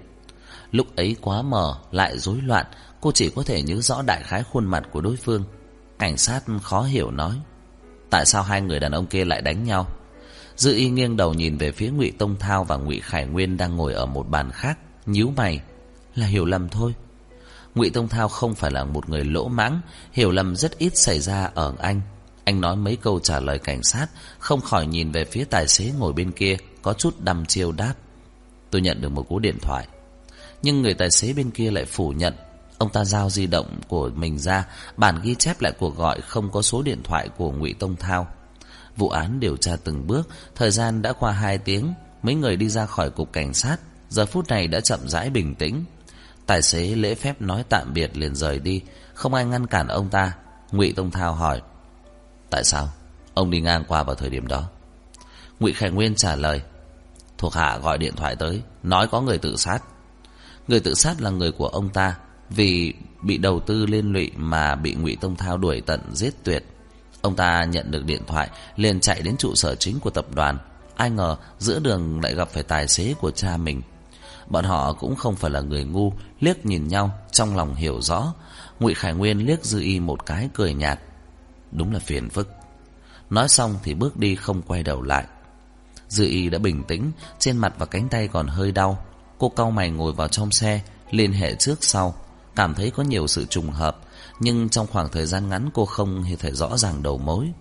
Lúc 0.73 0.97
ấy 0.97 1.17
quá 1.21 1.43
mờ, 1.43 1.79
lại 1.91 2.19
rối 2.19 2.41
loạn 2.41 2.67
Cô 3.01 3.13
chỉ 3.13 3.31
có 3.31 3.43
thể 3.43 3.63
nhớ 3.63 3.81
rõ 3.81 4.03
đại 4.03 4.23
khái 4.23 4.43
khuôn 4.43 4.67
mặt 4.67 4.89
của 4.93 5.01
đối 5.01 5.17
phương. 5.17 5.45
Cảnh 5.99 6.17
sát 6.17 6.41
khó 6.63 6.83
hiểu 6.83 7.11
nói 7.11 7.41
Tại 8.11 8.27
sao 8.27 8.43
hai 8.43 8.61
người 8.61 8.81
đàn 8.81 8.93
ông 8.93 9.07
kia 9.07 9.25
lại 9.25 9.43
đánh 9.43 9.65
nhau? 9.65 9.87
Dư 10.57 10.75
y 10.75 10.91
nghiêng 10.91 11.17
đầu 11.17 11.35
nhìn 11.35 11.59
về 11.59 11.73
phía 11.73 11.91
ngụy 11.91 12.13
Tông 12.19 12.37
Thao 12.37 12.65
và 12.65 12.77
ngụy 12.77 13.01
Khải 13.01 13.27
Nguyên 13.27 13.57
đang 13.57 13.77
ngồi 13.77 13.95
ở 13.95 14.07
một 14.07 14.29
bàn 14.29 14.51
khác 14.51 14.79
nhíu 15.07 15.33
mày. 15.37 15.61
Là 16.15 16.27
hiểu 16.27 16.45
lầm 16.45 16.69
thôi 16.69 16.95
ngụy 17.75 17.91
Tông 17.91 18.09
Thao 18.09 18.29
không 18.29 18.55
phải 18.55 18.71
là 18.71 18.85
một 18.85 19.09
người 19.09 19.25
lỗ 19.25 19.49
mãng, 19.49 19.81
Hiểu 20.13 20.31
lầm 20.31 20.57
rất 20.57 20.79
ít 20.79 20.97
xảy 20.97 21.21
ra 21.21 21.51
ở 21.55 21.75
anh. 21.79 22.01
Anh 22.45 22.61
nói 22.61 22.77
mấy 22.77 22.97
câu 22.97 23.21
trả 23.21 23.41
lời 23.41 23.59
cảnh 23.59 23.83
sát, 23.83 24.07
Không 24.39 24.61
khỏi 24.61 24.87
nhìn 24.87 25.13
về 25.13 25.25
phía 25.25 25.45
tài 25.45 25.69
xế 25.69 25.93
ngồi 25.99 26.13
bên 26.13 26.33
kia, 26.33 26.57
Có 26.83 26.93
chút 26.93 27.15
đăm 27.21 27.47
chiêu 27.47 27.73
đáp. 27.73 27.95
Tôi 28.71 28.81
nhận 28.81 29.01
được 29.01 29.09
một 29.09 29.29
cú 29.29 29.39
điện 29.39 29.59
thoại. 29.63 29.87
Nhưng 30.63 30.83
người 30.83 30.95
tài 30.95 31.11
xế 31.11 31.33
bên 31.33 31.51
kia 31.51 31.71
lại 31.71 31.85
phủ 31.85 32.11
nhận. 32.11 32.35
Ông 32.79 32.91
ta 32.91 33.05
giao 33.05 33.31
di 33.31 33.47
động 33.47 33.81
của 33.89 34.11
mình 34.15 34.39
ra, 34.39 34.67
Bản 34.97 35.21
ghi 35.23 35.35
chép 35.35 35.61
lại 35.61 35.73
cuộc 35.79 35.97
gọi 35.97 36.21
Không 36.21 36.51
có 36.51 36.63
số 36.63 36.83
điện 36.83 37.03
thoại 37.05 37.29
của 37.37 37.53
ngụy 37.53 37.75
Tông 37.79 37.97
Thao. 37.97 38.27
Vụ 38.97 39.09
án 39.09 39.41
điều 39.41 39.57
tra 39.57 39.77
từng 39.85 40.07
bước, 40.07 40.29
Thời 40.55 40.71
gian 40.71 41.03
đã 41.03 41.13
qua 41.13 41.33
hai 41.33 41.59
tiếng, 41.59 41.95
Mấy 42.23 42.35
người 42.35 42.57
đi 42.57 42.69
ra 42.69 42.87
khỏi 42.87 43.11
cục 43.11 43.33
cảnh 43.33 43.55
sát. 43.55 43.77
Giờ 44.09 44.27
phút 44.27 44.49
này 44.49 44.67
đã 44.67 44.81
chậm 44.81 45.09
rãi 45.09 45.31
bình 45.31 45.55
tĩnh. 45.55 45.85
Tài 46.51 46.63
xế 46.63 46.95
lễ 46.95 47.15
phép 47.15 47.43
nói 47.43 47.65
tạm 47.69 47.93
biệt 47.95 48.17
liền 48.17 48.35
rời 48.35 48.59
đi. 48.59 48.83
Không 49.15 49.35
ai 49.35 49.45
ngăn 49.45 49.67
cản 49.67 49.89
ông 49.89 50.09
ta. 50.09 50.33
Ngụy 50.73 50.93
Tông 50.93 51.11
Thao 51.11 51.35
hỏi, 51.35 51.63
Tại 52.51 52.65
sao? 52.65 52.89
Ông 53.35 53.51
đi 53.51 53.61
ngang 53.61 53.85
qua 53.89 54.03
vào 54.03 54.15
thời 54.15 54.31
điểm 54.31 54.47
đó. 54.47 54.69
Ngụy 55.61 55.73
Khải 55.73 55.91
Nguyên 55.91 56.15
trả 56.15 56.37
lời, 56.37 56.63
Thuộc 57.39 57.55
hạ 57.55 57.79
gọi 57.79 57.99
điện 57.99 58.17
thoại 58.17 58.37
tới, 58.37 58.63
Nói 58.83 59.09
có 59.09 59.21
người 59.21 59.39
tự 59.39 59.57
sát. 59.57 59.79
Người 60.69 60.81
tự 60.81 60.95
sát 60.95 61.21
là 61.21 61.31
người 61.31 61.53
của 61.53 61.67
ông 61.67 61.89
ta, 61.89 62.17
Vì 62.49 62.95
bị 63.23 63.39
đầu 63.39 63.61
tư 63.61 63.87
liên 63.87 64.13
lụy 64.13 64.31
Mà 64.37 64.75
bị 64.75 64.95
ngụy 64.95 65.17
Tông 65.21 65.37
Thao 65.37 65.57
đuổi 65.57 65.81
tận 65.81 66.01
giết 66.13 66.35
tuyệt. 66.45 66.65
Ông 67.23 67.37
ta 67.37 67.65
nhận 67.65 67.91
được 67.91 68.05
điện 68.05 68.23
thoại, 68.27 68.51
liền 68.77 69.01
chạy 69.01 69.23
đến 69.23 69.37
trụ 69.37 69.55
sở 69.55 69.75
chính 69.75 70.01
của 70.01 70.11
tập 70.11 70.27
đoàn. 70.35 70.59
Ai 70.97 71.11
ngờ 71.11 71.37
giữa 71.59 71.79
đường 71.79 72.21
lại 72.23 72.35
gặp 72.35 72.49
phải 72.49 72.63
tài 72.63 72.89
xế 72.89 73.15
của 73.21 73.31
cha 73.31 73.57
mình. 73.57 73.83
Bọn 74.51 74.65
họ 74.65 74.93
cũng 74.93 75.17
không 75.17 75.37
phải 75.37 75.51
là 75.51 75.61
người 75.61 75.85
ngu, 75.85 76.13
Liếc 76.41 76.67
nhìn 76.67 76.89
nhau, 76.89 77.11
Trong 77.33 77.57
lòng 77.57 77.75
hiểu 77.75 78.01
rõ. 78.01 78.35
Ngụy 78.81 78.95
Khải 78.95 79.15
Nguyên 79.15 79.47
liếc 79.47 79.65
Dư 79.65 79.81
Y 79.81 80.01
một 80.01 80.27
cái, 80.27 80.49
cười 80.55 80.75
nhạt. 80.75 81.01
Đúng 81.73 81.93
là 81.93 81.99
phiền 81.99 82.31
phức. 82.31 82.49
Nói 83.31 83.49
xong 83.49 83.75
thì 83.83 83.95
bước 83.95 84.17
đi 84.17 84.35
không 84.35 84.63
quay 84.63 84.83
đầu 84.83 85.03
lại. 85.03 85.25
Dư 86.09 86.25
y 86.25 86.49
đã 86.49 86.59
bình 86.59 86.85
tĩnh, 86.85 87.13
Trên 87.39 87.57
mặt 87.57 87.75
và 87.79 87.87
cánh 87.87 88.09
tay 88.09 88.29
còn 88.29 88.47
hơi 88.47 88.73
đau. 88.73 89.05
Cô 89.39 89.49
cau 89.49 89.71
mày 89.71 89.91
ngồi 89.91 90.13
vào 90.13 90.29
trong 90.29 90.51
xe, 90.51 90.81
Liên 91.11 91.33
hệ 91.33 91.55
trước 91.55 91.85
sau. 91.85 92.15
Cảm 92.57 92.75
thấy 92.75 92.91
có 92.91 93.03
nhiều 93.03 93.27
sự 93.27 93.45
trùng 93.45 93.71
hợp, 93.71 93.99
Nhưng 94.41 94.69
trong 94.69 94.87
khoảng 94.87 95.09
thời 95.09 95.27
gian 95.27 95.49
ngắn 95.49 95.71
cô 95.75 95.85
không 95.85 96.23
hề 96.23 96.37
thể 96.37 96.53
rõ 96.53 96.77
ràng 96.77 97.03
đầu 97.03 97.19
mối. 97.19 97.53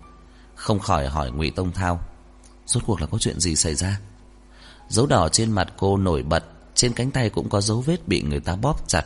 Không 0.54 0.78
khỏi 0.78 1.08
hỏi 1.08 1.30
ngụy 1.30 1.50
Tông 1.50 1.72
Thao, 1.72 2.00
Rốt 2.66 2.82
cuộc 2.86 3.00
là 3.00 3.06
có 3.06 3.18
chuyện 3.18 3.40
gì 3.40 3.56
xảy 3.56 3.74
ra? 3.74 4.00
Dấu 4.88 5.06
đỏ 5.06 5.28
trên 5.28 5.52
mặt 5.52 5.68
cô 5.76 5.96
nổi 5.96 6.22
bật 6.22 6.44
trên 6.80 6.92
cánh 6.92 7.10
tay 7.10 7.30
cũng 7.30 7.48
có 7.48 7.60
dấu 7.60 7.80
vết 7.80 8.08
bị 8.08 8.22
người 8.22 8.40
ta 8.40 8.56
bóp 8.56 8.88
chặt 8.88 9.02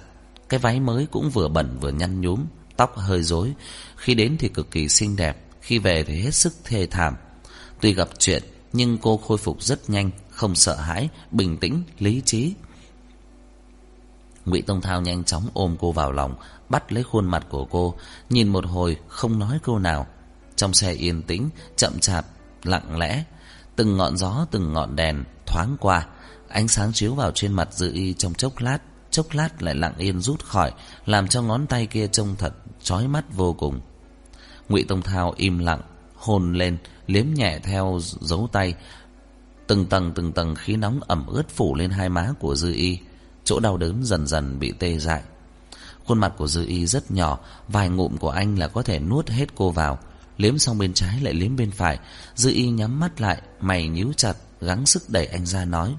Cái 0.49 0.61
váy 0.61 0.81
mới 0.81 1.07
cũng 1.11 1.31
vừa 1.31 1.49
bẩn 1.49 1.79
vừa 1.81 1.91
nhăn 1.91 2.21
nhúm 2.21 2.45
Tóc 2.77 2.97
hơi 2.97 3.23
rối 3.23 3.53
Khi 3.97 4.15
đến 4.15 4.37
thì 4.39 4.49
cực 4.49 4.71
kỳ 4.71 4.89
xinh 4.89 5.17
đẹp 5.17 5.45
Khi 5.61 5.79
về 5.79 6.05
thì 6.05 6.21
hết 6.21 6.35
sức 6.35 6.55
thê 6.65 6.87
thảm 6.87 7.17
Tuy 7.81 7.95
gặp 7.95 8.09
chuyện 8.19 8.43
nhưng 8.73 8.99
cô 8.99 9.17
khôi 9.17 9.39
phục 9.39 9.63
rất 9.63 9.91
nhanh, 9.91 10.11
không 10.31 10.55
sợ 10.55 10.77
hãi, 10.77 11.09
bình 11.31 11.57
tĩnh, 11.57 11.83
lý 11.99 12.23
trí. 12.25 12.55
Ngụy 14.45 14.63
Tông 14.63 14.81
Thao 14.81 15.01
nhanh 15.01 15.25
chóng 15.25 15.49
ôm 15.55 15.77
cô 15.81 15.93
vào 15.93 16.13
lòng, 16.13 16.35
bắt 16.69 16.93
lấy 16.93 17.03
khuôn 17.03 17.27
mặt 17.27 17.47
của 17.49 17.65
cô, 17.65 17.95
nhìn 18.31 18.49
một 18.49 18.67
hồi 18.67 18.97
không 19.09 19.39
nói 19.39 19.59
câu 19.63 19.79
nào. 19.79 20.07
Trong 20.57 20.75
xe 20.75 20.93
yên 20.93 21.23
tĩnh, 21.23 21.49
chậm 21.77 21.99
chạp, 22.01 22.27
lặng 22.65 22.99
lẽ, 22.99 23.25
từng 23.77 23.97
ngọn 23.97 24.17
gió, 24.17 24.47
từng 24.51 24.73
ngọn 24.73 24.97
đèn 24.97 25.25
thoáng 25.47 25.77
qua, 25.81 26.07
ánh 26.55 26.69
sáng 26.69 26.93
chiếu 26.93 27.15
vào 27.15 27.31
trên 27.31 27.53
mặt 27.53 27.69
Dư 27.73 27.93
Y 27.93 28.13
trong 28.13 28.35
chốc 28.35 28.59
lát, 28.59 28.79
chốc 29.11 29.27
lát 29.33 29.63
lại 29.63 29.75
lặng 29.75 29.95
yên 29.99 30.21
rút 30.21 30.45
khỏi, 30.45 30.73
làm 31.07 31.29
cho 31.29 31.43
ngón 31.43 31.67
tay 31.67 31.87
kia 31.87 32.07
trông 32.07 32.35
thật 32.39 32.53
chói 32.83 33.09
mắt 33.09 33.25
vô 33.33 33.53
cùng. 33.53 33.81
Ngụy 34.69 34.85
Tông 34.85 35.03
Thao 35.03 35.35
im 35.37 35.59
lặng, 35.59 35.81
hôn 36.15 36.55
lên, 36.55 36.77
liếm 37.07 37.27
nhẹ 37.35 37.59
theo 37.59 37.99
dấu 38.21 38.49
tay. 38.53 38.75
Từng 39.67 39.87
tầng 39.87 40.13
từng 40.15 40.33
tầng 40.33 40.55
khí 40.55 40.77
nóng 40.77 41.01
ẩm 41.07 41.27
ướt 41.27 41.49
phủ 41.49 41.75
lên 41.75 41.91
hai 41.91 42.09
má 42.09 42.33
của 42.41 42.55
Dư 42.55 42.73
Y, 42.73 42.99
chỗ 43.45 43.61
đau 43.61 43.77
đớn 43.77 44.05
dần 44.05 44.27
dần 44.27 44.59
bị 44.59 44.73
tê 44.79 44.99
dại. 44.99 45.23
Khuôn 46.05 46.19
mặt 46.19 46.33
của 46.37 46.47
Dư 46.47 46.67
Y 46.67 46.87
rất 46.87 47.11
nhỏ, 47.11 47.39
vài 47.69 47.89
ngụm 47.89 48.17
của 48.17 48.31
anh 48.31 48.59
là 48.59 48.69
có 48.69 48.83
thể 48.83 48.99
nuốt 48.99 49.29
hết 49.29 49.55
cô 49.55 49.71
vào. 49.71 49.99
Liếm 50.37 50.59
xong 50.59 50.79
bên 50.79 50.95
trái 50.95 51.21
lại 51.21 51.35
liếm 51.35 51.57
bên 51.57 51.71
phải, 51.71 51.99
Dư 52.35 52.51
Y 52.51 52.71
nhắm 52.71 53.01
mắt 53.01 53.21
lại, 53.21 53.43
mày 53.61 53.89
nhíu 53.89 54.13
chặt, 54.17 54.35
gắng 54.61 54.87
sức 54.87 55.03
đẩy 55.09 55.27
anh 55.27 55.47
ra 55.47 55.65
nói, 55.65 55.95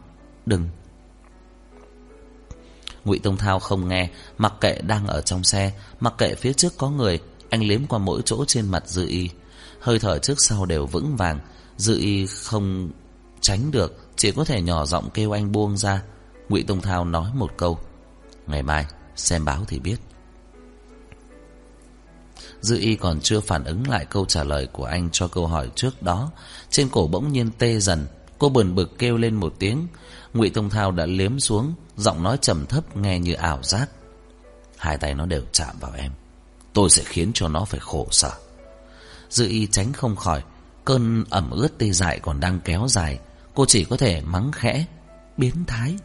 "Đừng." 0.45 0.67
Ngụy 3.05 3.19
Tông 3.19 3.37
Thao 3.37 3.59
không 3.59 3.87
nghe, 3.87 4.09
mặc 4.37 4.53
kệ 4.61 4.77
đang 4.81 5.07
ở 5.07 5.21
trong 5.21 5.43
xe, 5.43 5.71
mặc 5.99 6.13
kệ 6.17 6.35
phía 6.35 6.53
trước 6.53 6.77
có 6.77 6.89
người, 6.89 7.19
anh 7.49 7.63
liếm 7.63 7.85
qua 7.85 7.99
mỗi 7.99 8.21
chỗ 8.25 8.45
trên 8.47 8.67
mặt 8.67 8.83
Dư 8.87 9.07
Y. 9.07 9.29
Hơi 9.79 9.99
thở 9.99 10.19
trước 10.19 10.35
sau 10.37 10.65
đều 10.65 10.85
vững 10.85 11.15
vàng, 11.15 11.39
Dư 11.77 11.97
Y 11.97 12.25
không 12.25 12.91
tránh 13.41 13.71
được, 13.71 14.07
chỉ 14.15 14.31
có 14.31 14.45
thể 14.45 14.61
nhỏ 14.61 14.85
giọng 14.85 15.09
kêu 15.13 15.31
anh 15.31 15.51
buông 15.51 15.77
ra. 15.77 16.03
Ngụy 16.49 16.63
Tông 16.63 16.81
Thao 16.81 17.05
nói 17.05 17.31
một 17.33 17.51
câu, 17.57 17.79
ngày 18.47 18.63
mai 18.63 18.85
xem 19.15 19.45
báo 19.45 19.65
thì 19.67 19.79
biết. 19.79 19.97
Dư 22.61 22.77
Y 22.77 22.95
còn 22.95 23.19
chưa 23.21 23.39
phản 23.39 23.63
ứng 23.63 23.89
lại 23.89 24.05
câu 24.05 24.25
trả 24.25 24.43
lời 24.43 24.67
của 24.71 24.85
anh 24.85 25.09
cho 25.11 25.27
câu 25.27 25.47
hỏi 25.47 25.69
trước 25.75 26.01
đó, 26.01 26.31
trên 26.69 26.89
cổ 26.89 27.07
bỗng 27.07 27.31
nhiên 27.31 27.51
tê 27.57 27.79
dần, 27.79 28.07
cô 28.37 28.49
buồn 28.49 28.75
bực 28.75 28.97
kêu 28.97 29.17
lên 29.17 29.35
một 29.35 29.53
tiếng, 29.59 29.87
Ngụy 30.33 30.49
Tông 30.49 30.69
Thao 30.69 30.91
đã 30.91 31.05
liếm 31.05 31.39
xuống, 31.39 31.73
giọng 31.97 32.23
nói 32.23 32.37
trầm 32.41 32.65
thấp 32.65 32.97
nghe 32.97 33.19
như 33.19 33.33
ảo 33.33 33.63
giác. 33.63 33.89
Hai 34.77 34.97
tay 34.97 35.13
nó 35.13 35.25
đều 35.25 35.41
chạm 35.51 35.75
vào 35.79 35.91
em, 35.97 36.11
tôi 36.73 36.89
sẽ 36.89 37.03
khiến 37.05 37.31
cho 37.33 37.47
nó 37.47 37.65
phải 37.65 37.79
khổ 37.79 38.07
sở. 38.11 38.31
Dư 39.29 39.47
Y 39.47 39.67
tránh 39.67 39.93
không 39.93 40.15
khỏi, 40.15 40.43
cơn 40.85 41.23
ẩm 41.29 41.51
ướt 41.51 41.77
tê 41.77 41.91
dại 41.91 42.19
còn 42.19 42.39
đang 42.39 42.59
kéo 42.59 42.85
dài, 42.89 43.19
cô 43.53 43.65
chỉ 43.65 43.83
có 43.83 43.97
thể 43.97 44.21
mắng 44.21 44.51
khẽ, 44.51 44.85
biến 45.37 45.65
thái. 45.67 45.97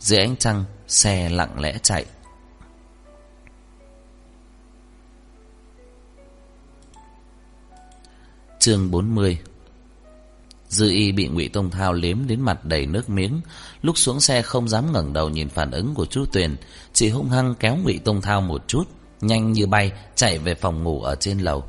Dưới 0.00 0.18
ánh 0.18 0.36
trăng, 0.36 0.64
xe 0.88 1.28
lặng 1.28 1.60
lẽ 1.60 1.78
chạy. 1.82 2.06
Chương 8.58 8.90
40 8.90 9.38
Dư 10.68 10.90
y 10.90 11.12
bị 11.12 11.28
ngụy 11.28 11.48
Tông 11.48 11.70
Thao 11.70 11.92
liếm 11.92 12.26
đến 12.26 12.40
mặt 12.40 12.64
đầy 12.64 12.86
nước 12.86 13.10
miếng. 13.10 13.40
Lúc 13.82 13.98
xuống 13.98 14.20
xe 14.20 14.42
không 14.42 14.68
dám 14.68 14.92
ngẩng 14.92 15.12
đầu 15.12 15.28
nhìn 15.28 15.48
phản 15.48 15.70
ứng 15.70 15.94
của 15.94 16.06
chú 16.06 16.24
Tuyền, 16.32 16.56
Chỉ 16.92 17.08
hung 17.08 17.30
hăng 17.30 17.54
kéo 17.54 17.76
ngụy 17.76 17.98
Tông 17.98 18.20
Thao 18.20 18.40
một 18.40 18.64
chút, 18.68 18.84
Nhanh 19.20 19.52
như 19.52 19.66
bay 19.66 19.92
chạy 20.14 20.38
về 20.38 20.54
phòng 20.54 20.84
ngủ 20.84 21.02
ở 21.02 21.14
trên 21.14 21.38
lầu. 21.38 21.64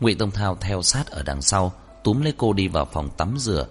Ngụy 0.00 0.14
Tông 0.14 0.30
Thao 0.30 0.56
theo 0.60 0.82
sát 0.82 1.06
ở 1.06 1.22
đằng 1.22 1.42
sau, 1.42 1.72
Túm 2.04 2.20
lấy 2.20 2.34
cô 2.36 2.52
đi 2.52 2.68
vào 2.68 2.88
phòng 2.92 3.10
tắm 3.16 3.34
rửa. 3.38 3.66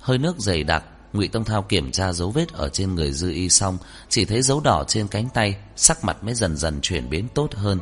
Hơi 0.00 0.18
nước 0.18 0.38
dày 0.38 0.64
đặc, 0.64 0.84
ngụy 1.12 1.28
Tông 1.28 1.44
Thao 1.44 1.62
kiểm 1.62 1.90
tra 1.92 2.12
dấu 2.12 2.30
vết 2.30 2.52
ở 2.52 2.68
trên 2.68 2.94
người 2.94 3.12
Dư 3.12 3.30
y 3.30 3.48
xong, 3.48 3.78
Chỉ 4.08 4.24
thấy 4.24 4.42
dấu 4.42 4.60
đỏ 4.60 4.84
trên 4.88 5.08
cánh 5.08 5.28
tay, 5.34 5.56
Sắc 5.76 6.04
mặt 6.04 6.24
mới 6.24 6.34
dần 6.34 6.56
dần 6.56 6.80
chuyển 6.80 7.10
biến 7.10 7.28
tốt 7.34 7.54
hơn. 7.54 7.80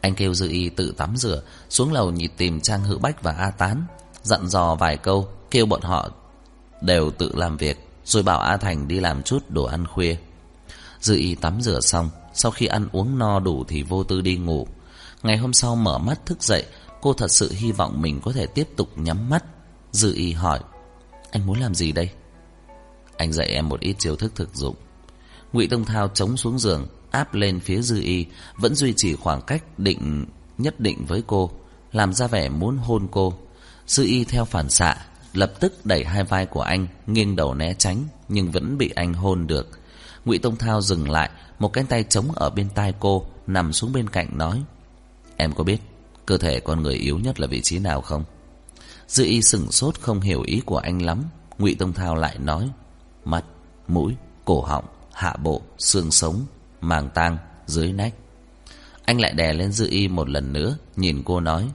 Anh 0.00 0.14
kêu 0.14 0.34
Dư 0.34 0.48
y 0.48 0.68
tự 0.68 0.94
tắm 0.96 1.16
rửa, 1.16 1.42
Xuống 1.70 1.92
lầu 1.92 2.10
nhịp 2.10 2.32
tìm 2.36 2.60
Trang 2.60 2.84
Hữu 2.84 2.98
Bách 2.98 3.22
và 3.22 3.32
A 3.32 3.50
Tán 3.50 3.84
dặn 4.22 4.46
dò 4.48 4.74
vài 4.74 4.96
câu, 4.96 5.28
kêu 5.50 5.66
bọn 5.66 5.82
họ 5.82 6.10
đều 6.80 7.10
tự 7.10 7.32
làm 7.34 7.56
việc, 7.56 7.88
rồi 8.04 8.22
bảo 8.22 8.40
A 8.40 8.56
Thành 8.56 8.88
đi 8.88 9.00
làm 9.00 9.22
chút 9.22 9.44
đồ 9.48 9.64
ăn 9.64 9.86
khuya. 9.86 10.16
Dư 11.00 11.16
y 11.16 11.34
tắm 11.34 11.60
rửa 11.60 11.80
xong, 11.80 12.10
sau 12.34 12.50
khi 12.50 12.66
ăn 12.66 12.88
uống 12.92 13.18
no 13.18 13.40
đủ 13.40 13.64
thì 13.68 13.82
vô 13.82 14.04
tư 14.04 14.20
đi 14.20 14.36
ngủ. 14.36 14.66
Ngày 15.22 15.36
hôm 15.36 15.52
sau 15.52 15.76
mở 15.76 15.98
mắt 15.98 16.26
thức 16.26 16.42
dậy, 16.42 16.64
cô 17.00 17.12
thật 17.12 17.30
sự 17.30 17.52
hy 17.52 17.72
vọng 17.72 18.02
mình 18.02 18.20
có 18.20 18.32
thể 18.32 18.46
tiếp 18.46 18.68
tục 18.76 18.88
nhắm 18.96 19.30
mắt. 19.30 19.44
Dư 19.92 20.14
y 20.14 20.32
hỏi, 20.32 20.60
anh 21.30 21.46
muốn 21.46 21.60
làm 21.60 21.74
gì 21.74 21.92
đây? 21.92 22.10
Anh 23.16 23.32
dạy 23.32 23.46
em 23.46 23.68
một 23.68 23.80
ít 23.80 23.94
chiêu 23.98 24.16
thức 24.16 24.32
thực 24.34 24.54
dụng. 24.54 24.74
Ngụy 25.52 25.66
Tông 25.66 25.84
Thao 25.84 26.08
chống 26.08 26.36
xuống 26.36 26.58
giường, 26.58 26.86
áp 27.10 27.34
lên 27.34 27.60
phía 27.60 27.80
Dư 27.80 28.00
y, 28.00 28.26
vẫn 28.56 28.74
duy 28.74 28.94
trì 28.96 29.14
khoảng 29.14 29.42
cách 29.42 29.78
định 29.78 30.26
nhất 30.58 30.80
định 30.80 31.04
với 31.06 31.22
cô, 31.26 31.50
làm 31.92 32.12
ra 32.12 32.26
vẻ 32.26 32.48
muốn 32.48 32.76
hôn 32.76 33.08
cô. 33.10 33.34
Sư 33.90 34.04
y 34.04 34.24
theo 34.24 34.44
phản 34.44 34.70
xạ, 34.70 34.96
lập 35.32 35.52
tức 35.60 35.86
đẩy 35.86 36.04
hai 36.04 36.24
vai 36.24 36.46
của 36.46 36.60
anh, 36.60 36.86
nghiêng 37.06 37.36
đầu 37.36 37.54
né 37.54 37.74
tránh, 37.74 38.04
nhưng 38.28 38.50
vẫn 38.50 38.78
bị 38.78 38.90
anh 38.94 39.14
hôn 39.14 39.46
được. 39.46 39.68
Ngụy 40.24 40.38
Tông 40.38 40.56
Thao 40.56 40.80
dừng 40.80 41.10
lại, 41.10 41.30
một 41.58 41.72
cái 41.72 41.84
tay 41.88 42.04
chống 42.04 42.32
ở 42.32 42.50
bên 42.50 42.68
tai 42.74 42.94
cô, 43.00 43.26
nằm 43.46 43.72
xuống 43.72 43.92
bên 43.92 44.08
cạnh 44.08 44.38
nói. 44.38 44.62
Em 45.36 45.52
có 45.52 45.64
biết, 45.64 45.78
cơ 46.26 46.38
thể 46.38 46.60
con 46.60 46.82
người 46.82 46.94
yếu 46.94 47.18
nhất 47.18 47.40
là 47.40 47.46
vị 47.46 47.60
trí 47.60 47.78
nào 47.78 48.00
không? 48.00 48.24
Dư 49.08 49.24
y 49.24 49.42
sửng 49.42 49.72
sốt 49.72 50.00
không 50.00 50.20
hiểu 50.20 50.42
ý 50.42 50.60
của 50.64 50.78
anh 50.78 51.02
lắm. 51.02 51.24
Ngụy 51.58 51.74
Tông 51.74 51.92
Thao 51.92 52.14
lại 52.14 52.38
nói. 52.38 52.70
Mặt, 53.24 53.44
mũi, 53.88 54.16
cổ 54.44 54.60
họng, 54.60 54.84
hạ 55.12 55.36
bộ, 55.42 55.62
xương 55.78 56.10
sống, 56.10 56.46
màng 56.80 57.10
tang, 57.14 57.38
dưới 57.66 57.92
nách. 57.92 58.14
Anh 59.04 59.20
lại 59.20 59.32
đè 59.32 59.52
lên 59.52 59.72
dư 59.72 59.88
y 59.90 60.08
một 60.08 60.28
lần 60.28 60.52
nữa, 60.52 60.76
nhìn 60.96 61.22
cô 61.24 61.40
nói. 61.40 61.68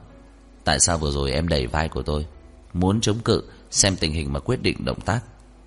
Tại 0.66 0.80
sao 0.80 0.98
vừa 0.98 1.12
rồi 1.12 1.32
em 1.32 1.48
đẩy 1.48 1.68
vai 1.68 1.90
của 1.90 2.04
tôi? 2.04 2.26
Muốn 2.74 3.02
chống 3.02 3.20
cự, 3.20 3.44
Xem 3.72 3.96
tình 3.96 4.12
hình 4.12 4.34
mà 4.34 4.40
quyết 4.40 4.62
định 4.62 4.86
động 4.86 5.02
tác. 5.02 5.20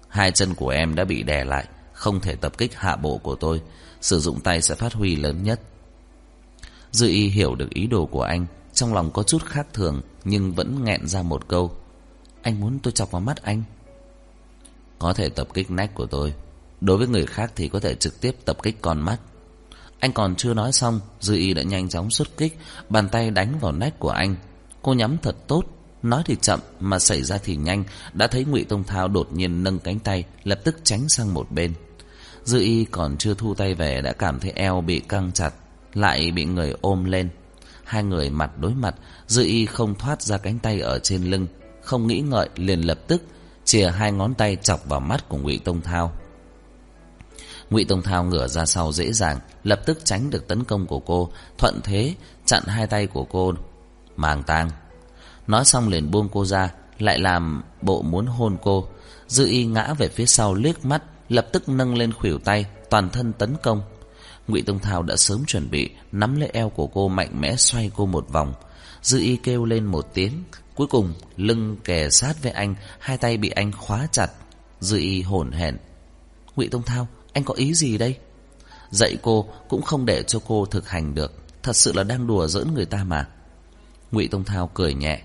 Hai 0.08 0.32
chân 0.32 0.54
của 0.54 0.68
em 0.68 0.94
đã 0.94 1.04
bị 1.04 1.22
đè 1.22 1.44
lại, 1.44 1.68
Không 1.92 2.20
thể 2.20 2.36
tập 2.36 2.58
kích 2.58 2.74
hạ 2.74 2.96
bộ 2.96 3.18
của 3.18 3.34
tôi. 3.34 3.62
Sử 4.00 4.20
dụng 4.20 4.40
tay 4.40 4.62
sẽ 4.62 4.74
phát 4.74 4.92
huy 4.92 5.16
lớn 5.16 5.42
nhất. 5.42 5.60
Dư 6.90 7.08
y 7.08 7.28
hiểu 7.28 7.54
được 7.54 7.70
ý 7.70 7.86
đồ 7.86 8.06
của 8.06 8.22
anh, 8.22 8.46
Trong 8.74 8.94
lòng 8.94 9.10
có 9.10 9.22
chút 9.22 9.44
khác 9.44 9.66
thường, 9.72 10.00
Nhưng 10.24 10.52
vẫn 10.54 10.84
nghẹn 10.84 11.06
ra 11.06 11.22
một 11.22 11.48
câu. 11.48 11.76
Anh 12.42 12.60
muốn 12.60 12.78
tôi 12.82 12.92
chọc 12.92 13.10
vào 13.10 13.20
mắt 13.20 13.42
anh? 13.42 13.62
Có 14.98 15.12
thể 15.12 15.28
tập 15.28 15.48
kích 15.54 15.70
nách 15.70 15.94
của 15.94 16.06
tôi. 16.06 16.34
Đối 16.80 16.98
với 16.98 17.06
người 17.06 17.26
khác 17.26 17.52
thì 17.56 17.68
có 17.68 17.80
thể 17.80 17.94
trực 17.94 18.20
tiếp 18.20 18.36
tập 18.44 18.62
kích 18.62 18.82
con 18.82 19.00
mắt. 19.00 19.18
Anh 20.00 20.12
còn 20.12 20.36
chưa 20.36 20.54
nói 20.54 20.72
xong, 20.72 21.00
Dư 21.20 21.34
y 21.34 21.54
đã 21.54 21.62
nhanh 21.62 21.88
chóng 21.88 22.10
xuất 22.10 22.36
kích, 22.36 22.58
Bàn 22.88 23.08
tay 23.08 23.30
đánh 23.30 23.58
vào 23.60 23.72
nách 23.72 23.98
của 23.98 24.10
anh. 24.10 24.36
Cô 24.82 24.94
nhắm 24.94 25.18
thật 25.22 25.36
tốt. 25.46 25.62
Nói 26.02 26.22
thì 26.26 26.36
chậm, 26.40 26.60
mà 26.80 26.98
xảy 26.98 27.22
ra 27.22 27.38
thì 27.38 27.56
nhanh. 27.56 27.84
Đã 28.12 28.26
thấy 28.26 28.44
ngụy 28.44 28.64
Tông 28.64 28.84
Thao 28.84 29.08
đột 29.08 29.32
nhiên 29.32 29.62
nâng 29.62 29.78
cánh 29.78 29.98
tay, 29.98 30.24
Lập 30.44 30.60
tức 30.64 30.76
tránh 30.82 31.08
sang 31.08 31.34
một 31.34 31.50
bên. 31.50 31.72
Dư 32.44 32.60
y 32.60 32.84
còn 32.84 33.16
chưa 33.16 33.34
thu 33.34 33.54
tay 33.54 33.74
về 33.74 34.00
Đã 34.00 34.12
cảm 34.12 34.40
thấy 34.40 34.50
eo 34.50 34.80
bị 34.80 35.00
căng 35.00 35.32
chặt, 35.32 35.54
Lại 35.94 36.30
bị 36.30 36.44
người 36.44 36.74
ôm 36.80 37.04
lên. 37.04 37.28
Hai 37.84 38.02
người 38.02 38.30
mặt 38.30 38.50
đối 38.58 38.74
mặt, 38.74 38.94
Dư 39.26 39.44
y 39.44 39.66
không 39.66 39.94
thoát 39.94 40.22
ra 40.22 40.38
cánh 40.38 40.58
tay 40.58 40.80
ở 40.80 40.98
trên 40.98 41.24
lưng, 41.24 41.46
Không 41.82 42.06
nghĩ 42.06 42.20
ngợi 42.20 42.48
liền 42.56 42.80
lập 42.80 42.98
tức 43.06 43.22
Chìa 43.64 43.90
hai 43.90 44.12
ngón 44.12 44.34
tay 44.34 44.56
chọc 44.62 44.88
vào 44.88 45.00
mắt 45.00 45.28
của 45.28 45.38
ngụy 45.38 45.60
Tông 45.64 45.80
Thao. 45.80 46.12
Ngụy 47.70 47.84
Tông 47.84 48.02
Thao 48.02 48.24
ngửa 48.24 48.48
ra 48.48 48.66
sau 48.66 48.92
dễ 48.92 49.12
dàng, 49.12 49.38
Lập 49.64 49.80
tức 49.86 49.98
tránh 50.04 50.30
được 50.30 50.48
tấn 50.48 50.64
công 50.64 50.86
của 50.86 51.00
cô. 51.00 51.30
Thuận 51.58 51.80
thế 51.84 52.14
chặn 52.46 52.62
hai 52.66 52.86
tay 52.86 53.06
của 53.06 53.24
cô 53.24 53.52
màng 54.18 54.42
tang. 54.42 54.70
Nói 55.46 55.64
xong 55.64 55.88
liền 55.88 56.10
buông 56.10 56.28
cô 56.32 56.44
ra, 56.44 56.70
lại 56.98 57.18
làm 57.18 57.62
bộ 57.82 58.02
muốn 58.02 58.26
hôn 58.26 58.56
cô. 58.62 58.88
Dư 59.26 59.46
y 59.46 59.66
ngã 59.66 59.94
về 59.98 60.08
phía 60.08 60.26
sau 60.26 60.54
liếc 60.54 60.84
mắt, 60.84 61.02
lập 61.28 61.48
tức 61.52 61.68
nâng 61.68 61.94
lên 61.94 62.12
khuỷu 62.12 62.38
tay, 62.38 62.66
toàn 62.90 63.10
thân 63.10 63.32
tấn 63.32 63.56
công. 63.62 63.82
Ngụy 64.48 64.62
Tông 64.62 64.78
Thao 64.78 65.02
đã 65.02 65.16
sớm 65.16 65.44
chuẩn 65.46 65.70
bị, 65.70 65.90
nắm 66.12 66.36
lấy 66.36 66.50
eo 66.52 66.68
của 66.68 66.86
cô 66.86 67.08
mạnh 67.08 67.40
mẽ 67.40 67.56
xoay 67.56 67.90
cô 67.96 68.06
một 68.06 68.26
vòng. 68.28 68.54
Dư 69.02 69.18
y 69.18 69.36
kêu 69.36 69.64
lên 69.64 69.84
một 69.84 70.14
tiếng, 70.14 70.44
cuối 70.74 70.86
cùng 70.86 71.14
lưng 71.36 71.76
kề 71.84 72.10
sát 72.10 72.42
với 72.42 72.52
anh, 72.52 72.74
hai 72.98 73.16
tay 73.16 73.36
bị 73.36 73.50
anh 73.50 73.72
khóa 73.72 74.06
chặt. 74.12 74.30
Dư 74.80 74.98
y 74.98 75.22
hổn 75.22 75.52
hển. 75.52 75.76
Ngụy 76.56 76.68
Tông 76.68 76.82
Thao, 76.82 77.08
anh 77.32 77.44
có 77.44 77.54
ý 77.54 77.74
gì 77.74 77.98
đây? 77.98 78.18
Dạy 78.90 79.16
cô 79.22 79.46
cũng 79.68 79.82
không 79.82 80.06
để 80.06 80.22
cho 80.22 80.38
cô 80.46 80.66
thực 80.66 80.88
hành 80.88 81.14
được, 81.14 81.32
thật 81.62 81.76
sự 81.76 81.92
là 81.92 82.02
đang 82.02 82.26
đùa 82.26 82.46
giỡn 82.46 82.74
người 82.74 82.86
ta 82.86 83.04
mà. 83.04 83.28
Ngụy 84.12 84.28
Tông 84.28 84.44
Thao 84.44 84.70
cười 84.74 84.94
nhẹ. 84.94 85.22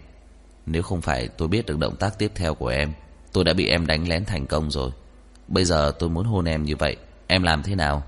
Nếu 0.65 0.83
không 0.83 1.01
phải 1.01 1.27
tôi 1.27 1.47
biết 1.47 1.65
được 1.65 1.77
động 1.77 1.95
tác 1.95 2.19
tiếp 2.19 2.31
theo 2.35 2.55
của 2.55 2.67
em, 2.67 2.93
tôi 3.33 3.43
đã 3.43 3.53
bị 3.53 3.67
em 3.67 3.87
đánh 3.87 4.07
lén 4.07 4.25
thành 4.25 4.47
công 4.47 4.71
rồi. 4.71 4.91
Bây 5.47 5.65
giờ 5.65 5.91
tôi 5.99 6.09
muốn 6.09 6.25
hôn 6.25 6.45
em 6.45 6.63
như 6.63 6.75
vậy, 6.75 6.97
em 7.27 7.43
làm 7.43 7.63
thế 7.63 7.75
nào? 7.75 8.03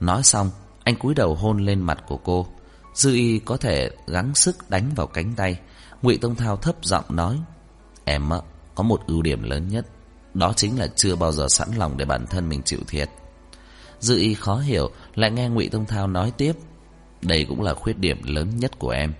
Nói 0.00 0.22
xong, 0.22 0.50
anh 0.84 0.96
cúi 0.96 1.14
đầu 1.14 1.34
hôn 1.34 1.58
lên 1.58 1.80
mặt 1.80 1.98
của 2.06 2.16
cô. 2.16 2.46
Dư 2.94 3.14
y 3.14 3.38
có 3.38 3.56
thể 3.56 3.90
gắng 4.06 4.34
sức 4.34 4.70
đánh 4.70 4.90
vào 4.96 5.06
cánh 5.06 5.34
tay. 5.36 5.58
Ngụy 6.02 6.18
Tông 6.18 6.34
Thao 6.34 6.56
thấp 6.56 6.76
giọng 6.82 7.04
nói, 7.08 7.38
em 8.04 8.30
có 8.74 8.82
một 8.82 9.06
ưu 9.06 9.22
điểm 9.22 9.42
lớn 9.42 9.68
nhất, 9.68 9.86
đó 10.34 10.52
chính 10.56 10.78
là 10.78 10.86
chưa 10.96 11.16
bao 11.16 11.32
giờ 11.32 11.46
sẵn 11.48 11.68
lòng 11.76 11.96
để 11.96 12.04
bản 12.04 12.26
thân 12.26 12.48
mình 12.48 12.62
chịu 12.62 12.80
thiệt. 12.88 13.10
Dư 14.00 14.18
y 14.18 14.34
khó 14.34 14.56
hiểu, 14.56 14.90
lại 15.14 15.30
nghe 15.30 15.48
Ngụy 15.48 15.68
Tông 15.68 15.86
Thao 15.86 16.06
nói 16.06 16.32
tiếp, 16.36 16.52
đây 17.22 17.44
cũng 17.48 17.62
là 17.62 17.74
khuyết 17.74 17.98
điểm 17.98 18.22
lớn 18.24 18.56
nhất 18.56 18.78
của 18.78 18.90
em. 18.90 19.12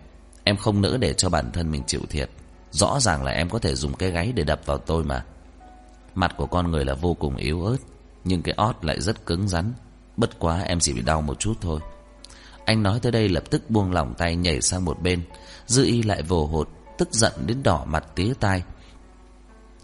Em 0.45 0.57
không 0.57 0.81
nỡ 0.81 0.97
để 0.97 1.15
cho 1.15 1.29
bản 1.29 1.51
thân 1.53 1.71
mình 1.71 1.83
chịu 1.87 2.01
thiệt. 2.11 2.31
Rõ 2.71 3.01
ràng 3.01 3.25
là 3.25 3.33
em 3.33 3.51
có 3.51 3.59
thể 3.59 3.75
dùng 3.75 3.95
cái 3.95 4.11
gáy 4.11 4.33
để 4.33 4.45
đập 4.45 4.61
vào 4.67 4.79
tôi 4.79 5.05
mà. 5.05 5.25
Mặt 6.15 6.35
của 6.37 6.47
con 6.47 6.71
người 6.71 6.85
là 6.85 6.95
vô 6.95 7.15
cùng 7.15 7.37
yếu 7.37 7.65
ớt, 7.65 7.77
Nhưng 8.25 8.43
cái 8.43 8.55
ót 8.55 8.85
lại 8.85 9.01
rất 9.01 9.27
cứng 9.27 9.49
rắn. 9.49 9.73
Bất 10.17 10.39
quá 10.39 10.61
em 10.61 10.81
chỉ 10.81 10.93
bị 10.93 11.03
đau 11.03 11.23
một 11.23 11.41
chút 11.41 11.55
thôi. 11.61 11.81
Anh 12.65 12.83
nói 12.83 13.01
tới 13.03 13.13
đây 13.13 13.29
lập 13.29 13.45
tức 13.51 13.71
buông 13.71 13.93
lỏng 13.93 14.15
tay 14.19 14.37
nhảy 14.37 14.61
sang 14.61 14.85
một 14.85 15.03
bên. 15.03 15.23
Dư 15.67 15.85
y 15.85 16.03
lại 16.03 16.23
vồ 16.23 16.47
hột, 16.47 16.69
Tức 16.99 17.09
giận 17.13 17.33
đến 17.47 17.63
đỏ 17.63 17.85
mặt 17.87 18.05
tía 18.15 18.33
tai. 18.41 18.63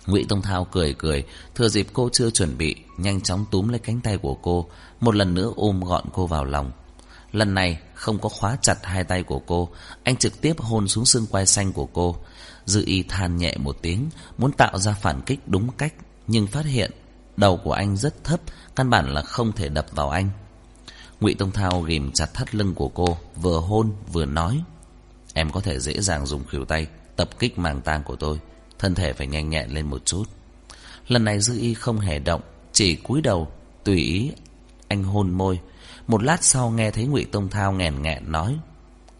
Ngụy 0.06 0.26
Tông 0.28 0.42
Thao 0.42 0.64
cười 0.64 0.94
cười, 0.94 1.24
Thừa 1.54 1.68
dịp 1.68 1.86
cô 1.92 2.08
chưa 2.12 2.30
chuẩn 2.30 2.58
bị, 2.58 2.76
Nhanh 2.98 3.20
chóng 3.20 3.44
túm 3.50 3.68
lấy 3.68 3.78
cánh 3.78 4.00
tay 4.00 4.18
của 4.18 4.34
cô, 4.34 4.68
Một 5.00 5.14
lần 5.14 5.34
nữa 5.34 5.52
ôm 5.56 5.80
gọn 5.80 6.04
cô 6.12 6.26
vào 6.26 6.44
lòng. 6.44 6.72
Lần 7.32 7.54
này 7.54 7.80
không 7.98 8.18
có 8.18 8.28
khóa 8.28 8.56
chặt 8.62 8.78
hai 8.82 9.04
tay 9.04 9.22
của 9.22 9.38
cô, 9.38 9.68
Anh 10.02 10.16
trực 10.16 10.40
tiếp 10.40 10.54
hôn 10.58 10.88
xuống 10.88 11.04
xương 11.04 11.26
quai 11.26 11.46
xanh 11.46 11.72
của 11.72 11.86
cô. 11.86 12.16
Dư 12.64 12.82
y 12.86 13.02
than 13.02 13.36
nhẹ 13.36 13.56
một 13.56 13.76
tiếng, 13.82 14.10
Muốn 14.38 14.52
tạo 14.52 14.78
ra 14.78 14.92
phản 14.92 15.20
kích 15.26 15.40
đúng 15.46 15.70
cách, 15.78 15.94
Nhưng 16.26 16.46
phát 16.46 16.66
hiện 16.66 16.90
Đầu 17.36 17.56
của 17.56 17.72
anh 17.72 17.96
rất 17.96 18.24
thấp, 18.24 18.40
Căn 18.76 18.90
bản 18.90 19.14
là 19.14 19.22
không 19.22 19.52
thể 19.52 19.68
đập 19.68 19.86
vào 19.92 20.10
anh. 20.10 20.30
Ngụy 21.20 21.34
Tông 21.34 21.50
Thao 21.50 21.80
ghim 21.80 22.12
chặt 22.12 22.34
thắt 22.34 22.54
lưng 22.54 22.74
của 22.74 22.88
cô, 22.88 23.18
Vừa 23.36 23.60
hôn 23.60 23.92
vừa 24.12 24.24
nói, 24.24 24.62
Em 25.34 25.50
có 25.50 25.60
thể 25.60 25.80
dễ 25.80 26.00
dàng 26.00 26.26
dùng 26.26 26.44
khuỷu 26.50 26.64
tay 26.64 26.86
Tập 27.16 27.30
kích 27.38 27.58
màng 27.58 27.80
tang 27.80 28.02
của 28.02 28.16
tôi, 28.16 28.40
Thân 28.78 28.94
thể 28.94 29.12
phải 29.12 29.26
nhanh 29.26 29.50
nhẹn 29.50 29.70
lên 29.70 29.86
một 29.86 30.06
chút. 30.06 30.24
Lần 31.08 31.24
này 31.24 31.40
Dư 31.40 31.60
Y 31.60 31.74
không 31.74 32.00
hề 32.00 32.18
động, 32.18 32.40
Chỉ 32.72 32.96
cúi 32.96 33.20
đầu 33.20 33.48
Tùy 33.84 33.96
ý 33.96 34.32
anh 34.88 35.04
hôn 35.04 35.30
môi 35.30 35.60
một 36.08 36.22
lát 36.22 36.44
sau 36.44 36.70
nghe 36.70 36.90
thấy 36.90 37.06
Ngụy 37.06 37.24
Tông 37.24 37.48
Thao 37.48 37.72
nghèn 37.72 38.02
nghẹn 38.02 38.32
nói, 38.32 38.56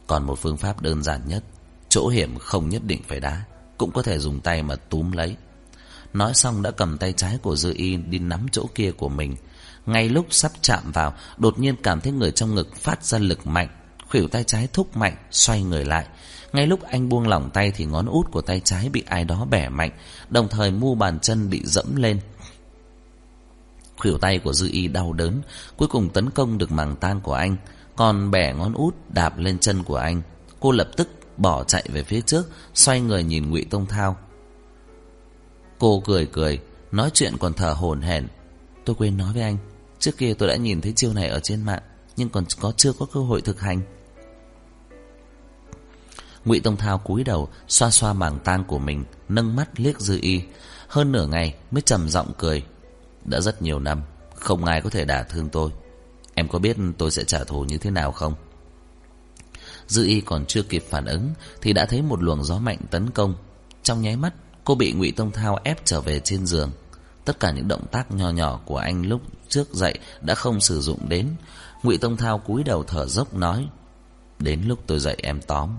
Còn 0.07 0.25
một 0.27 0.39
phương 0.39 0.57
pháp 0.57 0.83
đơn 0.83 1.03
giản 1.03 1.21
nhất, 1.27 1.45
Chỗ 1.89 2.09
hiểm 2.09 2.39
không 2.39 2.69
nhất 2.69 2.83
định 2.85 3.03
phải 3.09 3.21
đá, 3.21 3.45
Cũng 3.79 3.91
có 3.91 4.03
thể 4.03 4.19
dùng 4.19 4.41
tay 4.41 4.63
mà 4.63 4.77
túm 4.77 5.13
lấy. 5.13 5.37
Nói 6.13 6.35
xong 6.35 6.63
đã 6.63 6.71
cầm 6.71 6.99
tay 6.99 7.13
trái 7.13 7.39
của 7.43 7.57
Dư 7.57 7.73
Y 7.77 7.97
Đi 7.97 8.19
nắm 8.19 8.47
chỗ 8.53 8.67
kia 8.75 8.91
của 8.91 9.09
mình. 9.09 9.37
Ngay 9.87 10.09
lúc 10.09 10.27
sắp 10.31 10.53
chạm 10.61 10.93
vào, 10.93 11.15
Đột 11.39 11.59
nhiên 11.59 11.75
cảm 11.83 12.01
thấy 12.01 12.13
người 12.13 12.31
trong 12.31 12.55
ngực 12.55 12.77
phát 12.77 13.05
ra 13.05 13.19
lực 13.19 13.47
mạnh, 13.47 13.69
Khuỷu 14.11 14.29
tay 14.29 14.45
trái 14.45 14.69
thúc 14.73 14.97
mạnh, 14.97 15.17
Xoay 15.31 15.63
người 15.63 15.85
lại. 15.85 16.07
Ngay 16.53 16.67
lúc 16.67 16.83
anh 16.83 17.09
buông 17.09 17.29
lỏng 17.29 17.51
tay 17.51 17.73
Thì 17.77 17.85
ngón 17.85 18.07
út 18.07 18.31
của 18.31 18.41
tay 18.41 18.61
trái 18.65 18.89
bị 18.89 19.05
ai 19.07 19.25
đó 19.25 19.47
bẻ 19.51 19.69
mạnh, 19.69 19.91
Đồng 20.29 20.49
thời 20.49 20.71
mu 20.71 20.95
bàn 20.95 21.19
chân 21.21 21.51
bị 21.51 21.63
dẫm 21.65 21.97
lên. 21.97 22.21
Khuỷu 23.99 24.19
tay 24.19 24.39
của 24.39 24.53
Dư 24.53 24.69
Y 24.73 24.89
đau 24.89 25.13
đớn, 25.13 25.43
Cuối 25.77 25.89
cùng 25.89 26.09
tấn 26.09 26.31
công 26.31 26.59
được 26.59 26.73
màng 26.73 26.97
tang 26.97 27.21
của 27.21 27.35
anh. 27.35 27.57
Còn 27.97 28.31
bẻ 28.31 28.55
ngón 28.55 28.75
út 28.75 28.95
đạp 29.09 29.39
lên 29.39 29.59
chân 29.59 29.83
của 29.83 29.97
anh. 29.97 30.23
Cô 30.61 30.73
lập 30.73 30.89
tức 30.97 31.09
bỏ 31.37 31.65
chạy 31.65 31.89
về 31.93 32.03
phía 32.03 32.21
trước, 32.21 32.51
Xoay 32.75 33.01
người 33.01 33.23
nhìn 33.23 33.51
ngụy 33.51 33.65
Tông 33.71 33.87
Thao. 33.87 34.17
Cô 35.79 36.03
cười 36.07 36.27
cười, 36.27 36.61
Nói 36.93 37.11
chuyện 37.15 37.37
còn 37.41 37.53
thở 37.53 37.73
hổn 37.73 38.01
hển. 38.01 38.29
Tôi 38.85 38.97
quên 38.97 39.17
nói 39.17 39.33
với 39.33 39.43
anh, 39.43 39.57
Trước 39.99 40.17
kia 40.19 40.35
tôi 40.35 40.49
đã 40.49 40.57
nhìn 40.57 40.81
thấy 40.81 40.93
chiêu 40.93 41.13
này 41.13 41.29
ở 41.29 41.41
trên 41.41 41.63
mạng, 41.63 41.83
Nhưng 42.17 42.29
còn 42.29 42.45
có 42.61 42.73
chưa 42.77 42.93
có 42.93 43.07
cơ 43.13 43.21
hội 43.21 43.41
thực 43.41 43.61
hành. 43.61 43.81
Ngụy 46.45 46.61
Tông 46.61 46.77
Thao 46.77 46.99
cúi 46.99 47.25
đầu, 47.25 47.49
Xoa 47.69 47.91
xoa 47.91 48.13
màng 48.13 48.39
tang 48.45 48.65
của 48.65 48.79
mình, 48.79 49.05
Nâng 49.29 49.57
mắt 49.57 49.81
liếc 49.81 50.01
Dư 50.01 50.19
Y. 50.23 50.43
Hơn 50.89 51.13
nửa 51.13 51.27
ngày 51.27 51.55
mới 51.71 51.83
trầm 51.83 52.09
giọng 52.09 52.33
cười. 52.39 52.65
Đã 53.25 53.41
rất 53.41 53.63
nhiều 53.63 53.79
năm, 53.79 54.03
Không 54.35 54.65
ai 54.65 54.81
có 54.81 54.91
thể 54.91 55.05
đả 55.05 55.23
thương 55.23 55.49
tôi. 55.49 55.71
Em 56.35 56.49
có 56.49 56.59
biết 56.59 56.77
tôi 56.99 57.11
sẽ 57.11 57.25
trả 57.25 57.45
thù 57.45 57.65
như 57.65 57.79
thế 57.79 57.91
nào 57.91 58.13
không? 58.13 58.35
Dư 59.87 60.05
y 60.05 60.21
còn 60.21 60.45
chưa 60.47 60.63
kịp 60.63 60.85
phản 60.91 61.05
ứng 61.05 61.31
Thì 61.63 61.73
đã 61.73 61.87
thấy 61.87 62.03
một 62.03 62.23
luồng 62.23 62.45
gió 62.45 62.59
mạnh 62.59 62.79
tấn 62.91 63.11
công. 63.11 63.35
Trong 63.83 64.03
nháy 64.03 64.17
mắt, 64.17 64.35
Cô 64.65 64.75
bị 64.75 64.93
ngụy 64.93 65.13
Tông 65.13 65.31
Thao 65.31 65.59
ép 65.65 65.85
trở 65.85 66.01
về 66.01 66.21
trên 66.21 66.47
giường. 66.47 66.71
Tất 67.25 67.41
cả 67.41 67.51
những 67.51 67.69
động 67.69 67.87
tác 67.91 68.11
nho 68.11 68.31
nhỏ 68.31 68.61
của 68.65 68.77
anh 68.77 69.07
lúc 69.07 69.23
trước 69.49 69.75
dậy 69.75 69.99
Đã 70.21 70.35
không 70.35 70.61
sử 70.61 70.81
dụng 70.81 71.09
đến. 71.09 71.29
Ngụy 71.83 71.99
Tông 71.99 72.17
Thao 72.17 72.39
cúi 72.39 72.65
đầu 72.65 72.85
thở 72.85 73.07
dốc 73.07 73.35
nói, 73.35 73.69
Đến 74.39 74.63
lúc 74.67 74.79
tôi 74.87 74.99
dậy 74.99 75.17
em 75.23 75.41
tóm. 75.43 75.71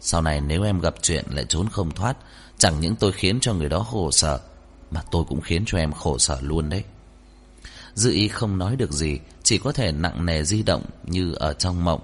Sau 0.00 0.22
này 0.22 0.40
nếu 0.40 0.62
em 0.62 0.80
gặp 0.80 0.94
chuyện 1.02 1.24
lại 1.30 1.44
trốn 1.48 1.68
không 1.68 1.90
thoát, 1.90 2.16
Chẳng 2.58 2.80
những 2.80 2.96
tôi 2.96 3.12
khiến 3.12 3.40
cho 3.40 3.54
người 3.54 3.68
đó 3.68 3.86
khổ 3.90 4.10
sở 4.10 4.40
mà 4.90 5.02
tôi 5.10 5.24
cũng 5.28 5.40
khiến 5.40 5.62
cho 5.66 5.78
em 5.78 5.92
khổ 5.92 6.18
sở 6.18 6.38
luôn 6.40 6.68
đấy. 6.68 6.84
Dư 7.94 8.12
y 8.12 8.28
không 8.28 8.58
nói 8.58 8.76
được 8.76 8.92
gì, 8.92 9.18
Chỉ 9.42 9.58
có 9.58 9.72
thể 9.72 9.92
nặng 9.92 10.26
nề 10.26 10.44
di 10.44 10.62
động 10.62 10.84
như 11.04 11.32
ở 11.32 11.52
trong 11.52 11.84
mộng. 11.84 12.00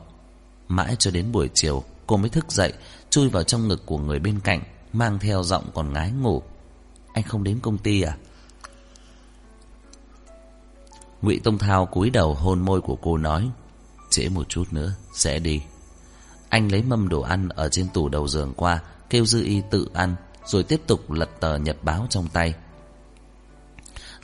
Mãi 0.68 0.96
cho 0.98 1.10
đến 1.10 1.32
buổi 1.32 1.50
chiều, 1.54 1.84
Cô 2.06 2.16
mới 2.16 2.28
thức 2.28 2.52
dậy, 2.52 2.72
Chui 3.10 3.28
vào 3.28 3.42
trong 3.42 3.68
ngực 3.68 3.86
của 3.86 3.98
người 3.98 4.18
bên 4.18 4.40
cạnh, 4.40 4.62
Mang 4.92 5.18
theo 5.18 5.42
giọng 5.42 5.70
còn 5.74 5.92
ngái 5.92 6.10
ngủ. 6.10 6.42
Anh 7.12 7.24
không 7.24 7.44
đến 7.44 7.60
công 7.60 7.78
ty 7.78 8.02
à? 8.02 8.16
Ngụy 11.22 11.40
Tông 11.44 11.58
Thao 11.58 11.86
cúi 11.86 12.10
đầu 12.10 12.34
hôn 12.34 12.60
môi 12.60 12.80
của 12.80 12.96
cô 13.02 13.16
nói, 13.16 13.50
Trễ 14.10 14.28
một 14.28 14.48
chút 14.48 14.64
nữa, 14.70 14.94
Sẽ 15.14 15.38
đi. 15.38 15.62
Anh 16.48 16.72
lấy 16.72 16.82
mâm 16.82 17.08
đồ 17.08 17.20
ăn 17.20 17.48
ở 17.48 17.68
trên 17.68 17.88
tủ 17.88 18.08
đầu 18.08 18.28
giường 18.28 18.52
qua, 18.56 18.82
Kêu 19.10 19.26
Dư 19.26 19.44
Y 19.44 19.62
tự 19.70 19.88
ăn, 19.94 20.16
Rồi 20.46 20.62
tiếp 20.62 20.80
tục 20.86 21.10
lật 21.10 21.30
tờ 21.40 21.58
nhật 21.58 21.76
báo 21.82 22.06
trong 22.10 22.28
tay. 22.28 22.54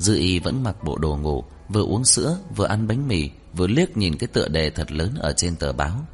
Dư 0.01 0.16
Y 0.16 0.38
vẫn 0.38 0.62
mặc 0.62 0.84
bộ 0.84 0.98
đồ 0.98 1.16
ngủ, 1.16 1.44
Vừa 1.68 1.82
uống 1.82 2.05
sữa, 2.05 2.38
Vừa 2.57 2.66
ăn 2.66 2.88
bánh 2.88 3.09
mì, 3.09 3.30
Vừa 3.55 3.66
liếc 3.66 3.96
nhìn 3.96 4.16
cái 4.16 4.28
tựa 4.28 4.48
đề 4.48 4.70
thật 4.70 4.92
lớn 4.92 5.14
ở 5.18 5.32
trên 5.36 5.57
tờ 5.57 5.72
báo. 5.72 6.07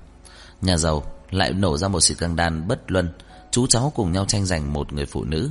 Nhà 0.62 0.76
giàu 0.76 1.03
lại 1.30 1.53
nổ 1.53 1.76
ra 1.76 1.89
một 1.89 2.01
sự 2.01 2.14
căng 2.14 2.37
đan 2.37 2.68
bất 2.68 2.91
luân, 2.91 3.12
Chú 3.51 3.66
cháu 3.66 3.93
cùng 3.95 4.12
nhau 4.12 4.24
tranh 4.24 4.47
giành 4.47 4.72
một 4.72 4.93
người 4.93 5.07
phụ 5.07 5.24
nữ. 5.24 5.51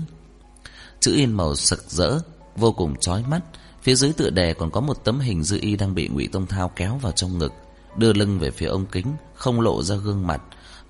Chữ 1.00 1.16
in 1.16 1.34
màu 1.34 1.56
sực 1.56 1.84
rỡ, 1.90 2.20
Vô 2.56 2.72
cùng 2.72 2.96
chói 2.96 3.24
mắt, 3.30 3.40
Phía 3.82 3.96
dưới 3.96 4.14
tựa 4.14 4.30
đề 4.30 4.54
còn 4.54 4.72
có 4.72 4.82
một 4.82 5.04
tấm 5.04 5.20
hình 5.20 5.44
dư 5.44 5.58
y 5.62 5.76
Đang 5.76 5.96
bị 5.96 6.08
ngụy 6.08 6.28
Tông 6.28 6.48
Thao 6.48 6.72
kéo 6.76 7.00
vào 7.02 7.12
trong 7.12 7.38
ngực, 7.38 7.54
Đưa 7.98 8.14
lưng 8.14 8.40
về 8.40 8.52
phía 8.52 8.68
ông 8.68 8.86
kính, 8.86 9.08
Không 9.36 9.62
lộ 9.62 9.84
ra 9.84 9.96
gương 9.96 10.28
mặt, 10.28 10.42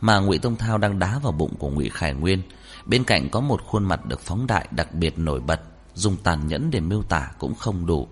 Mà 0.01 0.19
ngụy 0.19 0.37
Tông 0.37 0.55
Thao 0.55 0.77
đang 0.77 0.99
đá 0.99 1.19
vào 1.19 1.31
bụng 1.31 1.55
của 1.59 1.69
ngụy 1.69 1.89
Khải 1.89 2.13
Nguyên. 2.13 2.41
Bên 2.85 3.03
cạnh 3.03 3.29
có 3.29 3.39
một 3.39 3.61
khuôn 3.65 3.83
mặt 3.83 4.05
được 4.05 4.19
phóng 4.19 4.47
đại 4.47 4.67
Đặc 4.71 4.93
biệt 4.93 5.19
nổi 5.19 5.39
bật. 5.39 5.61
Dùng 5.95 6.17
tàn 6.23 6.47
nhẫn 6.47 6.71
để 6.71 6.79
miêu 6.79 7.03
tả 7.03 7.31
cũng 7.39 7.55
không 7.55 7.85
đủ 7.85 8.07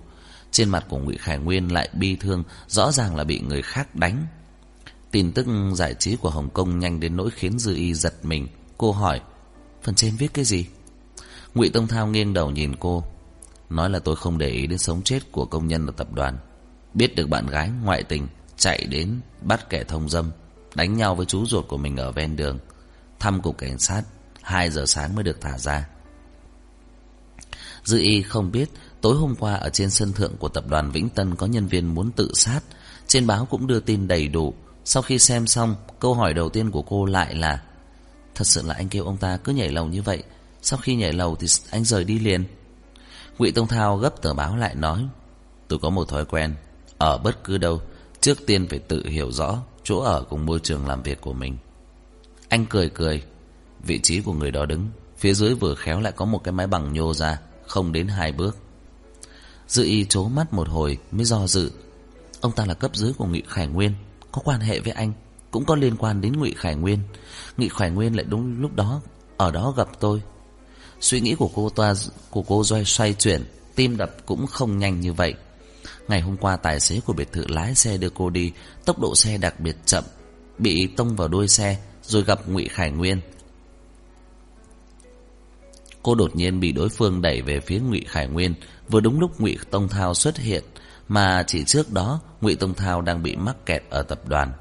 Trên 0.51 0.69
mặt 0.69 0.85
của 0.89 0.97
ngụy 0.97 1.17
Khải 1.17 1.37
Nguyên 1.37 1.73
lại 1.73 1.89
bi 1.93 2.15
thương 2.15 2.43
Rõ 2.67 2.91
ràng 2.91 3.15
là 3.15 3.23
bị 3.23 3.39
người 3.39 3.61
khác 3.61 3.95
đánh 3.95 4.27
Tin 5.13 5.31
tức 5.31 5.47
giải 5.73 5.93
trí 5.93 6.15
của 6.15 6.29
Hồng 6.29 6.49
Kông 6.49 6.79
nhanh 6.79 6.99
đến 6.99 7.17
nỗi 7.17 7.29
khiến 7.31 7.59
Dư 7.59 7.75
Y 7.75 7.93
giật 7.93 8.13
mình. 8.23 8.47
Cô 8.77 8.91
hỏi, 8.91 9.21
phần 9.83 9.95
trên 9.95 10.15
viết 10.15 10.33
cái 10.33 10.45
gì? 10.45 10.65
Ngụy 11.55 11.69
Tông 11.69 11.87
Thao 11.87 12.07
nghiêng 12.07 12.33
đầu 12.33 12.51
nhìn 12.51 12.75
cô, 12.79 13.03
nói 13.69 13.89
là 13.89 13.99
tôi 13.99 14.15
không 14.15 14.37
để 14.37 14.49
ý 14.49 14.67
đến 14.67 14.79
sống 14.79 15.01
chết 15.01 15.31
của 15.31 15.45
công 15.45 15.67
nhân 15.67 15.85
ở 15.85 15.93
tập 15.97 16.13
đoàn. 16.13 16.37
Biết 16.93 17.15
được 17.15 17.29
bạn 17.29 17.47
gái 17.47 17.69
ngoại 17.83 18.03
tình 18.03 18.27
chạy 18.57 18.85
đến 18.85 19.19
bắt 19.41 19.69
kẻ 19.69 19.83
thông 19.83 20.09
dâm, 20.09 20.31
đánh 20.75 20.97
nhau 20.97 21.15
với 21.15 21.25
chú 21.25 21.45
ruột 21.45 21.67
của 21.67 21.77
mình 21.77 21.97
ở 21.97 22.11
ven 22.11 22.35
đường, 22.35 22.59
thăm 23.19 23.41
cục 23.41 23.57
cảnh 23.57 23.79
sát, 23.79 24.03
2 24.41 24.69
giờ 24.69 24.85
sáng 24.85 25.15
mới 25.15 25.23
được 25.23 25.41
thả 25.41 25.57
ra. 25.57 25.87
Dư 27.83 27.99
Y 27.99 28.21
không 28.21 28.51
biết 28.51 28.69
tối 29.01 29.15
hôm 29.15 29.35
qua 29.35 29.53
ở 29.53 29.69
trên 29.69 29.89
sân 29.89 30.13
thượng 30.13 30.37
của 30.37 30.49
tập 30.49 30.63
đoàn 30.67 30.91
Vĩnh 30.91 31.09
Tân 31.09 31.35
có 31.35 31.45
nhân 31.45 31.67
viên 31.67 31.95
muốn 31.95 32.11
tự 32.11 32.31
sát, 32.33 32.59
trên 33.07 33.27
báo 33.27 33.45
cũng 33.45 33.67
đưa 33.67 33.79
tin 33.79 34.07
đầy 34.07 34.27
đủ. 34.27 34.53
Sau 34.85 35.03
khi 35.03 35.19
xem 35.19 35.47
xong 35.47 35.75
Câu 35.99 36.13
hỏi 36.13 36.33
đầu 36.33 36.49
tiên 36.49 36.71
của 36.71 36.81
cô 36.81 37.05
lại 37.05 37.35
là 37.35 37.61
Thật 38.35 38.47
sự 38.47 38.61
là 38.65 38.73
anh 38.73 38.89
kêu 38.89 39.05
ông 39.05 39.17
ta 39.17 39.37
cứ 39.37 39.53
nhảy 39.53 39.69
lầu 39.69 39.85
như 39.85 40.01
vậy 40.01 40.23
Sau 40.61 40.79
khi 40.83 40.95
nhảy 40.95 41.13
lầu 41.13 41.35
thì 41.35 41.47
anh 41.71 41.83
rời 41.85 42.03
đi 42.03 42.19
liền? 42.19 42.43
Ngụy 43.37 43.51
Tông 43.51 43.67
Thao 43.67 43.97
gấp 43.97 44.21
tờ 44.21 44.33
báo 44.33 44.57
lại 44.57 44.75
nói 44.75 45.05
Tôi 45.67 45.79
có 45.79 45.89
một 45.89 46.09
thói 46.09 46.25
quen 46.25 46.55
Ở 46.97 47.17
bất 47.17 47.43
cứ 47.43 47.57
đâu 47.57 47.81
Trước 48.21 48.45
tiên 48.47 48.67
phải 48.69 48.79
tự 48.79 49.07
hiểu 49.07 49.31
rõ 49.31 49.61
Chỗ 49.83 49.99
ở 49.99 50.23
cùng 50.29 50.45
môi 50.45 50.59
trường 50.59 50.87
làm 50.87 51.03
việc 51.03 51.21
của 51.21 51.33
mình. 51.33 51.57
Anh 52.49 52.65
cười 52.65 52.89
cười 52.89 53.23
Vị 53.83 53.99
trí 53.99 54.21
của 54.21 54.33
người 54.33 54.51
đó 54.51 54.65
đứng 54.65 54.89
Phía 55.17 55.33
dưới 55.33 55.55
vừa 55.55 55.75
khéo 55.75 55.99
lại 55.99 56.13
có 56.15 56.25
một 56.25 56.43
cái 56.43 56.51
máy 56.51 56.67
bằng 56.67 56.93
nhô 56.93 57.13
ra. 57.13 57.39
Không 57.73 57.91
đến 57.91 58.07
hai 58.07 58.31
bước. 58.31 58.57
Dự 59.67 59.83
y 59.83 60.05
chố 60.05 60.27
mắt 60.27 60.53
một 60.53 60.69
hồi 60.69 60.97
mới 61.11 61.25
do 61.25 61.47
dự. 61.47 61.71
Ông 62.41 62.51
ta 62.51 62.65
là 62.65 62.73
cấp 62.73 62.95
dưới 62.95 63.13
của 63.13 63.25
Ngụy 63.25 63.43
Khải 63.47 63.67
Nguyên, 63.67 63.93
có 64.31 64.41
quan 64.45 64.59
hệ 64.59 64.79
với 64.79 64.91
anh, 64.91 65.13
cũng 65.51 65.65
có 65.65 65.75
liên 65.75 65.97
quan 65.97 66.21
đến 66.21 66.39
ngụy 66.39 66.53
khải 66.57 66.75
nguyên. 66.75 66.99
Ngụy 67.57 67.69
khải 67.69 67.91
nguyên 67.91 68.15
lại 68.15 68.25
đúng 68.29 68.61
lúc 68.61 68.75
đó, 68.75 69.01
ở 69.37 69.51
đó 69.51 69.73
gặp 69.77 69.87
tôi. 69.99 70.21
Suy 70.99 71.21
nghĩ 71.21 71.35
của 71.35 71.49
cô 71.55 71.69
toa 71.69 71.93
của 72.29 72.41
cô 72.41 72.63
doanh 72.63 72.85
xoay 72.85 73.13
chuyển, 73.13 73.43
tim 73.75 73.97
đập 73.97 74.15
cũng 74.25 74.47
không 74.47 74.77
nhanh 74.77 74.99
như 74.99 75.13
vậy. 75.13 75.33
Ngày 76.07 76.21
hôm 76.21 76.37
qua 76.37 76.57
tài 76.57 76.79
xế 76.79 76.99
của 77.05 77.13
biệt 77.13 77.31
thự 77.31 77.45
lái 77.47 77.75
xe 77.75 77.97
đưa 77.97 78.09
cô 78.09 78.29
đi, 78.29 78.51
tốc 78.85 78.99
độ 78.99 79.15
xe 79.15 79.37
đặc 79.37 79.59
biệt 79.59 79.75
chậm, 79.85 80.03
bị 80.57 80.87
tông 80.87 81.15
vào 81.15 81.27
đuôi 81.27 81.47
xe, 81.47 81.77
rồi 82.03 82.23
gặp 82.23 82.49
ngụy 82.49 82.67
khải 82.67 82.91
nguyên 82.91 83.21
cô 86.03 86.15
đột 86.15 86.35
nhiên 86.35 86.59
bị 86.59 86.71
đối 86.71 86.89
phương 86.89 87.21
đẩy 87.21 87.41
về 87.41 87.59
phía 87.59 87.79
ngụy 87.79 88.05
khải 88.07 88.27
nguyên 88.27 88.53
vừa 88.89 88.99
đúng 88.99 89.19
lúc 89.19 89.41
ngụy 89.41 89.57
tông 89.71 89.87
thao 89.87 90.13
xuất 90.13 90.37
hiện 90.37 90.63
mà 91.07 91.43
chỉ 91.47 91.63
trước 91.63 91.91
đó 91.91 92.19
ngụy 92.41 92.55
Tông 92.55 92.73
Thao 92.73 93.01
đang 93.01 93.23
bị 93.23 93.35
mắc 93.35 93.65
kẹt 93.65 93.83
ở 93.89 94.03
tập 94.03 94.27
đoàn. 94.27 94.51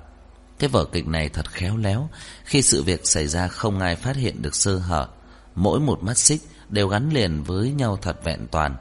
Cái 0.58 0.68
vở 0.68 0.84
kịch 0.84 1.06
này 1.06 1.28
thật 1.28 1.50
khéo 1.50 1.76
léo, 1.76 2.08
khi 2.44 2.62
sự 2.62 2.82
việc 2.82 3.00
xảy 3.04 3.26
ra 3.26 3.48
không 3.48 3.80
ai 3.80 3.96
phát 3.96 4.16
hiện 4.16 4.42
được 4.42 4.54
sơ 4.54 4.78
hở, 4.78 5.08
mỗi 5.54 5.80
một 5.80 6.02
mắt 6.02 6.18
xích 6.18 6.40
đều 6.68 6.88
gắn 6.88 7.10
liền 7.10 7.42
với 7.42 7.70
nhau 7.70 7.98
thật 8.02 8.24
vẹn 8.24 8.46
toàn. 8.50 8.76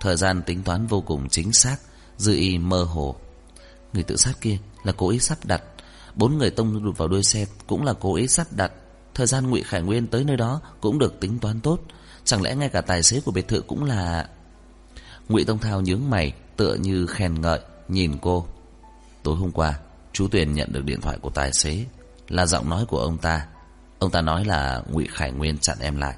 Thời 0.00 0.16
gian 0.16 0.42
tính 0.42 0.62
toán 0.62 0.86
vô 0.86 1.00
cùng 1.00 1.28
chính 1.28 1.52
xác, 1.52 1.76
dư 2.16 2.34
y 2.34 2.58
mơ 2.58 2.82
hồ. 2.82 3.16
Người 3.92 4.02
tự 4.02 4.16
sát 4.16 4.40
kia 4.40 4.58
là 4.84 4.92
cố 4.96 5.10
ý 5.10 5.18
sắp 5.18 5.38
đặt, 5.44 5.62
bốn 6.14 6.38
người 6.38 6.50
tông 6.50 6.84
đụt 6.84 6.98
vào 6.98 7.08
đuôi 7.08 7.22
xe 7.22 7.46
cũng 7.66 7.84
là 7.84 7.92
cố 8.00 8.14
ý 8.14 8.28
sắp 8.28 8.46
đặt. 8.50 8.72
Thời 9.14 9.26
gian 9.26 9.50
Ngụy 9.50 9.62
Khải 9.62 9.82
Nguyên 9.82 10.06
tới 10.06 10.24
nơi 10.24 10.36
đó 10.36 10.60
cũng 10.80 10.98
được 10.98 11.20
tính 11.20 11.38
toán 11.38 11.60
tốt, 11.60 11.78
chẳng 12.24 12.42
lẽ 12.42 12.54
ngay 12.54 12.68
cả 12.68 12.80
tài 12.80 13.02
xế 13.02 13.20
của 13.20 13.32
biệt 13.32 13.48
thự 13.48 13.60
cũng 13.60 13.84
là 13.84 14.28
Ngụy 15.28 15.44
Tông 15.44 15.58
Thao 15.58 15.80
nhướng 15.80 16.10
mày, 16.10 16.32
tựa 16.56 16.74
như 16.74 17.06
khen 17.06 17.40
ngợi 17.40 17.60
nhìn 17.88 18.18
cô. 18.18 18.46
Tối 19.22 19.36
hôm 19.36 19.50
qua, 19.50 19.78
chú 20.12 20.28
Tuyền 20.28 20.54
nhận 20.54 20.72
được 20.72 20.84
điện 20.84 21.00
thoại 21.00 21.18
của 21.22 21.30
tài 21.30 21.52
xế, 21.52 21.84
là 22.28 22.46
giọng 22.46 22.68
nói 22.68 22.84
của 22.88 22.98
ông 22.98 23.18
ta. 23.18 23.46
Ông 23.98 24.10
ta 24.10 24.20
nói 24.20 24.44
là 24.44 24.82
Ngụy 24.90 25.06
Khải 25.10 25.32
Nguyên 25.32 25.58
chặn 25.58 25.78
em 25.80 25.96
lại. 25.96 26.14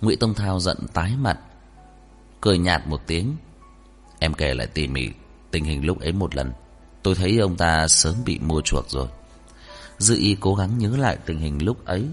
Ngụy 0.00 0.16
Tông 0.16 0.34
Thao 0.34 0.60
giận 0.60 0.78
tái 0.92 1.12
mặt. 1.16 1.38
Cười 2.40 2.58
nhạt 2.58 2.86
một 2.86 3.00
tiếng 3.06 3.36
Em 4.18 4.34
kể 4.34 4.54
lại 4.54 4.66
tỉ 4.66 4.86
mỉ 4.86 5.08
tình 5.50 5.64
hình 5.64 5.84
lúc 5.84 6.00
ấy 6.00 6.12
một 6.12 6.34
lần 6.34 6.52
Tôi 7.02 7.14
thấy 7.14 7.38
ông 7.38 7.56
ta 7.56 7.88
sớm 7.88 8.14
bị 8.24 8.38
mua 8.38 8.60
chuộc 8.60 8.90
rồi 8.90 9.08
Dư 10.00 10.16
y 10.16 10.36
cố 10.40 10.54
gắng 10.54 10.78
nhớ 10.78 10.96
lại 10.96 11.18
tình 11.26 11.38
hình 11.38 11.64
lúc 11.64 11.84
ấy. 11.84 12.04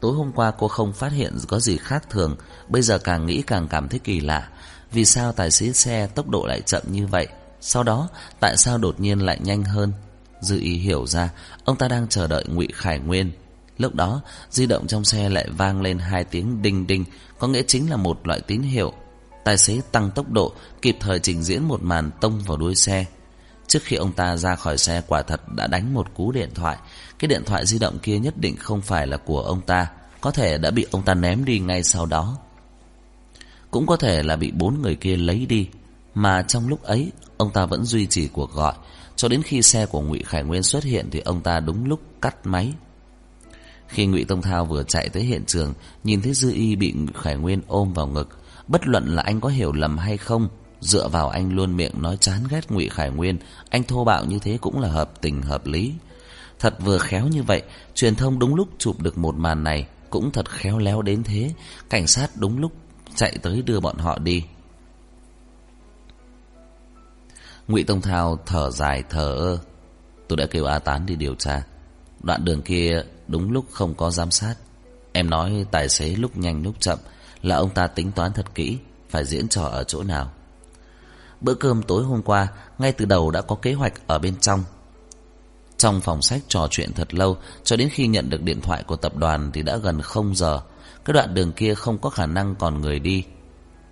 Tối 0.00 0.12
hôm 0.14 0.32
qua 0.32 0.50
cô 0.58 0.68
không 0.68 0.92
phát 0.92 1.12
hiện 1.12 1.36
có 1.48 1.60
gì 1.60 1.76
khác 1.76 2.10
thường, 2.10 2.36
Bây 2.68 2.82
giờ 2.82 2.98
càng 2.98 3.26
nghĩ 3.26 3.42
càng 3.42 3.68
cảm 3.68 3.88
thấy 3.88 3.98
kỳ 3.98 4.20
lạ. 4.20 4.48
Vì 4.92 5.04
sao 5.04 5.32
tài 5.32 5.50
xế 5.50 5.72
xe 5.72 6.06
tốc 6.06 6.28
độ 6.28 6.46
lại 6.46 6.60
chậm 6.60 6.82
như 6.90 7.06
vậy? 7.06 7.28
Sau 7.60 7.82
đó, 7.82 8.08
tại 8.40 8.56
sao 8.56 8.78
đột 8.78 9.00
nhiên 9.00 9.18
lại 9.18 9.38
nhanh 9.42 9.64
hơn? 9.64 9.92
Dư 10.40 10.58
y 10.60 10.74
hiểu 10.74 11.06
ra, 11.06 11.30
Ông 11.64 11.76
ta 11.76 11.88
đang 11.88 12.08
chờ 12.08 12.26
đợi 12.26 12.44
ngụy 12.48 12.68
Khải 12.74 12.98
Nguyên. 12.98 13.32
Lúc 13.78 13.94
đó, 13.94 14.20
di 14.50 14.66
động 14.66 14.86
trong 14.86 15.04
xe 15.04 15.28
lại 15.28 15.48
vang 15.56 15.82
lên 15.82 15.98
hai 15.98 16.24
tiếng 16.24 16.62
đinh 16.62 16.86
đinh, 16.86 17.04
Có 17.38 17.48
nghĩa 17.48 17.62
chính 17.62 17.90
là 17.90 17.96
một 17.96 18.26
loại 18.26 18.40
tín 18.40 18.62
hiệu. 18.62 18.92
Tài 19.44 19.58
xế 19.58 19.80
tăng 19.92 20.10
tốc 20.10 20.30
độ, 20.30 20.52
Kịp 20.82 20.96
thời 21.00 21.18
trình 21.18 21.42
diễn 21.42 21.64
một 21.64 21.82
màn 21.82 22.10
tông 22.20 22.40
vào 22.46 22.56
đuôi 22.56 22.74
xe. 22.74 23.06
Trước 23.72 23.82
khi 23.84 23.96
ông 23.96 24.12
ta 24.12 24.36
ra 24.36 24.56
khỏi 24.56 24.78
xe, 24.78 25.02
quả 25.08 25.22
thật 25.22 25.40
đã 25.56 25.66
đánh 25.66 25.94
một 25.94 26.14
cú 26.14 26.32
điện 26.32 26.50
thoại. 26.54 26.76
Cái 27.18 27.28
điện 27.28 27.42
thoại 27.46 27.66
di 27.66 27.78
động 27.78 27.98
kia 27.98 28.18
nhất 28.18 28.34
định 28.36 28.56
không 28.56 28.80
phải 28.80 29.06
là 29.06 29.16
của 29.16 29.40
ông 29.40 29.60
ta. 29.60 29.86
Có 30.20 30.30
thể 30.30 30.58
đã 30.58 30.70
bị 30.70 30.86
ông 30.90 31.02
ta 31.02 31.14
ném 31.14 31.44
đi 31.44 31.58
ngay 31.58 31.82
sau 31.82 32.06
đó. 32.06 32.38
Cũng 33.70 33.86
có 33.86 33.96
thể 33.96 34.22
là 34.22 34.36
bị 34.36 34.50
bốn 34.50 34.82
người 34.82 34.94
kia 34.94 35.16
lấy 35.16 35.46
đi. 35.46 35.68
Mà 36.14 36.42
trong 36.42 36.68
lúc 36.68 36.82
ấy, 36.82 37.12
Ông 37.36 37.50
ta 37.52 37.66
vẫn 37.66 37.84
duy 37.84 38.06
trì 38.06 38.28
cuộc 38.28 38.52
gọi. 38.52 38.74
Cho 39.16 39.28
đến 39.28 39.42
khi 39.42 39.62
xe 39.62 39.86
của 39.86 40.00
ngụy 40.00 40.22
Khải 40.22 40.42
Nguyên 40.42 40.62
xuất 40.62 40.84
hiện 40.84 41.08
Thì 41.10 41.20
ông 41.20 41.40
ta 41.40 41.60
đúng 41.60 41.84
lúc 41.84 42.00
cắt 42.22 42.46
máy. 42.46 42.72
Khi 43.88 44.06
ngụy 44.06 44.24
Tông 44.24 44.42
Thao 44.42 44.64
vừa 44.64 44.82
chạy 44.82 45.08
tới 45.08 45.22
hiện 45.22 45.44
trường, 45.46 45.74
Nhìn 46.04 46.22
thấy 46.22 46.34
Dư 46.34 46.52
Y 46.52 46.76
bị 46.76 46.94
Khải 47.14 47.36
Nguyên 47.36 47.60
ôm 47.66 47.92
vào 47.92 48.06
ngực. 48.06 48.38
Bất 48.68 48.86
luận 48.86 49.16
là 49.16 49.22
anh 49.22 49.40
có 49.40 49.48
hiểu 49.48 49.72
lầm 49.72 49.98
hay 49.98 50.16
không 50.16 50.48
Dựa 50.82 51.08
vào 51.08 51.28
anh 51.28 51.52
luôn 51.52 51.76
miệng 51.76 52.02
nói 52.02 52.16
chán 52.16 52.44
ghét 52.50 52.70
ngụy 52.70 52.88
Khải 52.88 53.10
Nguyên, 53.10 53.38
Anh 53.70 53.84
thô 53.84 54.04
bạo 54.04 54.24
như 54.24 54.38
thế 54.38 54.58
cũng 54.60 54.80
là 54.80 54.88
hợp 54.88 55.20
tình 55.20 55.42
hợp 55.42 55.66
lý. 55.66 55.94
Thật 56.58 56.74
vừa 56.80 56.98
khéo 56.98 57.26
như 57.26 57.42
vậy, 57.42 57.62
Truyền 57.94 58.14
thông 58.14 58.38
đúng 58.38 58.54
lúc 58.54 58.68
chụp 58.78 59.00
được 59.00 59.18
một 59.18 59.34
màn 59.34 59.64
này 59.64 59.86
Cũng 60.10 60.30
thật 60.30 60.50
khéo 60.50 60.78
léo 60.78 61.02
đến 61.02 61.22
thế. 61.22 61.54
Cảnh 61.90 62.06
sát 62.06 62.30
đúng 62.36 62.58
lúc 62.58 62.72
chạy 63.14 63.38
tới 63.42 63.62
đưa 63.62 63.80
bọn 63.80 63.96
họ 63.98 64.18
đi. 64.18 64.44
Ngụy 67.68 67.84
Tông 67.84 68.00
Thao 68.00 68.38
thở 68.46 68.70
dài 68.70 69.02
thở 69.10 69.34
ơ. 69.34 69.58
Tôi 70.28 70.36
đã 70.36 70.46
kêu 70.46 70.64
A 70.64 70.78
Tán 70.78 71.06
đi 71.06 71.16
điều 71.16 71.34
tra. 71.34 71.62
Đoạn 72.20 72.44
đường 72.44 72.62
kia 72.62 73.02
đúng 73.28 73.52
lúc 73.52 73.64
không 73.70 73.94
có 73.94 74.10
giám 74.10 74.30
sát. 74.30 74.54
Em 75.12 75.30
nói 75.30 75.66
tài 75.70 75.88
xế 75.88 76.08
lúc 76.14 76.36
nhanh 76.36 76.62
lúc 76.62 76.74
chậm 76.80 76.98
Là 77.42 77.56
ông 77.56 77.70
ta 77.70 77.86
tính 77.86 78.12
toán 78.12 78.32
thật 78.32 78.54
kỹ, 78.54 78.78
Phải 79.10 79.24
diễn 79.24 79.48
trò 79.48 79.62
ở 79.62 79.84
chỗ 79.84 80.02
nào. 80.02 80.32
Bữa 81.42 81.54
cơm 81.54 81.82
tối 81.82 82.04
hôm 82.04 82.22
qua, 82.22 82.48
Ngay 82.78 82.92
từ 82.92 83.04
đầu 83.04 83.30
đã 83.30 83.40
có 83.40 83.56
kế 83.62 83.72
hoạch 83.72 84.06
ở 84.06 84.18
bên 84.18 84.36
trong. 84.40 84.64
Trong 85.76 86.00
phòng 86.00 86.22
sách 86.22 86.42
trò 86.48 86.68
chuyện 86.70 86.92
thật 86.92 87.14
lâu, 87.14 87.36
Cho 87.64 87.76
đến 87.76 87.88
khi 87.92 88.06
nhận 88.06 88.30
được 88.30 88.42
điện 88.42 88.60
thoại 88.60 88.82
của 88.82 88.96
tập 88.96 89.16
đoàn 89.16 89.50
Thì 89.54 89.62
đã 89.62 89.76
gần 89.76 90.00
không 90.00 90.34
giờ. 90.34 90.60
Cái 91.04 91.14
đoạn 91.14 91.34
đường 91.34 91.52
kia 91.52 91.74
không 91.74 91.98
có 91.98 92.10
khả 92.10 92.26
năng 92.26 92.54
còn 92.54 92.80
người 92.80 92.98
đi. 92.98 93.24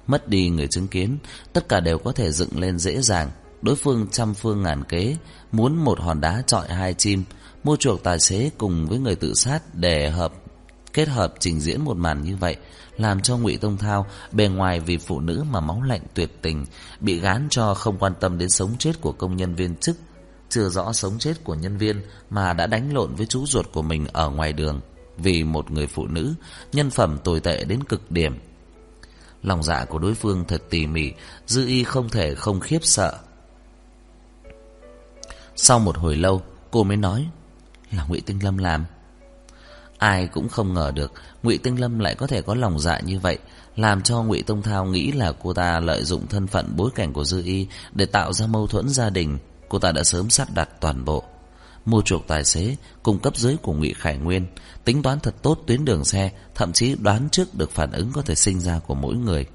Mất 0.06 0.28
đi 0.28 0.48
người 0.48 0.68
chứng 0.68 0.88
kiến, 0.88 1.18
Tất 1.52 1.68
cả 1.68 1.80
đều 1.80 1.98
có 1.98 2.12
thể 2.12 2.32
dựng 2.32 2.60
lên 2.60 2.78
dễ 2.78 3.00
dàng. 3.00 3.30
Đối 3.62 3.76
phương 3.76 4.06
trăm 4.10 4.34
phương 4.34 4.62
ngàn 4.62 4.84
kế, 4.84 5.16
Muốn 5.52 5.76
một 5.76 6.00
hòn 6.00 6.20
đá 6.20 6.42
trọi 6.46 6.68
hai 6.68 6.94
chim, 6.94 7.24
Mua 7.64 7.76
chuộc 7.76 8.02
tài 8.02 8.20
xế 8.20 8.50
cùng 8.58 8.86
với 8.88 8.98
người 8.98 9.14
tự 9.14 9.34
sát 9.34 9.74
Để 9.74 10.10
hợp 10.10 10.32
kết 10.92 11.08
hợp 11.08 11.34
trình 11.38 11.60
diễn 11.60 11.84
một 11.84 11.96
màn 11.96 12.22
như 12.22 12.36
vậy, 12.36 12.56
làm 12.96 13.20
cho 13.20 13.36
ngụy 13.36 13.56
tông 13.56 13.76
thao 13.76 14.06
bề 14.32 14.48
ngoài 14.48 14.80
vì 14.80 14.96
phụ 14.96 15.20
nữ 15.20 15.44
mà 15.50 15.60
máu 15.60 15.82
lạnh 15.82 16.02
tuyệt 16.14 16.42
tình, 16.42 16.66
bị 17.00 17.20
gán 17.20 17.46
cho 17.50 17.74
không 17.74 17.98
quan 17.98 18.12
tâm 18.20 18.38
đến 18.38 18.50
sống 18.50 18.76
chết 18.78 19.00
của 19.00 19.12
công 19.12 19.36
nhân 19.36 19.54
viên 19.54 19.76
chức, 19.76 19.96
chưa 20.48 20.68
rõ 20.68 20.92
sống 20.92 21.18
chết 21.18 21.44
của 21.44 21.54
nhân 21.54 21.76
viên 21.76 22.02
mà 22.30 22.52
đã 22.52 22.66
đánh 22.66 22.94
lộn 22.94 23.14
với 23.14 23.26
chú 23.26 23.46
ruột 23.46 23.72
của 23.72 23.82
mình 23.82 24.06
ở 24.12 24.30
ngoài 24.30 24.52
đường 24.52 24.80
vì 25.16 25.44
một 25.44 25.70
người 25.70 25.86
phụ 25.86 26.06
nữ, 26.06 26.34
nhân 26.72 26.90
phẩm 26.90 27.18
tồi 27.24 27.40
tệ 27.40 27.64
đến 27.64 27.84
cực 27.84 28.10
điểm. 28.10 28.38
Lòng 29.42 29.62
dạ 29.62 29.84
của 29.84 29.98
đối 29.98 30.14
phương 30.14 30.44
thật 30.48 30.62
tỉ 30.70 30.86
mỉ, 30.86 31.12
dư 31.46 31.66
y 31.66 31.84
không 31.84 32.08
thể 32.08 32.34
không 32.34 32.60
khiếp 32.60 32.78
sợ. 32.82 33.18
Sau 35.56 35.78
một 35.78 35.98
hồi 35.98 36.16
lâu, 36.16 36.42
cô 36.70 36.84
mới 36.84 36.96
nói, 36.96 37.28
là 37.92 38.04
ngụy 38.08 38.20
tinh 38.20 38.44
lâm 38.44 38.58
làm? 38.58 38.84
Ai 40.00 40.26
cũng 40.26 40.48
không 40.48 40.74
ngờ 40.74 40.92
được 40.94 41.12
Ngụy 41.42 41.58
Tinh 41.58 41.80
Lâm 41.80 41.98
lại 41.98 42.14
có 42.14 42.26
thể 42.26 42.42
có 42.42 42.54
lòng 42.54 42.80
dạ 42.80 43.00
như 43.00 43.18
vậy 43.18 43.38
Làm 43.76 44.02
cho 44.02 44.22
Ngụy 44.22 44.42
Tông 44.42 44.62
Thao 44.62 44.84
nghĩ 44.84 45.12
là 45.12 45.32
cô 45.42 45.52
ta 45.52 45.80
lợi 45.80 46.04
dụng 46.04 46.26
thân 46.26 46.46
phận 46.46 46.76
bối 46.76 46.90
cảnh 46.94 47.12
của 47.12 47.24
Dư 47.24 47.42
Y 47.44 47.66
Để 47.92 48.06
tạo 48.06 48.32
ra 48.32 48.46
mâu 48.46 48.66
thuẫn 48.66 48.88
gia 48.88 49.10
đình 49.10 49.38
Cô 49.68 49.78
ta 49.78 49.92
đã 49.92 50.04
sớm 50.04 50.30
sắp 50.30 50.48
đặt 50.54 50.68
toàn 50.80 51.04
bộ 51.04 51.24
Mua 51.84 52.02
chuộc 52.02 52.26
tài 52.26 52.44
xế 52.44 52.76
Cung 53.02 53.18
cấp 53.18 53.36
dưới 53.36 53.56
của 53.62 53.72
Ngụy 53.72 53.94
Khải 53.98 54.18
Nguyên 54.18 54.46
Tính 54.84 55.02
toán 55.02 55.20
thật 55.20 55.34
tốt 55.42 55.58
tuyến 55.66 55.84
đường 55.84 56.04
xe 56.04 56.30
Thậm 56.54 56.72
chí 56.72 56.94
đoán 56.94 57.28
trước 57.32 57.54
được 57.54 57.70
phản 57.70 57.92
ứng 57.92 58.12
có 58.12 58.22
thể 58.22 58.34
sinh 58.34 58.60
ra 58.60 58.78
của 58.78 58.94
mỗi 58.94 59.14
người 59.14 59.46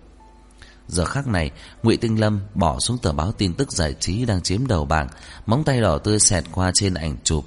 Giờ 0.87 1.05
khắc 1.05 1.27
này, 1.27 1.51
Ngụy 1.83 1.97
Tinh 1.97 2.19
Lâm 2.19 2.39
bỏ 2.53 2.79
xuống 2.79 2.97
tờ 2.97 3.11
báo 3.11 3.31
tin 3.31 3.53
tức 3.53 3.71
giải 3.71 3.95
trí 3.99 4.25
đang 4.25 4.41
chiếm 4.41 4.67
đầu 4.67 4.85
bảng, 4.85 5.07
móng 5.45 5.63
tay 5.63 5.81
đỏ 5.81 5.97
tươi 5.97 6.19
xẹt 6.19 6.43
qua 6.51 6.71
trên 6.73 6.93
ảnh 6.93 7.17
chụp. 7.23 7.45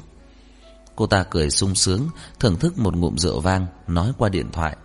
Cô 0.98 1.06
ta 1.06 1.24
cười 1.30 1.50
sung 1.50 1.74
sướng, 1.74 2.08
Thưởng 2.40 2.56
thức 2.56 2.78
một 2.78 2.96
ngụm 2.96 3.16
rượu 3.16 3.40
vang, 3.40 3.66
Nói 3.86 4.12
qua 4.18 4.28
điện 4.28 4.52
thoại. 4.52 4.76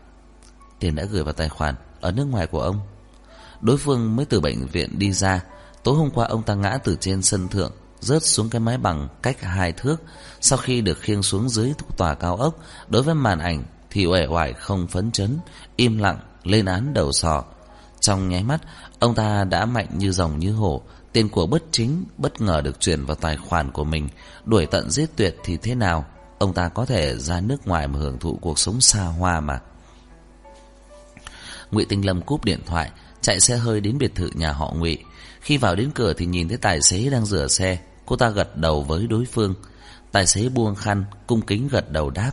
Tiền 0.80 0.95
đã 0.95 1.03
gửi 1.03 1.23
vào 1.23 1.34
tài 1.34 1.49
khoản 1.49 1.76
Ở 2.02 2.11
nước 2.11 2.26
ngoài 2.26 2.48
của 2.48 2.61
ông. 2.61 2.80
Đối 3.61 3.77
phương 3.77 4.15
mới 4.15 4.26
từ 4.26 4.40
bệnh 4.40 4.68
viện 4.68 4.99
đi 4.99 5.11
ra, 5.11 5.41
Tối 5.84 5.95
hôm 5.95 6.10
qua 6.10 6.26
ông 6.26 6.44
ta 6.44 6.53
ngã 6.53 6.77
từ 6.84 6.98
trên 6.99 7.22
sân 7.22 7.48
thượng, 7.48 7.72
Rớt 7.99 8.23
xuống 8.23 8.49
cái 8.49 8.60
mái 8.60 8.77
bằng 8.77 9.07
cách 9.22 9.41
hai 9.41 9.72
thước. 9.72 10.02
Sau 10.41 10.57
khi 10.57 10.81
được 10.81 10.99
khiêng 10.99 11.23
xuống 11.23 11.49
dưới 11.49 11.73
tòa 11.98 12.15
cao 12.15 12.35
ốc, 12.35 12.60
Đối 12.88 13.03
với 13.03 13.15
màn 13.15 13.40
ảnh 13.40 13.64
Thì 13.90 14.06
uể 14.06 14.26
oải 14.26 14.53
không 14.53 14.88
phấn 14.88 15.11
chấn, 15.11 15.40
Im 15.76 15.98
lặng, 15.98 16.19
lên 16.44 16.65
án 16.65 16.94
đầu 16.94 17.11
sò 17.11 17.44
Trong 17.99 18.30
nháy 18.30 18.44
mắt, 18.44 18.61
Ông 18.99 19.15
ta 19.15 19.44
đã 19.44 19.65
mạnh 19.65 19.88
như 19.98 20.11
rồng 20.11 20.40
như 20.40 20.52
hổ 20.52 20.81
Tiền 21.14 21.30
của 21.30 21.48
bất 21.48 21.64
chính 21.72 22.03
bất 22.18 22.41
ngờ 22.41 22.61
được 22.61 22.80
chuyển 22.80 23.06
vào 23.06 23.15
tài 23.15 23.38
khoản 23.38 23.72
của 23.72 23.84
mình. 23.84 24.10
Đuổi 24.45 24.65
tận 24.65 24.91
giết 24.91 25.10
tuyệt 25.15 25.35
thì 25.44 25.57
thế 25.57 25.76
nào? 25.76 26.06
Ông 26.40 26.53
ta 26.53 26.69
có 26.69 26.85
thể 26.85 27.15
ra 27.18 27.41
nước 27.41 27.68
ngoài 27.68 27.88
mà 27.88 27.99
hưởng 27.99 28.19
thụ 28.19 28.38
cuộc 28.41 28.60
sống 28.60 28.81
xa 28.81 29.03
hoa 29.03 29.40
mà. 29.40 29.60
Ngụy 31.72 31.85
Tinh 31.85 32.06
Lâm 32.06 32.22
cúp 32.22 32.45
điện 32.45 32.60
thoại, 32.65 32.91
Chạy 33.23 33.40
xe 33.40 33.57
hơi 33.57 33.81
đến 33.81 33.98
biệt 33.98 34.15
thự 34.15 34.30
nhà 34.35 34.52
họ 34.52 34.73
Ngụy. 34.77 34.98
Khi 35.41 35.57
vào 35.57 35.76
đến 35.76 35.91
cửa 35.95 36.14
thì 36.14 36.26
nhìn 36.26 36.48
thấy 36.48 36.57
tài 36.57 36.81
xế 36.81 37.10
đang 37.10 37.26
rửa 37.26 37.48
xe. 37.48 37.80
Cô 38.06 38.15
ta 38.15 38.30
gật 38.30 38.57
đầu 38.57 38.84
với 38.84 39.07
đối 39.07 39.26
phương. 39.26 39.56
Tài 40.11 40.27
xế 40.27 40.49
buông 40.49 40.76
khăn, 40.76 41.06
Cung 41.27 41.41
kính 41.41 41.68
gật 41.68 41.91
đầu 41.91 42.10
đáp. 42.10 42.31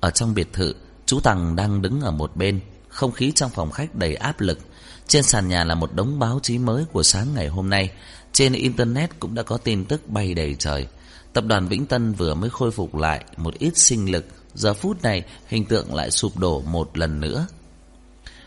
Ở 0.00 0.10
trong 0.10 0.34
biệt 0.34 0.52
thự, 0.52 0.74
Chú 1.06 1.20
Tằng 1.20 1.56
đang 1.56 1.82
đứng 1.82 2.00
ở 2.00 2.10
một 2.10 2.36
bên. 2.36 2.60
Không 2.88 3.12
khí 3.12 3.32
trong 3.34 3.50
phòng 3.50 3.70
khách 3.70 3.94
đầy 3.94 4.14
áp 4.14 4.40
lực 4.40 4.58
trên 5.06 5.22
sàn 5.22 5.48
nhà 5.48 5.64
là 5.64 5.74
một 5.74 5.94
đống 5.94 6.18
báo 6.18 6.40
chí 6.42 6.58
mới 6.58 6.84
của 6.92 7.02
sáng 7.02 7.34
ngày 7.34 7.48
hôm 7.48 7.70
nay. 7.70 7.90
Trên 8.32 8.52
Internet 8.52 9.20
cũng 9.20 9.34
đã 9.34 9.42
có 9.42 9.56
tin 9.56 9.84
tức 9.84 10.08
bay 10.08 10.34
đầy 10.34 10.56
trời. 10.58 10.86
Tập 11.32 11.44
đoàn 11.46 11.68
Vĩnh 11.68 11.86
Tân 11.86 12.12
vừa 12.12 12.34
mới 12.34 12.50
khôi 12.50 12.70
phục 12.70 12.94
lại 12.94 13.24
một 13.36 13.54
ít 13.58 13.76
sinh 13.76 14.12
lực. 14.12 14.26
Giờ 14.54 14.74
phút 14.74 15.02
này, 15.02 15.24
hình 15.46 15.64
tượng 15.64 15.94
lại 15.94 16.10
sụp 16.10 16.38
đổ 16.38 16.60
một 16.60 16.98
lần 16.98 17.20
nữa. 17.20 17.46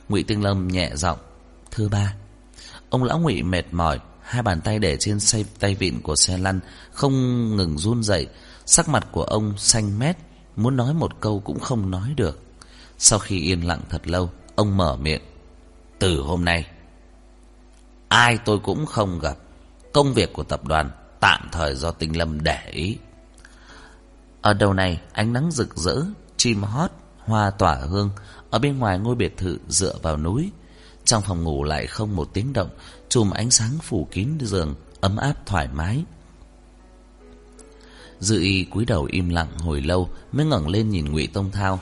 Ngụy 0.10 0.24
Tinh 0.24 0.44
Lâm 0.44 0.68
nhẹ 0.68 0.92
giọng 0.96 1.18
Thứ 1.72 1.90
ba 1.90 2.14
Ông 2.90 3.04
lão 3.04 3.20
Ngụy 3.20 3.44
mệt 3.44 3.66
mỏi, 3.72 4.00
Hai 4.22 4.42
bàn 4.42 4.62
tay 4.62 4.80
để 4.80 4.98
trên 5.00 5.20
say, 5.20 5.46
tay 5.60 5.76
vịn 5.76 6.02
của 6.02 6.16
xe 6.16 6.38
lăn, 6.38 6.60
Không 6.92 7.14
ngừng 7.56 7.78
run 7.78 8.04
rẩy 8.04 8.28
Sắc 8.66 8.90
mặt 8.90 9.08
của 9.12 9.24
ông 9.24 9.58
xanh 9.58 10.00
mét, 10.00 10.18
Muốn 10.56 10.78
nói 10.78 10.94
một 10.94 11.12
câu 11.22 11.40
cũng 11.40 11.60
không 11.60 11.92
nói 11.92 12.14
được 12.16 12.44
Sau 12.98 13.20
khi 13.20 13.40
yên 13.40 13.68
lặng 13.68 13.82
thật 13.90 14.08
lâu, 14.08 14.30
Ông 14.56 14.78
mở 14.78 14.96
miệng 14.96 15.22
từ 16.00 16.22
hôm 16.22 16.46
nay. 16.46 16.66
Ai 18.08 18.38
tôi 18.46 18.60
cũng 18.60 18.86
không 18.86 19.20
gặp. 19.20 19.38
Công 19.94 20.14
việc 20.14 20.34
của 20.34 20.44
tập 20.44 20.66
đoàn 20.66 20.92
Tạm 21.20 21.48
thời 21.52 21.76
do 21.76 21.92
tinh 21.92 22.18
lâm 22.18 22.44
để 22.44 22.70
ý. 22.72 22.98
Ở 24.42 24.54
đầu 24.54 24.74
này, 24.74 25.02
ánh 25.14 25.34
nắng 25.34 25.52
rực 25.52 25.76
rỡ, 25.76 25.96
Chim 26.38 26.64
hót, 26.64 26.92
Hoa 27.18 27.52
tỏa 27.52 27.76
hương. 27.76 28.10
Ở 28.50 28.60
bên 28.60 28.80
ngoài 28.80 29.00
ngôi 29.00 29.16
biệt 29.16 29.38
thự 29.38 29.60
dựa 29.68 29.96
vào 30.02 30.18
núi. 30.18 30.52
Trong 31.06 31.22
phòng 31.22 31.44
ngủ 31.44 31.64
lại 31.64 31.88
không 31.88 32.16
một 32.16 32.30
tiếng 32.34 32.54
động, 32.54 32.70
Chùm 33.10 33.30
ánh 33.30 33.52
sáng 33.52 33.78
phủ 33.84 34.08
kín 34.12 34.38
giường, 34.42 34.76
Ấm 35.02 35.18
áp 35.18 35.46
thoải 35.46 35.68
mái. 35.74 36.04
Dư 38.20 38.40
y 38.40 38.64
cúi 38.64 38.86
đầu 38.86 39.08
im 39.12 39.30
lặng 39.30 39.58
hồi 39.58 39.82
lâu, 39.82 40.10
Mới 40.32 40.46
ngẩng 40.46 40.68
lên 40.68 40.90
nhìn 40.90 41.12
ngụy 41.12 41.28
Tông 41.28 41.52
Thao. 41.52 41.80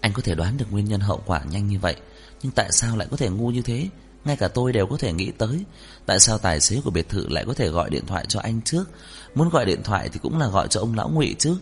Anh 0.00 0.12
có 0.12 0.22
thể 0.22 0.34
đoán 0.34 0.56
được 0.56 0.66
nguyên 0.70 0.84
nhân 0.84 1.00
hậu 1.00 1.22
quả 1.26 1.44
nhanh 1.50 1.66
như 1.66 1.78
vậy, 1.78 1.96
nhưng 2.42 2.52
tại 2.52 2.72
sao 2.72 2.96
lại 2.96 3.08
có 3.10 3.16
thể 3.16 3.28
ngu 3.28 3.50
như 3.50 3.62
thế? 3.62 3.88
Ngay 4.24 4.36
cả 4.36 4.48
tôi 4.48 4.72
đều 4.72 4.86
có 4.86 4.96
thể 4.96 5.12
nghĩ 5.12 5.30
tới. 5.30 5.64
Tại 6.06 6.20
sao 6.20 6.38
tài 6.38 6.60
xế 6.60 6.80
của 6.84 6.90
biệt 6.90 7.08
thự 7.08 7.28
lại 7.28 7.44
có 7.46 7.54
thể 7.54 7.68
gọi 7.68 7.90
điện 7.90 8.06
thoại 8.06 8.24
cho 8.28 8.40
anh 8.40 8.60
trước? 8.62 8.84
Muốn 9.34 9.48
gọi 9.48 9.64
điện 9.64 9.82
thoại 9.82 10.08
thì 10.12 10.18
cũng 10.22 10.38
là 10.38 10.46
gọi 10.48 10.68
cho 10.68 10.80
ông 10.80 10.94
lão 10.94 11.08
ngụy 11.08 11.36
chứ. 11.38 11.56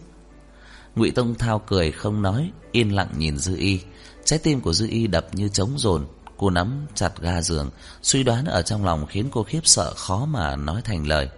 Ngụy 0.97 1.11
Tông 1.11 1.35
Thao 1.35 1.59
cười 1.59 1.93
không 1.93 2.23
nói, 2.23 2.51
Yên 2.73 2.95
lặng 2.95 3.09
nhìn 3.19 3.39
Dư 3.39 3.57
Y. 3.57 3.81
Trái 4.25 4.39
tim 4.39 4.61
của 4.61 4.73
Dư 4.73 4.87
Y 4.89 5.07
đập 5.07 5.27
như 5.33 5.49
trống 5.49 5.79
rồn, 5.79 6.07
Cô 6.37 6.51
nắm 6.51 6.87
chặt 6.95 7.21
ga 7.21 7.43
giường, 7.43 7.71
Suy 8.03 8.23
đoán 8.23 8.45
ở 8.45 8.63
trong 8.63 8.85
lòng 8.85 9.07
khiến 9.07 9.29
cô 9.31 9.43
khiếp 9.43 9.61
sợ 9.65 9.95
khó 9.97 10.27
mà 10.27 10.57
nói 10.57 10.83
thành 10.85 11.07
lời. 11.07 11.29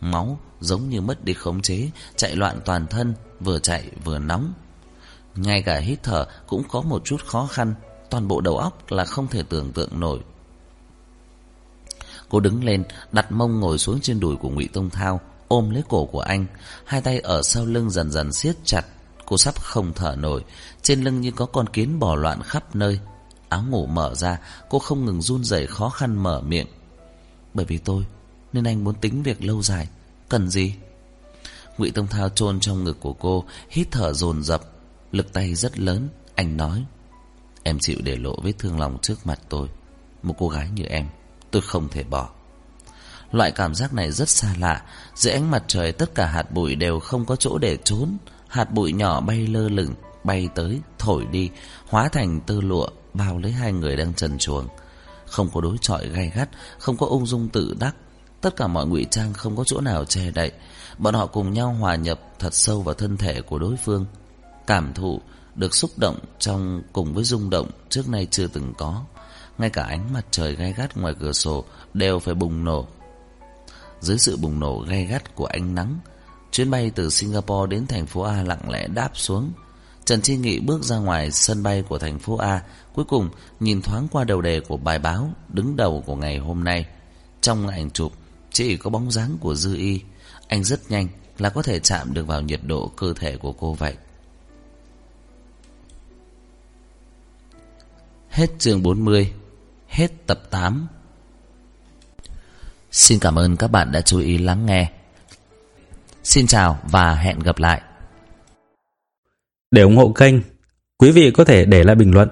Máu 0.00 0.40
giống 0.60 0.88
như 0.88 1.00
mất 1.00 1.24
đi 1.24 1.34
khống 1.34 1.62
chế, 1.62 1.90
Chạy 2.16 2.36
loạn 2.36 2.60
toàn 2.64 2.86
thân, 2.86 3.14
Vừa 3.40 3.58
chạy 3.58 3.90
vừa 4.04 4.18
nóng. 4.18 4.52
Ngay 5.36 5.62
cả 5.62 5.78
hít 5.78 6.02
thở 6.02 6.26
cũng 6.46 6.62
có 6.68 6.80
một 6.80 7.02
chút 7.04 7.24
khó 7.26 7.46
khăn, 7.46 7.74
Toàn 8.10 8.28
bộ 8.28 8.40
đầu 8.40 8.58
óc 8.58 8.92
là 8.92 9.04
không 9.04 9.28
thể 9.28 9.42
tưởng 9.42 9.72
tượng 9.72 10.00
nổi. 10.00 10.20
Cô 12.28 12.40
đứng 12.40 12.64
lên, 12.64 12.84
Đặt 13.12 13.32
mông 13.32 13.60
ngồi 13.60 13.78
xuống 13.78 14.00
trên 14.00 14.20
đùi 14.20 14.36
của 14.36 14.48
ngụy 14.48 14.68
Tông 14.72 14.90
Thao, 14.90 15.20
Ôm 15.48 15.70
lấy 15.70 15.82
cổ 15.88 16.06
của 16.06 16.20
anh, 16.20 16.46
Hai 16.84 17.00
tay 17.00 17.18
ở 17.18 17.42
sau 17.42 17.66
lưng 17.66 17.90
dần 17.90 18.10
dần 18.10 18.32
siết 18.32 18.56
chặt. 18.64 18.86
Cô 19.26 19.38
sắp 19.38 19.60
không 19.60 19.92
thở 19.92 20.16
nổi, 20.18 20.44
Trên 20.82 21.02
lưng 21.02 21.20
như 21.20 21.30
có 21.30 21.46
con 21.46 21.66
kiến 21.66 21.98
bò 21.98 22.14
loạn 22.14 22.42
khắp 22.42 22.76
nơi. 22.76 23.00
Áo 23.48 23.64
ngủ 23.68 23.86
mở 23.86 24.14
ra, 24.14 24.38
Cô 24.68 24.78
không 24.78 25.04
ngừng 25.04 25.22
run 25.22 25.44
rẩy 25.44 25.66
khó 25.66 25.88
khăn 25.88 26.22
mở 26.22 26.40
miệng. 26.40 26.66
Bởi 27.54 27.66
vì 27.66 27.78
tôi, 27.78 28.04
Nên 28.52 28.64
anh 28.64 28.84
muốn 28.84 28.94
tính 28.94 29.22
việc 29.22 29.44
lâu 29.44 29.62
dài, 29.62 29.88
Cần 30.28 30.50
gì? 30.50 30.74
Ngụy 31.78 31.90
Tông 31.90 32.06
Thao 32.06 32.28
chôn 32.28 32.60
trong 32.60 32.84
ngực 32.84 33.00
của 33.00 33.12
cô, 33.12 33.44
Hít 33.70 33.88
thở 33.90 34.12
dồn 34.12 34.42
dập. 34.42 34.62
Lực 35.12 35.32
tay 35.32 35.54
rất 35.54 35.78
lớn 35.78 36.08
Anh 36.34 36.56
nói. 36.56 36.84
Em 37.62 37.78
chịu 37.78 37.96
để 38.04 38.16
lộ 38.16 38.36
vết 38.42 38.52
thương 38.58 38.80
lòng 38.80 38.98
trước 39.02 39.26
mặt 39.26 39.40
tôi. 39.48 39.68
Một 40.22 40.34
cô 40.38 40.48
gái 40.48 40.68
như 40.74 40.84
em 40.84 41.06
Tôi 41.50 41.62
không 41.62 41.88
thể 41.88 42.04
bỏ. 42.04 42.28
Loại 43.32 43.50
cảm 43.50 43.74
giác 43.74 43.94
này 43.94 44.10
rất 44.10 44.28
xa 44.28 44.54
lạ. 44.58 44.82
Dưới 45.14 45.32
ánh 45.32 45.50
mặt 45.50 45.64
trời 45.66 45.92
tất 45.92 46.14
cả 46.14 46.26
hạt 46.26 46.52
bụi 46.52 46.74
đều 46.74 47.00
không 47.00 47.24
có 47.24 47.36
chỗ 47.36 47.58
để 47.58 47.78
trốn. 47.84 48.16
Hạt 48.48 48.72
bụi 48.72 48.92
nhỏ 48.92 49.20
bay 49.20 49.46
lơ 49.46 49.68
lửng 49.68 49.94
Bay 50.24 50.48
tới, 50.54 50.80
thổi 50.98 51.26
đi 51.30 51.50
Hóa 51.88 52.08
thành 52.08 52.40
tơ 52.40 52.60
lụa 52.60 52.88
Bao 53.14 53.38
lấy 53.38 53.52
hai 53.52 53.72
người 53.72 53.96
đang 53.96 54.14
trần 54.14 54.38
chuồng. 54.38 54.68
Không 55.26 55.50
có 55.52 55.60
đối 55.60 55.76
chọi 55.80 56.08
gay 56.08 56.32
gắt 56.34 56.48
Không 56.78 56.96
có 56.96 57.06
ung 57.06 57.26
dung 57.26 57.48
tự 57.48 57.76
đắc. 57.80 57.94
Tất 58.40 58.56
cả 58.56 58.66
mọi 58.66 58.86
ngụy 58.86 59.06
trang 59.10 59.32
không 59.32 59.56
có 59.56 59.64
chỗ 59.66 59.80
nào 59.80 60.04
che 60.04 60.30
đậy. 60.30 60.52
Bọn 60.98 61.14
họ 61.14 61.26
cùng 61.26 61.52
nhau 61.52 61.76
hòa 61.80 61.96
nhập 61.96 62.20
thật 62.38 62.54
sâu 62.54 62.82
vào 62.82 62.94
thân 62.94 63.16
thể 63.16 63.42
của 63.42 63.58
đối 63.58 63.76
phương. 63.76 64.06
Cảm 64.70 64.94
thụ 64.94 65.20
được 65.54 65.74
xúc 65.74 65.90
động 65.96 66.18
trong 66.38 66.82
cùng 66.92 67.14
với 67.14 67.24
rung 67.24 67.50
động 67.50 67.70
trước 67.88 68.08
nay 68.08 68.26
chưa 68.30 68.46
từng 68.46 68.72
có. 68.78 69.04
Ngay 69.58 69.70
cả 69.70 69.82
ánh 69.82 70.12
mặt 70.12 70.26
trời 70.30 70.54
gay 70.54 70.74
gắt 70.76 70.96
ngoài 70.96 71.14
cửa 71.20 71.32
sổ 71.32 71.64
đều 71.94 72.18
phải 72.18 72.34
bùng 72.34 72.64
nổ. 72.64 72.86
Dưới 74.00 74.18
sự 74.18 74.36
bùng 74.36 74.60
nổ 74.60 74.84
gay 74.88 75.04
gắt 75.04 75.34
của 75.34 75.46
ánh 75.46 75.74
nắng, 75.74 75.98
Chuyến 76.52 76.70
bay 76.70 76.90
từ 76.94 77.10
Singapore 77.10 77.70
đến 77.70 77.86
thành 77.86 78.06
phố 78.06 78.22
A 78.22 78.42
lặng 78.42 78.70
lẽ 78.70 78.88
đáp 78.88 79.10
xuống. 79.14 79.52
Trần 80.04 80.22
Chi 80.22 80.36
Nghị 80.36 80.60
bước 80.60 80.82
ra 80.82 80.96
ngoài 80.98 81.30
sân 81.30 81.62
bay 81.62 81.82
của 81.82 81.98
thành 81.98 82.18
phố 82.18 82.36
A, 82.36 82.62
Cuối 82.94 83.04
cùng 83.04 83.30
nhìn 83.60 83.82
thoáng 83.82 84.08
qua 84.10 84.24
đầu 84.24 84.40
đề 84.40 84.60
của 84.60 84.76
bài 84.76 84.98
báo 84.98 85.30
Đứng 85.48 85.76
đầu 85.76 86.02
của 86.06 86.16
ngày 86.16 86.38
hôm 86.38 86.64
nay. 86.64 86.86
Trong 87.40 87.68
ảnh 87.68 87.90
chụp, 87.90 88.12
chỉ 88.52 88.76
có 88.76 88.90
bóng 88.90 89.10
dáng 89.10 89.36
của 89.40 89.54
Dư 89.54 89.76
Y. 89.76 90.00
Anh 90.48 90.64
rất 90.64 90.90
nhanh 90.90 91.08
là 91.38 91.50
có 91.50 91.62
thể 91.62 91.80
chạm 91.80 92.14
được 92.14 92.26
vào 92.26 92.40
nhiệt 92.40 92.60
độ 92.62 92.90
cơ 92.96 93.14
thể 93.16 93.36
của 93.36 93.52
cô 93.52 93.72
vậy. 93.72 93.96
Hết 98.30 98.46
chương 98.58 98.82
40 98.82 99.32
Hết 99.88 100.08
tập 100.26 100.40
8 100.50 100.86
Xin 102.90 103.18
cảm 103.18 103.38
ơn 103.38 103.56
các 103.56 103.68
bạn 103.68 103.92
đã 103.92 104.00
chú 104.00 104.18
ý 104.18 104.38
lắng 104.38 104.66
nghe. 104.66 104.92
Xin 106.22 106.46
chào 106.46 106.78
và 106.90 107.14
hẹn 107.14 107.38
gặp 107.38 107.58
lại. 107.58 107.80
Để 109.70 109.82
ủng 109.82 109.96
hộ 109.96 110.12
kênh, 110.12 110.34
Quý 110.98 111.10
vị 111.10 111.30
có 111.30 111.44
thể 111.44 111.64
để 111.64 111.84
lại 111.84 111.96
bình 111.96 112.14
luận 112.14 112.28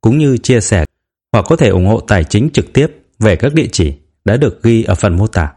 Cũng 0.00 0.18
như 0.18 0.38
chia 0.38 0.60
sẻ 0.60 0.84
Hoặc 1.32 1.44
có 1.48 1.56
thể 1.56 1.68
ủng 1.68 1.86
hộ 1.86 2.00
tài 2.00 2.24
chính 2.24 2.50
trực 2.52 2.72
tiếp 2.72 2.86
Về 3.18 3.36
các 3.36 3.54
địa 3.54 3.68
chỉ 3.72 3.94
đã 4.24 4.36
được 4.36 4.62
ghi 4.62 4.82
ở 4.82 4.94
phần 4.94 5.16
mô 5.16 5.26
tả. 5.26 5.52